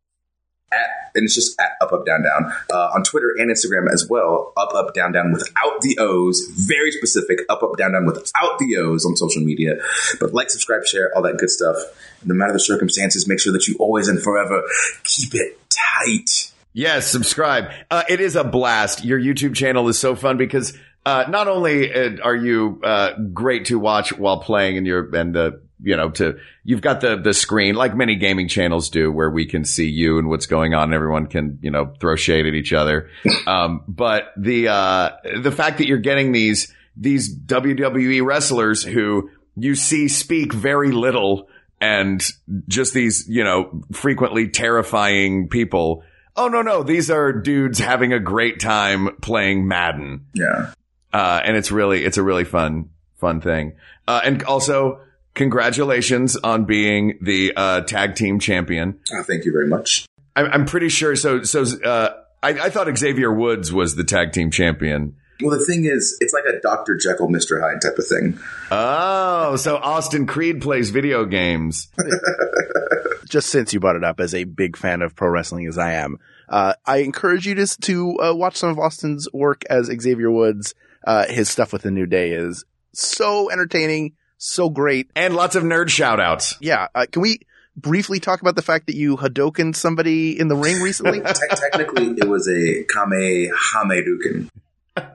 At, 0.74 1.11
and 1.15 1.24
it's 1.24 1.36
just 1.36 1.59
at 1.59 1.71
up 1.82 1.93
up 1.93 2.05
down 2.05 2.24
down 2.24 2.51
uh, 2.71 2.89
on 2.95 3.03
Twitter 3.03 3.34
and 3.38 3.51
Instagram 3.51 3.91
as 3.91 4.07
well. 4.09 4.53
Up 4.57 4.74
up 4.74 4.93
down 4.93 5.11
down 5.11 5.32
without 5.32 5.82
the 5.82 5.97
O's, 5.99 6.47
very 6.55 6.91
specific. 6.91 7.39
Up 7.49 7.61
up 7.63 7.78
down 7.78 7.93
down 7.93 8.05
without 8.05 8.57
the 8.59 8.78
O's 8.78 9.05
on 9.05 9.15
social 9.15 9.43
media. 9.43 9.76
But 10.19 10.34
like, 10.34 10.49
subscribe, 10.49 10.86
share, 10.86 11.11
all 11.15 11.21
that 11.24 11.38
good 11.38 11.49
stuff. 11.49 11.78
No 12.26 12.34
matter 12.34 12.53
the 12.53 12.59
circumstances, 12.59 13.28
make 13.28 13.39
sure 13.39 13.53
that 13.53 13.67
you 13.67 13.76
always 13.80 14.07
and 14.07 14.21
forever 14.21 14.63
keep 15.03 15.36
it 15.36 15.59
tight. 15.69 16.51
Yes, 16.74 17.07
subscribe. 17.07 17.65
Uh, 17.91 18.03
it 18.09 18.19
is 18.19 18.36
a 18.36 18.43
blast. 18.43 19.05
Your 19.05 19.19
YouTube 19.19 19.55
channel 19.55 19.88
is 19.89 19.99
so 19.99 20.15
fun 20.15 20.38
because 20.38 20.76
uh, 21.05 21.26
not 21.30 21.47
only 21.47 21.93
uh, 21.93 22.17
are 22.24 22.36
you 22.36 22.82
uh, 22.84 23.11
great 23.34 23.65
to 23.65 23.78
watch 23.78 24.17
while 24.17 24.39
playing, 24.39 24.78
and 24.78 24.88
you're 24.88 25.13
and 25.15 25.36
the 25.36 25.61
you 25.84 25.95
know 25.95 26.09
to 26.11 26.38
you've 26.63 26.81
got 26.81 27.01
the 27.01 27.17
the 27.17 27.34
screen 27.34 27.75
like 27.75 27.95
many 27.95 28.15
gaming 28.15 28.47
channels 28.47 28.89
do, 28.89 29.11
where 29.11 29.29
we 29.29 29.45
can 29.45 29.65
see 29.65 29.88
you 29.88 30.17
and 30.17 30.29
what's 30.29 30.45
going 30.45 30.73
on, 30.73 30.86
and 30.86 30.93
everyone 30.93 31.27
can 31.27 31.59
you 31.61 31.69
know 31.69 31.93
throw 31.99 32.15
shade 32.15 32.45
at 32.45 32.53
each 32.53 32.73
other. 32.73 33.09
Um, 33.45 33.84
but 33.89 34.31
the 34.38 34.69
uh, 34.69 35.11
the 35.41 35.51
fact 35.51 35.79
that 35.79 35.88
you're 35.88 35.97
getting 35.97 36.31
these 36.31 36.73
these 36.95 37.36
WWE 37.36 38.23
wrestlers 38.25 38.84
who 38.84 39.29
you 39.57 39.75
see 39.75 40.07
speak 40.07 40.53
very 40.53 40.91
little 40.91 41.49
and 41.81 42.23
just 42.69 42.93
these 42.93 43.27
you 43.27 43.43
know 43.43 43.81
frequently 43.91 44.47
terrifying 44.47 45.49
people. 45.49 46.03
Oh 46.36 46.47
no, 46.47 46.61
no, 46.61 46.84
these 46.84 47.11
are 47.11 47.34
dudes 47.34 47.79
having 47.79 48.13
a 48.13 48.19
great 48.19 48.59
time 48.61 49.17
playing 49.21 49.67
Madden. 49.67 50.27
Yeah. 50.34 50.71
Uh, 51.13 51.39
and 51.43 51.55
it's 51.55 51.71
really, 51.71 52.03
it's 52.03 52.17
a 52.17 52.23
really 52.23 52.43
fun, 52.43 52.89
fun 53.19 53.39
thing. 53.39 53.75
Uh, 54.07 54.21
and 54.23 54.43
also 54.43 54.99
congratulations 55.34 56.36
on 56.38 56.65
being 56.65 57.17
the, 57.21 57.53
uh, 57.55 57.81
tag 57.81 58.15
team 58.15 58.39
champion. 58.39 58.99
Oh, 59.13 59.23
thank 59.23 59.45
you 59.45 59.51
very 59.51 59.67
much. 59.67 60.05
I, 60.36 60.43
I'm 60.43 60.65
pretty 60.65 60.89
sure. 60.89 61.15
So, 61.15 61.43
so, 61.43 61.63
uh, 61.84 62.13
I, 62.41 62.49
I 62.49 62.69
thought 62.69 62.95
Xavier 62.97 63.34
Woods 63.34 63.71
was 63.71 63.95
the 63.95 64.03
tag 64.03 64.34
team 64.34 64.51
champion. 64.51 65.15
Well, 65.41 65.57
the 65.57 65.65
thing 65.65 65.86
is, 65.86 66.17
it's 66.19 66.34
like 66.34 66.45
a 66.45 66.59
Dr. 66.59 66.95
Jekyll, 66.95 67.27
Mr. 67.27 67.59
Hyde 67.59 67.81
type 67.81 67.97
of 67.97 68.07
thing. 68.07 68.39
Oh, 68.71 69.55
so 69.55 69.77
Austin 69.77 70.27
Creed 70.27 70.61
plays 70.61 70.89
video 70.89 71.25
games. 71.25 71.89
just 73.27 73.49
since 73.49 73.73
you 73.73 73.79
brought 73.79 73.95
it 73.95 74.03
up 74.03 74.19
as 74.19 74.36
a 74.36 74.43
big 74.43 74.77
fan 74.77 75.01
of 75.01 75.15
pro 75.15 75.29
wrestling 75.29 75.67
as 75.67 75.77
I 75.77 75.93
am, 75.93 76.19
uh, 76.49 76.75
I 76.86 76.97
encourage 76.97 77.47
you 77.47 77.55
to, 77.55 77.67
to 77.81 78.19
uh, 78.21 78.34
watch 78.34 78.57
some 78.57 78.69
of 78.69 78.77
Austin's 78.77 79.27
work 79.34 79.63
as 79.69 79.88
Xavier 79.88 80.29
Woods. 80.29 80.75
Uh, 81.05 81.25
his 81.27 81.49
stuff 81.49 81.73
with 81.73 81.81
the 81.81 81.91
New 81.91 82.05
Day 82.05 82.31
is 82.31 82.63
so 82.93 83.49
entertaining, 83.49 84.13
so 84.43 84.69
great. 84.69 85.09
And 85.15 85.35
lots 85.35 85.55
of 85.55 85.63
nerd 85.63 85.89
shout 85.89 86.19
outs. 86.19 86.57
Yeah. 86.59 86.87
Uh, 86.93 87.05
can 87.09 87.21
we 87.21 87.39
briefly 87.77 88.19
talk 88.19 88.41
about 88.41 88.55
the 88.55 88.61
fact 88.61 88.87
that 88.87 88.95
you 88.95 89.15
Hadoken 89.15 89.73
somebody 89.73 90.37
in 90.37 90.49
the 90.49 90.55
ring 90.55 90.81
recently? 90.81 91.21
Te- 91.33 91.47
technically, 91.55 92.07
it 92.17 92.27
was 92.27 92.47
a 92.49 92.83
Kamehameduken. 92.93 94.49
and 94.95 95.05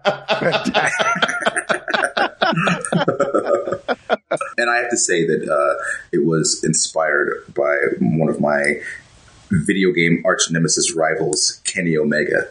I 4.71 4.77
have 4.79 4.91
to 4.91 4.97
say 4.97 5.27
that 5.27 5.47
uh, 5.47 5.85
it 6.11 6.25
was 6.25 6.65
inspired 6.65 7.45
by 7.55 7.77
one 8.01 8.31
of 8.31 8.41
my 8.41 8.81
video 9.51 9.93
game 9.93 10.23
arch 10.25 10.51
nemesis 10.51 10.97
rivals, 10.97 11.61
Kenny 11.65 11.97
Omega. 11.99 12.49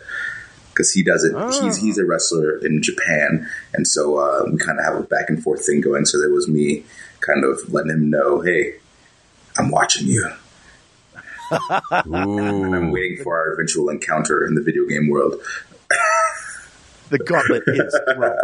Because 0.77 0.91
he 0.91 1.01
does 1.01 1.23
it, 1.23 1.33
he's 1.63 1.77
he's 1.77 1.97
a 1.97 2.05
wrestler 2.05 2.57
in 2.63 2.83
Japan, 2.83 3.49
and 3.73 3.87
so 3.87 4.19
uh, 4.19 4.43
we 4.45 4.59
kind 4.59 4.77
of 4.77 4.85
have 4.85 4.95
a 4.95 5.01
back 5.01 5.27
and 5.27 5.41
forth 5.41 5.65
thing 5.65 5.81
going. 5.81 6.05
So 6.05 6.19
there 6.19 6.29
was 6.29 6.47
me 6.47 6.83
kind 7.19 7.43
of 7.43 7.73
letting 7.73 7.89
him 7.89 8.11
know, 8.11 8.41
"Hey, 8.41 8.75
I'm 9.57 9.71
watching 9.71 10.05
you." 10.05 10.29
and 12.05 12.75
I'm 12.75 12.91
waiting 12.91 13.23
for 13.23 13.35
our 13.35 13.53
eventual 13.53 13.89
encounter 13.89 14.45
in 14.45 14.53
the 14.53 14.61
video 14.61 14.85
game 14.85 15.09
world. 15.09 15.33
the 17.09 17.17
gauntlet 17.17 17.63
is 17.65 17.99
thrown. 18.13 18.37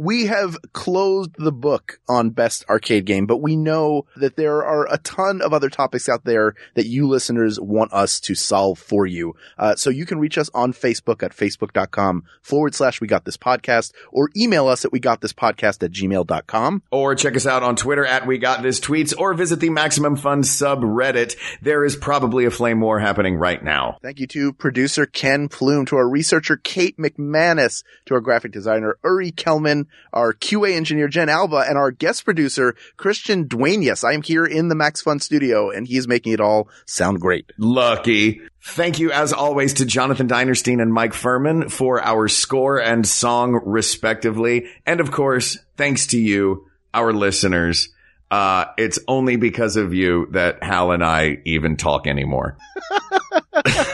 We 0.00 0.24
have 0.28 0.56
closed 0.72 1.32
the 1.36 1.52
book 1.52 2.00
on 2.08 2.30
best 2.30 2.64
arcade 2.70 3.04
game, 3.04 3.26
but 3.26 3.42
we 3.42 3.54
know 3.54 4.06
that 4.16 4.34
there 4.34 4.64
are 4.64 4.90
a 4.90 4.96
ton 4.96 5.42
of 5.42 5.52
other 5.52 5.68
topics 5.68 6.08
out 6.08 6.24
there 6.24 6.54
that 6.74 6.86
you 6.86 7.06
listeners 7.06 7.60
want 7.60 7.92
us 7.92 8.18
to 8.20 8.34
solve 8.34 8.78
for 8.78 9.04
you. 9.04 9.34
Uh, 9.58 9.76
so 9.76 9.90
you 9.90 10.06
can 10.06 10.18
reach 10.18 10.38
us 10.38 10.48
on 10.54 10.72
Facebook 10.72 11.22
at 11.22 11.36
facebook.com 11.36 12.24
forward 12.40 12.74
slash 12.74 13.02
we 13.02 13.08
got 13.08 13.26
this 13.26 13.36
podcast 13.36 13.92
or 14.10 14.30
email 14.34 14.68
us 14.68 14.86
at 14.86 14.90
we 14.90 15.00
got 15.00 15.20
this 15.20 15.34
podcast 15.34 15.82
at 15.82 15.90
gmail.com. 15.90 16.82
Or 16.90 17.14
check 17.14 17.36
us 17.36 17.46
out 17.46 17.62
on 17.62 17.76
Twitter 17.76 18.06
at 18.06 18.26
We 18.26 18.38
Got 18.38 18.62
This 18.62 18.80
Tweets 18.80 19.12
or 19.18 19.34
visit 19.34 19.60
the 19.60 19.68
Maximum 19.68 20.16
Fun 20.16 20.40
subreddit. 20.44 21.36
There 21.60 21.84
is 21.84 21.94
probably 21.94 22.46
a 22.46 22.50
flame 22.50 22.80
war 22.80 23.00
happening 23.00 23.36
right 23.36 23.62
now. 23.62 23.98
Thank 24.00 24.18
you 24.18 24.26
to 24.28 24.54
producer 24.54 25.04
Ken 25.04 25.48
Plume, 25.48 25.84
to 25.84 25.96
our 25.96 26.08
researcher 26.08 26.56
Kate 26.56 26.96
McManus, 26.96 27.84
to 28.06 28.14
our 28.14 28.22
graphic 28.22 28.52
designer 28.52 28.96
Uri 29.04 29.30
Kelman, 29.30 29.88
our 30.12 30.32
QA 30.32 30.74
engineer 30.74 31.08
Jen 31.08 31.28
Alba, 31.28 31.64
and 31.68 31.76
our 31.76 31.90
guest 31.90 32.24
producer 32.24 32.74
Christian. 32.96 33.48
Yes, 33.50 34.04
I 34.04 34.12
am 34.12 34.22
here 34.22 34.44
in 34.44 34.68
the 34.68 34.74
Max 34.74 35.02
Fun 35.02 35.20
studio 35.20 35.70
and 35.70 35.86
he 35.86 35.96
is 35.96 36.08
making 36.08 36.32
it 36.32 36.40
all 36.40 36.68
sound 36.86 37.20
great. 37.20 37.52
Lucky. 37.58 38.40
Thank 38.62 38.98
you 38.98 39.10
as 39.10 39.32
always 39.32 39.74
to 39.74 39.86
Jonathan 39.86 40.28
Dinerstein 40.28 40.82
and 40.82 40.92
Mike 40.92 41.14
Furman 41.14 41.68
for 41.68 42.02
our 42.02 42.28
score 42.28 42.80
and 42.80 43.06
song 43.06 43.60
respectively. 43.64 44.66
And 44.86 45.00
of 45.00 45.10
course, 45.10 45.58
thanks 45.76 46.08
to 46.08 46.18
you, 46.18 46.66
our 46.92 47.12
listeners. 47.12 47.88
Uh, 48.30 48.66
it's 48.78 48.98
only 49.08 49.36
because 49.36 49.76
of 49.76 49.92
you 49.92 50.28
that 50.32 50.62
Hal 50.62 50.92
and 50.92 51.04
I 51.04 51.38
even 51.44 51.76
talk 51.76 52.06
anymore. 52.06 52.56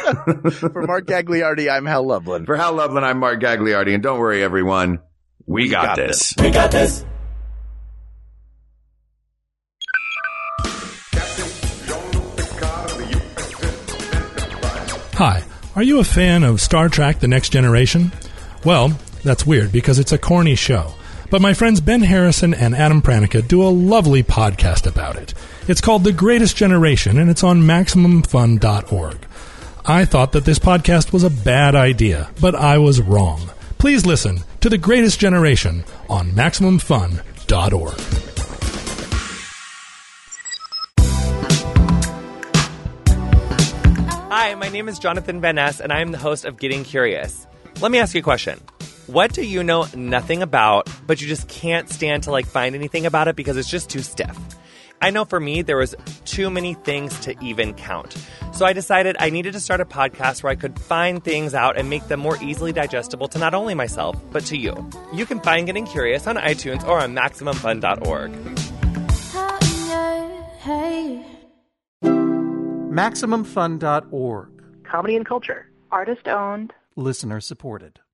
For 0.07 0.84
Mark 0.86 1.07
Gagliardi, 1.07 1.70
I'm 1.70 1.86
Hal 1.86 2.07
Lublin. 2.07 2.44
For 2.47 2.57
Hal 2.57 2.74
Lublin, 2.74 3.03
I'm 3.03 3.18
Mark 3.18 3.40
Gagliardi. 3.40 3.94
And 3.94 4.03
don't 4.03 4.18
worry, 4.18 4.42
everyone. 4.42 5.01
We, 5.49 5.68
got, 5.68 5.97
got 5.97 5.97
this. 5.97 6.34
We 6.40 6.51
got 6.51 6.72
this. 6.72 7.05
Hi, 15.14 15.44
are 15.76 15.84
you 15.84 16.01
a 16.01 16.05
fan 16.05 16.42
of 16.42 16.61
Star 16.61 16.88
Trek 16.88 17.20
The 17.20 17.28
Next 17.28 17.51
Generation? 17.51 18.11
Well, 18.64 18.99
that's 19.22 19.47
weird 19.47 19.70
because 19.70 20.01
it's 20.01 20.11
a 20.11 20.18
corny 20.18 20.57
show. 20.57 20.92
But 21.30 21.40
my 21.40 21.55
friends 21.55 21.80
Ben 21.80 22.03
Harrison 22.03 22.53
and 22.53 22.74
Adam 22.74 23.01
Pranica 23.01 23.47
do 23.47 23.62
a 23.62 23.70
lovely 23.70 24.24
podcast 24.24 24.84
about 24.84 25.14
it. 25.14 25.32
It's 25.68 25.80
called 25.80 26.03
The 26.03 26.12
Greatest 26.12 26.57
Generation 26.57 27.18
and 27.18 27.30
it's 27.30 27.44
on 27.44 27.62
MaximumFun.org. 27.62 29.26
I 29.86 30.05
thought 30.07 30.32
that 30.32 30.44
this 30.44 30.59
podcast 30.59 31.12
was 31.12 31.22
a 31.22 31.30
bad 31.30 31.76
idea, 31.76 32.30
but 32.40 32.57
I 32.57 32.78
was 32.78 33.01
wrong. 33.01 33.49
Please 33.78 34.05
listen 34.05 34.42
to 34.66 34.70
The 34.70 34.78
Greatest 34.78 35.20
Generation 35.20 35.84
on 36.10 36.32
MaximumFun.org. 36.32 38.00
Hi, 44.28 44.56
my 44.56 44.68
name 44.68 44.88
is 44.88 44.98
Jonathan 44.98 45.40
Van 45.40 45.54
Ness, 45.54 45.78
and 45.80 45.92
I 45.92 46.00
am 46.00 46.10
the 46.10 46.18
host 46.18 46.44
of 46.44 46.58
Getting 46.58 46.82
Curious. 46.82 47.46
Let 47.80 47.92
me 47.92 48.00
ask 48.00 48.12
you 48.12 48.18
a 48.18 48.24
question. 48.24 48.60
What 49.06 49.32
do 49.32 49.46
you 49.46 49.62
know 49.62 49.86
nothing 49.94 50.42
about, 50.42 50.90
but 51.06 51.22
you 51.22 51.28
just 51.28 51.46
can't 51.46 51.88
stand 51.88 52.24
to 52.24 52.32
like 52.32 52.46
find 52.46 52.74
anything 52.74 53.06
about 53.06 53.28
it 53.28 53.36
because 53.36 53.56
it's 53.56 53.70
just 53.70 53.88
too 53.88 54.02
stiff? 54.02 54.36
I 55.01 55.11
know 55.11 55.24
for 55.24 55.38
me, 55.38 55.62
there 55.62 55.76
was 55.76 55.94
too 56.24 56.51
many 56.51 56.74
things 56.74 57.18
to 57.20 57.34
even 57.42 57.74
count. 57.74 58.16
So 58.53 58.64
I 58.64 58.72
decided 58.72 59.16
I 59.18 59.30
needed 59.30 59.53
to 59.53 59.61
start 59.61 59.80
a 59.80 59.84
podcast 59.84 60.42
where 60.42 60.51
I 60.51 60.57
could 60.57 60.78
find 60.78 61.22
things 61.22 61.55
out 61.55 61.78
and 61.78 61.90
make 61.90 62.09
them 62.09 62.20
more 62.20 62.42
easily 62.42 62.72
digestible 62.72 63.28
to 63.28 63.38
not 63.38 63.55
only 63.55 63.74
myself, 63.74 64.16
but 64.30 64.44
to 64.47 64.57
you. 64.57 64.90
You 65.12 65.26
can 65.26 65.40
find 65.40 65.66
Getting 65.66 65.86
Curious 65.86 66.26
on 66.26 66.36
iTunes 66.36 66.86
or 66.86 66.99
on 66.99 67.14
MaximumFun.org. 67.14 68.32
MaximumFun.org. 72.97 74.49
Comedy 74.84 75.16
and 75.16 75.26
culture. 75.26 75.70
Artist 75.90 76.26
owned. 76.28 76.72
Listener 76.97 77.40
supported. 77.40 78.01